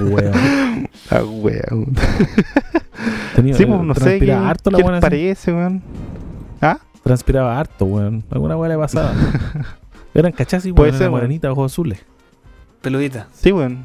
Weón. 0.00 0.88
ah, 1.10 1.22
weón. 1.24 1.94
Tenía- 3.34 3.54
Sí, 3.54 3.66
pues 3.66 3.80
no 3.80 3.94
sé 3.94 4.00
qué, 4.00 4.04
transpiraba 4.06 4.48
harto 4.50 4.70
la 4.70 4.76
qué 4.78 4.82
buena. 4.82 4.98
te 5.00 5.06
parece, 5.06 5.52
weón. 5.52 5.82
¿Ah? 6.60 6.78
Transpiraba 7.02 7.58
harto, 7.58 7.84
weón. 7.84 8.24
Alguna 8.30 8.56
weá 8.56 8.68
le 8.70 8.76
pasaba. 8.78 9.12
Eran 10.14 10.32
cachazos, 10.32 10.72
Puede 10.72 10.90
weón. 10.90 10.98
ser, 10.98 11.10
morenita, 11.10 11.50
ojos 11.52 11.72
azules. 11.72 12.00
Peludita. 12.82 13.28
Sí, 13.32 13.52
weón. 13.52 13.84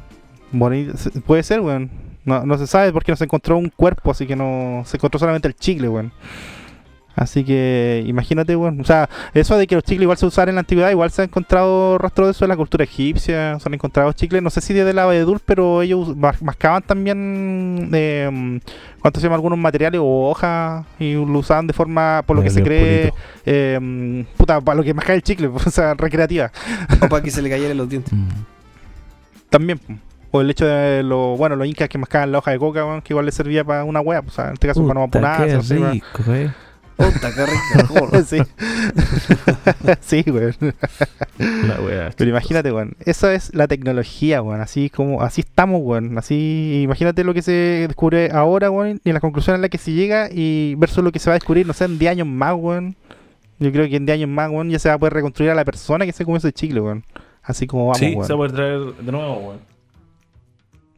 Se- 0.96 1.20
Puede 1.20 1.42
ser, 1.42 1.60
weón. 1.60 1.90
No, 2.24 2.44
no 2.46 2.56
se 2.58 2.66
sabe 2.66 2.92
porque 2.92 3.12
no 3.12 3.16
se 3.16 3.24
encontró 3.24 3.56
un 3.58 3.68
cuerpo, 3.68 4.10
así 4.10 4.26
que 4.26 4.36
no 4.36 4.82
se 4.86 4.96
encontró 4.96 5.18
solamente 5.18 5.48
el 5.48 5.54
chicle, 5.54 5.88
weón. 5.88 6.12
Así 7.16 7.44
que 7.44 8.02
imagínate, 8.06 8.56
weón. 8.56 8.80
O 8.80 8.84
sea, 8.84 9.08
eso 9.34 9.56
de 9.56 9.66
que 9.66 9.74
los 9.76 9.84
chicles 9.84 10.02
igual 10.02 10.18
se 10.18 10.26
usaban 10.26 10.48
en 10.48 10.54
la 10.56 10.60
antigüedad, 10.62 10.90
igual 10.90 11.10
se 11.10 11.22
ha 11.22 11.24
encontrado 11.24 11.96
rastro 11.98 12.26
de 12.26 12.32
eso 12.32 12.44
en 12.44 12.48
la 12.48 12.56
cultura 12.56 12.84
egipcia. 12.84 13.58
Se 13.60 13.68
han 13.68 13.74
encontrado 13.74 14.12
chicles, 14.12 14.42
no 14.42 14.50
sé 14.50 14.60
si 14.60 14.74
de 14.74 14.92
la 14.92 15.04
Abedul, 15.04 15.40
pero 15.44 15.82
ellos 15.82 16.16
mas- 16.16 16.42
mascaban 16.42 16.82
también, 16.82 17.88
eh, 17.92 18.60
¿cuánto 19.00 19.20
se 19.20 19.24
llama? 19.26 19.36
Algunos 19.36 19.58
materiales 19.58 20.00
o 20.02 20.28
hojas 20.30 20.84
y 20.98 21.14
lo 21.14 21.38
usaban 21.38 21.66
de 21.66 21.72
forma, 21.72 22.22
por 22.26 22.36
lo 22.36 22.42
que 22.42 22.50
se 22.50 22.62
cree, 22.64 23.12
eh, 23.46 24.24
puta, 24.36 24.60
para 24.60 24.76
lo 24.76 24.82
que 24.82 24.92
mascaba 24.94 25.14
el 25.14 25.22
chicle, 25.22 25.46
o 25.54 25.58
sea, 25.70 25.94
recreativa. 25.94 26.50
O 27.00 27.08
para 27.08 27.22
que 27.22 27.30
se 27.30 27.42
le 27.42 27.48
cayeran 27.50 27.76
los 27.76 27.88
dientes. 27.88 28.12
Mm. 28.12 28.28
También. 29.50 29.78
O 30.30 30.40
el 30.40 30.50
hecho 30.50 30.66
de 30.66 31.04
los, 31.04 31.38
bueno, 31.38 31.54
los 31.54 31.64
incas 31.68 31.88
que 31.88 31.96
mascaban 31.96 32.32
la 32.32 32.38
hoja 32.38 32.50
de 32.50 32.58
coca, 32.58 32.84
weón, 32.84 33.02
que 33.02 33.12
igual 33.12 33.24
le 33.24 33.30
servía 33.30 33.62
para 33.62 33.84
una 33.84 34.00
hueá, 34.00 34.20
o 34.26 34.30
sea, 34.30 34.48
en 34.48 34.54
este 34.54 34.66
caso 34.66 34.82
para 34.82 34.94
no 34.94 35.00
vapunarse, 35.02 35.54
no 35.54 35.62
sé, 35.62 35.74
eh. 35.76 36.02
Puta, 36.96 37.30
qué 37.34 37.46
rico. 37.46 37.94
gordo. 37.94 38.22
Sí. 38.24 38.38
sí, 40.00 40.30
weón. 40.30 40.54
La 41.38 41.80
weá. 41.80 42.10
Pero 42.16 42.30
imagínate, 42.30 42.72
weón. 42.72 42.96
Esa 43.04 43.34
es 43.34 43.54
la 43.54 43.66
tecnología, 43.66 44.40
weón. 44.42 44.60
Así 44.60 44.90
como, 44.90 45.22
así 45.22 45.40
estamos, 45.40 45.80
weón. 45.82 46.16
Así, 46.18 46.80
imagínate 46.84 47.24
lo 47.24 47.34
que 47.34 47.42
se 47.42 47.52
descubre 47.88 48.30
ahora, 48.32 48.70
weón. 48.70 49.00
Y 49.04 49.12
la 49.12 49.20
conclusión 49.20 49.56
a 49.56 49.58
la 49.58 49.68
que 49.68 49.78
se 49.78 49.92
llega 49.92 50.28
y 50.32 50.74
versus 50.76 51.02
lo 51.02 51.10
que 51.12 51.18
se 51.18 51.30
va 51.30 51.34
a 51.34 51.38
descubrir, 51.38 51.66
no 51.66 51.72
sé, 51.72 51.84
en 51.86 51.98
10 51.98 52.12
años 52.12 52.26
más, 52.28 52.54
weón. 52.56 52.96
Yo 53.58 53.70
creo 53.72 53.88
que 53.88 53.96
en 53.96 54.06
10 54.06 54.14
años 54.18 54.30
más, 54.30 54.50
weón, 54.50 54.70
ya 54.70 54.78
se 54.78 54.88
va 54.88 54.94
a 54.94 54.98
poder 54.98 55.14
reconstruir 55.14 55.50
a 55.50 55.54
la 55.54 55.64
persona 55.64 56.04
que 56.06 56.12
se 56.12 56.24
comió 56.24 56.38
ese 56.38 56.52
chicle, 56.52 56.80
weón. 56.80 57.04
Así 57.42 57.66
como 57.66 57.84
vamos, 57.86 57.98
Sí, 57.98 58.14
weón. 58.14 58.26
se 58.26 58.32
va 58.32 58.34
a 58.34 58.38
poder 58.48 58.52
traer 58.52 58.80
de 59.04 59.12
nuevo, 59.12 59.34
weón. 59.38 59.58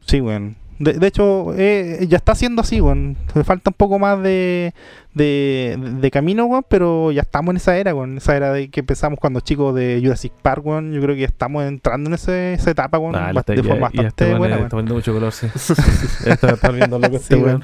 Sí, 0.05 0.21
weón. 0.21 0.55
De, 0.79 0.93
de 0.93 1.07
hecho, 1.07 1.53
eh, 1.55 2.05
ya 2.07 2.17
está 2.17 2.35
siendo 2.35 2.61
así, 2.61 2.79
weón. 2.81 3.17
Falta 3.43 3.71
un 3.71 3.73
poco 3.73 3.97
más 3.97 4.21
de, 4.21 4.73
de, 5.13 5.75
de 5.99 6.11
camino, 6.11 6.45
weón, 6.45 6.63
pero 6.69 7.11
ya 7.11 7.21
estamos 7.21 7.51
en 7.51 7.57
esa 7.57 7.75
era, 7.77 7.95
weón. 7.95 8.17
Esa 8.17 8.37
era 8.37 8.53
de 8.53 8.69
que 8.69 8.81
empezamos 8.81 9.19
cuando 9.19 9.39
chicos 9.39 9.73
de 9.73 9.99
Jurassic 10.03 10.33
Park, 10.41 10.65
weón. 10.65 10.93
Yo 10.93 11.01
creo 11.01 11.15
que 11.15 11.23
estamos 11.23 11.63
entrando 11.65 12.09
en 12.09 12.13
ese, 12.13 12.53
esa 12.53 12.69
etapa, 12.71 12.99
weón, 12.99 13.15
Ah, 13.15 13.31
está- 13.35 13.53
de 13.53 13.63
forma 13.63 13.81
bastante 13.81 14.07
este 14.09 14.25
weón 14.25 14.37
buena, 14.37 14.55
weón. 14.55 14.65
está 14.65 14.75
poniendo 14.77 14.93
mucho 14.95 15.13
color, 15.13 15.31
sí. 15.31 15.47
Está, 16.25 16.51
está 16.51 16.69
viendo 16.69 16.99
loco 16.99 17.15
este 17.15 17.35
Sí, 17.35 17.41
weón. 17.41 17.63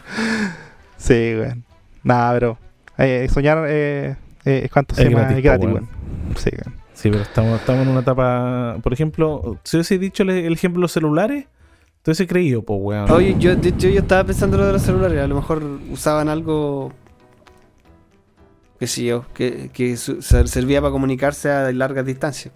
Sí, 0.97 1.13
weón. 1.39 1.63
Nada, 2.03 2.33
pero 2.33 2.57
eh, 2.97 3.27
soñar 3.31 3.65
eh, 3.67 4.15
eh, 4.45 4.69
¿cuánto 4.73 4.95
se 4.95 5.03
Es 5.03 5.09
gratis, 5.09 5.37
Es 5.45 5.59
weón. 5.59 5.87
Sí, 6.35 6.49
weón. 6.51 6.83
Sí, 6.93 7.09
pero 7.09 7.23
estamos, 7.23 7.59
estamos 7.59 7.81
en 7.83 7.89
una 7.89 7.99
etapa. 8.01 8.77
Por 8.81 8.93
ejemplo, 8.93 9.59
si 9.63 9.77
hubiese 9.77 9.97
dicho 9.97 10.23
el, 10.23 10.29
el 10.29 10.53
ejemplo 10.53 10.79
de 10.79 10.83
los 10.83 10.91
celulares, 10.91 11.45
te 12.03 12.11
hubiese 12.11 12.27
creído, 12.27 12.61
pues, 12.63 12.79
weón. 12.81 13.09
Oye, 13.11 13.35
yo, 13.39 13.51
hecho, 13.53 13.87
yo 13.87 13.99
estaba 14.01 14.23
pensando 14.25 14.57
lo 14.57 14.65
de 14.67 14.73
los 14.73 14.81
celulares. 14.83 15.19
A 15.21 15.27
lo 15.27 15.35
mejor 15.35 15.63
usaban 15.91 16.29
algo. 16.29 16.91
que 18.79 18.87
sé 18.87 19.05
yo, 19.05 19.25
que, 19.33 19.69
que 19.73 19.95
su- 19.97 20.21
servía 20.21 20.81
para 20.81 20.91
comunicarse 20.91 21.49
a 21.49 21.71
largas 21.71 22.05
distancias. 22.05 22.53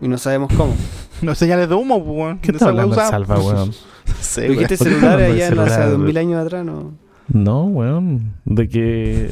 Y 0.00 0.08
no 0.08 0.18
sabemos 0.18 0.52
cómo. 0.56 0.74
No 1.22 1.34
señales 1.36 1.68
de 1.68 1.74
humo, 1.76 2.04
pues, 2.04 2.16
weón. 2.18 2.38
¿Qué 2.40 2.50
está 2.50 2.68
hablando 2.68 2.94
el 2.94 3.00
usaban. 3.00 3.10
Salva, 3.26 3.38
weón? 3.40 3.72
Sí, 4.20 4.40
Pero 4.42 4.52
weón. 4.54 4.58
dijiste 4.68 4.76
¿por 4.78 4.86
qué 4.88 4.94
celulares 4.94 5.32
allá 5.32 5.46
en 5.46 5.58
hace 5.58 5.70
celular, 5.70 5.90
dos 5.90 5.98
mil 6.00 6.16
años 6.18 6.44
atrás, 6.46 6.64
¿no? 6.64 6.92
No, 7.28 7.64
weón. 7.64 8.34
De 8.44 8.68
que. 8.68 9.30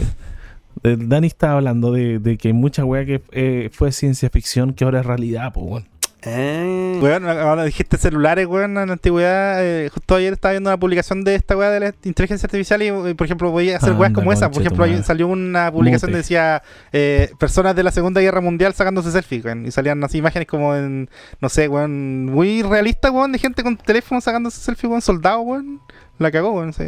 de- 0.82 0.96
Dani 0.96 1.26
estaba 1.26 1.54
hablando 1.54 1.92
de, 1.92 2.18
de 2.18 2.38
que 2.38 2.48
hay 2.48 2.54
mucha 2.54 2.84
weá 2.84 3.04
que 3.04 3.22
eh, 3.32 3.68
fue 3.72 3.92
ciencia 3.92 4.30
ficción 4.30 4.72
que 4.72 4.84
ahora 4.84 5.00
es 5.00 5.06
realidad, 5.06 5.52
pues, 5.52 5.66
weón. 5.66 5.84
Eh, 6.24 7.00
Weón, 7.02 7.26
ahora 7.28 7.64
dijiste 7.64 7.96
celulares, 7.98 8.46
weón, 8.46 8.78
en 8.78 8.86
la 8.86 8.92
antigüedad. 8.92 9.56
eh, 9.60 9.90
justo 9.92 10.14
ayer 10.14 10.32
estaba 10.32 10.52
viendo 10.52 10.70
una 10.70 10.76
publicación 10.78 11.24
de 11.24 11.34
esta 11.34 11.56
weá 11.56 11.70
de 11.70 11.80
la 11.80 11.94
inteligencia 12.04 12.46
artificial 12.46 12.80
y, 12.82 13.14
por 13.14 13.24
ejemplo, 13.24 13.50
voy 13.50 13.72
a 13.72 13.78
hacer 13.78 13.92
weas 13.94 14.10
Anda, 14.10 14.20
como 14.20 14.32
esa. 14.32 14.50
Por 14.50 14.62
ejemplo, 14.62 14.86
salió 15.02 15.26
una 15.26 15.72
publicación 15.72 16.10
Mute. 16.10 16.12
que 16.12 16.18
decía 16.22 16.62
eh, 16.92 17.32
personas 17.38 17.74
de 17.74 17.82
la 17.82 17.90
Segunda 17.90 18.20
Guerra 18.20 18.40
Mundial 18.40 18.72
sacándose 18.74 19.10
selfies, 19.10 19.44
weón. 19.44 19.66
Y 19.66 19.72
salían 19.72 20.02
así 20.04 20.18
imágenes 20.18 20.46
como 20.46 20.76
en, 20.76 21.10
no 21.40 21.48
sé, 21.48 21.66
weón, 21.66 22.26
muy 22.26 22.62
realistas, 22.62 23.10
weón, 23.10 23.32
de 23.32 23.38
gente 23.40 23.64
con 23.64 23.76
teléfono 23.76 24.20
sacándose 24.20 24.60
selfies, 24.60 24.88
weón, 24.90 25.02
soldado, 25.02 25.40
weón. 25.40 25.80
La 26.18 26.30
cagó, 26.30 26.52
weón. 26.52 26.72
sí. 26.72 26.84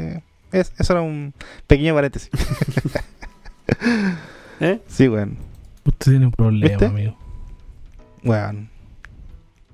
Es- 0.53 0.73
eso 0.79 0.93
era 0.93 1.03
un 1.03 1.35
pequeño 1.67 1.93
paréntesis. 1.95 2.31
¿eh? 4.61 4.81
Sí, 4.87 5.09
weón. 5.09 5.37
Usted 5.85 6.13
tiene 6.13 6.27
un 6.27 6.33
problema, 6.33 6.69
¿Viste? 6.69 6.87
amigo. 6.87 7.17
Weón. 8.23 8.71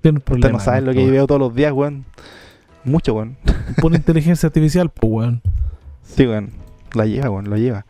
Tiene 0.03 0.21
problema. 0.21 0.47
Usted 0.47 0.53
no 0.53 0.61
sabe 0.65 0.81
lo 0.83 0.93
que 0.93 1.05
yo 1.05 1.13
veo 1.13 1.27
todos 1.27 1.41
los 1.41 1.55
días, 1.55 1.73
weón. 1.73 2.05
Mucho, 2.85 3.15
weón. 3.15 3.37
Por 3.81 3.95
inteligencia 3.97 4.47
artificial, 4.47 4.91
pues, 4.91 5.13
weón. 5.13 5.43
Sí, 6.03 6.27
weón. 6.27 6.51
La 6.95 7.07
lleva, 7.07 7.31
weón, 7.31 7.51
lo 7.51 7.57
lleva. 7.57 7.87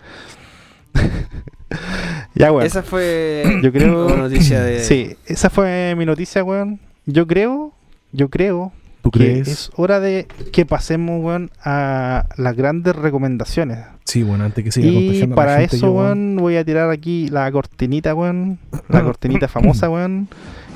ya, 2.34 2.52
weón. 2.52 2.66
Esa 2.66 2.82
fue 2.82 3.60
Yo 3.62 3.72
creo. 3.72 4.16
noticia 4.16 4.62
de. 4.62 4.80
Sí, 4.84 5.16
esa 5.26 5.50
fue 5.50 5.94
mi 5.96 6.04
noticia, 6.06 6.42
weón. 6.44 6.80
Yo 7.06 7.26
creo, 7.26 7.72
yo 8.12 8.28
creo 8.28 8.72
¿Tú 9.02 9.10
que 9.10 9.18
crees? 9.18 9.48
es 9.48 9.70
hora 9.76 10.00
de 10.00 10.26
que 10.52 10.66
pasemos, 10.66 11.24
weón, 11.24 11.50
a 11.64 12.26
las 12.36 12.56
grandes 12.56 12.94
recomendaciones. 12.94 13.78
Sí, 14.04 14.22
bueno, 14.22 14.44
antes 14.44 14.64
que 14.64 14.72
siga 14.72 14.88
Y 14.88 14.94
contagiando 14.94 15.34
a 15.34 15.36
la 15.36 15.46
para 15.46 15.60
gente, 15.60 15.76
eso, 15.76 15.86
yo, 15.86 15.92
weón, 15.92 16.36
voy 16.36 16.56
a 16.56 16.64
tirar 16.64 16.90
aquí 16.90 17.28
la 17.28 17.50
cortinita, 17.52 18.14
weón. 18.14 18.58
La 18.88 19.02
cortinita 19.04 19.48
famosa, 19.48 19.88
weón. 19.88 20.28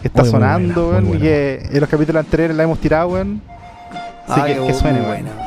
Que 0.05 0.09
está 0.09 0.21
Muy, 0.21 0.31
muy 0.33 0.39
sonando, 0.39 0.91
weón. 0.91 1.15
Y 1.15 1.19
que 1.19 1.67
en 1.73 1.81
los 1.81 1.89
capítulos 1.89 2.21
anteriores 2.23 2.55
la 2.55 2.65
hemos 2.65 2.79
tirado, 2.79 3.09
weón. 3.09 3.41
Así 4.29 4.39
Ah, 4.43 4.47
que, 4.49 4.67
que 4.67 4.75
suene, 4.75 4.99
weón. 5.01 5.09
buena. 5.09 5.31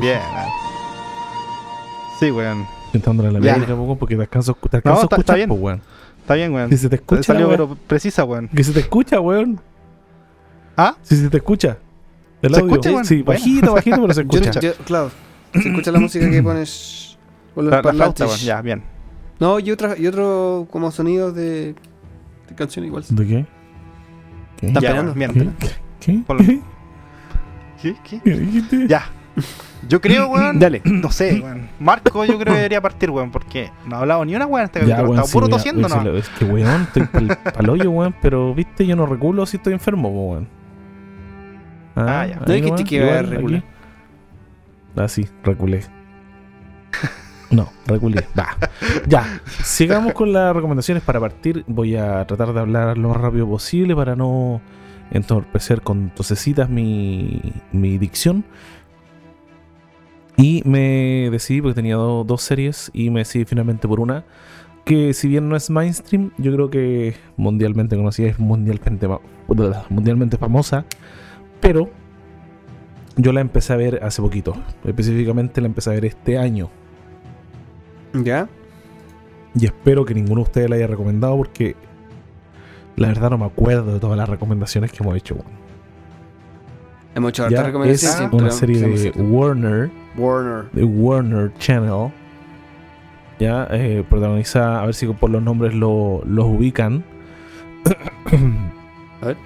Bien, 0.00 0.20
weón. 0.34 0.48
Sí, 2.18 2.30
weón. 2.30 2.66
Intentándole 2.92 3.30
la 3.32 3.40
médica, 3.40 3.74
weón, 3.74 3.96
porque 3.98 4.16
te 4.16 4.22
alcanzo, 4.22 4.54
te 4.54 4.76
alcanzo 4.78 5.02
está- 5.04 5.16
a 5.16 5.18
está 5.20 5.32
escuchar, 5.32 5.36
bien. 5.36 5.48
pues, 5.48 5.60
weón. 5.60 5.82
Está 6.20 6.34
bien, 6.34 6.52
weón. 6.54 6.70
Si 6.70 6.76
se 6.76 6.88
te 6.88 6.96
escucha, 6.96 7.22
Salió, 7.22 7.48
weá. 7.48 7.56
pero 7.56 7.74
precisa, 7.86 8.24
weón. 8.24 8.48
Que 8.48 8.64
se 8.64 8.72
te 8.72 8.80
escucha, 8.80 9.20
weón. 9.20 9.60
¿Ah? 10.76 10.96
Si 11.02 11.16
se 11.16 11.28
te 11.30 11.36
escucha. 11.38 11.78
El 12.42 12.54
¿Se 12.54 12.60
audio. 12.60 12.72
escucha, 12.72 12.90
weón? 12.90 13.04
Sí, 13.04 13.22
Bueno. 13.22 13.38
bajito, 13.40 13.72
bajito, 13.74 14.00
pero 14.02 14.14
se 14.14 14.24
Yo- 14.28 14.38
escucha. 14.40 14.60
yo- 14.60 14.74
claro. 14.84 15.10
Se 15.52 15.68
escucha 15.68 15.92
la 15.92 16.00
música 16.00 16.30
que 16.30 16.42
pones. 16.42 17.18
Con 17.54 17.64
los 17.66 17.72
La, 17.72 17.82
la 17.82 17.92
flauta. 17.92 18.26
Ya, 18.36 18.62
bien. 18.62 18.82
No, 19.40 19.58
y, 19.58 19.70
otra, 19.70 19.96
y 19.98 20.06
otro 20.06 20.66
como 20.70 20.90
sonidos 20.90 21.34
de, 21.34 21.74
de 22.48 22.54
canción 22.54 22.84
igual. 22.84 23.04
¿De 23.08 23.26
qué? 23.26 23.46
¿Qué? 24.58 24.66
Están 24.68 24.82
Ya, 24.82 24.88
peleando. 24.90 25.14
¿Qué? 25.14 25.28
¿Qué? 26.00 26.22
¿Qué? 26.38 26.60
¿Qué? 27.82 27.96
¿Qué? 28.04 28.20
¿Qué 28.22 28.30
dijiste? 28.38 28.86
Ya. 28.86 29.06
Yo 29.88 30.00
creo, 30.00 30.28
weón. 30.30 30.58
Dale. 30.58 30.82
No 30.84 31.10
sé, 31.10 31.40
weón. 31.44 31.68
Marco, 31.80 32.24
yo 32.24 32.34
creo 32.38 32.52
que 32.52 32.58
debería 32.58 32.80
partir, 32.80 33.10
weón, 33.10 33.30
porque 33.30 33.70
no 33.86 33.96
ha 33.96 34.00
hablado 34.00 34.24
ni 34.24 34.34
una 34.36 34.46
weón 34.46 34.60
en 34.60 34.64
este 34.66 34.86
Ya, 34.86 35.02
weón, 35.02 35.16
Está 35.16 35.24
sí, 35.26 35.32
puro 35.32 35.48
tosiendo, 35.48 35.88
¿no? 35.88 35.94
decirlo. 35.96 36.18
Es 36.18 36.28
que, 36.28 36.44
weón, 36.44 36.82
estoy 36.82 37.02
pal, 37.06 37.38
pal 37.54 37.70
hoyo, 37.70 37.90
weón, 37.90 38.14
pero, 38.20 38.54
viste, 38.54 38.86
yo 38.86 38.94
no 38.96 39.06
reculo 39.06 39.46
si 39.46 39.56
estoy 39.56 39.72
enfermo, 39.72 40.10
weón. 40.10 40.48
Ah, 42.08 42.26
ya. 42.26 42.34
ahí 42.36 42.40
No 42.46 42.52
dijiste 42.54 42.84
que 42.84 42.96
iba 42.96 43.18
a 43.18 43.22
recular. 43.22 43.64
Ah, 44.96 45.08
sí, 45.08 45.26
reculé. 45.42 45.82
No, 47.50 47.68
reculé. 47.86 48.24
Va. 48.38 48.56
Ya, 49.08 49.40
sigamos 49.64 50.12
con 50.12 50.32
las 50.32 50.54
recomendaciones 50.54 51.02
para 51.02 51.18
partir. 51.18 51.64
Voy 51.66 51.96
a 51.96 52.24
tratar 52.24 52.52
de 52.52 52.60
hablar 52.60 52.96
lo 52.96 53.08
más 53.08 53.16
rápido 53.20 53.48
posible 53.48 53.96
para 53.96 54.14
no 54.14 54.60
entorpecer 55.10 55.80
con 55.82 56.10
tosecitas 56.10 56.70
mi, 56.70 57.40
mi 57.72 57.98
dicción. 57.98 58.44
Y 60.36 60.62
me 60.64 61.28
decidí, 61.32 61.60
porque 61.60 61.74
tenía 61.74 61.96
do- 61.96 62.22
dos 62.22 62.40
series, 62.42 62.90
y 62.94 63.10
me 63.10 63.20
decidí 63.20 63.44
finalmente 63.44 63.88
por 63.88 63.98
una, 63.98 64.24
que 64.84 65.12
si 65.12 65.26
bien 65.26 65.48
no 65.48 65.56
es 65.56 65.70
mainstream, 65.70 66.30
yo 66.38 66.52
creo 66.54 66.70
que 66.70 67.14
mundialmente 67.36 67.96
conocida, 67.96 68.28
es 68.28 68.38
mundialmente, 68.38 69.08
mundialmente 69.88 70.38
famosa, 70.38 70.84
pero 71.60 71.88
yo 73.16 73.32
la 73.32 73.40
empecé 73.40 73.72
a 73.72 73.76
ver 73.76 74.00
hace 74.02 74.22
poquito. 74.22 74.54
Específicamente 74.84 75.60
la 75.60 75.66
empecé 75.66 75.90
a 75.90 75.92
ver 75.94 76.04
este 76.06 76.38
año. 76.38 76.70
¿Ya? 78.12 78.48
Y 79.54 79.66
espero 79.66 80.04
que 80.04 80.14
ninguno 80.14 80.36
de 80.36 80.42
ustedes 80.42 80.70
la 80.70 80.76
haya 80.76 80.86
recomendado 80.86 81.36
porque 81.36 81.76
la 82.96 83.08
verdad 83.08 83.30
no 83.30 83.38
me 83.38 83.46
acuerdo 83.46 83.92
de 83.94 84.00
todas 84.00 84.16
las 84.16 84.28
recomendaciones 84.28 84.92
que 84.92 85.02
hemos 85.02 85.16
hecho. 85.16 85.36
Hemos 87.14 87.30
hecho 87.30 87.44
hartas 87.44 87.66
recomendaciones. 87.66 88.20
es 88.20 88.32
una 88.32 88.50
serie 88.50 88.80
de. 88.80 89.10
Warner, 89.20 89.90
Warner. 90.16 90.70
de 90.72 90.84
Warner 90.84 91.52
Channel. 91.58 92.12
Ya, 93.40 93.66
eh, 93.70 94.04
protagoniza, 94.08 94.80
a 94.82 94.84
ver 94.86 94.94
si 94.94 95.06
por 95.06 95.30
los 95.30 95.42
nombres 95.42 95.74
lo- 95.74 96.22
los 96.26 96.44
ubican. 96.46 97.02
A 99.22 99.26
ver. 99.26 99.36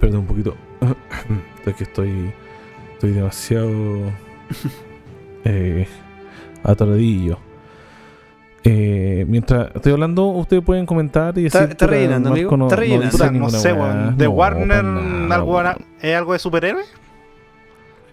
Perdón 0.00 0.20
un 0.20 0.26
poquito. 0.26 0.54
es 1.66 1.74
que 1.74 1.84
estoy, 1.84 2.32
estoy 2.92 3.10
demasiado 3.12 3.70
eh, 5.44 5.86
atoradillo. 6.62 7.38
Eh, 8.62 9.24
mientras 9.26 9.74
estoy 9.74 9.92
hablando, 9.92 10.26
ustedes 10.26 10.62
pueden 10.62 10.84
comentar 10.84 11.36
y 11.38 11.44
decir. 11.44 11.62
está 11.62 11.86
rellenando, 11.86 12.28
Marco 12.30 12.40
amigo, 12.40 12.56
no- 12.58 12.64
está 12.66 12.76
rellenando. 12.76 13.38
no 13.38 13.50
sé, 13.50 13.72
weón. 13.72 14.18
De 14.18 14.24
No, 14.26 14.30
Warner, 14.32 14.84
nada, 14.84 15.34
algo. 15.36 15.60
¿es 16.02 16.14
algo 16.16 16.32
de 16.34 16.38
superhéroe? 16.38 16.82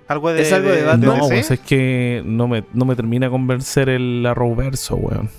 ¿Algo 0.07 0.31
de, 0.31 0.41
¿Es 0.41 0.53
algo 0.53 0.69
de 0.69 0.83
Batman? 0.85 1.09
No, 1.09 1.15
DC? 1.15 1.27
pues 1.27 1.51
es 1.51 1.59
que 1.59 2.23
no 2.25 2.47
me, 2.47 2.63
no 2.73 2.85
me 2.85 2.95
termina 2.95 3.25
de 3.25 3.29
convencer 3.31 3.89
el 3.89 4.25
Arrowverso, 4.25 4.95
weón. 4.95 5.29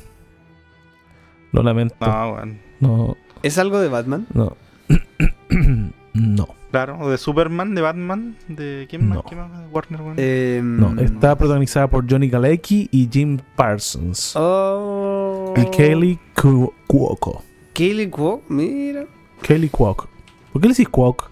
Lo 1.53 1.62
lamento. 1.62 1.97
No, 2.01 2.33
weón. 2.35 2.59
No, 2.81 3.16
¿Es 3.43 3.57
algo 3.57 3.81
de 3.81 3.89
Batman? 3.89 4.26
no. 4.35 4.57
no. 6.12 6.49
Claro, 6.71 6.99
o 7.01 7.09
de 7.09 7.16
Superman, 7.16 7.75
de 7.75 7.81
Batman, 7.81 8.37
de 8.47 8.87
quién 8.91 9.09
más, 9.09 9.16
No. 9.19 9.23
¿Quién 9.25 9.41
más? 9.41 9.59
de 9.61 9.66
Warner, 9.69 10.03
weón. 10.03 10.14
Eh, 10.19 10.61
No, 10.62 11.01
está 11.01 11.37
protagonizada 11.37 11.89
por 11.89 12.05
Johnny 12.11 12.29
Galecki 12.29 12.89
y 12.93 13.09
Jim 13.11 13.39
Parsons. 13.57 14.35
Oh. 14.37 15.55
Y 15.57 15.64
Kelly 15.71 16.19
Cu- 16.41 16.75
Cuoco. 16.87 17.43
Kaylee 17.75 18.11
Cuoco, 18.11 18.43
mira. 18.49 19.07
Kelly 19.41 19.69
Cuoco. 19.71 20.09
¿Por 20.53 20.61
qué 20.61 20.69
le 20.69 20.73
decís 20.75 20.89
Cuoco? 20.89 21.31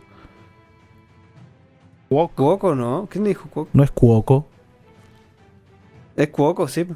Cuoco, 2.08 2.74
¿no? 2.74 3.08
¿Quién 3.10 3.24
le 3.24 3.30
dijo 3.30 3.48
Cuoco? 3.50 3.68
No 3.72 3.82
es 3.82 3.90
Cuoco. 3.90 4.46
Es 6.16 6.28
Cuoco, 6.28 6.66
sí. 6.68 6.86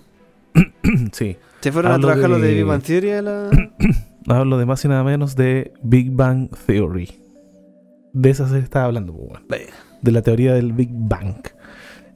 sí. 1.12 1.36
Se 1.61 1.72
fueron 1.72 1.93
Hablo 1.93 2.09
a 2.09 2.12
trabajar 2.12 2.30
de- 2.30 2.36
los 2.38 2.43
de 2.49 2.55
Big 2.55 2.64
Bang 2.64 2.82
Theory 2.82 3.11
a 3.11 3.22
la... 3.22 3.51
Hablo 4.28 4.57
de 4.59 4.66
más 4.66 4.84
y 4.84 4.88
nada 4.88 5.03
menos 5.05 5.34
de 5.36 5.72
Big 5.82 6.11
Bang 6.12 6.49
Theory. 6.66 7.11
De 8.12 8.30
esa 8.30 8.46
serie 8.48 8.62
estaba 8.64 8.86
hablando, 8.86 9.14
pues, 9.48 9.68
de 10.02 10.12
la 10.12 10.22
teoría 10.22 10.54
del 10.54 10.72
Big 10.72 10.90
Bang. 10.92 11.36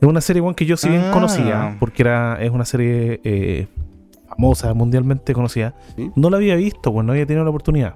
Es 0.00 0.08
una 0.08 0.20
serie 0.20 0.42
que 0.56 0.66
yo 0.66 0.76
si 0.76 0.88
bien 0.88 1.02
Ah. 1.06 1.10
conocía, 1.12 1.76
porque 1.80 2.02
era, 2.02 2.36
es 2.42 2.50
una 2.50 2.64
serie 2.64 3.20
eh, 3.24 3.68
famosa, 4.28 4.74
mundialmente 4.74 5.32
conocida. 5.32 5.74
¿Sí? 5.96 6.10
No 6.16 6.30
la 6.30 6.36
había 6.38 6.56
visto, 6.56 6.92
pues 6.92 7.06
no 7.06 7.12
había 7.12 7.26
tenido 7.26 7.44
la 7.44 7.50
oportunidad. 7.50 7.94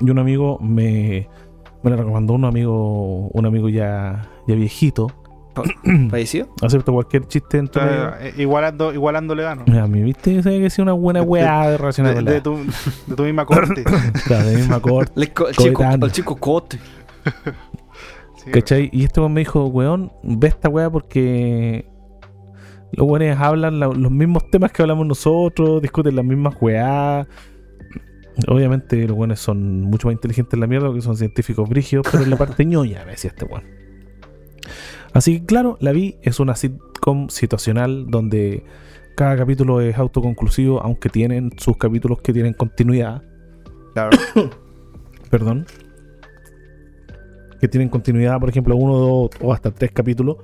Y 0.00 0.10
un 0.10 0.18
amigo 0.18 0.58
me, 0.60 1.28
me 1.82 1.90
la 1.90 1.96
recomendó, 1.96 2.34
un 2.34 2.44
amigo, 2.44 3.28
un 3.28 3.46
amigo 3.46 3.68
ya, 3.68 4.28
ya 4.46 4.54
viejito. 4.54 5.08
¿Falleció? 6.10 6.48
Acepto 6.62 6.92
cualquier 6.92 7.26
chiste 7.26 7.58
en 7.58 7.68
tu 7.68 7.78
eh, 7.80 8.34
igualando, 8.38 8.92
igualándole 8.92 9.42
gano. 9.42 9.64
A 9.80 9.86
mí, 9.86 10.02
viste, 10.02 10.42
sabía 10.42 10.58
que 10.60 10.66
es 10.66 10.78
una 10.78 10.92
buena 10.92 11.22
weá 11.22 11.68
de 11.70 11.78
relacionar 11.78 12.22
De, 12.24 12.40
tu, 12.40 12.58
de 13.06 13.16
tu 13.16 13.22
misma 13.24 13.44
corte. 13.46 13.84
Claro, 14.26 14.46
de 14.48 14.56
misma 14.56 14.80
corte. 14.80 15.12
El, 15.20 15.32
co- 15.32 15.48
el 15.48 15.54
chico, 15.56 15.74
Coetáneo. 15.74 16.06
el 16.06 16.12
chico 16.12 16.36
Cote. 16.36 16.78
Sí, 18.44 18.50
¿Cachai? 18.50 18.88
Y 18.92 19.04
este 19.04 19.20
weón 19.20 19.32
me 19.34 19.40
dijo, 19.40 19.66
weón, 19.66 20.12
ve 20.22 20.48
esta 20.48 20.68
weá 20.68 20.88
porque 20.90 21.86
los 22.92 23.06
weones 23.06 23.36
hablan 23.38 23.78
la- 23.78 23.86
los 23.88 24.10
mismos 24.10 24.50
temas 24.50 24.72
que 24.72 24.82
hablamos 24.82 25.06
nosotros, 25.06 25.82
discuten 25.82 26.16
las 26.16 26.24
mismas 26.24 26.54
weá. 26.60 27.26
Obviamente 28.48 29.06
los 29.06 29.16
weones 29.16 29.40
son 29.40 29.82
mucho 29.82 30.08
más 30.08 30.14
inteligentes 30.14 30.54
en 30.54 30.60
la 30.60 30.66
mierda 30.66 30.86
porque 30.86 31.02
son 31.02 31.16
científicos 31.16 31.68
brígidos, 31.68 32.06
pero 32.10 32.24
en 32.24 32.30
la 32.30 32.36
parte 32.36 32.64
ñoña, 32.64 33.04
me 33.04 33.10
decía 33.12 33.28
este 33.30 33.44
weón. 33.44 33.64
Así 35.12 35.40
que 35.40 35.46
claro, 35.46 35.76
la 35.80 35.92
vi, 35.92 36.16
es 36.22 36.38
una 36.40 36.54
sitcom 36.54 37.28
situacional 37.28 38.06
donde 38.08 38.64
cada 39.16 39.36
capítulo 39.36 39.80
es 39.80 39.98
autoconclusivo, 39.98 40.80
aunque 40.82 41.08
tienen 41.08 41.50
sus 41.56 41.76
capítulos 41.76 42.20
que 42.22 42.32
tienen 42.32 42.54
continuidad. 42.54 43.22
Claro. 43.94 44.10
perdón, 45.30 45.66
que 47.60 47.68
tienen 47.68 47.88
continuidad, 47.88 48.38
por 48.40 48.48
ejemplo, 48.48 48.76
uno, 48.76 48.96
dos 48.96 49.30
o 49.40 49.52
hasta 49.52 49.70
tres 49.70 49.90
capítulos. 49.92 50.36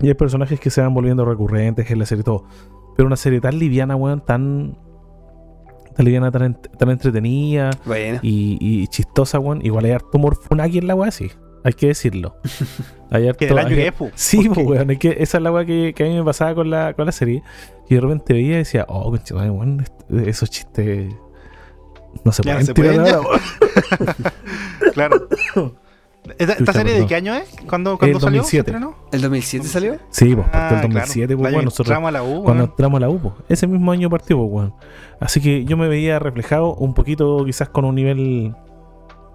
Y 0.00 0.08
hay 0.08 0.14
personajes 0.14 0.60
que 0.60 0.70
se 0.70 0.80
van 0.80 0.94
volviendo 0.94 1.24
recurrentes 1.24 1.90
en 1.90 1.98
la 1.98 2.06
serie 2.06 2.20
y 2.20 2.24
todo. 2.24 2.44
Pero 2.96 3.06
una 3.06 3.16
serie 3.16 3.40
tan 3.40 3.58
liviana, 3.58 3.96
weón, 3.96 4.24
tan, 4.24 4.78
tan 5.96 6.04
liviana, 6.04 6.30
tan, 6.30 6.54
ent- 6.54 6.70
tan 6.78 6.90
entretenida 6.90 7.70
Bueno. 7.84 8.18
y, 8.22 8.56
y 8.60 8.86
chistosa, 8.86 9.38
weón. 9.40 9.64
Igual 9.64 9.84
hay 9.86 9.90
harto 9.92 10.16
humor 10.18 10.36
funaki 10.36 10.78
en 10.78 10.86
la 10.86 10.94
weá, 10.94 11.10
sí. 11.10 11.30
Hay 11.64 11.72
que 11.74 11.88
decirlo. 11.88 12.36
Hay 13.10 13.26
harto, 13.26 13.38
Que 13.38 13.46
del 13.46 13.58
año 13.58 13.68
hay- 13.76 13.90
que. 13.90 14.10
Sí, 14.14 14.48
pues, 14.48 14.64
weón. 14.66 14.90
es 14.90 14.98
que 14.98 15.16
esa 15.18 15.38
es 15.38 15.42
la 15.42 15.50
weá 15.50 15.64
que, 15.64 15.92
que 15.94 16.04
a 16.04 16.06
mí 16.06 16.14
me 16.14 16.22
pasaba 16.24 16.54
con 16.54 16.70
la, 16.70 16.94
con 16.94 17.06
la 17.06 17.12
serie. 17.12 17.42
Y 17.88 17.96
de 17.96 18.00
repente 18.00 18.32
veía 18.34 18.54
y 18.54 18.58
decía, 18.58 18.86
oh, 18.88 19.10
conchetumare, 19.10 19.50
weón, 19.50 19.84
esos 20.26 20.48
chistes 20.48 21.12
no 22.24 22.30
se 22.32 22.42
Ya 22.44 22.54
no 22.54 22.60
pueden 22.60 22.66
se 22.66 22.74
tirar 22.74 23.22
pueden. 23.22 24.20
Claro. 24.94 25.28
¿Esta, 26.38 26.56
Chucha, 26.58 26.72
serie 26.72 26.92
de 27.00 27.06
qué 27.06 27.14
año 27.16 27.34
es? 27.34 27.48
¿Cuándo, 27.68 27.96
cuándo 27.98 28.18
El 28.18 28.22
salió? 28.22 28.40
2007. 28.42 28.50
¿Se 28.50 28.58
estrenó? 28.76 28.96
¿El 29.10 29.20
2007 29.22 29.66
salió? 29.68 29.98
Sí, 30.10 30.34
pues, 30.34 30.46
partió 30.48 30.60
Ah, 30.60 30.82
el 30.82 30.92
2007, 30.92 31.36
claro. 31.36 31.54
pues, 31.54 31.64
nosotros 31.64 31.88
entramos 31.88 32.08
a 32.08 32.12
la 32.12 32.22
U, 32.22 32.44
cuando 32.44 32.64
entramos 32.64 32.96
a 32.98 33.00
la 33.00 33.08
U, 33.08 33.18
pues, 33.18 33.34
ese 33.48 33.66
mismo 33.66 33.90
año 33.90 34.10
partió, 34.10 34.36
pues, 34.36 34.48
weón. 34.52 34.74
Así 35.18 35.40
que 35.40 35.64
yo 35.64 35.76
me 35.76 35.88
veía 35.88 36.18
reflejado 36.18 36.74
un 36.74 36.94
poquito, 36.94 37.44
quizás 37.44 37.68
con 37.70 37.84
un 37.86 37.94
nivel 37.94 38.54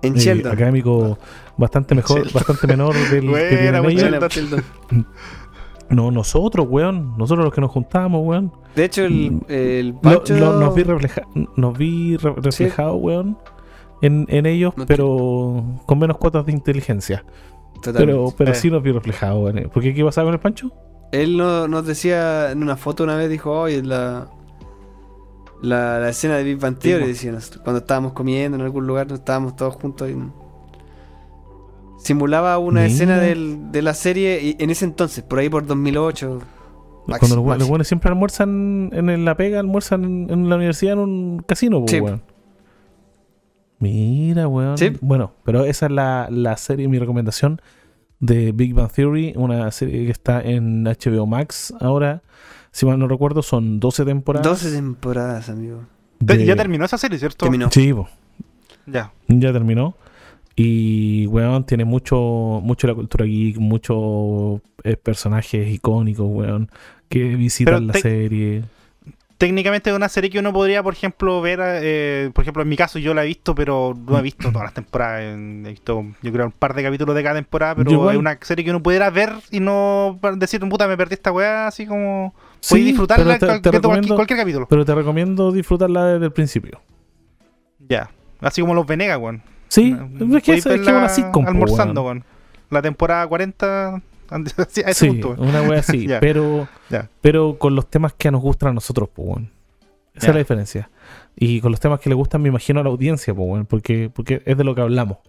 En 0.08 0.14
Sheldon. 0.16 0.51
académico 0.51 1.18
bastante 1.58 1.95
mejor, 1.95 2.18
Sheldon. 2.18 2.34
bastante 2.34 2.68
menor 2.68 2.93
del 2.95 3.10
que 3.22 3.28
Buena, 3.28 3.80
ellos. 3.89 4.01
Sheldon. 4.03 4.30
Sheldon. 4.30 4.64
No, 5.88 6.10
nosotros, 6.10 6.66
weón, 6.68 7.16
nosotros 7.16 7.45
los 7.45 7.53
que 7.53 7.62
nos 7.62 7.70
juntábamos, 7.70 8.22
weón. 8.26 8.51
De 8.76 8.86
hecho, 8.86 9.06
el, 9.06 9.39
el 9.47 9.89
Lo- 9.89 9.99
Pancho. 10.01 10.36
lo- 10.36 10.60
nos 10.60 10.74
vi, 10.74 10.82
refleja 10.84 11.22
nos 11.56 11.78
vi 11.78 12.18
re- 12.18 12.34
reflejados, 12.38 12.97
weón, 12.99 13.38
en, 14.01 14.26
en 14.30 14.47
ellos, 14.47 14.74
No 14.76 14.86
pero 14.88 15.64
con 15.86 15.99
menos 15.99 16.18
cuotas 16.18 16.43
de 16.47 16.53
inteligencia. 16.53 17.24
Totalmente. 17.84 18.06
Pero, 18.06 18.34
pero 18.36 18.51
Eh. 18.51 18.56
sí 18.56 18.72
nos 18.72 18.82
vi 18.82 18.91
reflejados, 18.93 19.43
weón. 19.53 19.70
¿Por 19.70 19.84
qué 19.84 19.93
qué 19.93 20.03
pasaba 20.03 20.26
con 20.26 20.34
el 20.34 20.39
Pancho? 20.39 20.72
Él 21.12 21.38
no- 21.38 21.68
nos 21.68 21.86
decía 21.86 22.49
en 22.51 22.64
una 22.64 22.78
foto 22.78 23.03
una 23.03 23.16
vez, 23.16 23.30
dijo, 23.30 23.51
oye, 23.51 23.84
la, 23.84 24.28
la, 25.66 25.99
la 25.99 26.09
escena 26.09 26.36
de 26.38 26.43
Big 26.43 26.57
Bang 26.59 26.78
Theory, 26.78 27.03
Sí, 27.05 27.09
decía, 27.09 27.32
nosotros, 27.32 27.61
cuando 27.63 27.80
estábamos 27.80 28.13
comiendo 28.13 28.57
en 28.57 28.63
algún 28.63 28.86
lugar, 28.88 29.07
nos 29.07 29.20
estábamos 29.20 29.55
todos 29.55 29.76
juntos 29.76 30.09
y 30.09 30.16
simulaba 31.97 32.57
una 32.57 32.82
Mira. 32.82 32.93
escena 32.93 33.18
del- 33.20 33.72
de 33.72 33.82
la 33.82 33.93
serie 33.93 34.39
y 34.41 34.55
en 34.63 34.70
ese 34.70 34.86
entonces, 34.86 35.24
por 35.24 35.39
ahí 35.39 35.49
por 35.49 35.66
2008. 35.66 36.28
Cuando 37.07 37.38
máximo, 37.38 37.55
los, 37.55 37.70
weones 37.70 37.88
siempre 37.88 38.09
almuerzan 38.09 38.89
en, 38.93 39.26
la 39.26 39.36
pega, 39.38 39.59
almuerzan 39.59 40.03
en, 40.03 40.30
en 40.32 40.49
la 40.49 40.55
universidad 40.55 40.93
en 40.93 40.99
un 40.99 41.39
casino, 41.47 41.84
Sí. 41.88 41.99
weón. 41.99 42.22
Mira, 43.80 44.47
weón. 44.47 44.78
Sí. 44.78 44.93
Bueno, 45.01 45.34
pero 45.43 45.66
esa 45.66 45.86
es 45.88 45.91
la, 45.91 46.28
la 46.32 46.57
serie, 46.57 46.88
mi 46.88 46.97
recomendación 46.97 47.61
de 48.20 48.51
Big 48.53 48.74
Bang 48.74 48.91
Theory, 48.91 49.34
una 49.36 49.70
serie 49.72 50.05
que 50.05 50.11
está 50.11 50.41
en 50.41 50.84
HBO 50.86 51.28
Max 51.28 51.74
ahora. 51.80 52.24
Si 52.76 52.86
mal 52.86 53.00
no 53.00 53.08
recuerdo, 53.08 53.42
son 53.42 53.80
12 53.80 54.04
temporadas. 54.04 54.46
12 54.46 54.76
temporadas, 54.76 55.48
amigo. 55.48 55.86
de- 56.20 56.46
Ya 56.46 56.58
terminó 56.58 56.84
esa 56.84 56.98
serie, 56.98 57.18
¿cierto? 57.18 57.46
Terminó. 57.46 57.72
Sí, 57.72 57.94
Ya. 58.86 59.14
ya 59.30 59.54
terminó. 59.54 59.96
Y, 60.58 61.26
weón, 61.28 61.66
tiene 61.66 61.86
mucho, 61.86 62.18
mucho 62.62 62.86
la 62.88 62.94
cultura 62.94 63.24
geek, 63.24 63.60
muchos 63.60 64.60
eh, 64.84 64.98
personajes 64.98 65.70
icónicos, 65.70 66.28
weón, 66.30 66.70
que 67.08 67.38
visitan 67.38 67.76
Pero 67.88 67.94
la 67.94 67.94
serie. 67.94 68.64
Técnicamente 69.38 69.90
es 69.90 69.96
una 69.96 70.10
serie 70.10 70.30
que 70.30 70.40
uno 70.40 70.52
podría, 70.52 70.84
por 70.84 70.92
ejemplo, 70.96 71.40
ver, 71.40 71.62
eh, 71.62 72.30
por 72.34 72.42
ejemplo, 72.42 72.62
en 72.62 72.68
mi 72.68 72.76
caso 72.76 73.00
yo 73.00 73.14
la 73.14 73.24
he 73.24 73.28
visto, 73.28 73.56
pero 73.56 73.94
no 74.06 74.20
he 74.20 74.22
visto 74.22 74.50
todas 74.52 74.66
las 74.66 74.74
temporadas. 74.74 75.22
He 75.24 75.70
visto, 75.70 76.06
yo 76.22 76.32
creo, 76.34 76.48
un 76.48 76.52
par 76.52 76.74
de 76.74 76.84
capítulos 76.84 77.16
de 77.16 77.24
cada 77.24 77.36
temporada, 77.36 77.76
pero 77.76 78.12
es 78.12 78.18
una 78.18 78.38
serie 78.42 78.66
que 78.66 78.72
uno 78.72 78.84
pudiera 78.84 79.10
ver 79.12 79.32
y 79.50 79.62
no 79.62 80.20
decir, 80.36 80.60
puta, 80.68 80.90
me 80.90 80.98
perdí 80.98 81.14
esta 81.14 81.32
weá, 81.32 81.68
así 81.68 81.86
como... 81.86 82.34
Sí, 82.66 82.74
Puedes 82.74 82.86
disfrutarla 82.88 83.38
pero 83.38 83.61
te- 83.61 84.07
cualquier, 84.16 84.39
capítulo. 84.39 84.68
Pero 84.68 84.86
te 84.86 84.95
recomiendo 84.95 85.51
disfrutarla 85.51 86.05
desde 86.13 86.26
el 86.26 86.32
principio. 86.32 86.82
Ya. 87.88 88.09
Así 88.41 88.61
como 88.61 88.74
los 88.74 88.88
Venegas, 88.88 89.20
weón. 89.20 89.43
Sí, 89.68 89.95
es 90.36 90.43
que 90.43 90.53
es, 90.53 90.57
es 90.59 90.63
que 90.63 90.70
verla 90.70 90.97
una 90.97 91.09
sitcom, 91.09 91.45
Almorzando, 91.45 92.01
weón. 92.03 92.24
La 92.72 92.82
temporada 92.82 93.28
40... 93.28 94.01
sí, 94.68 94.82
a 94.86 94.89
ese 94.89 94.93
Sí, 94.93 95.07
punto, 95.09 95.36
una 95.38 95.61
wea 95.61 95.80
así, 95.82 96.07
pero, 96.20 96.68
Ya. 96.89 97.07
pero 97.22 97.59
con 97.59 97.76
los 97.76 97.88
temas 97.88 98.13
que 98.13 98.32
nos 98.32 98.41
gustan 98.41 98.70
a 98.70 98.74
nosotros, 98.74 99.09
pues, 99.13 99.28
weón. 99.28 99.51
Esa 100.16 100.28
es 100.30 100.34
la 100.34 100.39
diferencia. 100.39 100.89
Y 101.36 101.61
con 101.61 101.70
los 101.70 101.80
temas 101.80 101.99
que 101.99 102.09
le 102.09 102.16
gustan, 102.16 102.41
me 102.41 102.49
imagino, 102.49 102.80
a 102.80 102.84
la 102.84 102.89
audiencia, 102.89 103.32
pues, 103.36 103.47
weón, 103.47 103.66
porque, 103.68 104.09
porque 104.11 104.41
es 104.43 104.57
de 104.57 104.63
lo 104.63 104.74
que 104.74 104.82
hablamos. 104.82 105.20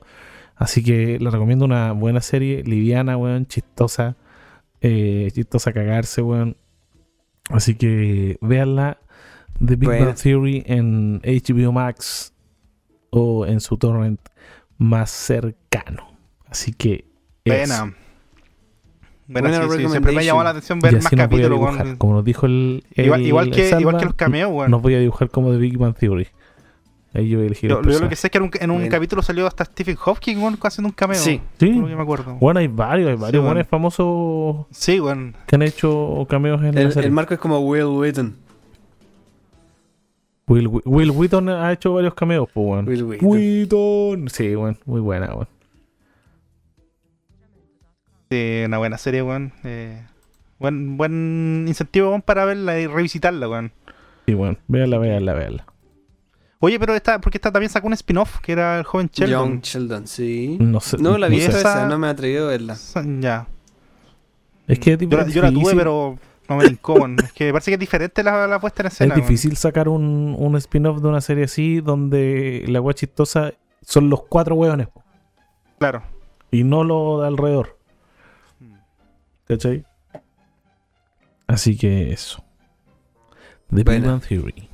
Así 0.55 0.83
que 0.83 1.19
le 1.21 1.29
recomiendo 1.31 1.67
una 1.67 1.93
buena 1.93 2.23
serie, 2.23 2.63
liviana, 2.63 3.19
weón, 3.19 3.45
chistosa, 3.45 4.17
eh, 4.81 5.29
chistosa 5.35 5.69
a 5.69 5.73
cagarse, 5.75 6.23
weón. 6.23 6.57
Así 7.51 7.75
que 7.77 8.39
véanla, 8.41 8.99
The 9.65 9.77
Big 9.77 9.89
Buena. 9.89 10.07
Bang 10.07 10.17
Theory 10.17 10.63
en 10.67 11.21
HBO 11.23 11.73
Max 11.73 12.33
o 13.11 13.47
en 13.47 13.61
su 13.61 13.77
torrent 13.77 14.21
más 14.79 15.11
cercano. 15.11 16.19
Así 16.49 16.73
que. 16.73 17.05
Buena. 17.45 17.95
Buena, 19.29 19.49
Buena 19.49 19.77
sí, 19.77 19.83
sí, 19.83 19.89
Siempre 19.89 20.13
me 20.13 20.25
llamado 20.25 20.45
la 20.45 20.51
atención 20.51 20.79
ver 20.79 20.93
Y 20.93 20.97
más 20.97 21.11
capítulos, 21.11 21.51
dibujar. 21.51 21.85
weón. 21.85 21.97
Como 21.97 22.15
nos 22.15 22.25
dijo 22.25 22.47
el. 22.47 22.85
Igual, 22.95 23.21
el 23.21 23.27
igual 23.27 23.51
que, 23.51 23.69
Salva, 23.69 23.81
igual 23.81 23.99
que 23.99 24.05
los 24.05 24.15
cameos, 24.15 24.51
weón. 24.53 24.71
Nos 24.71 24.83
voy 24.83 24.95
a 24.95 25.01
dibujar 25.01 25.31
como 25.31 25.53
de 25.53 25.59
Big 25.59 25.79
Bang 25.79 25.97
Theory. 25.97 26.29
Ahí 27.17 27.29
yo 27.31 27.39
lo 27.41 28.09
que 28.11 28.17
sé 28.17 28.27
es 28.27 28.31
que 28.31 28.37
en 28.37 28.45
un, 28.45 28.51
en 28.61 28.71
un 28.71 28.77
Bueno. 28.77 28.91
capítulo 28.91 29.23
salió 29.23 29.47
hasta 29.47 29.65
Stephen 29.65 29.97
Hawking 29.97 30.37
weón, 30.37 30.59
haciendo 30.63 30.89
un 30.89 30.93
cameo. 30.93 31.17
Sí. 31.19 31.41
Sí. 31.59 31.69
Por 31.71 31.83
lo 31.85 31.89
que 31.89 31.97
me 31.97 32.03
acuerdo. 32.03 32.35
Bueno, 32.35 32.61
hay 32.61 32.67
varios, 32.69 33.09
hay 33.09 33.17
varios 33.17 33.43
bueno. 33.43 33.55
buenos 33.55 33.67
famosos 33.69 34.67
Sí, 34.71 35.01
weón. 35.01 35.35
que 35.47 35.57
han 35.57 35.63
hecho 35.63 36.27
cameos 36.29 36.63
en 36.63 36.75
la 36.75 36.83
El, 36.83 36.93
serie. 36.93 37.07
el 37.07 37.13
marco 37.15 37.33
es 37.33 37.41
como 37.41 37.59
Will 37.61 37.85
Wheaton. 37.87 38.37
Will, 40.49 40.69
Will 40.85 41.11
Wheaton 41.11 41.49
ha 41.49 41.73
hecho 41.73 41.95
varios 41.95 42.13
cameos, 42.13 42.49
pues, 42.53 42.67
weón. 42.67 42.87
Will 42.87 43.03
Wheaton. 43.05 43.29
Wheaton. 43.29 44.29
Sí, 44.29 44.55
weón. 44.55 44.79
Muy 44.85 45.01
buena, 45.01 45.33
weón. 45.35 45.49
Sí, 48.31 48.63
una 48.67 48.79
buena 48.79 48.99
serie, 48.99 49.23
weón. 49.23 49.53
Eh, 49.65 50.03
buen, 50.59 50.97
buen 50.97 51.65
incentivo 51.67 52.11
weón, 52.11 52.21
para 52.23 52.45
verla 52.45 52.79
y 52.79 52.87
revisitarla, 52.87 53.49
weón. 53.49 53.73
Sí, 54.27 54.35
weón. 54.35 54.59
Véanla, 54.69 54.99
véanla, 54.99 55.33
véanla. 55.35 55.67
Oye, 56.61 56.79
pero 56.81 56.95
esta, 56.95 57.21
porque 57.21 57.39
esta 57.39 57.53
también 57.53 57.71
sacó 57.71 57.87
un 57.87 57.93
spin-off 57.93 58.39
que 58.41 58.53
era 58.53 58.79
el 58.79 58.85
joven 58.85 59.11
Sheldon. 59.13 59.49
Young 59.51 59.61
Sheldon, 59.63 60.07
sí. 60.07 60.57
No 60.61 60.81
sé. 60.81 60.97
No 60.99 61.19
la 61.19 61.29
no 61.29 61.37
sé. 61.37 61.47
esa- 61.47 61.59
esa, 61.59 61.87
no 61.87 61.99
me 61.99 62.07
he 62.07 62.11
atrevido 62.11 62.47
a 62.47 62.51
verla. 62.51 62.77
Ya. 63.21 63.47
Es 64.67 64.79
que 64.79 64.95
es 64.95 64.99
yo, 64.99 65.09
la- 65.19 65.27
yo 65.29 65.43
la 65.43 65.53
tuve, 65.53 65.75
pero 65.77 66.19
no 66.49 66.57
me 66.57 66.65
weón. 66.89 67.17
Es 67.23 67.33
que 67.33 67.53
parece 67.53 67.71
que 67.71 67.75
es 67.75 67.81
diferente 67.81 68.23
la, 68.23 68.47
la 68.47 68.59
puesta 68.59 68.83
en 68.83 68.87
escena. 68.89 69.15
Es 69.15 69.21
difícil 69.21 69.57
sacar 69.57 69.89
un, 69.89 70.35
un 70.39 70.57
spin-off 70.57 71.01
de 71.03 71.09
una 71.09 71.21
serie 71.21 71.45
así 71.45 71.81
donde 71.81 72.65
la 72.69 72.81
weá 72.81 72.95
chistosa 72.95 73.53
son 73.83 74.09
los 74.11 74.23
cuatro 74.25 74.55
weones 74.55 74.89
po, 74.89 75.05
Claro. 75.79 76.03
y 76.51 76.65
no 76.65 76.83
lo 76.85 77.21
de 77.21 77.29
alrededor. 77.29 77.77
¿Cachai? 79.47 79.85
Así 81.47 81.77
que 81.77 82.13
eso. 82.13 82.43
The 83.73 83.85
Big 83.85 84.21
Theory. 84.29 84.69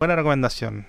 Buena 0.00 0.16
recomendación. 0.16 0.86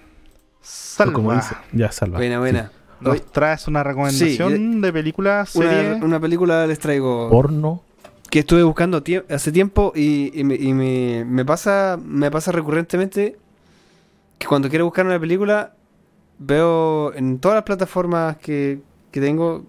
O 0.99 1.11
como 1.11 1.31
Salva. 1.31 1.35
dice- 1.35 1.55
ya, 1.73 1.91
salva. 1.91 2.17
Buena, 2.17 2.39
buena. 2.39 2.71
Nos 3.01 3.21
traes 3.31 3.67
una 3.67 3.83
recomendación 3.83 4.79
de 4.81 4.93
película, 4.93 5.45
serie. 5.45 5.93
Una, 5.95 6.05
una 6.05 6.19
película 6.19 6.65
les 6.65 6.79
traigo. 6.79 7.29
Porno, 7.29 7.83
que 8.29 8.39
estuve 8.39 8.63
buscando 8.63 9.03
tie- 9.03 9.25
hace 9.29 9.51
tiempo 9.51 9.91
y, 9.95 10.31
y 10.39 10.43
me, 10.45 10.55
y 10.55 10.73
me- 10.73 11.25
me 11.25 11.43
pasa 11.43 11.99
me 12.01 12.31
pasa 12.31 12.51
recurrentemente 12.53 13.38
que 14.38 14.47
cuando 14.47 14.69
quiero 14.69 14.85
buscar 14.85 15.05
una 15.05 15.19
película 15.19 15.73
veo 16.39 17.13
en 17.13 17.39
todas 17.39 17.55
las 17.55 17.63
plataformas 17.65 18.38
que, 18.38 18.79
que 19.11 19.19
tengo 19.19 19.65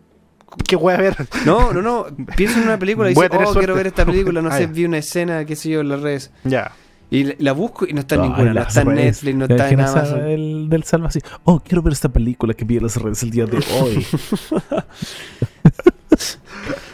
¿Qué 0.69 0.77
voy 0.77 0.93
a 0.95 0.99
ver? 0.99 1.17
no 1.47 1.73
no 1.73 1.83
no 1.83 2.07
pienso 2.37 2.59
en 2.59 2.65
una 2.67 2.79
película 2.79 3.11
y 3.11 3.15
digo 3.15 3.23
oh 3.27 3.29
quiero 3.29 3.53
suerte". 3.53 3.73
ver 3.73 3.87
esta 3.89 4.05
película 4.07 4.41
no 4.41 4.49
Ah, 4.53 4.57
sé 4.59 4.67
ya. 4.67 4.73
vi 4.73 4.85
una 4.85 4.99
escena 4.99 5.45
qué 5.47 5.57
sé 5.57 5.71
yo 5.71 5.81
en 5.81 5.89
las 5.89 6.01
redes 6.01 6.31
Ya. 6.45 6.73
Y 7.13 7.43
la, 7.43 7.53
busco 7.53 7.87
y 7.87 7.93
no 7.93 8.01
está 8.01 8.15
en 8.15 8.23
ninguna 8.23 8.55
no 8.55 8.61
está 8.63 8.83
en. 8.83 8.95
Netflix 8.95 9.37
no 9.37 9.47
¿Te 9.47 9.55
está 9.55 9.69
en 9.71 9.81
Amazon 9.81 10.21
El, 10.27 10.69
del 10.69 10.83
Salva 10.85 11.09
así. 11.09 11.21
Oh, 11.45 11.61
quiero 11.61 11.83
ver 11.83 11.93
esta 11.93 12.09
película 12.09 12.55
que 12.55 12.65
vi 12.65 12.79
en 12.79 12.85
las 12.85 12.97
redes 12.97 13.23
el 13.23 13.31
día 13.31 13.45
de 13.47 13.59
hoy. 13.81 14.07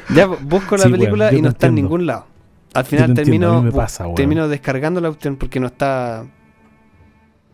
ya 0.15 0.27
busco 0.27 0.77
la 0.77 0.85
Sí, 0.85 0.91
película 0.91 1.33
y 1.33 1.41
no 1.41 1.51
está 1.51 1.69
en 1.69 1.75
ningún 1.77 2.07
lado 2.07 2.27
al 2.75 2.85
final 2.85 3.15
termino 3.15 3.63
me 3.63 3.73
pasa, 3.73 4.07
termino 4.15 4.49
descargando 4.49 5.01
la 5.01 5.09
opción 5.09 5.37
porque 5.37 5.61
no 5.61 5.67
está 5.69 6.27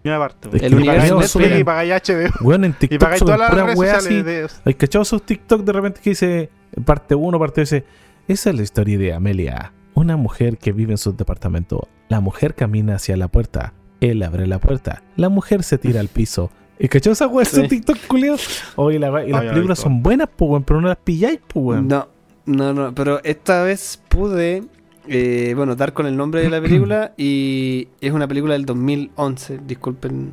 Y 0.03 0.09
una 0.09 0.19
parte. 0.19 0.49
El 0.65 0.75
universo 0.75 1.19
Netflix 1.19 1.35
Netflix 1.35 1.61
y 1.61 1.65
pagáis 1.65 1.93
HBO. 1.93 2.47
Weón, 2.47 2.65
en 2.65 2.71
Y 2.73 2.75
TikTok 2.75 3.01
pagáis 3.01 3.19
suben 3.21 3.37
todas 3.37 3.53
las 3.53 3.65
redes 3.65 3.79
sociales 3.79 4.07
así. 4.07 4.23
de... 4.23 4.49
¿Hay 4.65 4.75
cachado 4.75 5.03
esos 5.03 5.23
TikTok 5.23 5.63
de 5.63 5.73
repente 5.73 6.01
que 6.03 6.11
dice 6.11 6.51
parte 6.85 7.15
1, 7.15 7.39
parte 7.39 7.61
2? 7.63 7.71
Dice, 7.71 7.85
esa 8.29 8.51
es 8.51 8.57
la 8.57 8.63
historia 8.63 8.99
de 8.99 9.13
Amelia, 9.13 9.73
una 9.95 10.17
mujer 10.17 10.59
que 10.59 10.73
vive 10.73 10.93
en 10.93 10.99
su 10.99 11.15
departamento. 11.15 11.89
La 12.09 12.21
mujer 12.21 12.55
camina 12.55 12.97
hacia 12.97 13.17
la 13.17 13.29
puerta, 13.29 13.73
él 14.01 14.23
abre 14.23 14.47
la 14.47 14.59
puerta, 14.59 15.03
la 15.17 15.29
mujer 15.29 15.63
se 15.63 15.79
tira 15.79 16.01
al 16.01 16.09
piso. 16.09 16.51
¿Y 16.79 16.89
cachado 16.89 17.13
esa 17.13 17.27
esos 17.41 17.61
Sí. 17.63 17.69
TikTok 17.69 17.99
culiados? 18.09 18.63
Oye, 18.77 18.99
la 18.99 19.11
wea- 19.11 19.27
y 19.27 19.31
las 19.31 19.43
Ay, 19.43 19.49
películas 19.51 19.79
son 19.79 20.03
buenas, 20.03 20.29
pues, 20.37 20.51
weón, 20.51 20.65
pero 20.65 20.81
no 20.81 20.89
las 20.89 20.97
pilláis, 20.99 21.39
pues, 21.47 21.65
weón. 21.65 21.89
No, 21.89 22.09
no, 22.47 22.73
no, 22.75 22.95
pero 22.95 23.23
esta 23.25 23.63
vez 23.63 24.01
pude, 24.09 24.65
eh, 25.09 25.53
bueno, 25.57 25.77
dar 25.77 25.93
con 25.93 26.07
el 26.07 26.17
nombre 26.17 26.43
de 26.43 26.51
la 26.51 26.61
película 26.61 27.13
y 27.17 27.89
es 28.01 28.13
una 28.13 28.27
película 28.27 28.55
del 28.55 28.67
2011, 28.67 29.61
disculpen. 29.67 30.33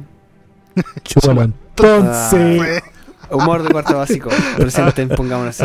Chúpalo, 1.03 1.43
entonces. 1.43 2.57
Fue- 2.57 2.81
Humor 3.29 3.63
de 3.63 3.69
cuarto 3.69 3.95
básico, 3.95 4.29
presente 4.57 5.03
en 5.03 5.07
Pongámonos 5.09 5.61
así. 5.61 5.63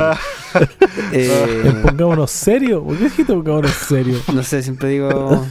Ah. 0.54 0.68
Eh, 1.10 1.62
Eh, 1.64 1.74
pongámonos 1.82 2.30
serio. 2.30 2.84
¿Por 2.84 2.96
qué 2.96 3.04
dijiste 3.04 3.32
pongámonos 3.32 3.72
serio? 3.72 4.18
no 4.32 4.42
sé, 4.44 4.62
siempre 4.62 4.90
digo 4.90 5.44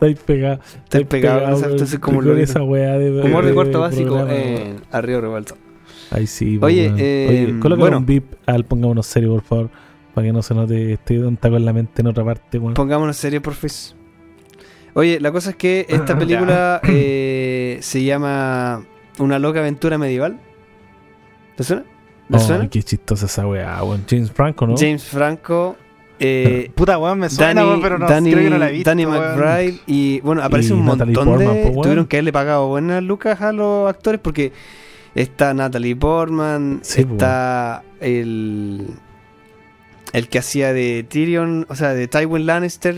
Estáis 0.00 0.18
pegado. 0.20 0.60
Estáis 0.84 1.06
pegado, 1.06 1.48
exacto, 1.56 1.84
así 1.84 1.98
como 1.98 2.22
lo 2.22 2.36
esa 2.36 2.62
weá 2.62 2.96
de. 2.98 3.20
humor 3.22 3.44
de 3.44 3.52
cuarto 3.54 3.80
básico 3.80 4.26
en 4.28 4.76
Arriba 4.92 5.20
Revuelto. 5.20 5.56
Ay, 6.10 6.26
sí. 6.26 6.58
Oye, 6.62 6.86
weón. 6.86 6.96
eh, 7.00 7.58
Oye, 7.62 7.76
bueno. 7.76 7.98
un 7.98 8.06
beep 8.06 8.24
al 8.46 8.64
pongámonos 8.64 9.06
serio, 9.06 9.30
por 9.34 9.42
favor. 9.42 9.70
Para 10.14 10.26
que 10.26 10.32
no 10.32 10.42
se 10.42 10.54
note. 10.54 10.92
Estoy 10.94 11.18
tonta 11.20 11.50
con 11.50 11.64
la 11.64 11.72
mente 11.72 12.00
en 12.02 12.06
otra 12.08 12.24
parte, 12.24 12.58
weón. 12.58 12.74
Pongámonos 12.74 13.16
serio, 13.16 13.42
porfis. 13.42 13.94
Oye, 14.94 15.20
la 15.20 15.30
cosa 15.32 15.50
es 15.50 15.56
que 15.56 15.84
esta 15.88 16.16
película 16.18 16.80
eh, 16.84 17.78
se 17.82 18.02
llama 18.04 18.84
Una 19.18 19.38
loca 19.38 19.58
aventura 19.60 19.98
medieval. 19.98 20.38
¿Te 21.56 21.64
suena? 21.64 21.82
¿Te 22.30 22.36
Oh, 22.36 22.40
suena? 22.40 22.68
qué 22.68 22.82
chistosa 22.82 23.26
esa 23.26 23.46
weá, 23.46 23.82
weón. 23.82 24.04
James 24.08 24.30
Franco, 24.30 24.66
¿no? 24.66 24.76
James 24.76 25.02
Franco, 25.04 25.76
eh, 26.20 26.70
Puta, 26.74 26.98
weón, 26.98 27.18
me 27.20 27.28
suena, 27.30 27.54
Danny, 27.54 27.68
weón, 27.68 27.82
pero 27.82 27.98
no, 27.98 28.06
Danny, 28.08 28.30
creo 28.32 28.44
que 28.44 28.50
no 28.50 28.58
la 28.58 28.68
he 28.68 28.72
visto. 28.72 28.90
Danny 28.90 29.06
weón. 29.06 29.20
McBride 29.38 29.78
y 29.86 30.20
bueno, 30.20 30.42
aparece 30.42 30.70
Y 30.70 30.72
un 30.76 30.84
Natalie 30.86 31.14
montón 31.14 31.34
Portman, 31.34 31.54
de... 31.54 31.70
po. 31.70 31.82
Tuvieron 31.82 32.06
que 32.06 32.16
haberle 32.16 32.32
pagado 32.32 32.66
buenas 32.68 33.02
lucas 33.02 33.40
a 33.40 33.52
los 33.52 33.88
actores 33.88 34.20
porque 34.20 34.52
está 35.14 35.54
Natalie 35.54 35.96
Portman, 35.96 36.80
Sí, 36.82 37.04
po. 37.04 37.12
está 37.14 37.82
el... 38.00 38.86
El 40.12 40.28
que 40.28 40.38
hacía 40.38 40.72
de 40.72 41.04
Tyrion, 41.08 41.66
o 41.68 41.74
sea, 41.74 41.92
de 41.92 42.08
Tywin 42.08 42.46
Lannister, 42.46 42.96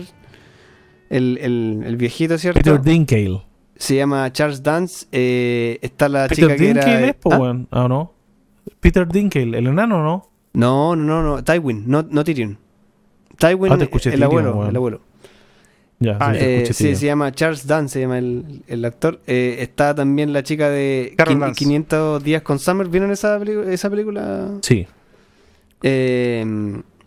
el, 1.09 1.37
el, 1.41 1.83
el 1.85 1.97
viejito, 1.97 2.37
¿cierto? 2.37 2.59
Peter 2.59 2.81
Dinklage. 2.81 3.45
Se 3.75 3.95
llama 3.97 4.31
Charles 4.31 4.63
Dance. 4.63 5.07
eh, 5.11 5.77
está 5.81 6.07
la 6.07 6.27
Peter 6.29 6.45
chica 6.45 6.55
que 6.55 6.63
Dinklage 6.63 6.91
era... 6.97 7.07
es, 7.07 7.15
po, 7.15 7.33
¿Ah? 7.33 7.37
weón. 7.37 7.67
¿Ah, 7.69 7.87
no? 7.89 8.13
Peter 8.79 9.05
Dinklage, 9.07 9.57
el 9.57 9.67
enano, 9.67 10.01
¿no? 10.01 10.29
No, 10.53 10.95
no, 10.95 11.21
no, 11.21 11.35
no, 11.35 11.43
Tywin, 11.43 11.83
no, 11.87 12.03
no 12.09 12.23
Tyrion. 12.23 12.57
Tywin, 13.41 13.73
Ah, 13.73 13.77
te 13.77 13.83
escuché 13.85 14.09
el 14.09 14.15
Tyrion, 14.15 14.31
abuelo, 14.31 14.55
weón. 14.55 14.69
el 14.69 14.75
abuelo. 14.75 15.01
Ya, 15.99 16.17
Ah, 16.19 16.33
sí, 16.33 16.39
te 16.39 16.45
Eh, 16.45 16.55
escuché, 16.63 16.73
sí, 16.73 16.83
tío. 16.87 16.95
se 16.95 17.05
llama 17.05 17.31
Charles 17.31 17.67
Dance, 17.67 17.93
se 17.93 17.99
llama 18.01 18.17
el, 18.17 18.63
el 18.67 18.85
actor. 18.85 19.19
Eh, 19.27 19.57
está 19.59 19.93
también 19.93 20.33
la 20.33 20.41
chica 20.43 20.69
de 20.69 21.13
Carol 21.17 21.35
quin- 21.35 21.39
Dance. 21.41 21.57
500 21.59 22.23
días 22.23 22.41
con 22.41 22.57
Summer. 22.57 22.87
¿Vieron 22.87 23.11
esa, 23.11 23.39
esa 23.69 23.89
película? 23.89 24.47
Sí. 24.61 24.87
Eh, 25.83 26.45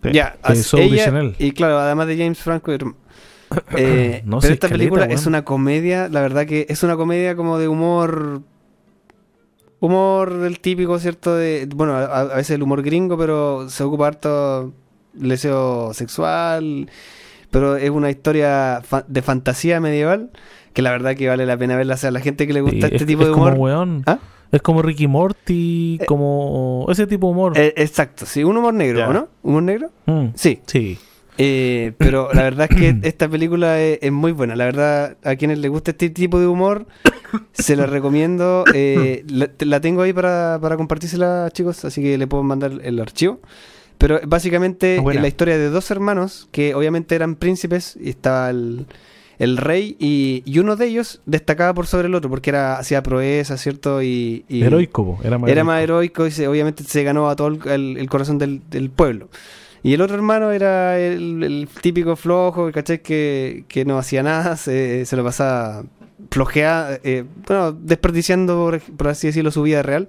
Sí. 0.03 0.11
Ya, 0.13 0.37
ella, 0.77 1.33
y 1.39 1.53
claro, 1.53 1.79
además 1.79 2.07
de 2.09 2.19
James 2.19 2.39
Franco. 2.39 2.71
Eh, 2.73 2.79
No, 4.27 4.39
pero 4.41 4.53
esta 4.53 4.69
película 4.69 5.07
es 5.07 5.25
una 5.27 5.45
comedia, 5.47 6.09
la 6.11 6.21
verdad 6.21 6.45
que 6.47 6.67
es 6.69 6.83
una 6.83 6.95
comedia 6.97 7.35
como 7.37 7.57
de 7.59 7.69
humor. 7.69 8.43
Humor 9.81 10.39
del 10.39 10.61
típico, 10.61 10.99
¿cierto? 10.99 11.35
De, 11.37 11.67
bueno, 11.75 11.95
a, 11.95 12.21
a 12.21 12.25
veces 12.37 12.51
el 12.53 12.63
humor 12.63 12.83
gringo, 12.83 13.17
pero 13.19 13.69
se 13.71 13.83
ocupa 13.83 14.07
harto 14.09 14.73
deseo 15.15 15.93
sexual. 15.95 16.89
Pero 17.51 17.77
es 17.77 17.91
una 17.91 18.11
historia 18.11 18.81
fa- 18.85 19.05
de 19.07 19.23
fantasía 19.23 19.81
medieval 19.81 20.31
que 20.73 20.83
la 20.83 20.91
verdad 20.91 21.15
que 21.15 21.29
vale 21.29 21.47
la 21.47 21.57
pena 21.57 21.77
verla. 21.77 21.95
O 21.95 21.97
sea, 21.97 22.09
a 22.09 22.13
la 22.13 22.21
gente 22.21 22.47
que 22.47 22.53
le 22.53 22.61
gusta 22.61 22.89
Sí, 22.89 22.95
este 22.95 22.97
es, 22.97 23.07
tipo 23.07 23.23
es 23.23 23.29
de 23.29 23.33
como 23.35 23.47
humor. 23.47 23.59
weón. 23.59 24.03
¿Ah? 24.07 24.19
Es 24.51 24.61
como 24.63 24.83
Ricky 24.83 25.07
Morty, 25.07 25.99
Eh, 26.01 26.07
como 26.07 26.87
ese 26.89 27.07
tipo 27.07 27.27
de 27.29 27.33
humor. 27.33 27.53
Eh, 27.57 27.73
exacto, 27.77 28.27
sí, 28.27 28.45
un 28.45 28.57
humor 28.57 28.75
negro, 28.75 28.99
Ya. 28.99 29.09
¿o 29.09 29.13
¿no? 29.13 29.29
¿Humor 29.43 29.63
negro? 29.65 29.91
Mm, 30.07 30.27
Sí. 30.35 30.61
sí. 30.67 30.99
Eh, 31.39 31.93
pero 31.99 32.29
la 32.33 32.43
verdad 32.45 32.69
es 32.71 32.77
que 32.77 32.97
esta 33.09 33.29
película 33.29 33.81
es, 33.81 33.99
es 34.03 34.13
muy 34.13 34.31
buena. 34.33 34.55
La 34.55 34.65
verdad, 34.67 35.17
a 35.25 35.35
quienes 35.37 35.59
les 35.59 35.71
gusta 35.71 35.91
este 35.93 36.11
tipo 36.11 36.39
de 36.39 36.47
humor, 36.47 36.87
se 37.53 37.75
la 37.75 37.87
recomiendo. 37.87 38.65
Eh, 38.75 39.25
la, 39.29 39.51
la 39.61 39.81
tengo 39.81 40.03
ahí 40.03 40.13
para, 40.13 40.59
para 40.61 40.77
compartírsela, 40.77 41.49
chicos, 41.53 41.85
así 41.85 42.03
que 42.03 42.17
le 42.19 42.27
puedo 42.29 42.43
mandar 42.45 42.73
el 42.83 43.01
archivo. 43.01 43.41
Pero 43.99 44.21
básicamente 44.27 44.97
Ah, 44.99 45.03
buena. 45.03 45.19
es 45.19 45.23
la 45.23 45.29
historia 45.29 45.57
de 45.59 45.71
dos 45.71 45.91
hermanos 45.91 46.49
que 46.53 46.75
obviamente 46.75 47.15
eran 47.15 47.37
príncipes 47.37 47.97
y 48.01 48.11
estaba 48.11 48.51
el, 48.51 48.87
el 49.39 49.57
rey 49.57 49.97
y, 49.99 50.43
y 50.45 50.59
uno 50.59 50.77
de 50.77 50.87
ellos 50.87 51.21
destacaba 51.27 51.73
por 51.75 51.87
sobre 51.87 52.09
el 52.09 52.15
otro 52.15 52.29
porque 52.31 52.51
era 52.51 52.79
hacía 52.79 53.03
proezas, 53.03 53.61
¿cierto? 53.63 54.03
Y, 54.03 54.45
y- 54.49 54.63
Heroico, 54.63 55.19
era 55.25 55.39
más 55.39 55.49
era 55.51 55.61
heroico. 55.61 55.67
más 55.73 55.83
heroico 55.83 56.27
y 56.27 56.31
se- 56.33 56.49
obviamente 56.49 56.85
se 56.85 57.03
ganó 57.05 57.29
a 57.31 57.37
todo 57.37 57.49
el, 57.49 58.09
corazón 58.09 58.39
del, 58.39 58.63
del 58.71 58.91
pueblo. 58.91 59.29
Y 59.83 59.93
el 59.95 60.01
otro 60.01 60.17
hermano 60.17 60.51
era 60.51 60.99
el, 60.99 61.43
el 61.43 61.69
típico 61.83 62.17
flojo, 62.17 62.73
¿cachai? 62.73 63.03
Que, 63.03 63.65
que 63.69 63.85
no 63.85 63.99
hacía 63.99 64.23
nada, 64.23 64.57
se, 64.57 65.05
se 65.05 65.15
lo 65.15 65.23
pasaba 65.25 65.85
flojeada, 66.31 66.99
eh, 67.05 67.25
bueno, 67.47 67.73
desperdiciando, 67.73 68.57
por, 68.57 68.81
por 68.81 69.09
así 69.09 69.27
decirlo, 69.27 69.51
su 69.51 69.63
vida 69.63 69.83
real, 69.83 70.09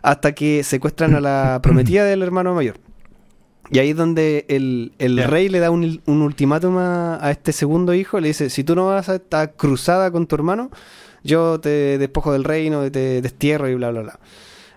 hasta 0.00 0.32
que 0.32 0.64
secuestran 0.64 1.14
a 1.14 1.20
la 1.20 1.60
prometida 1.62 2.04
del 2.06 2.22
hermano 2.22 2.54
mayor. 2.54 2.76
Y 3.70 3.78
ahí 3.78 3.90
es 3.90 3.96
donde 3.96 4.44
el, 4.48 4.92
el 4.98 5.22
rey 5.24 5.48
le 5.48 5.58
da 5.60 5.70
un, 5.70 6.00
un 6.04 6.22
ultimátum 6.22 6.76
a, 6.78 7.24
a 7.24 7.30
este 7.30 7.52
segundo 7.52 7.94
hijo, 7.94 8.20
le 8.20 8.28
dice, 8.28 8.50
si 8.50 8.64
tú 8.64 8.74
no 8.74 8.86
vas 8.86 9.08
a 9.08 9.14
esta 9.14 9.46
cruzada 9.52 10.10
con 10.10 10.26
tu 10.26 10.34
hermano, 10.34 10.70
yo 11.24 11.58
te 11.60 11.96
despojo 11.98 12.32
del 12.32 12.44
reino, 12.44 12.90
te 12.90 13.22
destierro 13.22 13.68
y 13.68 13.74
bla, 13.74 13.90
bla, 13.90 14.02
bla. 14.02 14.18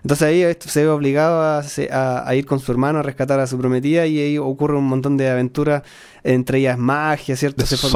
Entonces 0.02 0.28
ahí 0.28 0.56
se 0.60 0.82
ve 0.84 0.88
obligado 0.88 1.42
a, 1.42 1.64
a- 1.90 2.28
a 2.28 2.34
ir 2.36 2.46
con 2.46 2.60
su 2.60 2.70
hermano 2.70 3.00
a 3.00 3.02
rescatar 3.02 3.40
a 3.40 3.46
su 3.48 3.58
prometida 3.58 4.06
y 4.06 4.20
ahí 4.20 4.38
ocurre 4.38 4.76
un 4.76 4.86
montón 4.86 5.16
de 5.16 5.28
aventuras, 5.28 5.82
entre 6.22 6.58
ellas 6.60 6.78
magia, 6.78 7.34
¿cierto? 7.36 7.66
Se 7.66 7.76
forman- 7.76 7.90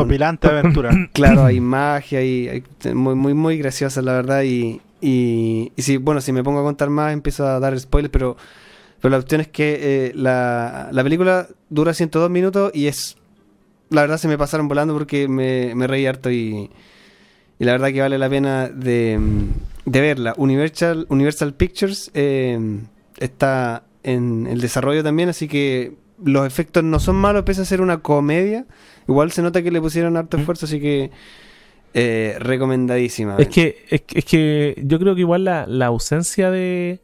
aventura. 0.48 0.90
Claro, 1.12 1.44
hay 1.44 1.60
magia 1.60 2.22
y 2.24 2.48
hay- 2.48 2.94
muy, 2.94 3.14
muy, 3.14 3.32
muy 3.34 3.58
graciosa, 3.58 4.02
la 4.02 4.14
verdad. 4.14 4.42
Y, 4.42 4.80
y, 5.00 5.70
y 5.76 5.82
si, 5.82 5.98
bueno, 5.98 6.20
si 6.20 6.32
me 6.32 6.42
pongo 6.42 6.58
a 6.60 6.64
contar 6.64 6.90
más, 6.90 7.12
empiezo 7.12 7.46
a 7.46 7.60
dar 7.60 7.78
spoilers, 7.78 8.10
pero, 8.12 8.36
pero 9.00 9.10
la 9.10 9.16
cuestión 9.18 9.40
es 9.40 9.48
que 9.48 9.78
eh, 9.80 10.12
la, 10.14 10.88
la 10.92 11.02
película 11.02 11.48
dura 11.68 11.94
102 11.94 12.30
minutos 12.30 12.70
y 12.74 12.86
es. 12.86 13.16
La 13.90 14.02
verdad 14.02 14.18
se 14.18 14.28
me 14.28 14.38
pasaron 14.38 14.68
volando 14.68 14.94
porque 14.94 15.26
me, 15.26 15.74
me 15.74 15.86
reí 15.88 16.06
harto 16.06 16.30
y, 16.30 16.70
y 17.58 17.64
la 17.64 17.72
verdad 17.72 17.88
que 17.92 18.00
vale 18.00 18.18
la 18.18 18.28
pena 18.30 18.68
de, 18.68 19.18
de 19.84 20.00
verla. 20.00 20.34
Universal, 20.36 21.06
Universal 21.08 21.54
Pictures 21.54 22.10
eh, 22.14 22.58
está 23.18 23.82
en 24.04 24.46
el 24.46 24.60
desarrollo 24.60 25.02
también, 25.02 25.28
así 25.28 25.48
que 25.48 25.94
los 26.24 26.46
efectos 26.46 26.84
no 26.84 27.00
son 27.00 27.16
malos, 27.16 27.42
pese 27.42 27.62
a 27.62 27.64
ser 27.64 27.80
una 27.80 27.98
comedia. 27.98 28.66
Igual 29.08 29.32
se 29.32 29.42
nota 29.42 29.60
que 29.62 29.70
le 29.72 29.80
pusieron 29.80 30.16
harto 30.16 30.36
esfuerzo, 30.36 30.66
así 30.66 30.78
que 30.80 31.10
eh, 31.94 32.36
recomendadísima. 32.38 33.36
Es 33.38 33.48
que, 33.48 33.84
es, 33.90 34.02
que- 34.02 34.18
es 34.20 34.24
que 34.24 34.82
yo 34.84 34.98
creo 35.00 35.14
que 35.16 35.22
igual 35.22 35.44
la, 35.44 35.66
la 35.66 35.86
ausencia 35.86 36.50
de, 36.52 37.00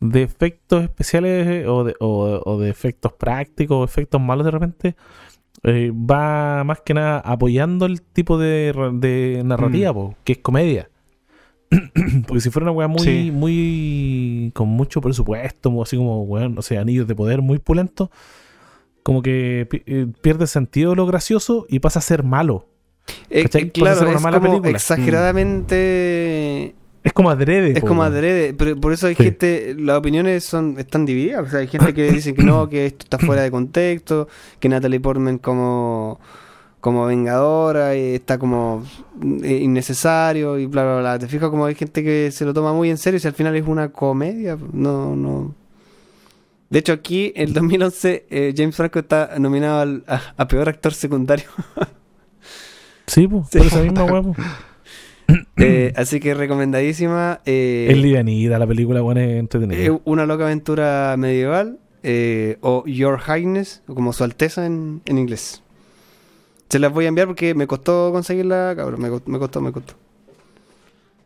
de 0.00 0.22
efectos 0.22 0.82
especiales 0.82 1.46
eh, 1.46 1.66
o 1.66 1.84
de, 1.84 1.94
o, 2.00 2.40
o 2.44 2.58
de 2.58 2.70
efectos 2.70 3.12
prácticos 3.12 3.76
o 3.76 3.84
efectos 3.84 4.20
malos 4.20 4.46
de 4.46 4.50
repente 4.50 4.96
eh, 5.62 5.92
va 5.92 6.64
más 6.64 6.80
que 6.80 6.94
nada 6.94 7.20
apoyando 7.20 7.84
el 7.86 8.00
tipo 8.00 8.38
de, 8.38 8.72
de 8.94 9.42
narrativa, 9.44 9.92
po, 9.92 10.16
que 10.24 10.32
es 10.32 10.38
comedia. 10.38 10.88
Porque 12.26 12.40
si 12.40 12.50
fuera 12.50 12.64
una 12.64 12.72
weá 12.72 12.88
muy, 12.88 13.00
Sí. 13.02 13.30
muy 13.30 14.50
con 14.54 14.68
mucho 14.68 15.00
presupuesto, 15.00 15.82
así 15.82 15.96
como 15.96 16.22
weón, 16.22 16.54
no 16.54 16.62
sé, 16.62 16.78
anillos 16.78 17.06
de 17.06 17.14
poder 17.14 17.42
muy 17.42 17.58
pulento, 17.58 18.10
como 19.02 19.22
que 19.22 19.68
eh, 19.86 20.06
pierde 20.22 20.46
sentido 20.46 20.94
lo 20.94 21.06
gracioso 21.06 21.66
y 21.68 21.80
pasa 21.80 21.98
a 21.98 22.02
ser 22.02 22.22
malo. 22.24 22.66
Eh, 23.28 23.44
eh, 23.52 23.70
claro, 23.70 24.08
una 24.08 24.20
mala 24.20 24.38
como 24.38 24.50
película. 24.50 24.70
exageradamente... 24.70 26.74
Es 27.02 27.12
como 27.14 27.30
adrede. 27.30 27.72
Es 27.72 27.80
po, 27.80 27.86
como 27.88 28.02
adrede, 28.02 28.52
pero 28.52 28.76
por 28.78 28.92
eso 28.92 29.06
hay 29.06 29.14
Sí. 29.14 29.24
gente, 29.24 29.74
las 29.78 29.96
opiniones 29.98 30.44
son 30.44 30.76
están 30.78 31.06
divididas. 31.06 31.46
O 31.46 31.50
sea, 31.50 31.60
hay 31.60 31.66
gente 31.68 31.94
que 31.94 32.10
dice 32.12 32.34
que 32.34 32.42
no, 32.42 32.68
que 32.68 32.86
esto 32.86 33.04
está 33.04 33.18
fuera 33.18 33.42
de 33.42 33.50
contexto, 33.50 34.28
que 34.58 34.68
Natalie 34.68 35.00
Portman 35.00 35.38
como, 35.38 36.20
como 36.80 37.06
vengadora 37.06 37.96
y 37.96 38.16
está 38.16 38.38
como 38.38 38.84
eh, 39.42 39.60
innecesario 39.62 40.58
y 40.58 40.66
bla, 40.66 40.82
bla, 40.84 40.98
bla. 41.00 41.18
Te 41.18 41.26
fijas 41.26 41.48
como 41.48 41.64
hay 41.64 41.74
gente 41.74 42.04
que 42.04 42.30
se 42.32 42.44
lo 42.44 42.52
toma 42.52 42.74
muy 42.74 42.90
en 42.90 42.98
serio 42.98 43.16
y 43.16 43.20
si 43.20 43.28
al 43.28 43.34
final 43.34 43.56
es 43.56 43.66
una 43.66 43.88
comedia, 43.90 44.58
no, 44.72 45.16
no. 45.16 45.54
De 46.68 46.78
hecho, 46.80 46.92
aquí, 46.92 47.32
en 47.34 47.48
el 47.48 47.52
2011, 47.54 48.26
eh, 48.30 48.54
James 48.56 48.76
Franco 48.76 48.98
está 49.00 49.30
nominado 49.38 49.80
al- 49.80 50.04
a, 50.06 50.20
a 50.36 50.46
peor 50.46 50.68
actor 50.68 50.92
secundario. 50.94 51.46
Sí, 53.06 53.22
Sí. 53.50 53.58
por 53.58 53.66
esa 53.66 53.80
misma 53.82 54.06
po. 54.06 54.34
Eh, 55.56 55.92
así 55.96 56.20
que 56.20 56.34
recomendadísima. 56.34 57.40
eh, 57.46 57.88
Es 57.90 57.96
livianita, 57.98 58.58
la 58.58 58.66
película, 58.66 59.02
weón, 59.02 59.18
es 59.18 59.38
entretenida. 59.38 59.78
Eh, 59.78 59.98
una 60.04 60.26
loca 60.26 60.44
aventura 60.44 61.14
medieval 61.18 61.78
eh, 62.02 62.56
o 62.60 62.84
Your 62.86 63.20
Highness, 63.20 63.82
o 63.86 63.94
como 63.94 64.12
Su 64.12 64.24
Alteza 64.24 64.66
en, 64.66 65.02
en 65.06 65.18
inglés. 65.18 65.62
Se 66.68 66.78
las 66.78 66.92
voy 66.92 67.04
a 67.06 67.08
enviar 67.08 67.26
porque 67.26 67.54
me 67.54 67.66
costó 67.66 68.10
conseguirla, 68.12 68.74
cabrón. 68.76 69.00
Me, 69.00 69.08
co- 69.08 69.22
me 69.26 69.38
costó, 69.38 69.60
me 69.60 69.72
costó. 69.72 69.94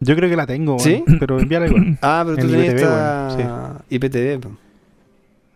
Yo 0.01 0.17
creo 0.17 0.29
que 0.29 0.37
la 0.37 0.47
tengo, 0.47 0.79
¿Sí? 0.79 1.05
pero 1.21 1.39
envíala 1.39 1.67
igual. 1.67 1.99
Ah, 2.03 2.23
pero 2.25 2.37
tú 2.37 2.43
En 2.47 2.51
tenías 2.53 2.73
IPTV, 2.75 2.83
esta 3.41 3.85
IPTV. 3.91 4.41
po. 4.41 4.57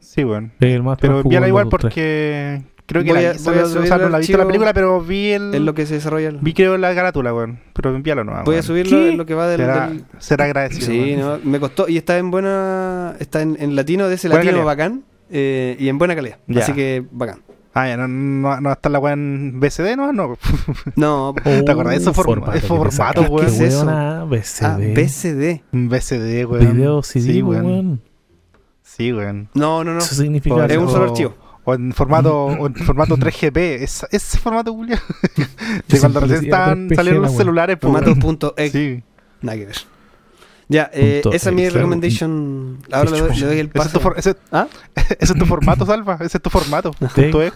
Sí. 0.01 0.23
Es 0.61 0.75
el 0.75 0.83
más 0.83 0.99
Pero 1.01 1.21
envíala 1.21 1.49
igual 1.49 1.69
porque 1.69 2.63
creo 2.89 3.05
que 3.05 3.11
Voy 3.13 3.23
la 3.23 3.31
a- 3.31 3.33
vi, 3.35 3.39
voy 3.45 3.59
a 3.59 3.63
o 3.65 3.67
sea, 3.87 3.99
no 3.99 4.09
la 4.09 4.17
he 4.17 4.21
visto 4.21 4.37
la 4.39 4.47
película, 4.47 4.73
pero 4.75 5.01
vi 5.01 5.29
el 5.31 5.55
Es 5.55 5.61
lo 5.61 5.75
que 5.75 5.87
se 5.87 5.95
desarrolla. 5.95 6.29
el- 6.31 6.39
vi 6.39 6.53
creo 6.55 6.77
la 6.79 6.93
carátula, 6.95 7.33
weón, 7.33 7.61
pero 7.75 7.95
envíalo 7.95 8.25
no. 8.25 8.43
Voy 8.45 8.57
a 8.57 8.63
subirlo 8.63 8.97
¿Qué? 8.99 9.11
en 9.11 9.19
lo 9.19 9.25
que 9.27 9.35
va 9.35 9.47
del. 9.47 9.61
será, 9.61 9.89
del- 9.89 10.05
será 10.19 10.45
agradecido. 10.47 10.87
Sí, 10.87 11.15
no, 11.17 11.39
me 11.45 11.61
costó. 11.61 11.89
Y 11.89 11.97
está 11.99 12.19
en 12.19 12.31
buena. 12.33 13.15
Está 13.21 13.43
en, 13.43 13.57
en 13.61 13.77
latino, 13.77 14.09
de 14.09 14.17
ese 14.17 14.29
Buena 14.29 14.45
latino 14.45 14.65
calidad. 14.67 14.67
bacán. 14.67 15.05
eh, 15.31 15.77
y 15.79 15.89
en 15.89 15.99
buena 15.99 16.17
calidad. 16.17 16.39
Ya. 16.49 16.63
Así 16.63 16.73
que 16.73 17.05
bacán. 17.13 17.41
Ah, 17.75 17.87
ya, 17.87 17.97
no, 17.99 18.09
no, 18.09 18.61
no 18.61 18.73
está 18.73 18.89
la 18.89 18.99
weá 18.99 19.13
en 19.13 19.61
BCD, 19.61 19.95
no, 19.97 20.13
no. 20.13 20.37
No, 20.97 21.35
¿Te 21.45 21.71
acordás 21.71 21.93
de 21.93 21.99
esos 22.01 22.17
form- 22.17 22.41
esos 22.43 22.55
que 22.55 22.61
te 22.61 22.67
formatos, 22.67 22.95
sacaste, 22.97 23.21
weón? 23.31 23.47
¿Qué 23.47 23.53
es 23.53 23.61
eso? 23.61 23.79
weona, 23.87 24.25
BCD. 24.25 24.65
ah, 24.65 24.79
BCD. 24.79 25.63
BCD, 25.73 26.45
weón. 26.47 26.73
Video 26.77 27.03
CD, 27.03 27.25
sí, 27.35 27.43
weón. 27.43 28.01
Sí, 28.83 29.13
weón. 29.13 29.49
No, 29.55 29.85
no, 29.85 29.93
no. 29.93 29.99
Eso 29.99 30.15
significa. 30.15 30.65
Es 30.67 30.77
un 30.79 30.89
solo 30.89 31.05
archivo. 31.11 31.35
O 31.69 31.75
en 31.75 31.93
formato, 31.93 32.47
o 32.61 32.67
en 32.67 32.75
formato 32.77 33.19
3GP, 33.19 33.59
es, 33.83 34.07
ese 34.11 34.39
formato, 34.39 34.73
Julio. 34.73 34.97
de 35.89 36.01
cuando 36.01 36.21
recién 36.21 36.51
RPG, 36.51 36.95
salieron 36.97 37.23
los 37.23 37.37
celulares, 37.37 37.77
pues, 37.79 37.91
Formato 37.93 38.07
weón. 38.13 38.21
punto 38.21 38.55
exe. 38.57 38.97
Sí. 38.97 39.03
Nada 39.43 39.59
que 39.59 39.67
ver. 39.67 39.77
Ya, 40.71 40.91
eh, 40.95 41.21
esa 41.33 41.51
es 41.51 41.55
mi 41.55 41.69
recommendation. 41.69 42.79
Ahora 42.91 43.11
le 43.11 43.21
doy, 43.21 43.37
le 43.37 43.47
doy 43.47 43.59
el 43.59 43.71
Ese 43.75 43.87
es, 43.87 43.93
tu 43.93 43.99
paso. 43.99 44.01
for- 44.01 44.19
ese- 44.19 44.37
¿Ah? 44.53 44.67
ese 44.97 45.33
es 45.33 45.39
tu 45.39 45.45
formato, 45.45 45.85
Salva. 45.85 46.15
Ese 46.23 46.39
es 46.39 46.43
tu 46.43 46.49
formato. 46.49 46.91
Punto 46.93 47.43
E. 47.43 47.53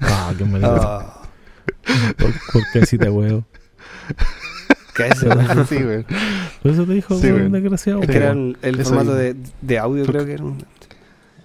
Ah, 0.00 0.32
qué 0.38 0.44
mal. 0.46 0.64
Ah, 0.64 1.22
¿Por, 2.16 2.32
por 2.52 2.62
qué 2.72 2.86
si 2.86 2.96
te 2.96 3.10
huevo? 3.10 3.44
¿Qué 4.94 5.06
es 5.06 5.22
eso? 5.22 5.64
sí, 5.66 5.76
weón. 5.76 6.06
Por 6.62 6.72
eso 6.72 6.84
te 6.84 6.92
dijo, 6.94 7.18
Sí, 7.18 7.30
weón. 7.30 7.52
desgraciado. 7.52 8.00
Es 8.02 8.08
que 8.08 8.16
era 8.16 8.30
el, 8.32 8.84
formato 8.84 9.14
de, 9.14 9.36
de 9.60 9.78
audio, 9.78 10.04
creo 10.06 10.24
que 10.24 10.32
era. 10.32 10.44
un- 10.44 10.64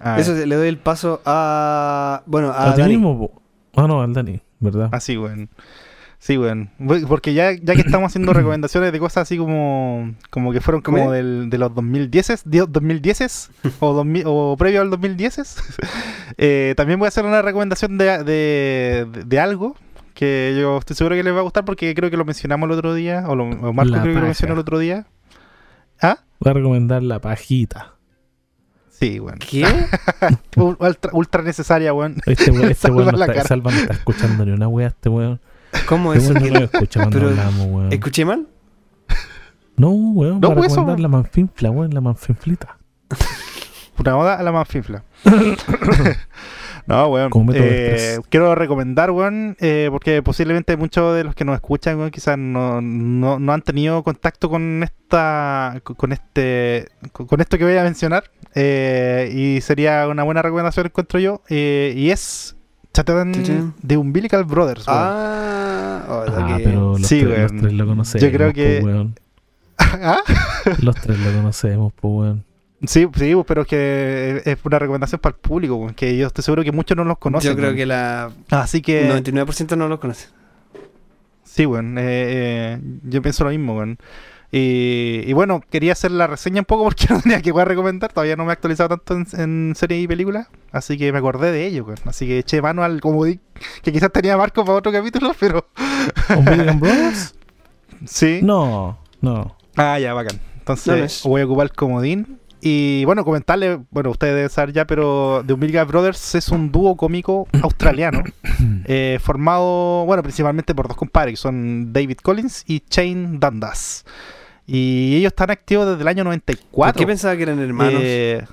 Ah, 0.08 0.20
Eso 0.20 0.34
le 0.34 0.54
doy 0.54 0.68
el 0.68 0.78
paso 0.78 1.20
a. 1.24 2.22
Bueno, 2.26 2.50
a, 2.52 2.72
¿A 2.72 2.76
Dani. 2.76 2.94
mismo? 2.96 3.42
Ah, 3.74 3.86
no, 3.88 4.00
al 4.02 4.12
Dani, 4.12 4.40
¿verdad? 4.60 4.88
Así, 4.92 5.16
weón. 5.16 5.48
Sí, 6.18 6.38
weón. 6.38 6.70
Porque 7.08 7.34
ya, 7.34 7.52
ya 7.52 7.74
que 7.74 7.80
estamos 7.80 8.12
haciendo 8.12 8.32
recomendaciones 8.34 8.92
de 8.92 8.98
cosas 8.98 9.22
así 9.22 9.36
como 9.36 10.14
como 10.30 10.52
que 10.52 10.60
fueron 10.60 10.80
como 10.82 11.10
del, 11.12 11.50
de 11.50 11.58
los 11.58 11.74
2010 11.74 12.42
2010 12.46 13.50
o, 13.80 13.92
2000 13.92 14.22
o 14.26 14.56
previo 14.56 14.80
al 14.80 14.90
2010 14.90 15.56
eh, 16.38 16.74
también 16.76 16.98
voy 16.98 17.06
a 17.06 17.08
hacer 17.08 17.24
una 17.24 17.42
recomendación 17.42 17.98
de, 17.98 18.22
de, 18.24 19.06
de- 19.12 19.24
de 19.24 19.40
algo 19.40 19.76
que 20.14 20.56
yo 20.58 20.78
estoy 20.78 20.96
seguro 20.96 21.14
que 21.16 21.22
les 21.22 21.34
va 21.34 21.40
a 21.40 21.42
gustar 21.42 21.64
porque 21.66 21.94
creo 21.94 22.10
que 22.10 22.16
lo 22.16 22.24
mencionamos 22.24 22.66
el 22.70 22.72
otro 22.78 22.94
día 22.94 23.24
o, 23.28 23.34
lo, 23.36 23.44
o 23.44 23.72
Marco 23.72 23.92
La 23.92 24.00
creo 24.02 24.14
que 24.14 24.20
lo 24.20 24.26
mencionó 24.26 24.54
el 24.54 24.60
otro 24.60 24.78
día. 24.78 25.06
¿Ah? 26.00 26.18
Voy 26.40 26.50
a 26.50 26.54
recomendar 26.54 27.02
la 27.02 27.20
pajita. 27.20 27.95
Sí, 28.98 29.20
weón. 29.20 29.38
¿Qué? 29.38 29.66
Ultra, 30.56 31.10
ultra 31.12 31.42
necesaria, 31.42 31.92
weón. 31.92 32.16
Este 32.26 32.50
weón, 32.52 32.64
este 32.70 32.74
Salva 32.88 32.96
weón 32.96 33.14
no 33.16 33.24
está. 33.24 33.44
Salva 33.44 33.70
no 33.70 33.76
está 33.78 33.92
escuchando 33.94 34.44
ni 34.46 34.52
una 34.52 34.68
wea, 34.68 34.88
este 34.88 35.08
weón. 35.08 35.40
¿Cómo 35.88 36.14
Este 36.14 36.32
eso? 36.32 36.34
weón 36.40 36.52
no 36.54 36.58
lo 36.60 36.64
escucha 36.66 37.00
cuando 37.00 37.18
Pero- 37.18 37.28
hablamos, 37.30 37.66
weón. 37.66 37.92
¿Escuché 37.92 38.24
mal? 38.24 38.46
No, 39.76 39.90
weón, 39.90 40.40
No, 40.40 40.48
para 40.48 40.60
pues, 40.60 40.72
eso, 40.72 40.82
weón. 40.82 41.02
la 41.02 41.08
manfinfla, 41.08 41.70
weón, 41.70 41.92
la 41.92 42.00
manfinflita. 42.00 42.78
Una 43.98 44.14
moda 44.14 44.34
a 44.38 44.42
la 44.42 44.52
manfinfla. 44.52 45.04
no, 46.86 47.08
weón. 47.08 47.30
Eh, 47.54 48.18
quiero 48.28 48.54
recomendar, 48.54 49.10
weón, 49.10 49.56
eh, 49.60 49.88
porque 49.90 50.22
posiblemente 50.22 50.76
muchos 50.76 51.14
de 51.16 51.24
los 51.24 51.34
que 51.34 51.44
nos 51.44 51.54
escuchan, 51.56 51.98
weón, 51.98 52.10
quizás 52.10 52.38
no, 52.38 52.80
no, 52.80 53.38
no 53.38 53.52
han 53.52 53.62
tenido 53.62 54.02
contacto 54.02 54.48
con 54.48 54.82
esta, 54.82 55.80
con 55.96 56.12
este, 56.12 56.88
con 57.12 57.40
esto 57.40 57.58
que 57.58 57.64
voy 57.64 57.76
a 57.76 57.82
mencionar. 57.82 58.24
eh, 58.54 59.30
y 59.34 59.60
sería 59.60 60.08
una 60.08 60.22
buena 60.22 60.40
recomendación, 60.42 60.86
encuentro 60.86 61.18
yo. 61.20 61.42
eh, 61.50 61.92
y 61.96 62.10
es 62.10 62.56
Chatán 62.94 63.74
de 63.82 63.96
Umbilical 63.98 64.44
Brothers, 64.44 64.86
weón. 64.88 64.98
Ah, 64.98 66.04
oh, 66.08 66.24
Ah, 66.28 66.54
que- 66.56 66.64
pero 66.64 66.96
los, 66.98 67.06
Sí, 67.06 67.20
tres, 67.20 67.28
los 67.42 67.50
weón. 67.52 67.60
tres 67.60 67.72
lo 67.74 67.86
conocemos. 67.86 68.22
Yo 68.22 68.32
creo 68.34 68.48
po, 68.48 68.54
que- 68.54 68.80
weón. 68.82 69.14
¿Ah? 69.78 70.20
Los 70.80 70.94
tres 70.96 71.18
lo 71.20 71.32
conocemos, 71.32 71.92
pues, 72.00 72.10
weón. 72.14 72.44
Sí, 72.84 73.06
sí, 73.16 73.34
pero 73.46 73.62
es 73.62 73.68
que 73.68 74.42
es 74.44 74.58
una 74.64 74.78
recomendación 74.78 75.20
para 75.20 75.34
el 75.34 75.40
público, 75.40 75.76
weón, 75.76 75.94
que 75.94 76.16
yo 76.16 76.26
estoy 76.26 76.44
seguro 76.44 76.62
que 76.62 76.72
muchos 76.72 76.96
no 76.96 77.04
los 77.04 77.18
conocen. 77.18 77.52
Yo 77.52 77.56
creo 77.56 77.74
que 77.74 77.86
la 77.86 78.30
Así 78.50 78.82
que... 78.82 79.10
99% 79.10 79.76
no 79.76 79.88
lo 79.88 79.98
conoce. 79.98 80.28
Sí, 81.44 81.64
weón. 81.64 81.96
eh, 81.98 82.02
eh, 82.04 82.78
yo 83.04 83.22
pienso 83.22 83.44
lo 83.44 83.50
mismo, 83.50 83.76
weón. 83.76 83.98
Y, 84.52 85.22
y 85.26 85.32
bueno, 85.32 85.60
quería 85.70 85.92
hacer 85.92 86.10
la 86.12 86.26
reseña 86.28 86.60
un 86.60 86.64
poco 86.66 86.84
porque 86.84 87.06
no 87.10 87.20
tenía 87.20 87.40
que 87.42 87.50
voy 87.50 87.62
a 87.62 87.64
recomendar. 87.64 88.12
Todavía 88.12 88.36
no 88.36 88.44
me 88.44 88.50
he 88.50 88.52
actualizado 88.52 88.98
tanto 88.98 89.14
en, 89.14 89.40
en 89.40 89.74
series 89.74 90.04
y 90.04 90.06
películas. 90.08 90.48
Así 90.70 90.98
que 90.98 91.10
me 91.12 91.18
acordé 91.18 91.50
de 91.52 91.66
ello, 91.66 91.84
weón. 91.84 91.98
Así 92.04 92.26
que 92.26 92.38
eché 92.40 92.60
mano 92.60 92.82
al 92.84 93.00
comodín 93.00 93.40
que 93.82 93.90
quizás 93.90 94.12
tenía 94.12 94.36
Marco 94.36 94.64
para 94.66 94.78
otro 94.78 94.92
capítulo, 94.92 95.34
pero 95.40 95.66
¿Umbilical 96.36 96.76
Brothers? 96.76 97.34
sí. 98.04 98.40
No, 98.42 98.98
no. 99.22 99.56
Ah, 99.76 99.98
ya, 99.98 100.12
bacán. 100.12 100.38
Entonces 100.58 100.86
No, 100.86 100.96
no 100.98 101.04
es. 101.04 101.22
voy 101.24 101.40
a 101.40 101.44
ocupar 101.46 101.64
el 101.66 101.72
comodín. 101.72 102.38
Y 102.68 103.04
bueno, 103.04 103.24
comentarle, 103.24 103.78
bueno, 103.92 104.10
ustedes 104.10 104.34
deben 104.34 104.50
saber 104.50 104.72
ya, 104.72 104.88
pero 104.88 105.44
The 105.46 105.52
Umbilical 105.52 105.86
Brothers 105.86 106.34
es 106.34 106.48
un 106.48 106.72
dúo 106.72 106.96
cómico 106.96 107.46
australiano 107.62 108.24
eh, 108.86 109.20
formado, 109.22 110.04
bueno, 110.04 110.20
principalmente 110.24 110.74
por 110.74 110.88
dos 110.88 110.96
compadres, 110.96 111.34
que 111.34 111.36
son 111.36 111.92
David 111.92 112.16
Collins 112.24 112.64
y 112.66 112.82
Shane 112.90 113.38
Dundas. 113.38 114.04
Y 114.66 115.14
ellos 115.14 115.30
están 115.30 115.52
activos 115.52 115.86
desde 115.86 116.02
el 116.02 116.08
año 116.08 116.24
¿Por 116.24 116.32
94. 116.32 116.98
qué 116.98 117.06
pensaba 117.06 117.36
que 117.36 117.44
eran 117.44 117.60
hermanos? 117.60 118.00
Eh, 118.02 118.44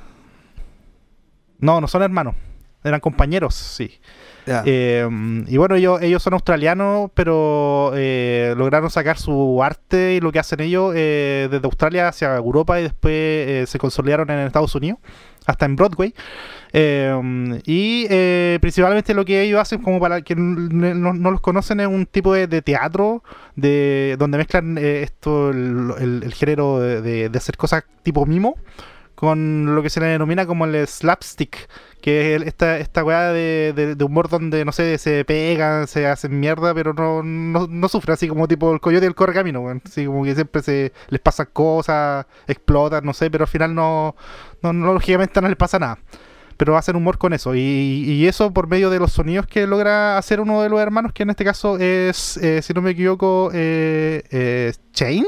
no, 1.57 1.81
no 1.81 1.87
son 1.87 2.03
hermanos, 2.03 2.35
eran 2.83 2.99
compañeros, 2.99 3.55
sí. 3.55 3.99
Eh, 4.65 5.07
y 5.47 5.55
bueno, 5.57 5.75
ellos, 5.75 6.01
ellos 6.01 6.21
son 6.21 6.33
australianos, 6.33 7.11
pero 7.13 7.93
eh, 7.95 8.53
lograron 8.57 8.89
sacar 8.89 9.17
su 9.17 9.63
arte 9.63 10.15
y 10.15 10.19
lo 10.19 10.31
que 10.33 10.39
hacen 10.39 10.59
ellos 10.59 10.93
eh, 10.95 11.47
desde 11.49 11.65
Australia 11.65 12.09
hacia 12.09 12.35
Europa 12.35 12.77
y 12.79 12.83
después 12.83 13.13
eh, 13.13 13.63
se 13.67 13.77
consolidaron 13.79 14.29
en 14.29 14.39
Estados 14.39 14.75
Unidos, 14.75 14.99
hasta 15.45 15.65
en 15.65 15.77
Broadway. 15.77 16.13
Eh, 16.73 17.59
y 17.65 18.05
principalmente 18.59 19.13
lo 19.13 19.23
que 19.23 19.43
ellos 19.43 19.61
hacen, 19.61 19.81
como 19.81 19.99
para 19.99 20.21
quien 20.21 20.67
no, 21.01 21.13
no 21.13 21.31
los 21.31 21.39
conocen, 21.39 21.79
es 21.79 21.87
un 21.87 22.05
tipo 22.05 22.33
de, 22.33 22.47
de 22.47 22.61
teatro 22.61 23.23
de 23.55 24.15
donde 24.19 24.37
mezclan 24.39 24.77
esto, 24.77 25.51
el, 25.51 25.93
el- 25.99 26.23
el 26.23 26.33
género 26.33 26.79
de, 26.79 27.01
de- 27.01 27.29
de 27.29 27.37
hacer 27.37 27.55
cosas 27.57 27.83
tipo 28.01 28.25
mimo 28.25 28.55
con 29.15 29.73
lo 29.75 29.81
que 29.83 29.89
se 29.89 29.99
le 30.01 30.07
denomina 30.07 30.45
como 30.45 30.65
el 30.65 30.85
slapstick, 30.87 31.69
que 32.03 32.35
es 32.35 32.41
esta, 32.41 32.79
esta 32.79 33.01
weá 33.01 33.31
de, 33.31 33.95
humor 34.03 34.27
donde, 34.27 34.65
no 34.65 34.73
sé, 34.73 34.97
se 34.97 35.23
pegan, 35.23 35.87
se 35.87 36.05
hacen 36.05 36.37
mierda, 36.37 36.73
pero 36.73 36.91
no, 36.91 37.23
no, 37.23 37.65
no 37.65 37.87
sufren, 37.87 38.15
así 38.15 38.27
como 38.27 38.45
tipo 38.45 38.73
el 38.73 38.81
coyote 38.81 39.05
y 39.05 39.07
el 39.07 39.15
correcamino, 39.15 39.61
weón. 39.61 39.81
Así 39.85 40.05
como 40.05 40.25
que 40.25 40.35
siempre 40.35 40.61
se 40.61 40.91
les 41.07 41.21
pasan 41.21 41.47
cosas, 41.53 42.25
explotan, 42.45 43.05
no 43.05 43.13
sé, 43.13 43.31
pero 43.31 43.45
al 43.45 43.47
final 43.47 43.73
no, 43.73 44.17
no, 44.61 44.73
lógicamente 44.73 45.39
no 45.39 45.47
les 45.47 45.55
pasa 45.55 45.79
nada. 45.79 45.97
Pero 46.57 46.75
hacen 46.75 46.97
humor 46.97 47.17
con 47.17 47.31
eso, 47.31 47.55
y, 47.55 47.59
y 47.61 48.27
eso 48.27 48.51
por 48.51 48.67
medio 48.67 48.89
de 48.89 48.99
los 48.99 49.13
sonidos 49.13 49.47
que 49.47 49.65
logra 49.65 50.17
hacer 50.17 50.41
uno 50.41 50.61
de 50.61 50.67
los 50.67 50.81
hermanos, 50.81 51.13
que 51.13 51.23
en 51.23 51.29
este 51.29 51.45
caso 51.45 51.77
es, 51.77 52.35
eh, 52.35 52.61
si 52.61 52.73
no 52.73 52.81
me 52.81 52.91
equivoco, 52.91 53.49
eh, 53.53 54.23
eh, 54.29 54.73
Shane. 54.93 55.27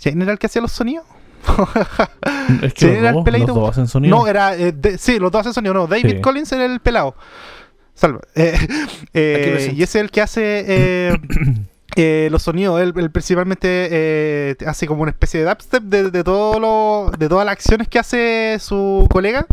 ¿Shane 0.00 0.24
era 0.24 0.32
el 0.32 0.40
que 0.40 0.46
hacía 0.46 0.60
los 0.60 0.72
sonidos? 0.72 1.06
Es 2.62 2.72
Sí, 2.76 2.86
que 2.86 2.98
era 2.98 3.08
el 3.10 3.14
los, 3.16 3.24
peladito. 3.24 3.48
los 3.48 3.56
dos 3.56 3.70
hacen 3.70 3.88
sonido. 3.88 4.16
No, 4.16 4.26
era. 4.26 4.56
eh, 4.56 4.72
de- 4.72 4.98
sí, 4.98 5.18
los 5.18 5.30
dos 5.30 5.40
hacen 5.40 5.52
sonido. 5.54 5.74
No, 5.74 5.86
David 5.86 6.10
Sí. 6.16 6.20
Collins 6.20 6.52
era 6.52 6.64
el 6.66 6.80
pelado. 6.80 7.14
Salva. 7.94 8.20
Eh, 8.34 8.56
eh, 9.14 9.72
y 9.76 9.82
es 9.82 9.94
el 9.96 10.10
que 10.10 10.20
hace 10.22 10.64
eh, 10.66 11.16
eh, 11.96 12.28
los 12.30 12.42
sonidos. 12.42 12.80
Él, 12.80 12.92
él 12.96 13.10
principalmente 13.10 13.88
eh, 13.90 14.56
hace 14.66 14.86
como 14.86 15.02
una 15.02 15.10
especie 15.10 15.40
de 15.40 15.46
dubstep 15.46 15.82
de, 15.84 16.10
de, 16.10 16.24
todo 16.24 16.58
lo, 16.58 17.10
de 17.18 17.28
todas 17.28 17.44
las 17.44 17.52
acciones 17.52 17.88
que 17.88 17.98
hace 17.98 18.56
su 18.60 19.06
colega. 19.10 19.46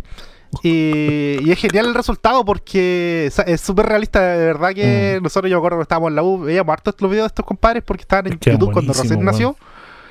Y, 0.64 1.38
y 1.44 1.52
es 1.52 1.60
genial 1.60 1.86
el 1.88 1.94
resultado 1.94 2.44
porque 2.44 3.30
es- 3.46 3.62
súper 3.62 3.86
realista. 3.86 4.20
De 4.36 4.46
verdad 4.46 4.70
que 4.74 5.18
Mm. 5.20 5.24
nosotros, 5.24 5.50
yo 5.52 5.58
me 5.58 5.60
acuerdo 5.60 5.78
que 5.78 5.84
estábamos 5.84 6.10
en 6.10 6.16
la 6.16 6.24
U, 6.24 6.40
veíamos 6.40 6.74
hartos 6.74 6.96
los 7.00 7.12
videos 7.12 7.26
de 7.26 7.28
estos 7.28 7.46
compadres 7.46 7.84
porque 7.86 8.02
estaban 8.02 8.28
en 8.28 8.40
YouTube 8.40 8.72
cuando 8.74 8.94
recién 8.94 9.24
nació. 9.24 9.56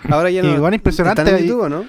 Ahora 0.09 0.31
ya 0.31 0.43
no. 0.45 0.61
bueno, 0.61 0.75
impresionante 0.75 1.23
¿Están 1.23 1.39
en. 1.39 1.47
YouTube 1.47 1.69
no? 1.69 1.85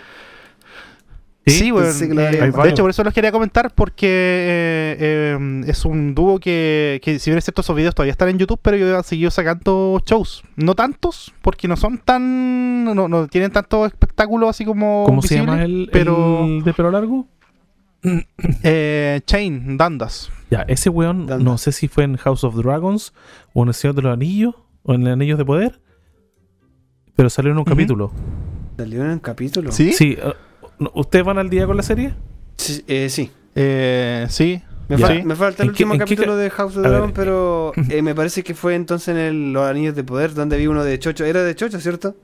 Sí, 1.46 1.72
bueno, 1.72 1.88
lo 1.88 2.22
eh, 2.22 2.52
de 2.52 2.70
hecho 2.70 2.84
por 2.84 2.92
eso 2.92 3.04
los 3.04 3.14
quería 3.14 3.32
comentar 3.32 3.74
porque 3.74 4.08
eh, 4.08 4.98
eh, 5.00 5.64
es 5.68 5.84
un 5.86 6.14
dúo 6.14 6.40
que, 6.40 7.00
que 7.04 7.18
si 7.18 7.32
bien 7.32 7.40
es 7.40 7.46
cierto 7.46 7.62
esos 7.62 7.76
videos 7.76 7.96
todavía 7.96 8.12
están 8.12 8.30
en 8.30 8.38
YouTube, 8.38 8.60
pero 8.62 8.78
yo 8.78 9.00
he 9.00 9.04
seguido 9.04 9.32
sacando 9.32 10.02
shows. 10.06 10.44
No 10.56 10.76
tantos, 10.76 11.34
porque 11.42 11.68
no 11.68 11.76
son 11.76 11.98
tan... 11.98 12.84
no, 12.84 13.08
no 13.08 13.28
tienen 13.28 13.52
tanto 13.52 13.86
espectáculo 13.86 14.50
así 14.50 14.66
como 14.66 15.04
¿Cómo 15.06 15.22
se 15.22 15.38
llama 15.38 15.64
el, 15.64 15.90
pero 15.92 16.46
el 16.46 16.64
de 16.64 16.74
pelo 16.74 16.92
largo? 16.92 17.28
eh, 18.64 19.22
Chain, 19.26 19.78
Dandas. 19.78 20.32
Ya, 20.52 20.62
ese 20.68 20.90
weón, 20.90 21.28
no 21.44 21.58
sé 21.58 21.72
si 21.72 21.88
fue 21.88 22.04
en 22.04 22.18
House 22.18 22.44
of 22.44 22.56
Dragons 22.56 23.14
o 23.54 23.64
en 23.64 23.70
El 23.70 23.74
Señor 23.74 23.96
de 23.96 24.02
los 24.02 24.14
Anillos 24.14 24.56
o 24.84 24.94
en 24.94 25.08
Anillos 25.08 25.38
de 25.38 25.46
Poder, 25.46 25.80
pero 27.20 27.30
salió 27.30 27.52
en 27.52 27.58
un 27.58 27.66
capítulo. 27.66 28.14
¿Salió 28.78 29.04
en 29.04 29.10
un 29.12 29.20
capítulo? 29.20 29.74
¿Sí? 29.74 29.92
Sí, 29.92 30.18
eh, 30.18 30.34
¿ustedes 30.94 31.26
van 31.26 31.38
al 31.38 31.50
día 31.50 31.66
con 31.68 31.76
la 31.76 31.84
serie? 31.84 32.14
Sí, 32.56 32.82
eh, 32.88 33.10
sí. 33.10 33.30
Eh, 33.56 34.26
sí. 34.30 34.62
Me, 34.88 34.98
falta 34.98 35.64
el 35.64 35.70
¿En 35.70 35.76
qué- 35.76 35.84
último 35.84 35.92
qué 35.96 36.00
capítulo 36.00 36.32
ca- 36.32 36.36
de 36.38 36.50
House 36.50 36.78
of 36.78 36.84
ver. 36.84 36.92
Dragon, 36.94 37.12
pero 37.14 37.74
eh, 37.90 38.02
me 38.02 38.16
parece 38.16 38.42
que 38.42 38.54
fue 38.54 38.76
entonces 38.76 39.10
en 39.10 39.18
el- 39.18 39.52
Los 39.52 39.70
Anillos 39.70 39.96
de 39.96 40.06
Poder, 40.06 40.34
donde 40.34 40.58
vi 40.58 40.68
uno 40.68 40.86
de 40.86 40.98
Chocho. 40.98 41.26
Era 41.26 41.44
de 41.44 41.54
Chocho, 41.56 41.82
¿cierto? 41.82 42.16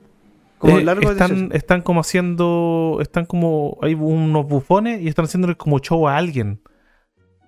Como 0.56 0.78
Eh, 0.78 0.84
largo 0.84 1.08
de 1.10 1.12
están, 1.12 1.28
Chocho. 1.48 1.54
están 1.54 1.82
como 1.82 2.00
haciendo, 2.00 2.96
están 3.02 3.26
como, 3.26 3.76
hay 3.82 3.92
unos 3.92 4.48
bufones 4.48 5.02
y 5.02 5.08
están 5.08 5.26
haciendo 5.26 5.54
como 5.58 5.78
show 5.80 6.08
a 6.08 6.16
alguien 6.16 6.58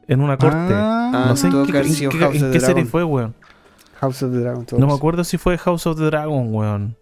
en 0.07 0.21
una 0.21 0.37
corte. 0.37 0.75
Ah, 0.75 1.25
no 1.29 1.35
sé 1.35 1.47
en 1.47 1.53
qué, 1.53 1.59
en 1.61 1.65
qué- 2.11 2.19
House 2.19 2.37
en 2.37 2.45
of 2.45 2.53
qué 2.53 2.59
the 2.59 2.61
serie 2.61 2.85
fue, 2.85 3.05
weón. 3.05 3.35
House 4.01 4.23
of 4.23 4.33
the 4.33 4.39
Dragon. 4.41 4.67
No 4.77 4.87
me 4.87 4.93
acuerdo 4.93 5.25
si 5.25 5.39
fue 5.39 5.57
House 5.57 5.87
of 5.87 5.97
the 5.97 6.05
Dragon, 6.05 6.55
weón. 6.55 6.95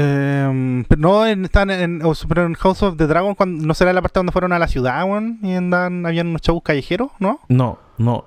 Eh, 0.00 0.84
pero 0.88 1.00
no, 1.00 1.26
en, 1.26 1.44
están 1.44 1.70
en, 1.70 2.02
pero 2.28 2.46
en 2.46 2.54
House 2.54 2.82
of 2.82 2.96
the 2.96 3.06
Dragon, 3.06 3.34
cuando, 3.34 3.66
no 3.66 3.74
será 3.74 3.92
la 3.92 4.00
parte 4.02 4.18
donde 4.20 4.32
fueron 4.32 4.52
a 4.52 4.58
la 4.58 4.68
ciudad, 4.68 5.02
weón, 5.04 5.38
y 5.42 5.52
andan, 5.54 6.06
habían 6.06 6.28
unos 6.28 6.42
shows 6.42 6.62
callejeros, 6.62 7.10
¿no? 7.18 7.40
No, 7.48 7.78
no. 7.96 8.26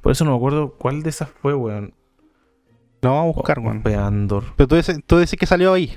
Por 0.00 0.12
eso 0.12 0.24
no 0.24 0.32
me 0.32 0.36
acuerdo 0.36 0.74
cuál 0.76 1.02
de 1.02 1.10
esas 1.10 1.28
fue, 1.40 1.54
weón. 1.54 1.94
No, 3.02 3.14
vamos 3.14 3.34
a 3.34 3.36
buscar, 3.36 3.58
Oh, 3.58 3.62
weón. 3.62 3.82
Pero 4.56 4.68
tú 4.68 4.76
dices, 4.76 4.98
tú 5.06 5.18
dices 5.18 5.38
que 5.38 5.46
salió 5.46 5.72
ahí. 5.72 5.96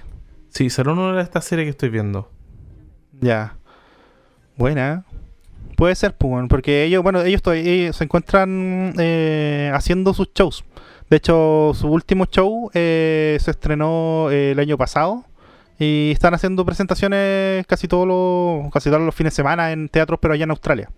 Sí, 0.49 0.69
será 0.69 0.93
una 0.93 1.13
de 1.13 1.21
estas 1.23 1.45
series 1.45 1.65
que 1.65 1.71
estoy 1.71 1.89
viendo. 1.89 2.29
Ya. 3.19 3.55
Buena. 4.57 5.05
Puede 5.75 5.95
ser, 5.95 6.15
pues, 6.17 6.31
weón, 6.33 6.47
porque 6.47 6.83
ellos, 6.83 7.03
bueno, 7.03 7.21
ellos, 7.21 7.41
todavía- 7.41 7.71
ellos 7.71 7.95
se 7.95 8.03
encuentran 8.03 8.93
eh, 8.97 9.71
haciendo 9.73 10.13
sus 10.13 10.29
shows. 10.33 10.63
De 11.09 11.17
hecho, 11.17 11.71
su 11.73 11.87
último 11.87 12.25
show 12.25 12.69
eh, 12.73 13.37
se 13.39 13.51
estrenó 13.51 14.29
eh, 14.29 14.51
el 14.51 14.59
año 14.59 14.77
pasado 14.77 15.23
y 15.79 16.11
están 16.11 16.33
haciendo 16.33 16.65
presentaciones 16.65 17.65
casi 17.67 17.87
todos 17.87 18.07
los 18.07 18.71
casi 18.73 18.89
todos 18.89 19.03
los 19.03 19.15
fines 19.15 19.33
de 19.33 19.37
semana 19.37 19.71
en 19.71 19.89
teatros, 19.89 20.19
pero 20.21 20.33
allá 20.33 20.43
en 20.43 20.51
Australia. 20.51 20.89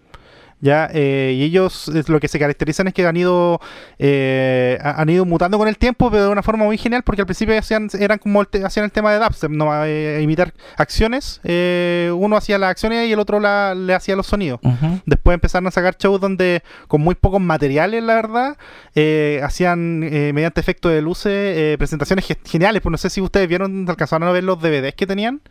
Ya, 0.62 0.90
eh, 0.94 1.36
y 1.38 1.44
ellos 1.44 1.90
lo 2.10 2.20
que 2.20 2.28
se 2.28 2.38
caracterizan 2.38 2.88
es 2.90 2.94
que 2.94 3.06
han 3.06 3.16
ido 3.16 3.62
eh, 3.98 4.78
ha- 4.82 5.02
han 5.02 5.10
ido 5.10 5.24
mutando 5.26 5.58
con 5.58 5.68
el 5.68 5.78
tiempo, 5.78 6.12
pero 6.12 6.24
de 6.26 6.30
una 6.30 6.44
forma 6.44 6.66
muy 6.66 6.78
genial, 6.78 7.02
porque 7.04 7.22
al 7.22 7.26
principio 7.28 7.58
hacían, 7.58 7.88
eran 7.98 8.18
como 8.18 8.42
el 8.42 8.48
te- 8.48 8.66
hacían 8.66 8.84
el 8.86 8.92
tema 8.92 9.14
de 9.14 9.20
dubstep, 9.20 9.50
no 9.52 9.70
Eh, 9.86 10.20
imitar 10.22 10.54
acciones. 10.78 11.40
eh, 11.44 12.12
uno 12.14 12.36
hacía 12.36 12.58
las 12.58 12.72
acciones 12.72 13.08
y 13.08 13.14
el 13.14 13.20
otro 13.20 13.40
la- 13.40 13.74
le 13.76 13.94
hacía 13.94 14.16
los 14.16 14.28
sonidos. 14.28 14.60
Después 15.06 15.34
empezaron 15.36 15.68
a 15.68 15.72
sacar 15.72 15.96
shows 15.98 16.20
donde, 16.20 16.62
con 16.88 17.02
muy 17.02 17.16
pocos 17.16 17.40
materiales, 17.40 18.04
la 18.04 18.16
verdad, 18.16 18.58
eh, 18.96 19.40
hacían 19.44 20.00
mediante 20.00 20.60
efecto 20.60 20.90
de 20.90 21.02
luces 21.02 21.32
eh, 21.32 21.76
presentaciones 21.78 22.26
ge- 22.26 22.38
geniales. 22.46 22.82
Pues 22.82 22.92
no 22.92 22.98
sé 22.98 23.10
si 23.10 23.22
ustedes 23.22 23.48
vieron, 23.48 23.86
alcanzaron 23.88 24.28
a 24.28 24.32
ver 24.32 24.44
los 24.44 24.60
DVDs 24.62 24.94
que 24.96 25.08
tenían. 25.08 25.42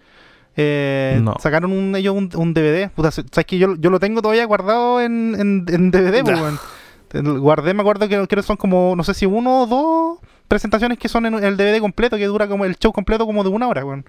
Eh, 0.60 1.20
No. 1.22 1.36
Sacaron 1.38 1.70
un, 1.72 1.94
ellos 1.94 2.14
un, 2.14 2.28
un 2.34 2.52
DVD. 2.52 2.90
Puta, 2.90 3.12
¿sabes 3.12 3.46
que 3.46 3.58
yo, 3.58 3.76
yo 3.76 3.90
lo 3.90 4.00
tengo 4.00 4.20
todavía 4.20 4.44
guardado 4.44 5.00
en, 5.00 5.36
en, 5.38 5.64
en 5.68 5.90
DVD? 5.92 6.24
pues, 6.24 7.22
Guardé, 7.40 7.74
me 7.74 7.80
acuerdo 7.80 8.08
que, 8.08 8.26
que 8.26 8.42
son 8.42 8.56
como, 8.56 8.94
no 8.96 9.04
sé 9.04 9.14
si 9.14 9.24
uno 9.24 9.62
o 9.62 9.66
dos 9.66 10.18
presentaciones 10.48 10.98
que 10.98 11.08
son 11.08 11.26
en 11.26 11.34
el 11.44 11.56
DVD 11.56 11.78
completo, 11.80 12.16
que 12.16 12.26
dura 12.26 12.48
como 12.48 12.64
el 12.64 12.76
show 12.76 12.92
completo 12.92 13.24
como 13.24 13.44
de 13.44 13.50
una 13.50 13.68
hora, 13.68 13.84
weón. 13.84 14.04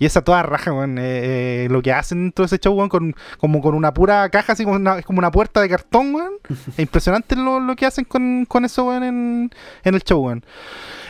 Y 0.00 0.06
esa 0.06 0.22
toda 0.22 0.42
raja, 0.42 0.72
weón. 0.72 0.98
eh, 0.98 1.64
eh, 1.64 1.68
lo 1.70 1.80
que 1.82 1.92
hacen 1.92 2.22
dentro 2.24 2.42
de 2.42 2.46
ese 2.46 2.58
show, 2.58 2.74
weón, 2.74 2.88
con, 2.88 3.14
como 3.38 3.60
con 3.60 3.74
una 3.76 3.94
pura 3.94 4.28
caja, 4.30 4.54
así 4.54 4.64
como 4.64 4.74
una, 4.76 5.00
como 5.02 5.18
una 5.20 5.30
puerta 5.30 5.60
de 5.60 5.68
cartón, 5.68 6.12
weón. 6.14 6.32
Es 6.72 6.78
impresionante 6.80 7.36
lo, 7.36 7.60
lo 7.60 7.76
que 7.76 7.86
hacen 7.86 8.04
con, 8.04 8.44
con 8.46 8.64
eso, 8.64 8.86
weón, 8.86 9.04
en, 9.04 9.50
en 9.84 9.94
el 9.94 10.02
show, 10.02 10.24
weón. 10.26 10.44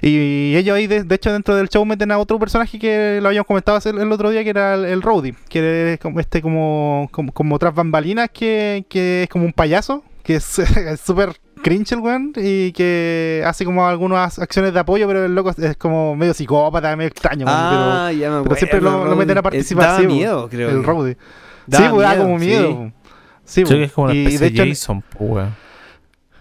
Y, 0.02 0.54
ellos 0.56 0.76
ahí, 0.76 0.86
de, 0.86 1.04
de 1.04 1.14
hecho, 1.14 1.32
dentro 1.32 1.54
del 1.56 1.68
show 1.68 1.84
meten 1.86 2.10
a 2.10 2.18
otro 2.18 2.38
personaje 2.38 2.78
que 2.78 3.20
lo 3.22 3.28
habíamos 3.28 3.46
comentado 3.46 3.78
hace- 3.78 3.90
el, 3.90 4.12
otro 4.12 4.30
día, 4.30 4.42
que 4.44 4.50
era 4.50 4.74
el, 4.74 4.84
el 4.86 5.02
Rowdy, 5.02 5.32
que 5.48 5.92
es 5.94 6.00
como 6.00 6.20
este 6.20 6.42
como, 6.42 7.08
como, 7.12 7.32
como 7.32 7.54
otras 7.54 7.74
bambalinas, 7.74 8.28
que, 8.30 8.84
que 8.88 9.22
es 9.24 9.28
como 9.28 9.44
un 9.44 9.52
payaso, 9.52 10.02
que 10.24 10.36
es 10.36 10.44
súper 11.04 11.36
cringe 11.62 11.92
el 11.92 12.00
weón, 12.00 12.32
y 12.36 12.72
que 12.72 13.42
hace 13.46 13.64
como 13.64 13.86
algunas 13.86 14.38
acciones 14.38 14.72
de 14.74 14.80
apoyo, 14.80 15.06
pero 15.06 15.24
el 15.26 15.34
loco 15.34 15.50
es 15.56 15.76
como 15.76 16.16
medio 16.16 16.34
psicópata, 16.34 16.94
medio 16.96 17.08
extraño, 17.08 17.44
pero- 17.46 17.48
Ah, 17.50 18.10
ya 18.12 18.28
me 18.30 18.36
acuerdo. 18.36 18.44
pero 18.44 18.56
siempre 18.56 18.80
lo, 18.80 19.04
lo 19.04 19.16
meten 19.16 19.38
a 19.38 19.42
participar. 19.42 19.84
Daba 19.86 20.00
sí, 20.00 20.06
miedo, 20.06 20.48
creo. 20.48 20.70
El. 20.70 20.84
Rowdy. 20.84 21.16
Daba 21.66 21.84
sí, 21.84 21.90
pues 21.92 22.02
da 22.06 22.10
miedo, 22.14 22.22
como 22.24 22.38
sí. 22.38 22.46
miedo. 22.46 22.92
Sí, 23.44 23.62
Creo 23.64 23.78
que 23.78 23.84
es 23.84 23.92
como 23.92 24.04
una 24.06 24.14
y 24.14 24.18
especie 24.26 24.38
de 24.38 24.46
hecho, 24.46 24.62
de 24.62 24.68
Jason, 24.70 25.04
weón. 25.18 25.54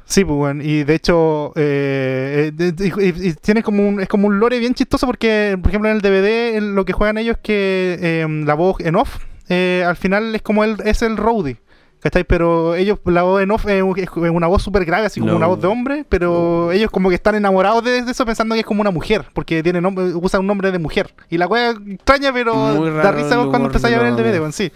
Sí, 0.06 0.26
pues, 0.26 0.38
weón. 0.40 0.62
Y 0.64 0.84
de 0.84 0.96
hecho, 0.96 1.54
eh, 1.56 2.52
eh, 2.58 2.74
y, 3.00 3.28
y 3.30 3.34
tiene 3.34 3.62
como 3.64 3.88
un, 3.88 4.00
es 4.00 4.08
como 4.08 4.28
un 4.28 4.40
lore 4.40 4.58
bien 4.60 4.74
chistoso 4.74 5.06
porque, 5.06 5.58
por 5.62 5.70
ejemplo, 5.70 5.90
en 5.90 5.96
el 5.98 6.02
DVD 6.02 6.58
el- 6.58 6.74
lo 6.76 6.86
que 6.86 6.94
juegan 6.94 7.18
ellos 7.18 7.36
es 7.38 7.41
que 7.44 7.98
eh, 8.02 8.28
la 8.46 8.54
voz 8.56 8.78
en 8.80 8.96
off, 8.96 9.18
eh, 9.50 9.84
al 9.88 9.96
final 9.96 10.34
es 10.36 10.41
como 10.41 10.64
él, 10.64 10.78
es 10.86 11.02
el 11.02 11.18
Rowdy. 11.18 11.58
¿Cachai? 12.02 12.24
Pero 12.24 12.76
ellos, 12.76 12.98
la 13.06 13.24
voz 13.24 13.42
en 13.42 13.52
off 13.52 13.66
es, 13.68 13.82
un- 13.84 14.00
es 14.00 14.08
una 14.16 14.48
voz 14.48 14.64
súper 14.64 14.86
grave, 14.86 15.08
así 15.08 15.20
como 15.20 15.32
No. 15.34 15.38
una 15.38 15.48
voz 15.48 15.60
de 15.62 15.68
hombre, 15.68 16.06
pero 16.08 16.72
ellos 16.72 16.90
como 16.92 17.10
que 17.10 17.16
están 17.16 17.36
enamorados 17.36 17.84
de, 17.84 17.98
eso 18.00 18.26
pensando 18.26 18.56
que 18.56 18.62
es 18.62 18.66
como 18.66 18.80
una 18.82 18.92
mujer, 18.92 19.26
porque 19.34 19.62
tiene 19.64 19.82
nombre, 19.82 20.06
usa 20.16 20.40
un 20.40 20.48
nombre 20.48 20.72
de 20.72 20.80
mujer. 20.80 21.14
Y 21.30 21.38
la 21.38 21.48
wea 21.48 21.72
extraña, 21.72 22.32
pero 22.32 22.54
da 22.94 23.12
risa 23.12 23.36
cuando 23.50 23.66
empezáis 23.68 23.96
a 23.96 24.00
ver 24.00 24.08
el 24.08 24.16
DVD, 24.16 24.40
weón, 24.40 24.54
sí. 24.54 24.72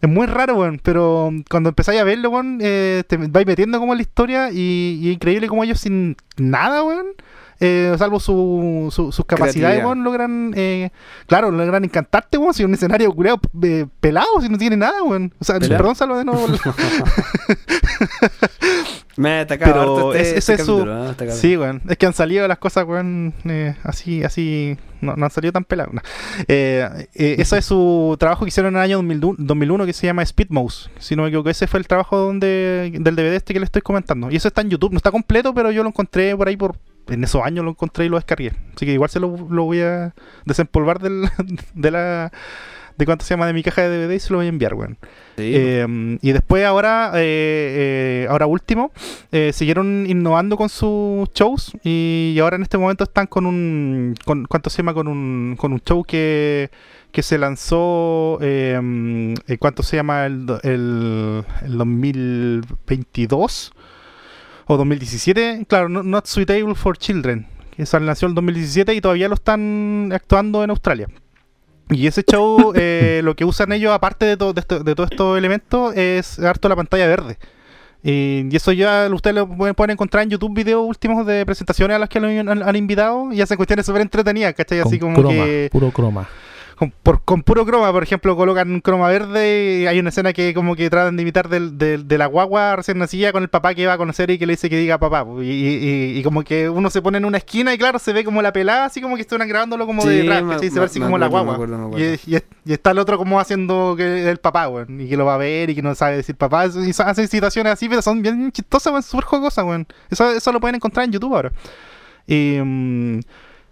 Es 0.00 0.08
muy 0.08 0.26
raro, 0.26 0.54
weón, 0.56 0.80
pero 0.82 1.30
cuando 1.50 1.70
empezáis 1.70 1.98
a 2.00 2.04
verlo, 2.04 2.30
weón, 2.30 2.58
eh, 2.60 3.02
te 3.06 3.16
vais 3.16 3.46
metiendo 3.46 3.80
como 3.80 3.92
en 3.94 3.98
la 3.98 4.02
historia 4.02 4.50
y, 4.52 5.00
y 5.02 5.10
increíble 5.10 5.48
como 5.48 5.64
ellos 5.64 5.80
sin 5.80 6.16
nada, 6.36 6.84
weón, 6.84 7.06
eh, 7.60 7.94
salvo 7.98 8.20
su, 8.20 8.88
su- 8.92 9.12
sus 9.12 9.24
capacidades, 9.24 9.84
weón, 9.84 10.04
logran, 10.04 10.52
eh, 10.56 10.90
claro, 11.26 11.50
logran 11.50 11.84
encantarte, 11.84 12.38
weón, 12.38 12.54
si 12.54 12.64
un 12.64 12.74
escenario 12.74 13.12
curado 13.12 13.40
eh, 13.62 13.86
pelado, 14.00 14.40
si 14.40 14.48
no 14.48 14.58
tiene 14.58 14.76
nada, 14.76 15.02
weón. 15.02 15.32
O 15.38 15.44
sea, 15.44 15.58
Pelado. 15.58 15.76
perdón, 15.78 15.94
salvo 15.96 16.16
de 16.18 16.24
nuevo. 16.24 16.46
Me 19.16 19.30
ha 19.30 19.40
atacado 19.42 19.72
Pero 19.72 20.14
este, 20.14 20.28
ese- 20.30 20.38
este 20.38 20.52
es 20.54 20.64
su- 20.66 20.78
capítulo. 20.78 21.10
Este. 21.10 21.30
Sí, 21.32 21.56
weón. 21.56 21.82
Es 21.88 21.96
que 21.96 22.06
han 22.06 22.12
salido 22.12 22.48
las 22.48 22.58
cosas, 22.58 22.84
weón, 22.84 23.32
eh, 23.44 23.76
así, 23.84 24.24
así, 24.24 24.76
no, 25.00 25.14
no 25.14 25.24
han 25.26 25.30
salido 25.30 25.52
tan 25.52 25.64
peladas. 25.64 25.94
no. 25.94 26.00
Eh, 26.48 27.08
eh, 27.14 27.36
eso 27.38 27.56
es 27.56 27.64
su 27.64 28.16
trabajo 28.18 28.44
que 28.44 28.48
hicieron 28.48 28.72
en 28.74 28.78
el 28.78 28.82
año 28.82 28.96
2001, 28.96 29.36
2001 29.38 29.86
que 29.86 29.92
se 29.92 30.06
llama 30.08 30.22
Speed 30.24 30.48
Mouse. 30.50 30.90
Si 30.98 31.14
no 31.14 31.22
me 31.22 31.28
equivoco, 31.28 31.48
ese 31.48 31.68
fue 31.68 31.78
el 31.78 31.86
trabajo 31.86 32.16
donde, 32.18 32.90
del 32.98 33.14
DVD 33.14 33.34
este 33.36 33.52
que 33.54 33.60
le 33.60 33.66
estoy 33.66 33.82
comentando. 33.82 34.30
Y 34.32 34.36
eso 34.36 34.48
está 34.48 34.62
en 34.62 34.70
YouTube, 34.70 34.90
no 34.92 34.96
está 34.96 35.12
completo, 35.12 35.54
pero 35.54 35.70
yo 35.70 35.82
lo 35.84 35.90
encontré 35.90 36.36
por 36.36 36.48
ahí 36.48 36.56
por... 36.56 36.76
En 37.08 37.24
esos 37.24 37.42
años 37.44 37.64
lo 37.64 37.70
encontré 37.72 38.06
y 38.06 38.08
lo 38.08 38.16
descargué. 38.16 38.52
Así 38.74 38.86
que 38.86 38.92
igual 38.92 39.10
se 39.10 39.20
lo, 39.20 39.36
lo 39.50 39.64
voy 39.64 39.80
a 39.80 40.14
desempolvar 40.44 41.00
del, 41.00 41.28
de 41.74 41.90
la... 41.90 42.32
De 42.96 43.06
cuánto 43.06 43.24
se 43.24 43.34
llama 43.34 43.48
de 43.48 43.52
mi 43.54 43.64
caja 43.64 43.88
de 43.88 44.06
DVD 44.06 44.14
y 44.14 44.20
se 44.20 44.30
lo 44.30 44.36
voy 44.36 44.46
a 44.46 44.50
enviar, 44.50 44.74
weón. 44.74 44.96
Sí. 45.36 45.50
Eh, 45.56 46.16
y 46.22 46.30
después 46.30 46.64
ahora, 46.64 47.10
eh, 47.16 48.22
eh, 48.22 48.26
ahora 48.30 48.46
último, 48.46 48.92
siguieron 49.52 50.06
innovando 50.08 50.56
con 50.56 50.68
sus 50.68 51.28
shows 51.34 51.72
y 51.82 52.38
ahora 52.40 52.54
en 52.54 52.62
este 52.62 52.78
momento 52.78 53.02
están 53.02 53.26
con 53.26 53.46
un, 53.46 54.14
con, 54.24 54.44
¿cuánto 54.44 54.70
se 54.70 54.76
llama? 54.76 54.94
Con 54.94 55.08
un, 55.08 55.56
con 55.58 55.72
un 55.72 55.80
show 55.80 56.04
que, 56.04 56.70
que 57.10 57.22
se 57.22 57.36
lanzó, 57.38 58.38
eh, 58.42 59.34
¿cuánto 59.58 59.82
se 59.82 59.96
llama? 59.96 60.26
El, 60.26 60.46
el, 60.62 61.44
el 61.62 61.78
2022 61.78 63.72
o 64.66 64.76
2017, 64.76 65.64
claro, 65.68 65.88
no- 65.88 66.02
Not 66.02 66.26
Suitable 66.26 66.74
for 66.74 66.96
Children, 66.96 67.46
que 67.76 67.84
lanzó 68.00 68.26
el 68.26 68.34
2017 68.34 68.94
y 68.94 69.00
todavía 69.00 69.28
lo 69.28 69.34
están 69.34 70.10
actuando 70.12 70.62
en 70.64 70.70
Australia. 70.70 71.08
Y 71.90 72.06
ese 72.06 72.22
show, 72.22 72.72
eh, 72.76 73.20
lo 73.24 73.34
que 73.36 73.44
usan 73.44 73.72
ellos, 73.72 73.92
aparte 73.92 74.24
de, 74.26 74.36
todo 74.36 74.52
de, 74.52 74.60
esto- 74.60 74.82
de 74.82 74.94
todos 74.94 75.10
estos 75.10 75.36
elementos, 75.38 75.94
es 75.96 76.38
harto 76.38 76.68
la 76.68 76.76
pantalla 76.76 77.06
verde. 77.06 77.38
Y, 78.02 78.46
y 78.50 78.56
eso 78.56 78.70
ya 78.72 79.08
ustedes 79.10 79.34
lo 79.36 79.48
pueden, 79.48 79.74
pueden 79.74 79.92
encontrar 79.92 80.24
en 80.24 80.30
YouTube 80.30 80.54
videos 80.54 80.86
últimos 80.86 81.24
de 81.26 81.44
presentaciones 81.46 81.94
a 81.94 81.98
las 81.98 82.08
que 82.10 82.20
lo 82.20 82.28
han, 82.28 82.62
han 82.62 82.76
invitado 82.76 83.32
y 83.32 83.40
hacen 83.40 83.56
cuestiones 83.56 83.86
súper 83.86 84.02
entretenidas, 84.02 84.52
¿cachai? 84.54 84.80
Así 84.80 84.98
Con 84.98 85.14
como 85.14 85.28
croma, 85.28 85.44
que 85.44 85.68
puro 85.72 85.90
croma. 85.90 86.28
Con, 86.90 86.94
por- 87.02 87.24
con 87.24 87.42
puro 87.42 87.64
croma, 87.64 87.92
por 87.92 88.02
ejemplo, 88.02 88.36
colocan 88.36 88.70
un 88.70 88.80
croma 88.80 89.08
verde 89.08 89.80
y 89.82 89.86
hay 89.86 89.98
una 89.98 90.08
escena 90.10 90.32
que 90.32 90.54
como 90.54 90.76
que 90.76 90.90
tratan 90.90 91.16
de 91.16 91.22
imitar 91.22 91.48
del, 91.48 91.78
del- 91.78 92.06
de 92.08 92.18
la 92.18 92.26
guagua 92.26 92.76
recién 92.76 92.98
nacida 92.98 93.32
con 93.32 93.42
el 93.42 93.48
papá 93.48 93.74
que 93.74 93.86
va 93.86 93.94
a 93.94 93.98
conocer 93.98 94.30
y 94.30 94.38
que 94.38 94.46
le 94.46 94.52
dice 94.54 94.68
que 94.70 94.76
diga 94.78 94.98
papá. 94.98 95.24
Y, 95.40 95.42
y- 95.42 96.14
y- 96.14 96.18
y 96.18 96.22
como 96.22 96.42
que 96.42 96.68
uno 96.68 96.90
se 96.90 97.00
pone 97.02 97.18
en 97.18 97.24
una 97.24 97.38
esquina 97.38 97.72
y 97.74 97.78
claro, 97.78 97.98
se 97.98 98.12
ve 98.12 98.24
como 98.24 98.42
la 98.42 98.52
pelada, 98.52 98.84
así 98.86 99.00
como 99.00 99.16
que 99.16 99.22
están 99.22 99.46
grabándolo 99.48 99.86
como 99.86 100.02
Sí, 100.02 100.08
de 100.08 100.22
rap, 100.24 100.42
me- 100.44 100.54
¿cachai? 100.54 100.70
Se 100.70 100.78
ve 100.78 100.86
así 100.86 101.00
como 101.00 101.18
la 101.18 101.26
me 101.26 101.30
guagua. 101.30 101.54
acuerdo, 101.54 101.76
me 101.78 101.84
Y, 101.84 101.86
acuerdo. 102.14 102.14
y- 102.26 102.70
y 102.70 102.72
está 102.72 102.90
el 102.92 102.98
otro 102.98 103.18
como 103.18 103.40
haciendo 103.40 103.94
que 103.96 104.28
el 104.30 104.38
papá, 104.38 104.68
weón, 104.68 105.00
y 105.00 105.08
que 105.08 105.16
lo 105.16 105.24
va 105.24 105.34
a 105.34 105.38
ver 105.38 105.70
y 105.70 105.74
que 105.74 105.82
no 105.82 105.94
sabe 105.94 106.16
decir 106.16 106.34
papá. 106.36 106.66
Y 106.66 106.90
hacen 106.90 107.28
situaciones 107.28 107.72
así, 107.72 107.88
pero 107.88 108.02
son 108.02 108.22
bien 108.22 108.50
chistosas, 108.52 108.90
weón, 108.92 109.02
súper 109.02 109.24
jugosas, 109.24 109.64
weón. 109.64 109.86
Eso, 110.10 110.30
eso 110.30 110.52
lo 110.52 110.60
pueden 110.60 110.76
encontrar 110.76 111.04
en 111.04 111.12
YouTube 111.12 111.34
ahora. 111.34 111.52
Y... 112.26 112.58
mm, 112.62 113.20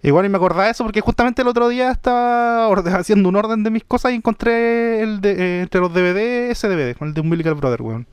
Igual 0.04 0.26
y 0.26 0.28
me 0.28 0.36
acordaba 0.36 0.64
de 0.64 0.72
eso 0.72 0.82
porque 0.82 1.00
justamente 1.00 1.42
el 1.42 1.48
otro 1.48 1.68
día 1.68 1.90
estaba 1.92 2.66
haciendo 2.98 3.28
un 3.28 3.36
orden 3.36 3.62
de 3.62 3.70
mis 3.70 3.84
cosas 3.84 4.12
y 4.12 4.16
encontré 4.16 5.00
el 5.00 5.20
de, 5.20 5.30
eh, 5.30 5.62
entre 5.62 5.80
los 5.80 5.92
DVD 5.92 6.50
ese 6.50 6.68
DVD, 6.68 6.96
el 7.00 7.14
de 7.14 7.20
Umbilical 7.20 7.54
Brother, 7.54 7.82
weón. 7.82 8.06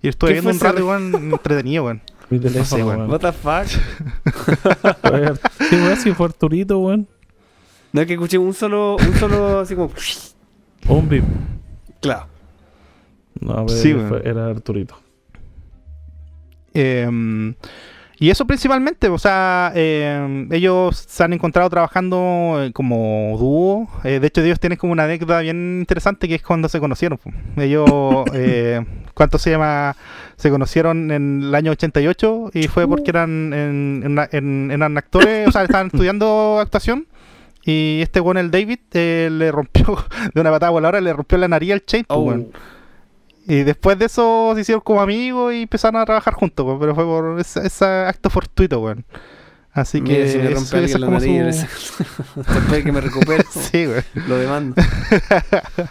Y 0.00 0.10
¿Qué 0.10 0.32
viendo 0.32 0.50
un 0.50 0.60
rato, 0.60 0.86
weón, 0.86 1.14
entretenido, 1.32 1.84
weón. 1.84 2.00
Mi 2.30 2.38
teléfono, 2.38 2.86
weón. 2.86 2.98
weón. 3.00 3.10
What 3.10 3.20
the 3.20 3.32
fuck? 3.32 3.66
Sí, 5.68 6.10
weón, 6.10 6.30
Arturito, 6.30 6.78
weón. 6.78 7.06
No 7.92 8.00
es 8.00 8.06
que 8.06 8.14
escuché 8.14 8.38
un 8.38 8.54
solo, 8.54 8.96
un 8.96 9.14
solo 9.14 9.60
así 9.60 9.74
como. 9.74 9.90
Un 10.88 11.08
bip. 11.08 11.24
Claro. 12.00 12.26
No, 13.40 13.66
pero 13.66 13.78
Sí, 13.78 13.94
era 14.24 14.46
Arturito. 14.46 14.98
Eh, 16.74 17.08
y 18.18 18.30
eso 18.30 18.46
principalmente, 18.46 19.08
o 19.08 19.18
sea, 19.18 19.72
eh, 19.74 20.48
ellos 20.50 21.04
se 21.08 21.22
han 21.22 21.32
encontrado 21.32 21.70
trabajando 21.70 22.58
eh, 22.60 22.72
como 22.72 23.36
dúo. 23.38 23.88
Eh, 24.04 24.18
de 24.20 24.26
hecho, 24.26 24.40
ellos 24.42 24.58
tienen 24.58 24.78
como 24.78 24.92
una 24.92 25.04
anécdota 25.04 25.40
bien 25.40 25.78
interesante 25.80 26.26
que 26.26 26.36
es 26.36 26.42
cuando 26.42 26.68
se 26.68 26.80
conocieron. 26.80 27.20
Ellos, 27.56 27.88
eh, 28.34 28.84
¿cuánto 29.14 29.38
se 29.38 29.50
llama? 29.50 29.96
Se 30.36 30.50
conocieron 30.50 31.10
en 31.10 31.42
el 31.44 31.54
año 31.54 31.72
88 31.72 32.50
y 32.54 32.68
fue 32.68 32.88
porque 32.88 33.10
eran, 33.10 33.52
en, 33.52 34.18
en 34.32 34.70
eran 34.70 34.98
actores, 34.98 35.48
o 35.48 35.52
sea, 35.52 35.62
estaban 35.62 35.86
estudiando 35.92 36.58
actuación. 36.60 37.06
Y 37.68 38.00
este 38.00 38.20
bueno, 38.20 38.40
el 38.40 38.50
David, 38.50 38.78
eh, 38.92 39.28
le 39.30 39.52
rompió 39.52 39.96
de 40.34 40.40
una 40.40 40.50
patada 40.50 40.70
voladora, 40.70 41.00
le 41.02 41.12
rompió 41.12 41.36
la 41.36 41.48
nariz 41.48 41.72
al 41.72 41.84
Chain. 41.84 42.06
Oh. 42.08 42.34
Y 43.48 43.62
después 43.64 43.98
de 43.98 44.04
eso 44.04 44.52
se 44.54 44.60
hicieron 44.60 44.82
como 44.82 45.00
amigos 45.00 45.54
y 45.54 45.62
empezaron 45.62 46.00
a 46.00 46.04
trabajar 46.04 46.34
juntos, 46.34 46.66
weón, 46.66 46.78
pero 46.78 46.94
fue 46.94 47.04
por 47.04 47.40
ese, 47.40 47.66
ese 47.66 47.84
acto 47.86 48.28
fortuito, 48.30 48.78
weón. 48.80 49.04
Así 49.72 50.00
que 50.02 50.28
si 50.28 50.38
me 50.38 50.44
eso- 50.50 50.54
rompe 50.54 50.66
eso 50.66 50.76
alguien 50.76 50.84
es 50.94 51.00
la 51.00 51.06
como 51.06 51.18
nariz, 51.20 51.66
su- 51.78 52.04
después 52.36 52.70
de 52.70 52.84
que 52.84 52.92
me 52.92 53.00
recupere, 53.00 53.44
Sí, 53.50 53.86
weón. 53.86 54.04
lo 54.26 54.36
demando. 54.36 54.74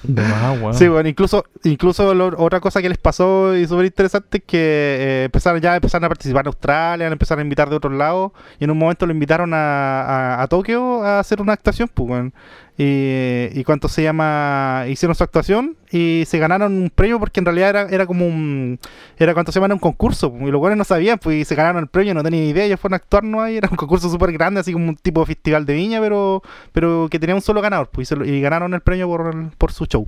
De 0.03 0.21
más, 0.21 0.59
weón. 0.61 0.73
Sí, 0.73 0.88
bueno, 0.88 1.07
incluso, 1.09 1.45
incluso 1.63 2.13
lo- 2.13 2.35
otra 2.38 2.59
cosa 2.59 2.81
que 2.81 2.89
les 2.89 2.97
pasó 2.97 3.55
y 3.55 3.65
súper 3.65 3.85
interesante 3.85 4.38
es 4.39 4.43
que 4.45 4.57
eh, 4.59 5.23
empezaron 5.25 5.59
ya 5.61 5.75
empezaron 5.75 6.05
a 6.05 6.09
participar 6.09 6.43
en 6.43 6.47
Australia, 6.47 7.07
empezaron 7.07 7.39
a 7.39 7.43
invitar 7.43 7.69
de 7.69 7.75
otros 7.77 7.93
lados 7.93 8.31
y 8.59 8.65
en 8.65 8.71
un 8.71 8.77
momento 8.77 9.05
lo 9.05 9.13
invitaron 9.13 9.53
a, 9.53 10.01
a, 10.01 10.41
a 10.43 10.47
Tokio 10.47 11.03
a 11.03 11.19
hacer 11.19 11.41
una 11.41 11.53
actuación, 11.53 11.89
pues, 11.93 12.09
weón. 12.09 12.34
Y, 12.79 13.47
y 13.59 13.63
cuánto 13.63 13.87
se 13.87 14.03
llama, 14.03 14.85
hicieron 14.87 15.15
su 15.15 15.23
actuación 15.23 15.75
y 15.91 16.25
se 16.27 16.37
ganaron 16.37 16.73
un 16.73 16.91
premio 16.93 17.19
porque 17.19 17.39
en 17.39 17.45
realidad 17.45 17.69
era, 17.71 17.81
era 17.89 18.05
como 18.05 18.27
un, 18.27 18.79
era 19.17 19.33
cuánto 19.33 19.51
se 19.51 19.57
llama, 19.57 19.65
era 19.65 19.73
un 19.73 19.79
concurso, 19.79 20.31
y 20.41 20.51
los 20.51 20.59
buenos 20.59 20.77
no 20.77 20.83
sabían, 20.83 21.17
pues, 21.17 21.37
y 21.37 21.43
se 21.45 21.55
ganaron 21.55 21.81
el 21.81 21.87
premio, 21.87 22.13
no 22.13 22.21
tenían 22.21 22.43
idea, 22.43 22.65
ellos 22.65 22.79
fueron 22.79 22.93
a 22.93 22.97
actuar 22.97 23.23
no 23.23 23.41
ahí, 23.41 23.57
era 23.57 23.67
un 23.71 23.77
concurso 23.77 24.11
súper 24.11 24.31
grande, 24.31 24.59
así 24.59 24.73
como 24.73 24.89
un 24.89 24.95
tipo 24.95 25.21
de 25.21 25.25
festival 25.25 25.65
de 25.65 25.73
viña, 25.73 25.99
pero, 25.99 26.43
pero 26.71 27.07
que 27.09 27.17
tenía 27.17 27.33
un 27.33 27.41
solo 27.41 27.61
ganador, 27.61 27.89
pues, 27.89 28.07
y, 28.07 28.09
se 28.09 28.15
lo- 28.15 28.25
y 28.25 28.39
ganaron 28.41 28.75
el 28.75 28.81
premio 28.81 29.09
por, 29.57 29.71
su 29.71 29.85
show. 29.87 30.07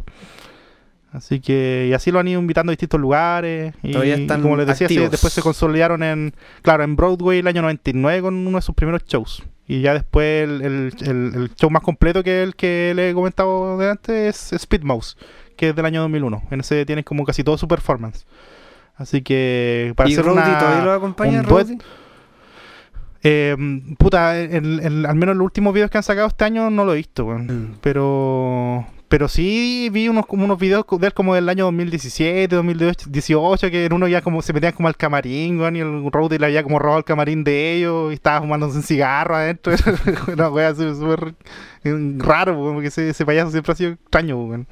Así 1.12 1.40
que, 1.40 1.88
y 1.90 1.94
así 1.94 2.12
lo 2.12 2.20
han 2.20 2.28
ido 2.28 2.40
invitando 2.40 2.70
a 2.70 2.74
distintos 2.74 3.00
lugares. 3.00 3.74
Y, 3.82 3.94
y 4.10 4.28
como 4.44 4.58
les 4.58 4.68
decía, 4.74 4.88
se- 4.88 4.94
después 5.10 5.34
se 5.34 5.42
consolidaron 5.42 6.04
en, 6.04 6.36
claro, 6.62 6.84
en 6.84 6.96
Broadway 6.96 7.40
el 7.40 7.48
año 7.48 7.64
99 7.64 8.22
con 8.22 8.36
uno 8.36 8.58
de 8.60 8.62
sus 8.62 8.76
primeros 8.76 9.04
shows. 9.06 9.42
Y 9.70 9.82
ya 9.82 9.94
después 9.94 10.50
el, 10.50 10.62
el- 10.64 10.94
el- 11.02 11.36
el 11.36 11.56
show 11.56 11.70
más 11.70 11.84
completo 11.84 12.24
que 12.24 12.42
el 12.42 12.56
que 12.56 12.92
le 12.96 13.12
he 13.12 13.14
comentado 13.14 13.78
delante 13.78 14.28
es 14.28 14.52
Speed 14.52 14.82
Mouse, 14.82 15.16
que 15.56 15.70
es 15.70 15.76
del 15.76 15.86
año 15.86 16.02
2001. 16.02 16.42
En 16.50 16.60
ese 16.62 16.86
tienen 16.88 17.04
como 17.04 17.24
casi 17.24 17.44
todo 17.44 17.56
su 17.58 17.68
performance. 17.68 18.26
Así 18.96 19.22
que 19.22 19.94
para 19.96 20.10
¿Y 20.10 20.14
hacer 20.14 20.26
Rowdy 20.26 20.40
una, 20.40 20.84
lo 20.84 20.92
acompaña, 20.94 21.42
un 21.42 21.46
duet- 21.46 21.82
eh, 23.24 23.56
puta, 23.98 24.40
en- 24.42 25.06
al 25.06 25.16
menos 25.16 25.36
los 25.36 25.46
últimos 25.46 25.74
videos 25.74 25.92
que 25.92 25.98
han 25.98 26.04
sacado 26.04 26.28
este 26.28 26.46
año 26.46 26.70
no 26.70 26.84
lo 26.84 26.94
he 26.94 26.98
visto. 26.98 27.28
Mm. 27.28 27.76
Pero 27.82 28.86
pero 29.10 29.28
sí 29.28 29.90
vi 29.92 30.08
unos 30.08 30.26
como 30.28 30.46
unos 30.46 30.60
videos 30.60 30.86
de 31.00 31.08
él 31.08 31.14
como 31.14 31.34
del 31.36 31.50
año 31.50 31.66
2017, 31.66 32.56
2018, 32.56 33.72
que 33.72 33.86
en 33.86 33.94
uno 33.94 34.08
ya 34.08 34.22
como 34.22 34.42
se 34.44 34.54
metían 34.54 34.74
como 34.74 34.88
al 34.88 34.96
camarín, 34.96 35.60
weón, 35.60 35.76
y 35.76 35.80
el 35.80 36.12
Rowdy 36.12 36.38
le 36.38 36.46
había 36.46 36.64
como 36.64 36.78
robado 36.80 37.00
el 37.00 37.06
camarín 37.06 37.44
de 37.44 37.74
ellos 37.74 38.12
y 38.12 38.14
estaba 38.14 38.40
fumándose 38.42 38.78
un 38.78 38.84
cigarro 38.84 39.36
adentro. 39.36 39.74
Una 40.34 40.50
wea 40.50 40.74
súper 40.76 41.34
eh, 41.84 42.14
raro, 42.18 42.54
weón, 42.62 42.76
porque 42.76 42.90
ese, 42.90 43.10
ese 43.10 43.26
payaso 43.26 43.52
siempre 43.52 43.72
ha 43.74 43.76
sido 43.76 43.92
extraño, 43.94 44.38
weón. 44.42 44.68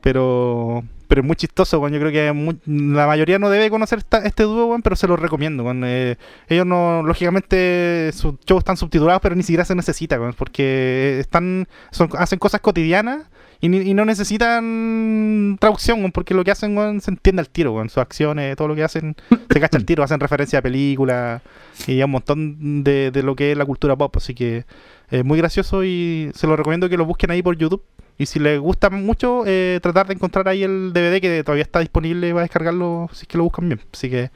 Pero 0.00 0.84
pero 1.08 1.20
es 1.20 1.26
muy 1.26 1.36
chistoso. 1.36 1.86
Yo 1.88 1.98
creo 2.00 2.10
que 2.12 2.60
la 2.66 3.06
mayoría 3.06 3.38
no 3.38 3.48
debe 3.48 3.70
conocer 3.70 3.98
esta- 3.98 4.24
este 4.24 4.42
dúo, 4.42 4.66
weón, 4.66 4.82
pero 4.82 4.96
se 4.96 5.06
los 5.06 5.18
recomiendo. 5.18 5.64
Eh, 5.86 6.16
ellos 6.48 6.66
no, 6.66 7.02
lógicamente, 7.02 8.10
sus 8.12 8.34
shows 8.46 8.60
están 8.60 8.76
subtitulados, 8.76 9.22
pero 9.22 9.34
ni 9.36 9.42
siquiera 9.42 9.64
se 9.64 9.74
necesita, 9.74 10.18
porque 10.36 11.18
están, 11.20 11.68
son, 11.90 12.08
hacen 12.18 12.38
cosas 12.38 12.60
cotidianas 12.60 13.22
y, 13.64 13.68
ni- 13.68 13.78
y 13.90 13.94
no 13.94 14.04
necesitan 14.04 15.56
traducción, 15.60 16.10
porque 16.12 16.34
lo 16.34 16.44
que 16.44 16.50
hacen, 16.50 16.76
weón, 16.76 17.00
se 17.00 17.10
entiende 17.10 17.40
al 17.40 17.48
tiro, 17.48 17.72
weón. 17.72 17.88
Sus 17.88 17.98
acciones, 17.98 18.56
todo 18.56 18.68
lo 18.68 18.74
que 18.74 18.84
hacen, 18.84 19.16
se 19.50 19.60
cacha 19.60 19.76
al 19.78 19.84
tiro, 19.84 20.02
hacen 20.02 20.20
referencia 20.20 20.58
a 20.58 20.62
películas 20.62 21.42
y 21.86 22.00
a 22.00 22.04
un 22.04 22.10
montón 22.10 22.84
de, 22.84 23.10
de 23.10 23.22
lo 23.22 23.34
que 23.36 23.52
es 23.52 23.56
la 23.58 23.64
cultura 23.64 23.96
pop, 23.96 24.16
así 24.16 24.34
que 24.34 24.64
es 25.10 25.24
muy 25.24 25.38
gracioso 25.38 25.84
y 25.84 26.30
se 26.34 26.46
lo 26.46 26.56
recomiendo 26.56 26.88
que 26.88 26.96
lo 26.96 27.04
busquen 27.04 27.30
ahí 27.30 27.42
por 27.42 27.56
YouTube. 27.56 27.82
Y 28.16 28.26
si 28.26 28.38
les 28.38 28.60
gusta 28.60 28.90
mucho, 28.90 29.42
eh, 29.46 29.80
tratar 29.82 30.06
de 30.06 30.14
encontrar 30.14 30.46
ahí 30.48 30.62
el 30.62 30.92
DVD 30.92 31.20
que 31.20 31.42
todavía 31.42 31.62
está 31.64 31.80
disponible 31.80 32.30
para 32.30 32.42
descargarlo 32.42 33.08
si 33.12 33.22
es 33.22 33.28
que 33.28 33.36
lo 33.38 33.44
buscan 33.44 33.68
bien. 33.68 33.80
Así 33.92 34.08
que 34.08 34.30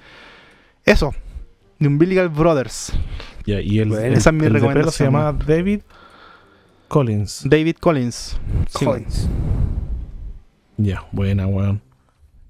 eso, 0.84 1.14
de 1.78 1.86
Umbilical 1.86 2.28
Brothers. 2.28 2.92
Y 3.46 3.78
el, 3.78 3.88
Bueno. 3.88 4.04
el- 4.04 4.14
Esa 4.14 4.30
es 4.30 4.34
mi 4.36 4.46
el 4.46 4.52
recomendación, 4.54 4.92
se 4.92 5.04
llamaba 5.04 5.32
David 5.32 5.80
Collins. 6.88 7.42
David 7.48 7.76
Collins. 7.80 8.38
Sí, 8.70 8.84
Coins. 8.84 9.28
Ya, 10.76 11.04
buena, 11.12 11.46
weón. 11.46 11.82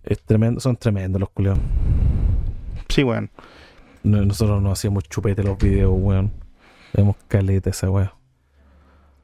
Es 0.05 0.21
tremendo, 0.23 0.61
son 0.61 0.77
tremendos 0.77 1.21
los 1.21 1.31
culeados. 1.31 1.61
sí, 2.89 3.03
weón. 3.03 3.31
No- 4.03 4.25
Nosotros 4.25 4.63
no 4.63 4.71
hacíamos 4.73 5.05
chupete 5.05 5.43
los 5.43 5.59
videos, 5.59 5.93
weón. 5.95 6.33
Vemos 6.95 7.17
caleta 7.29 7.71
esa 7.71 7.91
weón. 7.91 8.11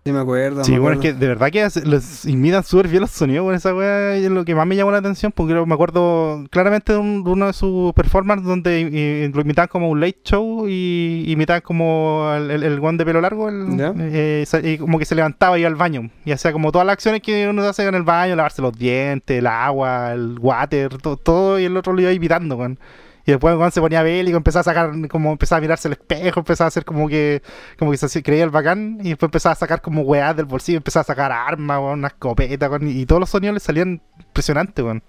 Sí, 0.07 0.13
me 0.13 0.19
acuerdo. 0.19 0.63
Sí, 0.65 0.73
me 0.73 0.79
bueno, 0.81 1.01
es 1.01 1.03
que 1.03 1.13
de 1.15 1.29
verdad 1.29 1.51
que 1.51 1.67
los 1.87 2.27
imitan 2.27 2.63
súper 2.63 2.89
bien 2.89 3.01
los 3.01 3.11
sonidos 3.11 3.43
con 3.47 3.55
esa 3.55 3.75
weá. 3.75 4.15
Es 4.17 4.31
lo 4.31 4.45
que 4.45 4.55
más 4.55 4.67
me 4.67 4.77
llamó 4.77 4.91
la 4.91 4.99
atención, 4.99 5.33
porque 5.33 5.55
me 5.55 5.73
acuerdo 5.75 6.45
claramente 6.51 6.93
de, 6.93 6.99
un- 6.99 7.25
de 7.25 7.31
uno 7.31 7.47
de 7.47 7.55
sus 7.55 7.95
performances 7.95 8.47
donde 8.47 9.31
lo 9.35 9.41
imitaban 9.41 9.69
como 9.69 9.89
un 9.89 10.01
late 10.01 10.19
show 10.23 10.67
y 10.69 11.25
imitaban 11.27 11.63
como 11.63 12.31
el, 12.37 12.51
el, 12.51 12.63
el 12.65 12.81
guan 12.81 12.99
de 12.99 13.07
pelo 13.07 13.23
largo, 13.23 13.49
el- 13.49 13.77
eh, 13.99 14.45
y 14.63 14.77
como 14.77 14.99
que 14.99 15.07
se 15.07 15.15
levantaba 15.15 15.57
y 15.57 15.63
iba 15.63 15.69
al 15.71 15.75
baño. 15.77 16.11
Y 16.27 16.33
hacía 16.33 16.53
como 16.53 16.71
todas 16.71 16.87
las 16.87 16.93
acciones 16.95 17.23
que 17.23 17.49
uno 17.49 17.63
hace 17.63 17.87
en 17.89 17.95
el 17.95 18.03
baño, 18.03 18.37
lavarse 18.37 18.61
los 18.61 18.77
dientes, 18.79 19.39
el 19.39 19.47
agua, 19.47 20.13
el 20.13 20.37
water, 20.39 20.99
to- 20.99 21.17
todo, 21.17 21.59
y 21.59 21.65
el 21.65 21.75
otro 21.79 21.95
lo 21.95 22.03
iba 22.03 22.13
imitando, 22.13 22.57
weón. 22.57 22.79
Y 23.27 23.31
después 23.33 23.55
cuando 23.57 23.71
se 23.71 23.81
ponía 23.81 24.03
bélico, 24.03 24.37
empezaba 24.37 24.61
a 24.61 24.65
sacar, 24.65 25.09
como 25.09 25.33
empezaba 25.33 25.59
a 25.59 25.61
mirarse 25.63 25.89
el 25.89 25.93
espejo, 25.93 26.41
empezaba 26.41 26.67
a 26.67 26.69
hacer 26.69 26.85
como 26.85 27.09
que, 27.09 27.43
como 27.79 27.91
que 27.91 27.97
se 27.97 28.23
creía 28.23 28.45
el 28.45 28.51
bacán, 28.51 28.99
y 29.01 29.11
después 29.11 29.29
empezaba 29.29 29.55
a 29.55 29.57
sacar 29.57 29.81
como 29.81 30.03
weás 30.03 30.37
del 30.37 30.45
bolsillo, 30.45 30.77
empezaba 30.79 31.03
a 31.03 31.05
sacar 31.05 31.33
armas, 31.33 31.81
una 31.81 32.09
escopeta, 32.09 32.69
y 32.83 33.07
todos 33.07 33.21
los 33.21 33.31
sonidos 33.31 33.55
le 33.55 33.61
salían 33.61 34.03
impresionantes, 34.19 34.85
weón. 34.85 35.03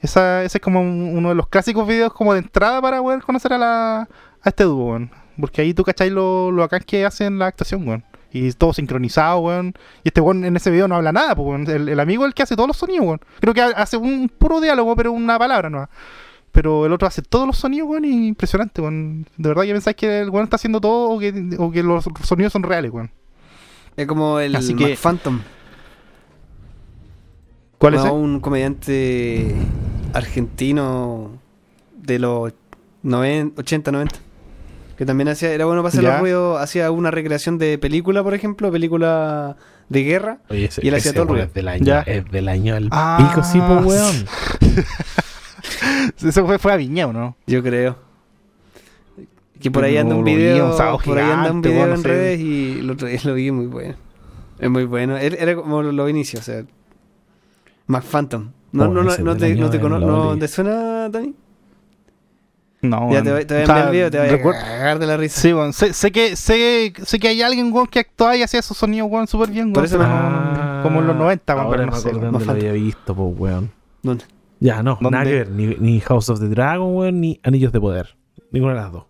Esa, 0.00 0.42
ese 0.44 0.58
es 0.58 0.62
como 0.62 0.80
un- 0.80 1.16
uno 1.16 1.30
de 1.30 1.34
los 1.34 1.48
clásicos 1.48 1.86
videos 1.86 2.12
como 2.12 2.34
de 2.34 2.40
entrada 2.40 2.82
para 2.82 3.00
poder 3.00 3.22
conocer 3.22 3.52
a 3.54 3.58
la 3.58 4.00
a 4.42 4.48
este 4.48 4.64
dúo, 4.64 4.90
weón. 4.90 5.10
Porque 5.40 5.62
ahí 5.62 5.72
tú 5.74 5.82
cacháis 5.84 6.12
lo, 6.12 6.50
lo 6.50 6.68
que 6.68 7.04
hacen 7.06 7.38
la 7.38 7.46
actuación, 7.46 7.88
weón. 7.88 8.04
Y 8.30 8.52
todo 8.52 8.72
sincronizado, 8.74 9.38
weón. 9.38 9.74
Y 10.02 10.08
este 10.08 10.20
weón 10.20 10.44
en 10.44 10.56
ese 10.56 10.70
video 10.70 10.88
no 10.88 10.96
habla 10.96 11.12
nada, 11.12 11.34
pues, 11.34 11.46
weón. 11.48 11.88
El, 11.88 11.98
amigo 12.00 12.24
es 12.24 12.28
el 12.28 12.34
que 12.34 12.42
hace 12.42 12.56
todos 12.56 12.66
los 12.66 12.76
sonidos, 12.76 13.06
weón. 13.06 13.20
Creo 13.40 13.54
que 13.54 13.62
ha- 13.62 13.68
hace 13.68 13.96
un 13.96 14.28
puro 14.28 14.60
diálogo, 14.60 14.94
pero 14.96 15.12
una 15.12 15.38
palabra 15.38 15.70
no. 15.70 15.88
Pero 16.54 16.86
el 16.86 16.92
otro 16.92 17.08
hace 17.08 17.20
todos 17.20 17.48
los 17.48 17.58
sonidos, 17.58 17.88
weón, 17.90 18.04
y 18.04 18.28
impresionante, 18.28 18.80
weón. 18.80 19.26
De 19.36 19.48
verdad 19.48 19.64
que 19.64 19.72
pensáis 19.72 19.96
que 19.96 20.20
el 20.20 20.30
weón 20.30 20.44
está 20.44 20.54
haciendo 20.54 20.80
todo 20.80 21.10
o 21.10 21.18
que, 21.18 21.56
o 21.58 21.70
que 21.72 21.82
los 21.82 22.04
sonidos 22.22 22.52
son 22.52 22.62
reales, 22.62 22.92
weón. 22.92 23.10
Es 23.96 24.06
como 24.06 24.38
el 24.38 24.54
Así 24.54 24.74
que- 24.74 24.96
Phantom. 24.96 25.40
¿Cuál 27.78 27.94
es? 27.94 28.02
un 28.02 28.40
comediante 28.40 29.52
argentino 30.14 31.32
de 31.96 32.18
los 32.20 32.52
90, 33.02 33.60
80, 33.60 33.92
90. 33.92 34.16
Que 34.96 35.04
también 35.04 35.28
hacía, 35.28 35.50
era 35.52 35.64
bueno 35.66 35.82
para 35.82 35.88
hacer 35.88 36.04
los 36.04 36.20
ruidos, 36.20 36.60
hacía 36.60 36.90
una 36.92 37.10
recreación 37.10 37.58
de 37.58 37.78
película, 37.78 38.22
por 38.22 38.32
ejemplo, 38.32 38.70
película 38.70 39.56
de 39.88 40.02
guerra. 40.04 40.38
Oye, 40.48 40.66
ese, 40.66 40.82
Y 40.84 40.88
él 40.88 40.94
hacía 40.94 41.12
todo 41.12 41.24
el 41.24 41.28
ruido. 41.30 41.44
es 41.46 41.52
del 41.54 41.66
año, 41.68 41.84
Ya. 41.84 42.00
es 42.02 42.24
del 42.30 42.48
año 42.48 42.76
al 42.76 42.88
Ah, 42.92 43.18
pico, 43.28 43.42
sí, 43.44 43.58
pues, 43.58 43.84
weón. 43.84 44.26
Eso 46.24 46.46
fue, 46.46 46.58
fue 46.58 46.72
a 46.72 46.76
Viñeo, 46.76 47.12
¿no? 47.12 47.36
Yo 47.46 47.62
creo. 47.62 47.96
Que 49.60 49.70
por 49.70 49.84
ahí 49.84 49.96
anda 49.96 50.14
un 50.14 50.20
lo 50.20 50.24
vi, 50.26 50.36
video, 50.36 50.70
un 50.72 50.76
sábado 50.76 50.98
por 51.02 51.16
ahí 51.18 51.30
anda 51.30 51.50
un 51.50 51.62
video 51.62 51.78
bueno, 51.78 51.94
en 51.94 52.02
sé. 52.02 52.08
redes 52.08 52.40
y 52.40 52.78
el 52.80 52.90
otro 52.90 53.08
día 53.08 53.20
lo 53.24 53.34
vi 53.34 53.50
muy 53.50 53.66
bueno. 53.66 53.94
Es 54.58 54.68
muy 54.70 54.84
bueno. 54.84 55.16
Era, 55.16 55.36
era 55.36 55.54
como 55.56 55.82
los 55.82 56.10
inicios, 56.10 56.42
o 56.42 56.44
sea. 56.44 56.64
Mac 57.86 58.02
Phantom. 58.04 58.50
¿No, 58.72 58.84
Oh, 58.84 58.88
no, 58.88 59.02
no, 59.04 59.16
no 59.18 59.36
te, 59.36 59.54
no, 59.54 59.70
te, 59.70 59.76
en 59.76 59.82
cono- 59.82 59.98
la 60.00 60.06
no 60.06 60.38
te 60.38 60.48
suena, 60.48 61.08
Dani? 61.08 61.34
No, 62.82 62.98
Ya 63.10 63.22
weón. 63.22 63.24
te 63.24 63.32
voy, 63.32 63.44
te 63.46 63.54
voy 63.54 63.60
a 63.60 63.64
O 63.64 63.66
sea, 63.66 63.74
enviar 63.76 63.86
el 63.86 63.92
video, 63.92 64.10
te 64.10 64.18
voy 64.18 64.26
a 64.28 64.30
recuerdo- 64.32 64.60
cagar 64.60 64.98
de 64.98 65.06
la 65.06 65.16
risa. 65.16 65.40
Sí, 65.40 65.52
weón. 65.54 65.72
Sé, 65.72 65.92
sé 65.94 66.10
que, 66.12 66.36
sé, 66.36 66.92
sé 67.04 67.18
que 67.18 67.28
hay 67.28 67.40
alguien, 67.40 67.72
weón, 67.72 67.86
que 67.86 68.00
actuaba 68.00 68.36
y 68.36 68.42
hacía 68.42 68.60
esos 68.60 68.76
sonidos, 68.76 69.08
weón, 69.10 69.26
súper 69.26 69.48
bien, 69.50 69.72
Por 69.72 69.84
weón. 69.84 69.94
eso 69.94 69.98
no- 70.06 70.80
como 70.82 71.00
en 71.00 71.06
los 71.06 71.16
90, 71.16 71.54
weón, 71.54 71.66
Ahora 71.66 71.78
pero 71.78 71.90
no 71.92 71.96
sé. 71.96 72.08
weón. 72.10 72.32
dónde 72.32 72.44
lo 72.44 72.52
había 72.52 72.72
visto, 72.72 73.14
pues, 73.14 73.38
weón. 73.38 73.70
¿Dónde? 74.02 74.24
Ya, 74.64 74.82
no, 74.82 74.96
nada 74.98 75.24
que 75.24 75.30
ver. 75.34 75.50
Ni, 75.50 75.66
ni 75.74 76.00
House 76.00 76.30
of 76.30 76.40
the 76.40 76.48
Dragon, 76.48 76.96
weón, 76.96 77.20
ni 77.20 77.38
Anillos 77.42 77.70
de 77.70 77.78
Poder. 77.78 78.16
Ninguna 78.50 78.72
de 78.72 78.80
las 78.80 78.92
dos. 78.92 79.04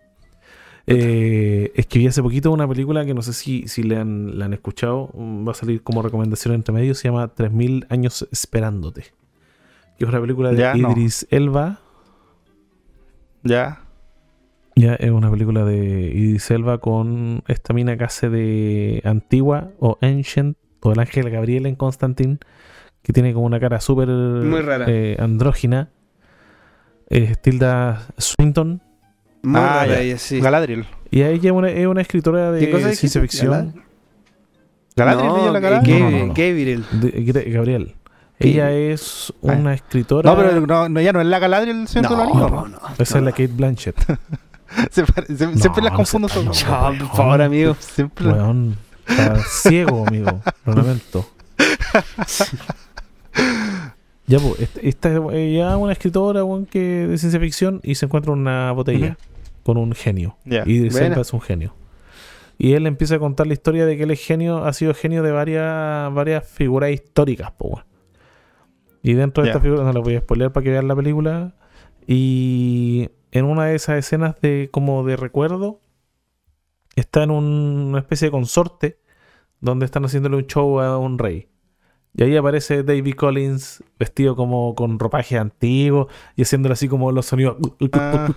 Eh, 0.89 1.71
escribí 1.77 2.09
hace 2.09 2.25
poquito 2.25 2.51
una 2.51 2.67
película 2.67 3.07
que 3.07 3.15
no 3.15 3.23
sé 3.23 3.33
si, 3.33 3.69
si 3.69 3.85
le, 3.85 3.97
han, 3.97 4.37
la 4.37 4.47
han 4.47 4.53
escuchado. 4.53 5.13
Va 5.15 5.53
a 5.53 5.55
salir 5.55 5.81
como 5.85 6.03
recomendación 6.03 6.55
entre 6.55 6.75
medio. 6.75 6.93
Se 6.97 7.07
llama 7.07 7.29
3000 7.29 7.87
años 7.89 8.27
esperándote. 8.33 9.03
Que 9.97 10.05
es 10.05 10.09
una 10.09 10.21
película 10.21 10.51
de 10.51 10.57
Ya, 10.57 10.75
no. 10.75 10.91
Idris 10.91 11.25
Elba. 11.31 11.79
Ya. 13.45 13.85
Ya, 14.75 14.97
es 14.97 15.13
una 15.13 15.31
película 15.31 15.65
de 15.65 16.11
Idris 16.13 16.51
Elba 16.51 16.79
con 16.79 17.45
esta 17.47 17.73
mina 17.73 17.97
que 17.97 18.03
hace 18.03 18.29
de 18.29 19.03
Antigua 19.05 19.71
o 19.79 19.99
Ancient 20.01 20.57
o 20.81 20.91
el 20.91 20.99
ángel 20.99 21.31
Gabriel 21.31 21.67
en 21.67 21.77
Constantine, 21.77 22.39
que 23.05 23.13
tiene 23.13 23.33
como 23.33 23.47
una 23.47 23.61
cara 23.61 23.81
súper 23.81 24.09
Muy 24.09 24.61
rara. 24.63 24.87
eh, 24.89 25.17
andrógina. 25.21 25.91
Es 27.09 27.41
Tilda 27.41 28.07
Swinton. 28.19 28.81
Muy 29.43 29.61
Ah, 29.61 29.85
rara 29.87 30.01
ella, 30.01 30.19
sí. 30.19 30.41
Galadriel. 30.41 30.87
Y 31.11 31.23
ella 31.23 31.51
es 31.51 31.53
una, 31.53 31.69
es 31.71 31.87
una 31.87 32.01
escritora 32.01 32.53
¿Qué 32.59 32.71
cosa 32.71 32.85
de 32.87 32.91
dijiste? 32.93 32.97
ciencia 33.09 33.21
ficción. 33.21 33.85
Galadriel, 34.97 35.29
no, 35.29 35.43
ella 35.43 35.53
la 35.53 35.59
Ga- 35.59 35.63
Galadriel. 35.63 36.01
No, 36.01 36.11
no, 36.11 36.35
Gabriel. 36.35 36.85
Gabriel. 37.53 37.95
Ella 38.41 38.73
es 38.73 39.33
Ah. 39.47 39.53
una 39.53 39.75
escritora. 39.75 40.29
No, 40.31 40.37
pero 40.37 40.61
no, 40.67 40.89
no, 40.89 40.99
ella 41.01 41.13
no 41.13 41.21
es 41.21 41.27
la 41.27 41.39
Galadriel 41.39 41.77
del 41.79 41.89
Señor 41.89 42.11
de 42.11 42.17
los 42.17 42.27
Anillos, 42.27 42.51
no, 42.51 42.63
¿no? 42.63 42.69
no. 42.69 42.79
Esa 42.99 43.19
es 43.19 43.25
la 43.25 43.31
Kate 43.33 43.47
Blanchett. 43.49 43.97
Se 44.91 45.05
pare- 45.05 45.27
se- 45.29 45.37
siempre 45.37 45.83
No, 45.83 45.89
las 45.89 45.93
confundo. 45.93 46.29
Chao, 46.51 46.95
por 46.99 47.09
favor, 47.17 47.43
amigo. 47.43 47.77
Siempre. 47.79 48.27
Weón, 48.27 48.77
está 49.07 49.37
ciego, 49.45 50.05
amigo. 50.09 50.41
Lo 50.65 50.73
lamento. 50.75 51.29
Ya, 54.27 54.39
pues, 54.39 54.59
este- 54.61 54.89
esta 54.89 55.13
es 55.35 55.55
ya 55.55 55.77
una 55.77 55.93
escritora 55.93 56.43
weón, 56.45 56.67
que 56.67 57.07
de 57.07 57.19
ciencia 57.19 57.39
ficción 57.41 57.81
y 57.83 57.95
se 57.97 58.07
encuentra 58.07 58.33
una 58.33 58.73
botella 58.73 59.17
con 59.63 59.77
un 59.77 59.93
genio. 59.93 60.37
Ya. 60.45 60.63
Y. 60.67 60.87
Elba 60.87 61.21
es 61.21 61.33
un 61.33 61.41
genio. 61.41 61.75
Y 62.57 62.73
él 62.75 62.87
empieza 62.87 63.17
a 63.17 63.19
contar 63.19 63.47
la 63.47 63.53
historia 63.53 63.85
de 63.85 63.97
que 63.97 64.05
él 64.05 64.11
es 64.13 64.25
genio, 64.25 64.65
ha 64.65 64.73
sido 64.73 64.95
genio 64.95 65.23
de 65.23 65.33
varias, 65.33 66.13
varias 66.15 66.47
figuras 66.49 66.91
históricas, 66.91 67.53
weón. 67.59 67.85
Y 69.03 69.13
dentro 69.15 69.43
de 69.43 69.49
Ya. 69.49 69.53
estas 69.53 69.63
figuras, 69.63 69.85
no 69.85 69.93
les 69.93 70.03
voy 70.03 70.15
a 70.17 70.21
spoiler 70.21 70.51
para 70.53 70.65
que 70.65 70.71
vean 70.71 70.89
la 70.89 70.97
película. 70.97 71.55
Y 72.07 73.11
en 73.33 73.45
una 73.45 73.67
de 73.67 73.75
esas 73.75 73.99
escenas 73.99 74.41
de 74.41 74.69
como 74.71 75.05
de 75.05 75.17
recuerdo, 75.17 75.81
está 76.97 77.25
en 77.25 77.31
un- 77.31 77.87
una 77.89 77.99
especie 77.99 78.29
de 78.29 78.33
consorte 78.33 78.99
donde 79.61 79.85
están 79.85 80.05
haciéndole 80.05 80.37
un 80.37 80.47
show 80.47 80.81
a 80.81 80.97
un 80.99 81.19
rey. 81.19 81.49
Y 82.17 82.23
ahí 82.23 82.37
aparece 82.37 82.85
David 82.85 83.15
Collins 83.17 83.83
vestido 83.99 84.37
como 84.37 84.75
con 84.77 84.99
ropaje 85.01 85.37
antiguo 85.37 86.09
y 86.37 86.43
haciéndole 86.43 86.75
así 86.75 86.89
como 86.89 87.11
los 87.11 87.27
sonidos. 87.27 87.57
Ah. 87.93 88.29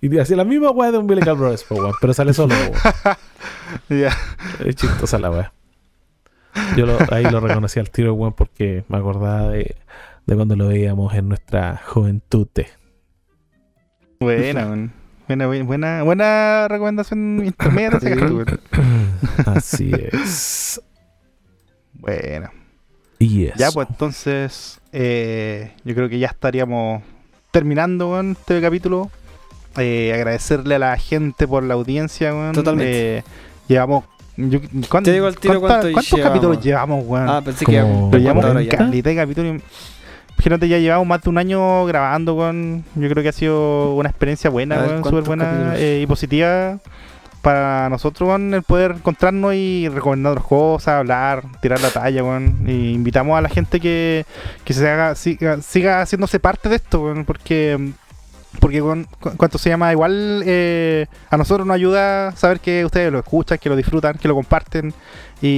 Y 0.00 0.16
hacía 0.18 0.36
la 0.36 0.44
misma 0.44 0.70
weá 0.70 0.92
de 0.92 0.98
un 0.98 1.06
Billy 1.08 1.22
Brothers, 1.22 1.66
pero 2.00 2.14
sale 2.14 2.32
solo. 2.32 2.54
Ya. 3.90 4.16
Es 4.64 4.76
chistosa 4.76 5.18
la 5.18 5.30
weá. 5.30 5.52
Yo 6.76 6.86
lo- 6.86 6.96
ahí 7.10 7.24
lo 7.24 7.40
reconocí 7.40 7.78
al 7.80 7.90
tiro, 7.90 8.14
weón, 8.14 8.32
porque 8.32 8.84
me 8.88 8.96
acordaba 8.98 9.48
de, 9.50 9.76
de 10.26 10.36
cuando 10.36 10.56
lo 10.56 10.68
veíamos 10.68 11.12
en 11.14 11.28
nuestra 11.28 11.80
juventud. 11.84 12.48
Buena, 14.20 14.66
weón. 14.66 14.92
Buena, 15.26 15.46
buena, 15.46 16.02
buena, 16.04 16.68
recomendación 16.68 17.44
intermedia. 17.44 17.98
Así 19.46 19.90
es. 20.12 20.80
Buena. 21.92 22.50
Y 23.18 23.46
eso. 23.46 23.54
Ya, 23.58 23.70
pues 23.72 23.88
entonces, 23.90 24.80
eh, 24.92 25.72
yo 25.84 25.94
creo 25.94 26.08
que 26.08 26.18
ya 26.18 26.28
estaríamos 26.28 27.02
terminando 27.50 28.08
con 28.08 28.32
este 28.32 28.60
capítulo. 28.60 29.10
Eh, 29.76 30.12
agradecerle 30.14 30.76
a 30.76 30.78
la 30.78 30.96
gente 30.96 31.46
por 31.46 31.62
la 31.62 31.74
audiencia, 31.74 32.32
weón. 32.32 32.52
Totalmente. 32.52 33.18
Eh, 33.18 33.24
llevamos. 33.68 34.04
yo- 34.36 34.60
¿cuán- 34.88 35.02
Te 35.04 35.12
digo 35.12 35.26
al 35.26 35.36
tiro 35.36 35.60
cuánta- 35.60 35.80
cuánto 35.80 35.92
¿Cuántos 35.94 36.12
llevamos. 36.12 36.30
capítulos 36.32 36.64
llevamos, 36.64 37.04
weón? 37.06 37.28
Ah, 37.28 37.42
pensé 37.44 37.64
Como- 37.64 38.10
que 38.10 38.18
llevamos 38.20 38.64
ya. 38.66 38.76
calita 38.76 39.10
de 39.10 39.16
capítulos. 39.16 39.62
Imagínate, 40.36 40.68
ya 40.68 40.78
llevamos 40.78 41.06
más 41.08 41.20
de 41.22 41.30
un 41.30 41.38
año 41.38 41.84
grabando, 41.86 42.34
weón. 42.34 42.84
Yo 42.94 43.08
creo 43.08 43.22
que 43.24 43.30
ha 43.30 43.32
sido 43.32 43.94
una 43.96 44.08
experiencia 44.08 44.48
buena, 44.50 44.76
ver, 44.76 44.86
weón, 44.90 45.02
¿cuántos 45.02 45.24
súper 45.24 45.36
buena 45.38 45.74
eh, 45.76 46.00
y 46.02 46.06
positiva 46.06 46.78
para 47.42 47.88
nosotros, 47.88 48.28
weón, 48.28 48.54
el 48.54 48.62
poder 48.62 48.92
encontrarnos 48.92 49.54
y 49.54 49.88
recomendarnos 49.88 50.44
cosas, 50.44 50.94
hablar, 50.94 51.44
tirar 51.60 51.80
la 51.80 51.90
talla, 51.90 52.22
weón. 52.22 52.64
Y 52.66 52.92
invitamos 52.92 53.38
a 53.38 53.40
la 53.40 53.48
gente 53.48 53.80
que, 53.80 54.26
que 54.64 54.72
se 54.74 54.88
haga, 54.88 55.14
siga, 55.14 56.02
haciéndose 56.02 56.40
parte 56.40 56.68
de 56.68 56.76
esto, 56.76 57.02
weón, 57.02 57.24
porque 57.24 57.92
porque 58.60 58.80
con, 58.80 59.06
se 59.58 59.68
llama 59.68 59.92
igual 59.92 60.42
eh, 60.46 61.06
a 61.30 61.36
nosotros 61.36 61.66
nos 61.66 61.74
ayuda 61.74 62.32
saber 62.32 62.60
que 62.60 62.84
ustedes 62.84 63.12
lo 63.12 63.18
escuchan, 63.18 63.58
que 63.58 63.68
lo 63.68 63.76
disfrutan, 63.76 64.16
que 64.16 64.26
lo 64.26 64.34
comparten 64.34 64.94
y, 65.40 65.48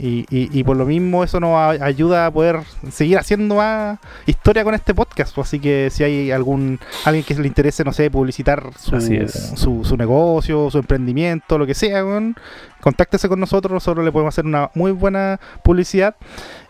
y- 0.00 0.26
y- 0.30 0.48
y 0.58 0.64
por 0.64 0.76
lo 0.76 0.86
mismo 0.86 1.22
eso 1.24 1.38
nos 1.40 1.80
ayuda 1.80 2.26
a 2.26 2.30
poder 2.30 2.60
seguir 2.90 3.18
haciendo 3.18 3.56
más 3.56 3.98
historia 4.26 4.64
con 4.64 4.74
este 4.74 4.94
podcast. 4.94 5.36
Así 5.38 5.58
que 5.60 5.88
si 5.90 6.04
hay 6.04 6.30
algún 6.30 6.78
alguien 7.04 7.24
que 7.24 7.34
le 7.34 7.46
interese, 7.46 7.84
no 7.84 7.92
sé, 7.92 8.10
publicitar 8.10 8.62
su, 8.78 8.96
su, 9.56 9.84
su 9.84 9.96
negocio, 9.96 10.70
su 10.70 10.78
emprendimiento, 10.78 11.58
lo 11.58 11.66
que 11.66 11.74
sea, 11.74 12.04
weón, 12.04 12.36
contáctese 12.80 13.28
con 13.28 13.38
nosotros, 13.38 13.72
nosotros 13.72 14.04
le 14.04 14.10
podemos 14.12 14.34
hacer 14.34 14.44
una 14.46 14.70
muy 14.74 14.92
buena 14.92 15.38
publicidad 15.62 16.16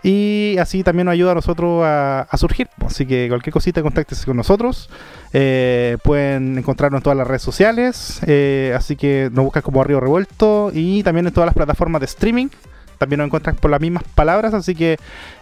y 0.02 0.56
así 0.58 0.82
también 0.82 1.06
nos 1.06 1.12
ayuda 1.12 1.32
a 1.32 1.34
nosotros 1.36 1.82
a, 1.84 2.22
a 2.22 2.36
surgir. 2.36 2.68
Así 2.84 3.06
que 3.06 3.28
cualquier 3.28 3.52
cosita, 3.52 3.82
contáctese 3.82 4.26
con 4.26 4.36
nosotros. 4.36 4.90
Eh, 5.32 5.96
pueden 6.02 6.58
encontrarnos 6.58 6.98
en 6.98 7.02
todas 7.04 7.16
las 7.16 7.26
redes 7.26 7.42
sociales. 7.42 8.20
eh, 8.26 8.74
así 8.76 8.96
que 8.96 9.30
nos 9.32 9.44
buscan 9.44 9.62
como 9.62 9.82
Río 9.84 10.00
Revuelto 10.00 10.70
y 10.74 11.02
también 11.02 11.26
en 11.28 11.32
todas 11.32 11.46
las 11.46 11.54
plataformas 11.54 12.00
de 12.00 12.06
streaming. 12.06 12.31
También 12.98 13.18
nos 13.18 13.26
encuentran 13.26 13.56
por 13.56 13.70
las 13.70 13.80
mismas 13.80 14.04
palabras. 14.14 14.54
Así 14.54 14.74
que 14.74 14.96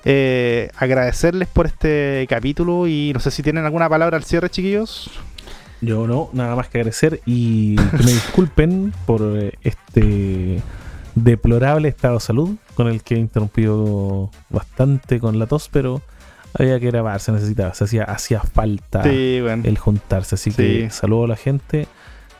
eh, 0.05 0.71
agradecerles 0.77 1.49
por 1.49 1.67
este 1.67 2.27
capítulo. 2.29 2.87
Y 2.87 3.13
no 3.15 3.21
sé 3.21 3.31
si 3.31 3.43
tienen 3.43 3.65
alguna 3.65 3.89
palabra 3.89 4.17
al 4.17 4.25
cierre, 4.25 4.49
chiquillos. 4.51 5.11
Yo 5.83 6.07
no, 6.07 6.29
nada 6.33 6.57
más 6.57 6.69
que 6.69 6.79
agradecer 6.79 7.21
y 7.25 7.77
que 7.77 7.97
me 8.05 8.13
disculpen 8.13 8.93
por 9.07 9.23
eh, 9.39 9.53
este 9.63 10.61
deplorable 11.15 11.89
estado 11.89 12.15
de 12.15 12.21
salud 12.21 12.57
con 12.75 12.87
el 12.89 13.03
que 13.03 13.15
he 13.15 13.19
interrumpido 13.19 14.31
bastante 14.51 15.19
con 15.21 15.39
la 15.39 15.47
tos, 15.47 15.69
pero 15.73 16.03
había 16.59 16.79
que 16.81 16.87
grabar, 16.87 17.19
se 17.21 17.33
necesitaba, 17.33 17.73
se 17.75 17.85
hacía, 17.85 18.05
hacía 18.05 18.41
falta 18.41 19.03
Sí, 19.05 19.39
bueno. 19.41 19.63
el 19.67 19.79
juntarse. 19.79 20.35
Así 20.35 20.51
Sí. 20.51 20.57
que 20.57 20.91
saludo 20.91 21.25
a 21.25 21.29
la 21.29 21.37
gente, 21.37 21.87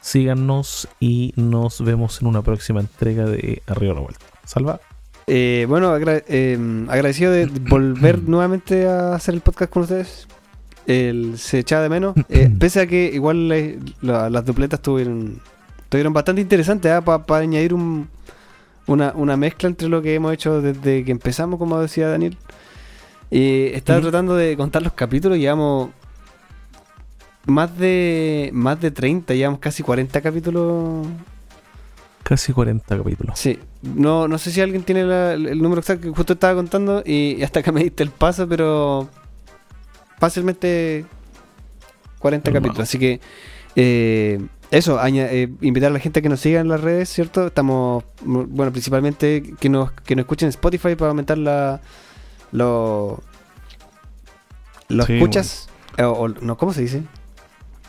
síganos 0.01 0.89
y 1.01 1.33
nos 1.37 1.83
vemos 1.83 2.21
en 2.21 2.27
una 2.29 2.43
próxima 2.43 2.81
entrega 2.81 3.25
de 3.25 3.63
Arriba 3.67 3.95
Revuelta. 3.95 4.25
Salva. 4.51 4.81
Eh, 5.29 5.65
bueno, 5.69 5.91
agra- 5.91 6.25
eh, 6.27 6.59
agradecido 6.89 7.31
de 7.31 7.47
volver 7.47 8.21
nuevamente 8.27 8.89
a 8.89 9.15
hacer 9.15 9.35
el 9.35 9.43
podcast 9.43 9.73
con 9.73 9.83
ustedes. 9.85 10.27
El, 10.89 11.39
se 11.39 11.61
echaba 11.61 11.83
de 11.85 11.89
menos. 11.89 12.15
Eh, 12.29 12.51
pese 12.59 12.81
a 12.81 12.87
que 12.89 13.11
igual 13.15 13.53
eh, 13.53 13.79
la- 14.03 14.29
las 14.29 14.45
dupletas 14.45 14.81
tuvieron, 14.83 15.41
tuvieron 15.89 16.13
bastante 16.13 16.41
interesantes 16.41 16.93
para 17.03 17.37
añadir 17.43 17.75
un, 17.75 18.09
una, 18.89 19.13
una 19.15 19.37
mezcla 19.37 19.69
entre 19.69 19.89
lo 19.89 20.03
que 20.03 20.15
hemos 20.17 20.33
hecho 20.33 20.61
desde 20.61 21.05
que 21.05 21.13
empezamos, 21.13 21.57
como 21.61 21.79
decía 21.81 22.09
Daniel. 22.09 22.37
Estaba 23.31 24.01
Ujú. 24.01 24.09
tratando 24.09 24.35
de 24.35 24.57
contar 24.57 24.83
los 24.83 24.95
capítulos, 24.95 25.39
llevamos 25.39 25.91
más 27.47 27.79
de 27.79 28.51
más 28.53 28.81
de 28.81 28.91
30, 28.91 29.33
llevamos 29.35 29.61
casi 29.61 29.85
40 29.85 30.21
capítulos 30.21 31.07
Casi 32.25 32.53
40 32.53 32.97
capítulos. 32.99 33.39
Sí, 33.39 33.59
no, 33.83 34.29
no 34.29 34.39
sé 34.39 34.51
si 34.51 34.61
alguien 34.61 34.83
tiene 34.83 35.05
la- 35.05 35.33
el 35.35 35.61
número 35.63 35.81
exacto 35.81 36.03
que 36.09 36.15
justo 36.17 36.35
estaba 36.35 36.55
contando 36.55 37.03
y 37.05 37.43
hasta 37.43 37.63
que 37.63 37.73
me 37.73 37.83
diste 37.83 38.03
el 38.03 38.11
paso, 38.11 38.47
pero 38.49 39.09
fácilmente 40.19 41.05
40 42.19 42.51
Hermano. 42.51 42.63
capítulos. 42.67 42.89
Así 42.89 42.99
que 42.99 43.21
eh, 43.77 44.41
eso, 44.71 44.99
eh, 45.05 45.49
invitar 45.63 45.91
a 45.91 45.95
la 45.95 45.99
gente 46.01 46.21
a 46.21 46.23
que 46.23 46.29
nos 46.29 46.41
siga 46.41 46.61
en 46.61 46.69
las 46.69 46.81
redes, 46.81 47.09
¿cierto? 47.09 47.47
Estamos, 47.47 48.05
bueno, 48.25 48.71
principalmente 48.73 49.43
que 49.59 49.69
nos, 49.69 49.91
que 49.93 50.15
nos 50.15 50.25
escuchen 50.25 50.47
en 50.47 50.51
Spotify 50.51 50.95
para 50.95 51.09
aumentar 51.11 51.39
la, 51.39 51.81
lo, 52.53 53.23
los 54.89 55.07
Sí, 55.07 55.15
escuchas. 55.15 55.69
Eh, 55.97 56.05
O, 56.05 56.13
o- 56.13 56.29
no, 56.29 56.57
¿Cómo 56.57 56.73
se 56.73 56.83
dice? 56.83 57.03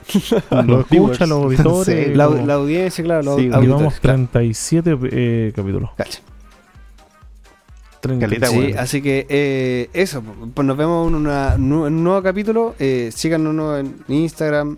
Los 0.66 0.92
escucha, 0.92 1.26
los 1.26 1.44
auditores. 1.44 2.06
Sí, 2.08 2.14
La, 2.16 2.26
como- 2.28 2.46
la 2.46 2.54
audiencia, 2.56 3.04
claro. 3.04 3.24
Los 3.24 3.36
Sí, 3.36 3.42
auditores, 3.44 3.68
Llevamos 3.68 4.00
claro. 4.00 4.28
37 4.32 4.98
eh, 5.12 5.52
capítulos. 5.56 5.90
Cacha. 5.98 6.20
30. 8.02 8.26
Caleta, 8.26 8.48
Sí, 8.48 8.56
bueno. 8.56 8.80
así 8.80 9.02
que 9.02 9.28
eh, 9.30 9.90
eso, 9.94 10.24
pues 10.56 10.68
nos 10.68 10.76
vemos 10.76 11.08
en, 11.08 11.16
una- 11.16 11.54
en 11.56 11.72
un 11.74 12.04
nuevo 12.04 12.24
capítulo. 12.24 12.74
Eh, 12.80 13.12
síganos 13.14 13.80
en 13.80 13.96
Instagram, 14.08 14.78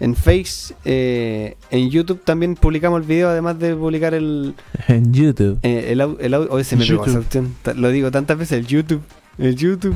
en 0.00 0.16
Face, 0.16 0.74
eh, 0.84 1.56
en 1.70 1.90
YouTube 1.90 2.22
también 2.24 2.56
publicamos 2.56 3.00
el 3.02 3.06
video, 3.06 3.28
además 3.28 3.58
de 3.60 3.76
publicar 3.76 4.14
el, 4.14 4.54
En 4.88 5.12
YouTube. 5.12 5.58
eh, 5.62 5.90
el, 5.92 6.00
el 6.18 6.34
audio. 6.34 6.50
Hoy 6.50 6.64
se 6.64 6.74
me 6.74 6.84
pegó 6.86 7.04
esa 7.06 7.74
Lo 7.74 7.90
digo 7.90 8.10
tantas 8.10 8.36
veces, 8.36 8.58
el 8.58 8.66
YouTube, 8.66 9.02
el 9.38 9.54
YouTube, 9.54 9.94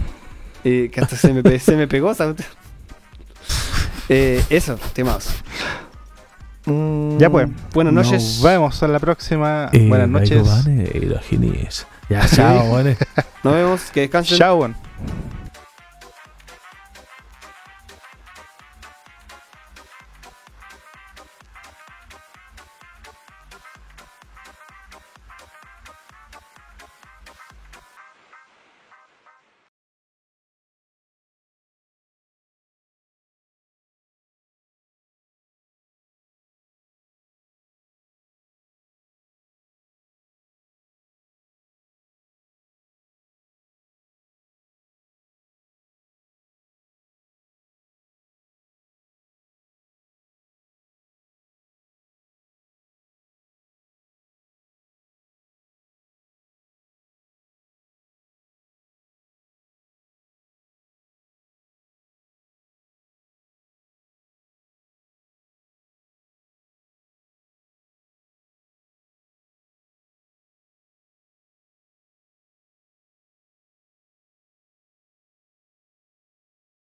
eh, 0.62 0.90
que 0.93 1.01
hasta 1.01 1.16
se 1.16 1.32
me, 1.32 1.59
se 1.59 1.76
me 1.76 1.89
pegó 1.89 2.12
esa. 2.12 2.36
Eh, 4.09 4.43
eso, 4.51 4.78
temados. 4.93 5.28
Mm, 6.66 7.18
Ya 7.18 7.31
pues. 7.31 7.48
Buenas 7.72 7.93
noches. 7.93 8.12
Nos 8.22 8.43
vemos 8.43 8.82
en 8.82 8.93
la 8.93 8.98
próxima. 8.98 9.68
Eh, 9.72 9.89
Buenas 9.89 10.09
noches. 10.09 10.47
Y 10.66 11.01
los 11.01 11.20
Ginis. 11.22 11.86
Ya, 12.09 12.26
chao. 12.26 12.82
Nos 13.43 13.55
vemos, 13.55 13.82
que 13.93 14.01
descansen. 14.01 14.39
Chao. 14.39 14.74